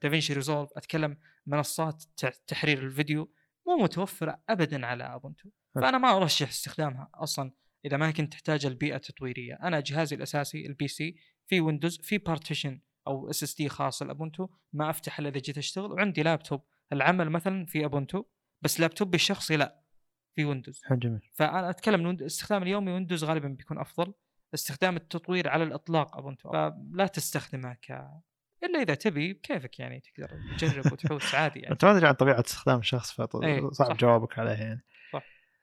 DaVinci 0.01 0.33
Resolve 0.33 0.69
أتكلم 0.77 1.17
منصات 1.45 2.03
تحرير 2.47 2.83
الفيديو 2.83 3.31
مو 3.67 3.83
متوفرة 3.83 4.39
ابدا 4.49 4.85
على 4.85 5.03
Ubuntu. 5.03 5.49
فأنا 5.75 5.97
ما 5.97 6.17
أرشح 6.17 6.47
استخدامها 6.47 7.09
أصلا 7.15 7.51
إذا 7.85 7.97
ما 7.97 8.11
كنت 8.11 8.31
تحتاج 8.31 8.65
البيئة 8.65 8.95
التطويرية. 8.95 9.53
أنا 9.53 9.79
جهازي 9.79 10.15
الأساسي 10.15 10.65
ال 10.65 10.87
PC 10.87 11.15
في 11.45 11.61
ويندوز 11.61 11.99
في 12.01 12.17
partition 12.17 12.81
أو 13.07 13.29
SSD 13.29 13.69
خاص 13.69 14.01
ل 14.01 14.08
Ubuntu 14.08 14.47
ما 14.73 14.89
أفتح 14.89 15.19
إلا 15.19 15.29
إذا 15.29 15.39
جيت 15.39 15.57
أشتغل 15.57 15.91
وعندي 15.91 16.23
لابتوب 16.23 16.61
العمل 16.93 17.29
مثلا 17.29 17.65
في 17.65 17.85
Ubuntu 17.85 18.23
بس 18.61 18.79
لابتوبي 18.79 19.15
الشخصي 19.15 19.57
لا 19.57 19.81
في 20.35 20.45
ويندوز 20.45 20.81
جميل. 20.91 21.19
فأنا 21.33 21.69
أتكلم 21.69 22.03
من 22.03 22.23
استخدام 22.23 22.63
اليومي 22.63 22.91
ويندوز 22.91 23.23
غالبا 23.23 23.47
بيكون 23.47 23.77
أفضل. 23.77 24.13
استخدام 24.53 24.95
التطوير 24.95 25.49
على 25.49 25.63
الإطلاق 25.63 26.17
Ubuntu 26.17 26.51
فلا 26.51 27.07
تستخدمه 27.07 27.73
ك 27.73 27.91
إلا 28.63 28.81
إذا 28.81 28.93
تبي 28.93 29.33
بكيفك 29.33 29.79
يعني 29.79 29.99
تقدر 29.99 30.39
تجرب 30.57 30.93
وتحوس 30.93 31.35
عادي 31.35 31.59
يعني. 31.59 31.73
انت 31.73 31.85
ما 31.85 31.93
تدري 31.93 32.07
عن 32.07 32.13
طبيعة 32.13 32.39
استخدام 32.39 32.79
الشخص 32.79 33.19
إيه، 33.19 33.61
فصعب 33.61 33.91
صح. 33.91 33.97
جوابك 33.97 34.39
عليه 34.39 34.51
يعني. 34.51 34.83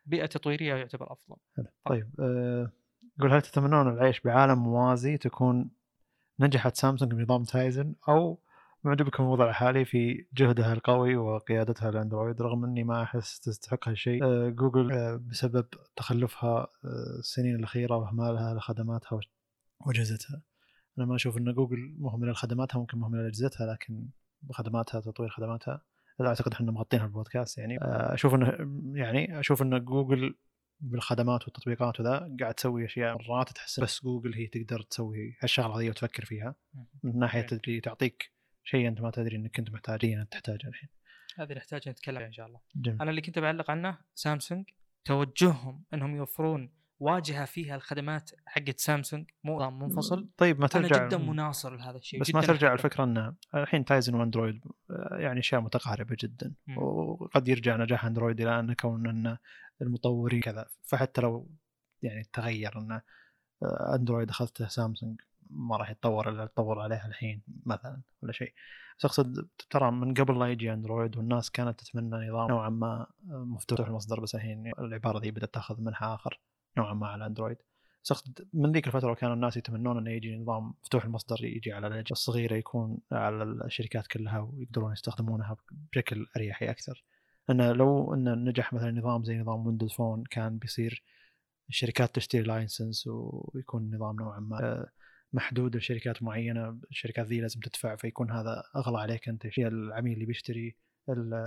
بيئة 0.07 0.27
تطويرية 0.27 0.75
يعتبر 0.75 1.13
أفضل. 1.13 1.37
حلو. 1.57 1.67
طيب. 1.85 2.11
آه، 2.21 2.71
يقول 3.19 3.33
هل 3.33 3.43
تتمنون 3.43 3.89
العيش 3.89 4.21
بعالم 4.21 4.59
موازي 4.59 5.17
تكون 5.17 5.71
نجحت 6.41 6.77
سامسونج 6.77 7.15
بنظام 7.15 7.43
Tizen 7.43 7.95
أو 8.09 8.39
معجبكم 8.85 9.23
الوضع 9.23 9.49
الحالي 9.49 9.85
في 9.85 10.27
جهدها 10.35 10.73
القوي 10.73 11.17
وقيادتها 11.17 11.89
الأندرويد 11.89 12.43
رغم 12.43 12.65
أني 12.65 12.85
ما 12.85 13.03
أحس 13.03 13.41
تستحق 13.41 13.89
هالشيء 13.89 14.25
آه، 14.25 14.49
جوجل 14.49 14.93
آه، 14.93 15.21
بسبب 15.31 15.67
تخلفها 15.97 16.67
السنين 17.19 17.55
الأخيرة 17.55 17.97
وإهمالها 17.97 18.55
لخدماتها 18.55 19.21
وأجهزتها. 19.81 20.43
أنا 20.99 21.07
ما 21.07 21.15
أشوف 21.15 21.37
أن 21.39 21.53
جوجل 21.55 21.95
مهمله 21.99 22.33
لخدماتها 22.33 22.79
ممكن 22.79 22.99
مهمله 22.99 23.23
لأجهزتها 23.23 23.67
لكن 23.67 24.09
خدماتها 24.53 25.01
تطوير 25.01 25.29
خدماتها 25.29 25.83
هذا 26.21 26.29
أعتقد 26.29 26.53
إحنا 26.53 26.73
مغطينها 26.73 27.05
بالبودكاست 27.05 27.59
يعني. 27.59 27.79
آه، 27.79 28.15
أشوف 28.15 28.35
إنه 28.35 28.57
يعني 28.99 29.41
أشوف 29.41 29.63
إن 29.63 29.85
جوجل 29.85 30.35
بالخدمات 30.81 31.45
والتطبيقات 31.45 32.01
وذا 32.01 32.37
قاعد 32.41 32.55
تسوي 32.55 32.85
أشياء 32.85 33.19
مرات 33.23 33.51
تحس 33.51 33.81
بس 33.81 34.05
جوجل 34.05 34.35
هي 34.35 34.47
تقدر 34.47 34.83
تسوي 34.83 35.37
هالشغلة 35.43 35.81
هذه 35.81 35.89
وتفكر 35.89 36.25
فيها. 36.25 36.55
من 37.03 37.19
ناحية. 37.19 37.41
تدري 37.41 37.81
تعطيك 37.81 38.33
شيء 38.65 38.89
أنت 38.89 39.01
ما 39.01 39.11
تدري 39.11 39.37
إنك 39.37 39.57
كنت 39.57 39.71
محتاجين 39.71 40.21
انت 40.21 40.33
تحتاجه 40.33 40.69
الحين. 40.69 40.89
هذه 41.39 41.53
نحتاج 41.53 41.89
نتكلم 41.89 42.17
عنها 42.17 42.29
إن 42.29 42.33
شاء 42.33 42.47
الله. 42.47 42.61
جميل. 42.77 43.03
أنا 43.03 43.11
اللي 43.11 43.21
كنت 43.21 43.39
بعلق 43.39 43.71
عنه 43.71 43.99
سامسونج 44.15 44.65
توجههم 45.05 45.85
إنهم 45.95 46.17
يوفرون 46.17 46.84
واجهة 47.05 47.45
فيها 47.45 47.77
الخدمات 47.77 48.31
حقت 48.47 48.79
سامسونج 48.79 49.31
مو 49.45 49.57
نظام 49.57 49.79
منفصل 49.79 50.29
طيب 50.37 50.61
ما 50.61 50.69
أنا 50.75 50.89
ترجع 50.89 51.07
جدا 51.07 51.19
مناصر 51.19 51.77
لهذا 51.77 51.97
الشيء 51.97 52.21
بس 52.21 52.35
ما 52.35 52.41
ترجع 52.41 52.69
أحبه. 52.69 52.75
الفكرة 52.75 53.05
إن 53.05 53.35
الحين 53.55 53.85
تايزن 53.85 54.15
وأندرويد 54.15 54.61
آه، 54.91 55.17
يعني 55.19 55.41
أشياء 55.41 55.61
متقاربة 55.61 56.17
جدا 56.21 56.55
مم. 56.67 56.79
وقد 56.79 57.49
يرجع 57.49 57.77
نجاح 57.77 58.05
أندرويد 58.05 58.41
إلى 58.41 58.61
أن 58.61 58.73
كون 58.73 59.07
أن 59.07 59.37
المطورين 59.83 60.41
كذا 60.41 60.67
فحتى 60.83 61.21
لو 61.21 61.51
يعني 62.03 62.25
تغير 62.33 62.79
أن 62.79 62.93
آه، 63.63 63.95
أندرويد 63.95 64.29
أخذته 64.29 64.69
سامسونج 64.69 65.21
ما 65.51 65.77
راح 65.77 65.91
يتطور 65.91 66.29
إلا 66.29 66.45
يتطور 66.45 66.81
عليها 66.81 67.07
الحين 67.07 67.43
مثلا 67.67 68.01
ولا 68.23 68.33
شيء 68.33 68.53
بس 68.99 69.05
أقصد 69.05 69.49
ترى 69.71 69.91
من 69.91 70.15
قبل 70.15 70.39
لا 70.39 70.47
يجي 70.47 70.73
أندرويد 70.73 71.17
والناس 71.17 71.51
كانت 71.51 71.81
تتمنى 71.81 72.29
نظام 72.29 72.49
نوعا 72.49 72.69
ما 72.69 73.07
آه، 73.31 73.45
مفتوح 73.45 73.89
المصدر 73.89 74.21
بس 74.21 74.35
الحين 74.35 74.73
العبارة 74.79 75.19
ذي 75.19 75.31
بدأت 75.31 75.55
تأخذ 75.55 75.81
منحى 75.81 76.07
آخر 76.07 76.41
نوعا 76.79 76.95
ما 76.95 77.07
على 77.07 77.27
أندرويد. 77.27 77.57
من 78.53 78.73
ذيك 78.73 78.87
الفترة 78.87 79.15
كانوا 79.15 79.35
الناس 79.35 79.57
يتمنون 79.57 79.99
إنه 79.99 80.11
يجي 80.11 80.37
نظام 80.37 80.75
مفتوح 80.83 81.05
المصدر 81.05 81.45
يجي 81.45 81.73
على 81.73 81.87
الأجهزة 81.87 82.13
الصغيرة 82.13 82.55
يكون 82.55 82.99
على 83.13 83.45
الشركات 83.45 84.07
كلها 84.07 84.39
ويقدرون 84.39 84.93
يستخدمونها 84.93 85.57
بشكل 85.93 86.27
أريحي 86.37 86.71
أكثر. 86.71 87.05
انه 87.51 87.73
لو 87.73 88.15
إن 88.15 88.45
نجح 88.45 88.73
مثلا 88.73 88.91
نظام 88.91 89.25
زي 89.25 89.39
نظام 89.39 89.67
Windows 89.67 89.93
Phone 89.93 90.25
كان 90.31 90.59
بيصير 90.59 91.03
الشركات 91.69 92.15
تشتري 92.15 92.43
license 92.43 93.07
ويكون 93.07 93.95
نظام 93.95 94.17
نوعا 94.17 94.41
ما 94.41 94.59
آه، 94.63 94.91
محدود 95.33 95.77
لشركات 95.77 96.23
معينة 96.23 96.79
الشركات 96.91 97.27
ذي 97.27 97.41
لازم 97.41 97.61
تدفع 97.61 97.97
فيكون 97.97 98.31
هذا 98.31 98.63
أغلى 98.77 98.99
عليك 98.99 99.29
أنت 99.29 99.47
العميل 99.59 100.15
اللي 100.15 100.27
بيشتري 100.27 100.77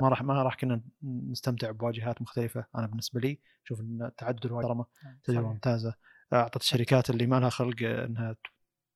ما 0.01 0.09
راح 0.09 0.21
ما 0.21 0.43
راح 0.43 0.55
كنا 0.55 0.81
نستمتع 1.03 1.71
بواجهات 1.71 2.21
مختلفة. 2.21 2.65
أنا 2.75 2.87
بالنسبة 2.87 3.19
لي 3.19 3.39
أشوف 3.65 3.81
إن 3.81 4.11
تعدد 4.17 4.45
الواجهات 4.45 4.87
تجربه. 5.23 5.47
ممتازة. 5.47 5.93
أعطت 6.33 6.61
الشركات 6.61 7.09
اللي 7.09 7.27
ما 7.27 7.39
لها 7.39 7.49
خلق 7.49 7.75
إنها 7.81 8.35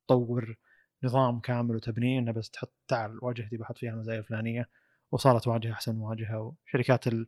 تطور 0.07 0.55
نظام 1.03 1.39
كامل 1.39 1.75
وتبنيه 1.75 2.19
إنها 2.19 2.33
بس 2.33 2.49
تحط 2.49 2.73
تعال 2.88 3.19
واجهتي 3.21 3.57
بحط 3.57 3.77
فيها 3.77 3.91
المزايا 3.91 4.19
الفلانية. 4.19 4.69
وصارت 5.11 5.47
واجهة 5.47 5.71
أحسن 5.71 5.97
واجهة. 5.97 6.55
وشركات 6.67 7.07
ال... 7.07 7.27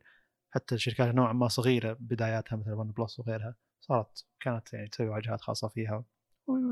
حتى 0.50 0.74
الشركات 0.74 1.14
نوعا 1.14 1.32
ما 1.32 1.48
صغيرة 1.48 1.96
بداياتها 2.00 2.56
مثل 2.56 2.70
OnePlus 2.72 3.18
وغيرها 3.20 3.54
صارت 3.80 4.26
كانت 4.40 4.72
يعني 4.72 4.88
تسوي 4.88 5.08
واجهات 5.08 5.40
خاصة 5.40 5.68
فيها. 5.68 6.04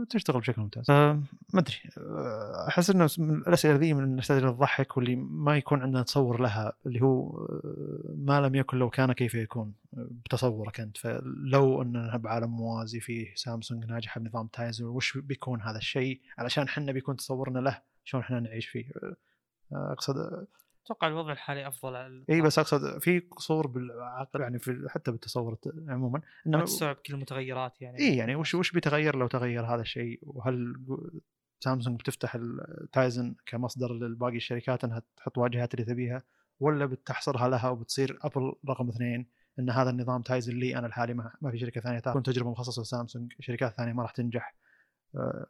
وتشتغل 0.02 0.40
بشكل 0.40 0.62
ممتاز. 0.62 0.90
أه 0.90 1.22
ما 1.54 1.60
أدري. 1.60 1.74
أه، 1.98 2.68
أحس 2.68 2.90
إنه 2.90 3.08
الأسئلة 3.18 3.74
ذي 3.74 3.94
من 3.94 4.14
الأسئلة 4.14 4.38
اللي 4.38 4.52
تضحك 4.52 4.96
واللي 4.96 5.16
ما 5.16 5.56
يكون 5.56 5.82
عندنا 5.82 6.02
تصور 6.02 6.40
لها 6.40 6.72
اللي 6.86 7.02
هو 7.02 7.38
أه، 7.38 8.14
ما 8.16 8.40
لم 8.40 8.54
يكن 8.54 8.78
لو 8.78 8.90
كان 8.90 9.12
كيف 9.12 9.34
يكون 9.34 9.74
بتصورك 9.92 10.80
أنت. 10.80 10.96
فلو 10.96 11.82
اننا 11.82 12.16
بعالم 12.16 12.50
موازي 12.50 13.00
فيه 13.00 13.34
سامسونج 13.34 13.84
ناجحة 13.84 14.20
بنظام 14.20 14.46
Tizen 14.46 14.84
وش 14.84 15.18
بيكون 15.18 15.62
هذا 15.62 15.78
الشيء؟ 15.78 16.20
علشان 16.38 16.64
إحنا 16.64 16.92
بيكون 16.92 17.16
تصورنا 17.16 17.58
له 17.58 17.82
شلون 18.04 18.22
إحنا 18.22 18.40
نعيش 18.40 18.66
فيه؟ 18.66 18.84
أقصد 19.72 20.46
أتوقع 20.84 21.08
الوضع 21.08 21.32
الحالي 21.32 21.68
أفضل 21.68 21.96
على 21.96 22.24
إي 22.30 22.40
بس 22.40 22.58
أقصد 22.58 22.98
في 22.98 23.18
قصور 23.18 23.66
بالعقل 23.66 24.40
يعني 24.40 24.58
في 24.58 24.86
حتى 24.88 25.10
بالتصور 25.10 25.58
عموما 25.88 26.18
ما 26.46 26.56
انه 26.56 26.64
تستوعب 26.64 26.96
كل 26.96 27.14
المتغيرات 27.14 27.82
يعني. 27.82 27.98
إي 27.98 28.16
يعني 28.16 28.34
وش 28.34 28.54
وش 28.54 28.72
بيتغير 28.72 29.16
لو 29.16 29.26
تغير 29.26 29.64
هذا 29.66 29.80
الشيء؟ 29.80 30.20
وهل 30.22 30.74
سامسونج 31.60 32.00
بتفتح 32.00 32.34
ال 32.34 32.51
Tizen 32.51 33.34
كمصدر 33.46 33.92
لباقي 33.92 34.36
الشركات 34.36 34.84
إنها 34.84 35.02
تحط 35.16 35.38
واجهات 35.38 35.74
اللي 35.74 35.84
تبيها؟ 35.84 36.22
ولا 36.60 36.86
بتحصرها 36.86 37.48
لها 37.48 37.68
وبتصير 37.68 38.18
أبل 38.22 38.52
رقم 38.68 38.88
اثنين 38.88 39.26
إن 39.58 39.70
هذا 39.70 39.90
النظام 39.90 40.22
Tizen 40.22 40.58
لي 40.58 40.78
أنا 40.78 40.86
الحالي 40.86 41.14
ما, 41.14 41.32
ما 41.40 41.50
في 41.50 41.58
شركة 41.58 41.80
ثانية 41.80 41.98
تكون 41.98 42.22
تجربة 42.22 42.50
مخصصة 42.50 42.82
لسامسونج 42.82 43.32
شركات 43.40 43.74
ثانية 43.74 43.92
ما 43.92 44.02
راح 44.02 44.10
تنجح. 44.10 44.54
آه، 44.54 44.61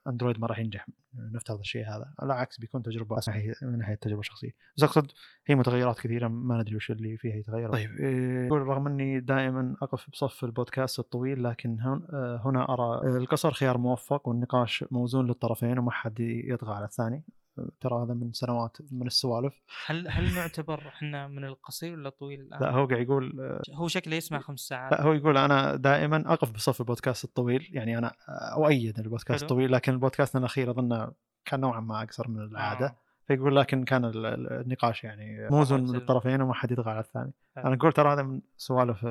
أندرويد 0.07 0.41
ما 0.41 0.47
راح 0.47 0.59
ينجح. 0.59 0.87
نفترض 1.15 1.59
الشيء 1.59 1.85
هذا. 1.89 2.15
العكس 2.23 2.59
بيكون 2.61 2.83
تجربة 2.83 3.17
من 3.17 3.23
ناحيه 3.29 3.55
من 3.63 3.79
ناحية 3.79 3.95
التجربة 3.95 4.21
الشخصية. 4.21 4.51
بس 4.77 4.83
أقصد 4.83 5.13
هي 5.47 5.55
متغيرات 5.55 5.99
كثيرة 6.01 6.29
ما 6.29 6.61
ندري 6.61 6.77
وش 6.77 6.91
اللي 6.91 7.17
فيها 7.17 7.37
يتغير 7.37 7.73
طيب 7.73 7.91
إيه، 7.91 8.47
يقول 8.47 8.63
رغم 8.63 8.87
إني 8.87 9.21
دائما 9.21 9.77
أقف 9.83 10.11
بصف 10.11 10.45
البودكاست 10.45 10.99
الطويل 10.99 11.45
لكن 11.45 11.81
هن- 11.81 12.07
آه، 12.13 12.41
هنا 12.45 12.73
أرى 12.73 13.17
القصر 13.17 13.53
خيار 13.53 13.79
موفق 13.79 14.29
والنقاش 14.29 14.85
موزون 14.91 15.27
للطرفين 15.27 15.79
وما 15.79 15.91
حد 15.91 16.21
يطغى 16.21 16.75
على 16.75 16.85
الثاني. 16.85 17.17
آه، 17.17 17.42
ترى 17.81 17.95
هذا 18.05 18.15
من 18.15 18.33
سنوات 18.33 18.77
من 18.91 19.07
السوالف 19.07 19.55
هل 19.87 20.09
هل 20.09 20.35
نعتبر 20.35 20.89
إحنا 20.89 21.29
من 21.29 21.45
القصير 21.45 21.93
ولا 21.93 22.09
الطويل 22.09 22.41
الآن؟ 22.41 22.61
لا 22.61 22.71
هو 22.71 22.87
قاعد 22.87 23.01
يقول 23.03 23.41
آه، 23.41 23.61
هو 23.75 23.89
شكله 23.89 24.17
يسمع 24.17 24.39
خمس 24.41 24.61
ساعات 24.61 24.93
لا 24.93 25.03
هو 25.03 25.13
يقول 25.13 25.37
أنا 25.39 25.77
دائما 25.77 26.33
أقف 26.33 26.51
بصف 26.51 26.81
البودكاست 26.81 27.25
الطويل 27.25 27.69
يعني 27.73 27.99
أنا 27.99 28.13
أؤيد 28.57 28.99
البودكاست 28.99 29.41
حلو. 29.41 29.51
الطويل 29.51 29.73
لكن 29.73 29.93
البودكاست 29.93 30.37
الأخير 30.37 30.71
أظن 30.71 31.11
كان 31.45 31.61
نوعا 31.61 31.81
ما 31.81 32.03
أقصر 32.03 32.29
من 32.29 32.41
العادة 32.43 32.87
آه. 32.87 32.97
فيقول 33.27 33.57
لكن 33.57 33.85
كان 33.85 34.05
ال- 34.05 34.27
ال- 34.27 34.53
النقاش 34.53 35.05
يعني 35.05 35.49
موزون 35.51 35.87
حلو. 35.87 35.93
للطرفين 35.95 36.43
وما 36.43 36.55
حد 36.55 36.71
يطغى 36.73 36.91
على 36.91 37.01
الثاني. 37.01 37.33
أنا 37.57 37.75
أقول 37.75 37.93
ترى 37.93 38.13
هذا 38.13 38.23
من 38.23 38.41
سوالف 38.57 39.07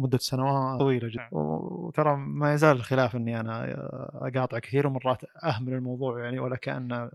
مدة 0.00 0.18
سنوات 0.18 0.80
طويلة 0.80 1.08
جدا. 1.08 1.20
نعم. 1.20 1.28
وترى 1.32 2.16
ما 2.16 2.54
يزال 2.54 2.76
الخلاف 2.76 3.16
إني 3.16 3.40
أنا 3.40 3.64
أقاطع 4.14 4.58
كثير 4.58 4.86
ومرات 4.86 5.22
أهمل 5.44 5.72
الموضوع 5.72 6.24
يعني 6.24 6.38
ولا 6.38 6.56
كأن 6.56 7.10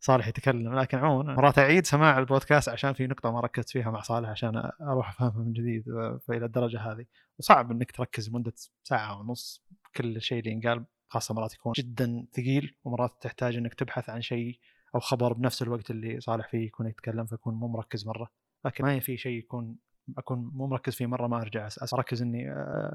صالح 0.00 0.28
يتكلم. 0.28 0.78
لكن 0.78 0.98
عموما 0.98 1.34
مرات 1.34 1.58
أعيد 1.58 1.86
سماع 1.86 2.18
البودكاست 2.18 2.68
عشان 2.68 2.92
في 2.92 3.06
نقطة 3.06 3.30
ما 3.32 3.40
ركزت 3.40 3.70
فيها 3.70 3.90
مع 3.90 4.00
صالح 4.00 4.28
عشان 4.28 4.70
أروح 4.80 5.08
أفهمها 5.08 5.44
من 5.44 5.52
جديد 5.52 5.84
فإلى 6.28 6.44
الدرجة 6.44 6.80
هذه. 6.80 7.04
وصعب 7.38 7.70
إنك 7.70 7.92
تركز 7.92 8.30
مدة 8.30 8.52
ساعة 8.82 9.20
ونص 9.20 9.64
كل 9.96 10.22
شيء 10.22 10.38
اللي 10.38 10.50
ينقال 10.50 10.84
خاصة 11.08 11.34
مرات 11.34 11.54
يكون 11.54 11.72
جدا 11.76 12.26
ثقيل 12.32 12.76
ومرات 12.84 13.12
تحتاج 13.20 13.56
إنك 13.56 13.74
تبحث 13.74 14.10
عن 14.10 14.20
شيء 14.20 14.58
أو 14.94 15.00
خبر 15.00 15.32
بنفس 15.32 15.62
الوقت 15.62 15.90
اللي 15.90 16.20
صالح 16.20 16.48
فيه 16.48 16.66
يكون 16.66 16.86
يتكلم 16.86 17.26
فيكون 17.26 17.54
مو 17.54 17.68
مركز 17.68 18.06
مرة. 18.06 18.30
لكن 18.64 18.84
ما 18.84 19.00
في 19.00 19.16
شيء 19.16 19.38
يكون 19.38 19.76
أكون 20.18 20.50
مو 20.54 20.66
مركز 20.66 20.94
فيه 20.94 21.06
مرة 21.06 21.26
ما 21.26 21.42
أرجع 21.42 21.68
أركز 21.94 22.22
إني 22.22 22.52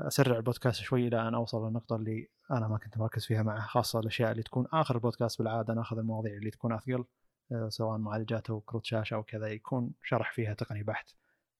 أسرع 0.07 0.37
البودكاست 0.37 0.81
شوي 0.81 1.07
إلى 1.07 1.27
أن 1.27 1.33
أوصل 1.33 1.67
للنقطة 1.67 1.95
اللي 1.95 2.29
أنا 2.51 2.67
ما 2.67 2.77
كنت 2.77 2.97
مركز 2.97 3.25
فيها 3.25 3.43
معه 3.43 3.67
خاصة 3.67 3.99
الأشياء 3.99 4.31
اللي 4.31 4.43
تكون 4.43 4.65
آخر 4.73 4.95
البودكاست 4.95 5.39
بالعادة 5.39 5.73
ناخذ 5.73 5.97
المواضيع 5.97 6.33
اللي 6.33 6.49
تكون 6.49 6.73
أثقل 6.73 7.05
سواء 7.67 7.97
معالجات 7.97 8.49
أو 8.49 8.59
كروت 8.59 8.85
شاشة 8.85 9.15
أو 9.15 9.23
كذا 9.23 9.47
يكون 9.47 9.91
شرح 10.03 10.33
فيها 10.33 10.53
تقني 10.53 10.83
بحت. 10.83 11.09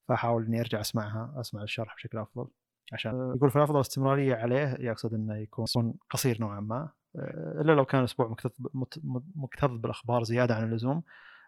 فأحاول 0.08 0.46
إني 0.46 0.60
أرجع 0.60 0.80
أسمعها 0.80 1.34
أسمع 1.40 1.62
الشرح 1.62 1.94
بشكل 1.94 2.18
أفضل. 2.18 2.46
عشان 2.92 3.32
يقول 3.36 3.50
في 3.50 3.56
الأفضل 3.56 3.80
استمرارية 3.80 4.34
عليه 4.34 4.76
يقصد 4.80 5.14
إنه 5.14 5.36
يكون 5.36 5.94
قصير 6.10 6.40
نوعا 6.40 6.60
ما 6.60 6.90
إلا 7.60 7.72
لو 7.72 7.84
كان 7.84 8.02
أسبوع 8.02 8.36
مكتظ 9.34 9.76
بالأخبار 9.76 10.24
زيادة 10.24 10.54
عن 10.54 10.64
اللزوم. 10.64 11.02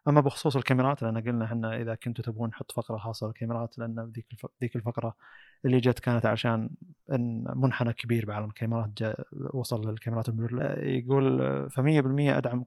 أما 0.09 0.21
بخصوص 0.21 0.57
الكاميرات 0.57 1.03
لأن 1.03 1.19
قلنا 1.19 1.45
إحنا 1.45 1.77
إذا 1.81 1.95
كنتوا 1.95 2.25
تبغون 2.25 2.49
نحط 2.49 2.73
فقرة 2.73 2.97
خاصة 2.97 3.27
بالكاميرات 3.27 3.79
لأن 3.79 4.13
ذيك. 4.15 4.27
ذيك 4.63 4.77
الفقرة 4.77 5.17
اللي 5.65 5.81
جت 5.81 5.99
كانت 5.99 6.27
عشان 6.27 6.71
إن 7.13 7.45
منحنى 7.57 7.93
كبير 7.93 8.27
بعالم 8.27 8.47
الكاميرات 8.47 8.91
جاء 8.99 9.27
وصل 9.33 9.91
للكاميرات 9.91 10.29
الميرور 10.29 10.79
يقول 10.85 11.41
ف 11.71 11.81
100% 11.81 12.39
أدعم 12.39 12.65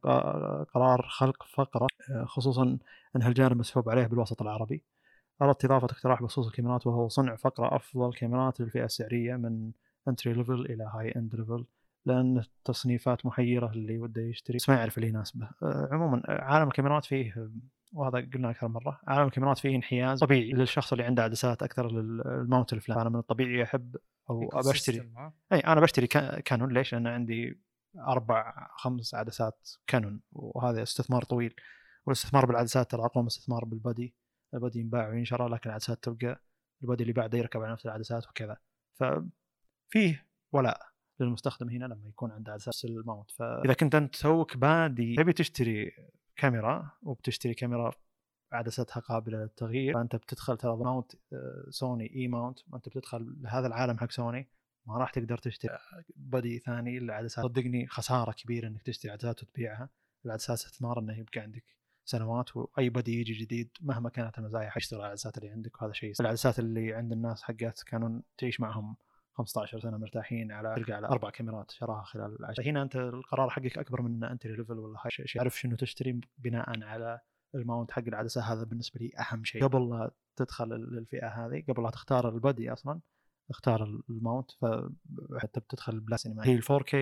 قرار 0.73 1.07
خلق 1.09 1.43
فقرة 1.43 1.87
خصوصا 2.25 2.63
إن 3.15 3.21
هالجانب 3.21 3.57
مسحوب 3.57 3.89
عليه 3.89 4.07
بالوسط 4.07 4.41
العربي 4.41 4.83
أردت 5.41 5.65
إضافة 5.65 5.85
اقتراح 5.85 6.23
بخصوص 6.23 6.47
الكاميرات 6.47 6.87
وهو 6.87 7.07
صنع 7.07 7.35
فقرة 7.35 7.75
أفضل 7.75 8.13
كاميرات 8.13 8.59
للفئة 8.61 8.85
السعرية 8.85 9.35
من 9.35 9.71
entry 10.07 10.33
level 10.33 10.65
إلى 10.65 10.91
high-end 10.93 11.35
level 11.35 11.65
لأن 12.05 12.37
التصنيفات 12.37 13.25
محيره 13.25 13.71
اللي 13.71 13.97
وده 13.99 14.21
يشتري. 14.21 14.57
بس 14.57 14.69
ما 14.69 14.75
يعرف 14.75 14.97
اللي 14.97 15.07
يناسبه. 15.09 15.49
أه، 15.63 15.89
عموما 15.91 16.21
أه، 16.27 16.41
عالم 16.41 16.67
الكاميرات 16.67 17.05
فيه 17.05 17.49
وهذا 17.93 18.29
قلنا 18.33 18.49
أكثر 18.49 18.67
مرة. 18.67 18.99
عالم 19.07 19.27
الكاميرات 19.27 19.57
فيه 19.57 19.75
انحياز 19.75 20.19
طبيعي 20.19 20.51
للشخص 20.51 20.91
اللي 20.91 21.03
عنده 21.03 21.23
عدسات 21.23 21.63
أكثر 21.63 21.91
لل 21.91 22.15
mount 22.15 22.73
الفلاني 22.73 22.99
أنا 22.99 23.09
من 23.09 23.19
الطبيعي 23.19 23.63
أحب 23.63 23.95
أو 24.29 24.49
ها؟ 25.17 25.33
أي 25.53 25.59
أنا 25.59 25.81
بشتري 25.81 26.07
كا- 26.07 26.39
كانون. 26.39 26.73
ليش؟ 26.73 26.93
لأن 26.93 27.07
عندي 27.07 27.59
أربع 27.97 28.67
خمس 28.75 29.15
عدسات 29.15 29.69
كانون 29.87 30.21
وهذا 30.31 30.83
استثمار 30.83 31.23
طويل. 31.23 31.55
والاستثمار 32.05 32.45
بالعدسات 32.45 32.91
ترى 32.91 33.01
أقوى 33.01 33.23
من 33.23 33.27
الاستثمار 33.27 33.65
بال 33.65 33.80
body. 33.80 34.15
ال 34.53 34.59
body 34.59 34.79
ينباع 34.79 35.09
وينشرى 35.09 35.49
لكن 35.49 35.69
العدسات 35.69 36.03
تبقى 36.03 36.41
ال 36.83 36.87
body 36.87 37.03
اللي 37.03 37.13
بعده 37.13 37.37
يركب 37.37 37.61
على 37.61 37.71
نفس 37.71 37.85
العدسات 37.85 38.27
وكذا. 38.27 38.57
ففيه 38.93 40.25
ولاء. 40.51 40.88
للمستخدم 41.21 41.69
هنا 41.69 41.85
لما 41.85 42.07
يكون 42.07 42.31
عنده 42.31 42.51
عدسات 42.51 42.85
ال 42.85 42.93
mount 42.93 43.31
فاذا 43.31 43.73
كنت 43.73 43.95
أنت 43.95 44.15
توك 44.15 44.57
بادي 44.57 45.15
تبي 45.15 45.33
تشتري 45.33 45.91
كاميرا 46.35 46.91
وبتشتري 47.03 47.53
كاميرا 47.53 47.91
عدستها 48.51 48.99
قابلة 48.99 49.37
للتغيير 49.37 49.93
فأنت 49.93 50.15
بتدخل 50.15 50.57
ترى 50.57 50.77
mount 50.77 51.11
آه، 51.33 51.65
سوني 51.69 52.15
E-mount 52.15 52.59
وانت 52.69 52.89
بتدخل 52.89 53.35
لهذا 53.41 53.67
العالم 53.67 53.97
حق 53.97 54.11
سوني 54.11 54.47
ما 54.85 54.97
راح 54.97 55.09
تقدر 55.09 55.37
تشتري. 55.37 55.77
body 56.15 56.59
ثاني 56.59 56.99
للعدسات 56.99 57.45
صدقني 57.45 57.87
خسارة 57.87 58.31
كبيرة 58.31 58.67
إنك 58.67 58.81
تشتري 58.81 59.11
عدسات 59.11 59.43
وتبيعها 59.43 59.89
العدسات 60.25 60.57
استثمار 60.57 60.99
إنه 60.99 61.19
يبقى 61.19 61.41
عندك 61.41 61.63
سنوات 62.05 62.57
وأي 62.57 62.89
body 62.89 63.19
يجي 63.19 63.33
جديد 63.33 63.69
مهما 63.81 64.09
كانت 64.09 64.37
المزايا 64.37 64.69
على 64.69 64.81
العدسات 64.93 65.37
اللي 65.37 65.49
عندك 65.49 65.81
وهذا 65.81 65.93
شيء 65.93 66.13
العدسات 66.19 66.59
اللي 66.59 66.93
عند 66.93 67.11
الناس 67.11 67.43
حقت 67.43 67.83
كانون 67.83 68.21
تعيش 68.37 68.59
معهم 68.59 68.95
15 69.39 69.79
سنة 69.79 69.97
مرتاحين 69.97 70.51
على 70.51 70.75
تلقى 70.77 70.93
على 70.93 71.07
أربع 71.07 71.29
كاميرات 71.29 71.71
شراها 71.71 72.03
خلال 72.03 72.39
العشر 72.39 72.63
هنا 72.63 72.81
أنت 72.81 72.95
القرار 72.95 73.49
حقك 73.49 73.77
أكبر 73.77 74.01
من 74.01 74.23
entry 74.23 74.55
level 74.55 74.73
ولا 74.79 74.99
شيء. 75.07 75.25
تعرف 75.25 75.59
شنو 75.59 75.75
تشتري 75.75 76.21
بناء 76.37 76.83
على 76.83 77.19
ال 77.55 77.61
mount 77.61 77.91
حق 77.91 78.03
العدسة. 78.07 78.41
هذا 78.41 78.63
بالنسبة 78.63 78.99
لي 78.99 79.11
أهم 79.19 79.43
شيء. 79.43 79.63
قبل 79.67 79.89
لا 79.89 80.11
تدخل 80.35 80.65
للفئه 80.69 81.27
هذه 81.27 81.63
قبل 81.69 81.83
لا 81.83 81.89
تختار 81.89 82.29
ال 82.29 82.38
body 82.38 82.73
أصلا 82.73 82.99
اختار 83.49 84.01
ال 84.09 84.15
mount. 84.15 84.51
فحتى 84.51 85.59
بتدخل 85.59 85.93
البلاك 85.93 86.17
سينما 86.17 86.45
هي 86.45 86.55
ال 86.55 86.63
4K 86.63 86.95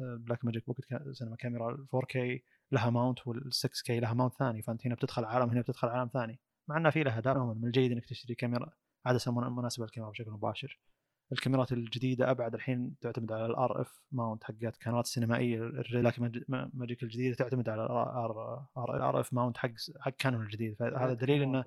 Blackmagic 0.00 0.66
Pocket 0.66 0.86
Cinema 1.12 1.36
Camera 1.36 1.70
ال 1.70 1.86
4K 1.96 2.40
لها 2.72 2.90
mount 2.90 3.26
وال 3.26 3.50
6K 3.54 3.90
لها 3.90 4.12
mount 4.14 4.34
ثاني. 4.34 4.62
فأنت 4.62 4.86
هنا 4.86 4.94
بتدخل 4.94 5.24
عالم 5.24 5.50
هنا 5.50 5.60
بتدخل 5.60 5.88
عالم 5.88 6.08
ثاني. 6.12 6.40
مع 6.68 6.76
إنه 6.76 6.90
في 6.90 7.02
لها 7.02 7.20
دائما 7.20 7.54
من 7.54 7.64
الجيد 7.64 7.92
إنك 7.92 8.06
تشتري 8.06 8.34
كاميرا 8.34 8.72
عدسة 9.06 9.32
من- 9.32 9.52
مناسبة 9.56 9.84
للكاميرا 9.84 10.10
بشكل 10.10 10.30
مباشر. 10.30 10.80
الكاميرات 11.34 11.72
الجديدة 11.72 12.30
أبعد 12.30 12.54
الحين 12.54 12.98
تعتمد 13.00 13.32
على 13.32 13.46
ال 13.46 13.80
RF 13.80 14.00
mount 14.12 14.44
حقت 14.44 14.76
كاميرات 14.76 15.04
السينمائيه 15.04 15.58
ال 15.62 16.20
Blackmagic 16.48 17.02
الجديدة 17.02 17.36
تعتمد 17.36 17.68
على 17.68 17.86
ال 18.76 19.20
RF 19.20 19.34
mount 19.34 19.56
حق 19.58 19.70
حق 20.00 20.10
كانون 20.10 20.42
الجديد. 20.42 20.74
فهذا 20.74 21.12
دليل 21.14 21.42
إنه 21.42 21.64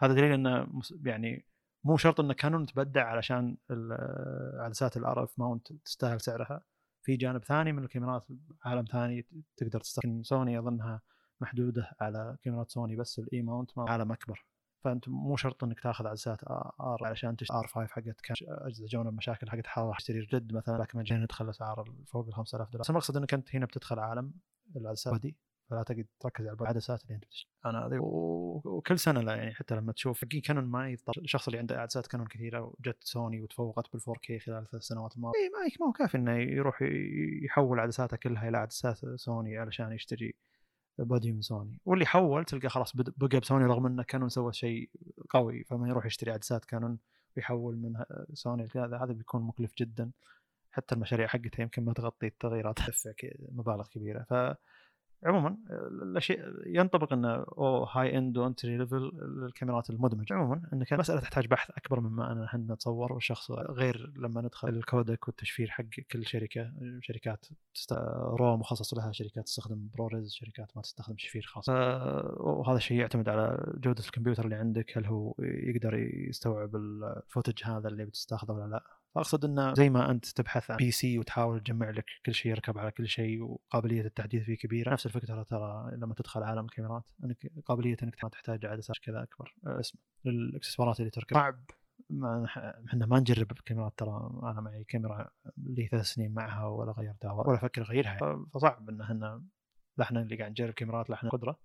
هذا 0.00 0.14
دليل 0.14 0.32
إنه 0.32 0.66
يعني 1.04 1.46
مو 1.84 1.96
شرط 1.96 2.20
إن 2.20 2.32
كانون 2.32 2.66
تبدع 2.66 3.04
علشان 3.04 3.56
عدسات 4.58 4.96
الار 4.96 5.24
اف 5.24 5.38
ماونت 5.38 5.72
تستاهل 5.72 6.20
سعرها. 6.20 6.64
في 7.02 7.16
جانب 7.16 7.44
ثاني 7.44 7.72
من 7.72 7.84
الكاميرات 7.84 8.26
عالم 8.64 8.84
ثاني 8.84 9.26
تقدر 9.56 9.80
تستخدم. 9.80 10.22
سوني 10.22 10.58
أظنها 10.58 11.00
محدودة 11.40 11.90
على 12.00 12.36
كاميرات 12.42 12.70
سوني 12.70 12.96
بس 12.96 13.18
الاي 13.18 13.42
ماونت 13.42 13.70
عالم 13.78 14.12
أكبر. 14.12 14.46
فأنت 14.84 15.08
مو 15.08 15.36
شرط 15.36 15.64
إنك 15.64 15.80
تاخذ 15.80 16.06
عدسات 16.06 16.44
آر 16.80 16.98
علشان 17.04 17.36
تشتري 17.36 17.58
آر 17.58 17.66
5 17.66 17.86
حقت 17.86 18.20
كان 18.20 18.36
أجهزة 18.40 18.86
جونا 18.86 19.10
بمشاكل 19.10 19.50
حقت 19.50 19.66
حراره 19.66 19.96
تشتري 19.96 20.20
جد 20.20 20.52
مثلا 20.52 20.78
لكن 20.78 20.98
مجانا 20.98 21.22
ندخل 21.22 21.50
اسعار 21.50 21.84
فوق 22.06 22.26
ال 22.26 22.34
5000 22.34 22.68
دولار. 22.68 22.80
بس 22.80 22.90
المقصد 22.90 23.16
إنك 23.16 23.34
أنت 23.34 23.54
هنا 23.54 23.66
بتدخل 23.66 23.98
عالم 23.98 24.32
العدسات 24.76 25.20
دي 25.20 25.36
فلا 25.70 25.82
تقعد 25.82 26.06
تركز 26.20 26.46
على 26.46 26.56
العدسات 26.60 27.02
اللي 27.02 27.14
أنت 27.14 27.24
بتشتري 27.24 27.50
أنا 27.66 27.88
وكل 28.00 28.98
سنة 28.98 29.20
لا 29.20 29.34
يعني 29.34 29.54
حتى 29.54 29.74
لما 29.74 29.92
تشوف 29.92 30.24
حقين 30.24 30.40
كانون 30.40 30.64
ما 30.64 30.90
يضطر 30.90 31.12
الشخص 31.18 31.48
اللي 31.48 31.58
عنده 31.58 31.80
عدسات 31.80 32.06
كانون 32.06 32.26
كثيرة 32.26 32.60
وجت 32.60 33.04
سوني 33.04 33.42
وتفوقت 33.42 33.92
بال 33.92 34.00
4K 34.08 34.38
خلال 34.38 34.66
ثلاث 34.70 34.82
سنوات 34.82 35.16
الماضيه 35.16 35.38
اي 35.38 35.76
ما 35.80 35.86
هو 35.86 35.92
كافي 35.92 36.16
إنه 36.16 36.32
يروح 36.32 36.82
يحول 37.44 37.80
عدساته 37.80 38.16
كلها 38.16 38.48
إلى 38.48 38.58
عدسات 38.58 38.98
سوني 39.16 39.58
علشان 39.58 39.92
يشتري 39.92 40.34
body 41.04 41.32
من 41.32 41.42
سوني. 41.42 41.78
واللي 41.86 42.06
حول 42.06 42.44
تلقى 42.44 42.68
خلاص 42.68 42.96
بقى 42.96 43.40
بسوني 43.40 43.64
رغم 43.64 43.86
إنه 43.86 44.02
كانون 44.02 44.28
سوى 44.28 44.52
شيء 44.52 44.90
قوي 45.30 45.64
فما 45.64 45.88
يروح 45.88 46.06
يشتري 46.06 46.30
عدسات 46.30 46.64
كانون 46.64 46.98
ويحول 47.36 47.76
من 47.76 48.04
سوني 48.34 48.68
هذا 48.76 48.96
هذا 48.96 49.12
بيكون 49.12 49.42
مكلف 49.42 49.74
جدا. 49.78 50.10
حتى 50.72 50.94
المشاريع 50.94 51.26
حقتها 51.26 51.62
يمكن 51.62 51.84
ما 51.84 51.92
تغطي 51.92 52.26
التغييرات 52.26 52.78
تدفع 52.78 53.12
مبالغ 53.52 53.86
كبيرة. 53.86 54.22
ف 54.22 54.34
عموما 55.24 55.56
الأشياء 56.02 56.38
ينطبق 56.66 57.12
إنه 57.12 57.34
أو 57.34 57.84
هاي 57.84 58.18
اند 58.18 58.38
وانتري 58.38 58.78
ليفل 58.78 59.10
الكاميرات 59.46 59.90
المدمجة. 59.90 60.34
عموما 60.34 60.62
إن 60.72 60.78
كانت 60.78 60.92
المساله 60.92 61.20
تحتاج 61.20 61.46
بحث 61.46 61.70
أكبر 61.70 62.00
مما 62.00 62.44
إحنا 62.44 62.74
نتصور 62.74 63.12
والشخص 63.12 63.50
غير 63.50 64.12
لما 64.16 64.40
ندخل 64.40 64.68
الكودك 64.68 65.28
والتشفير 65.28 65.70
حق 65.70 65.84
كل 66.12 66.26
شركة 66.26 66.72
شركات 67.00 67.46
تست... 67.74 67.92
رو 68.38 68.56
مخصص 68.56 68.94
لها 68.94 69.12
شركات 69.12 69.44
تستخدم 69.44 69.88
بروريز 69.94 70.32
شركات 70.32 70.76
ما 70.76 70.82
تستخدم 70.82 71.16
شفير 71.18 71.42
خاص. 71.42 71.68
وهذا 71.68 72.76
الشيء 72.76 73.00
يعتمد 73.00 73.28
على 73.28 73.74
جودة 73.76 74.04
الكمبيوتر 74.04 74.44
اللي 74.44 74.56
عندك 74.56 74.98
هل 74.98 75.06
هو 75.06 75.34
يقدر 75.38 75.94
يستوعب 76.28 76.76
ال 76.76 76.87
footage 76.87 77.64
هذا 77.64 77.88
اللي 77.88 78.04
بتستخدمه 78.04 78.56
ولا 78.58 78.70
لا. 78.70 78.99
فاقصد 79.14 79.44
انه 79.44 79.74
زي 79.74 79.90
ما 79.90 80.10
أنت 80.10 80.26
تبحث 80.26 80.70
عن 80.70 80.76
PC 80.76 81.18
وتحاول 81.18 81.60
تجمع 81.60 81.90
لك 81.90 82.04
كل 82.26 82.34
شيء 82.34 82.52
يركب 82.52 82.78
على 82.78 82.90
كل 82.90 83.08
شيء 83.08 83.42
وقابلية 83.42 84.00
التحديث 84.00 84.42
فيه 84.42 84.56
كبيرة. 84.56 84.92
نفس 84.92 85.06
الفكرة 85.06 85.42
ترى 85.42 85.90
لما 85.96 86.14
تدخل 86.14 86.42
عالم 86.42 86.64
الكاميرات 86.64 87.10
إنك 87.24 87.52
قابلية 87.66 87.96
إنك 88.02 88.14
تحتاج 88.14 88.66
عدسات 88.66 88.96
كذا 88.98 89.22
أكبر. 89.22 89.54
اسم 89.66 89.98
للإكسسوارات 90.24 91.00
اللي 91.00 91.10
تركب. 91.10 91.36
صعب 91.36 91.64
ما 92.10 92.46
إحنا 92.88 93.06
ما 93.06 93.20
نجرب 93.20 93.50
الكاميرات 93.50 93.92
ترى. 93.96 94.30
أنا 94.42 94.60
معي 94.60 94.84
كاميرا 94.84 95.30
لي 95.56 95.86
ثلاث 95.86 96.04
سنين 96.04 96.34
معها 96.34 96.66
ولا 96.66 96.92
غيرتها 96.92 97.32
ولا 97.32 97.54
أفكر 97.54 97.82
أغيرها. 97.82 98.46
فصعب 98.54 98.88
إن 98.88 99.00
إحنا 99.00 99.44
لا 99.96 100.04
إحنا 100.04 100.22
اللي 100.22 100.36
قاعد 100.36 100.50
نجرب 100.50 100.72
كاميرات 100.72 101.10
لا 101.10 101.16
إحنا 101.16 101.30
قدرة 101.30 101.58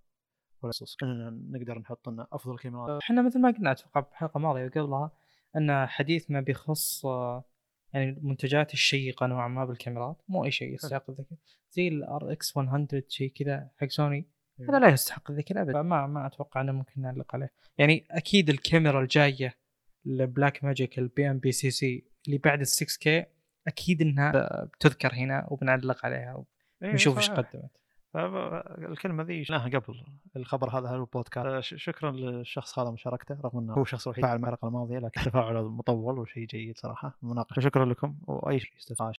ولا 0.61 0.71
نقدر 1.31 1.79
نحط 1.79 2.09
لنا 2.09 2.27
أفضل 2.31 2.57
كاميرات. 2.57 3.01
إحنا 3.01 3.21
مثل 3.21 3.41
ما 3.41 3.51
قلنا 3.51 3.71
أتوقع 3.71 4.01
بحلقه 4.01 4.39
ماضيه 4.39 4.65
وقبلها 4.65 5.11
أن 5.57 5.85
حديثنا 5.87 6.41
بيخص 6.41 7.05
يعني 7.93 8.09
المنتجات 8.09 8.73
الشيقة 8.73 9.25
نوعا 9.25 9.47
ما 9.47 9.65
بالكاميرات 9.65 10.21
مو 10.27 10.45
أي 10.45 10.51
شيء 10.51 10.73
يستحق 10.73 11.09
الذكر 11.09 11.35
زي 11.71 11.87
ال 11.87 12.31
RX100 12.31 12.87
شيء 13.07 13.31
كذا 13.31 13.69
حق 13.77 13.87
سوني. 13.87 14.27
هذا 14.69 14.79
لا 14.79 14.89
يستحق 14.89 15.31
الذكر 15.31 15.61
ابدا 15.61 15.81
ما 15.81 16.07
ما 16.07 16.27
أتوقع 16.27 16.61
إنه 16.61 16.71
ممكن 16.71 17.01
نعلق 17.01 17.35
عليه. 17.35 17.51
يعني 17.77 18.07
أكيد 18.11 18.49
الكاميرا 18.49 19.01
الجاية 19.01 19.55
البلاك 20.05 20.63
ماجيك 20.63 20.99
ال 20.99 21.29
BMPCC 21.29 22.07
اللي 22.27 22.37
بعد 22.37 22.59
ال 22.59 22.67
6K 22.67 23.25
أكيد 23.67 24.01
إنها 24.01 24.63
بتذكر 24.63 25.13
هنا 25.13 25.47
وبنعلق 25.51 26.05
عليها 26.05 26.45
ونشوف 26.81 27.17
إيش 27.17 27.29
قدمت. 27.29 27.84
الكلمة 28.15 29.23
ذي 29.23 29.43
شفناها 29.43 29.67
قبل 29.67 30.03
الخبر 30.35 30.69
هذا 30.69 30.89
هو 30.89 30.95
البودكاست 30.95 31.75
شكرا 31.75 32.11
للشخص 32.11 32.79
هذا 32.79 32.91
مشاركته 32.91 33.37
رغم 33.43 33.59
إنه 33.59 33.73
هو 33.73 33.81
الشخص 33.81 34.07
الوحيد 34.07 34.25
فعل 34.25 34.39
الحلقة 34.39 34.67
الماضية 34.67 34.99
لكن 34.99 35.21
تفاعله 35.21 35.69
مطول 35.69 36.19
وشيء 36.19 36.45
جيد 36.45 36.77
صراحة 36.77 37.17
مناقشة. 37.21 37.59
شكرا 37.59 37.85
لكم 37.85 38.15
وأي 38.27 38.59
شيء 38.59 38.71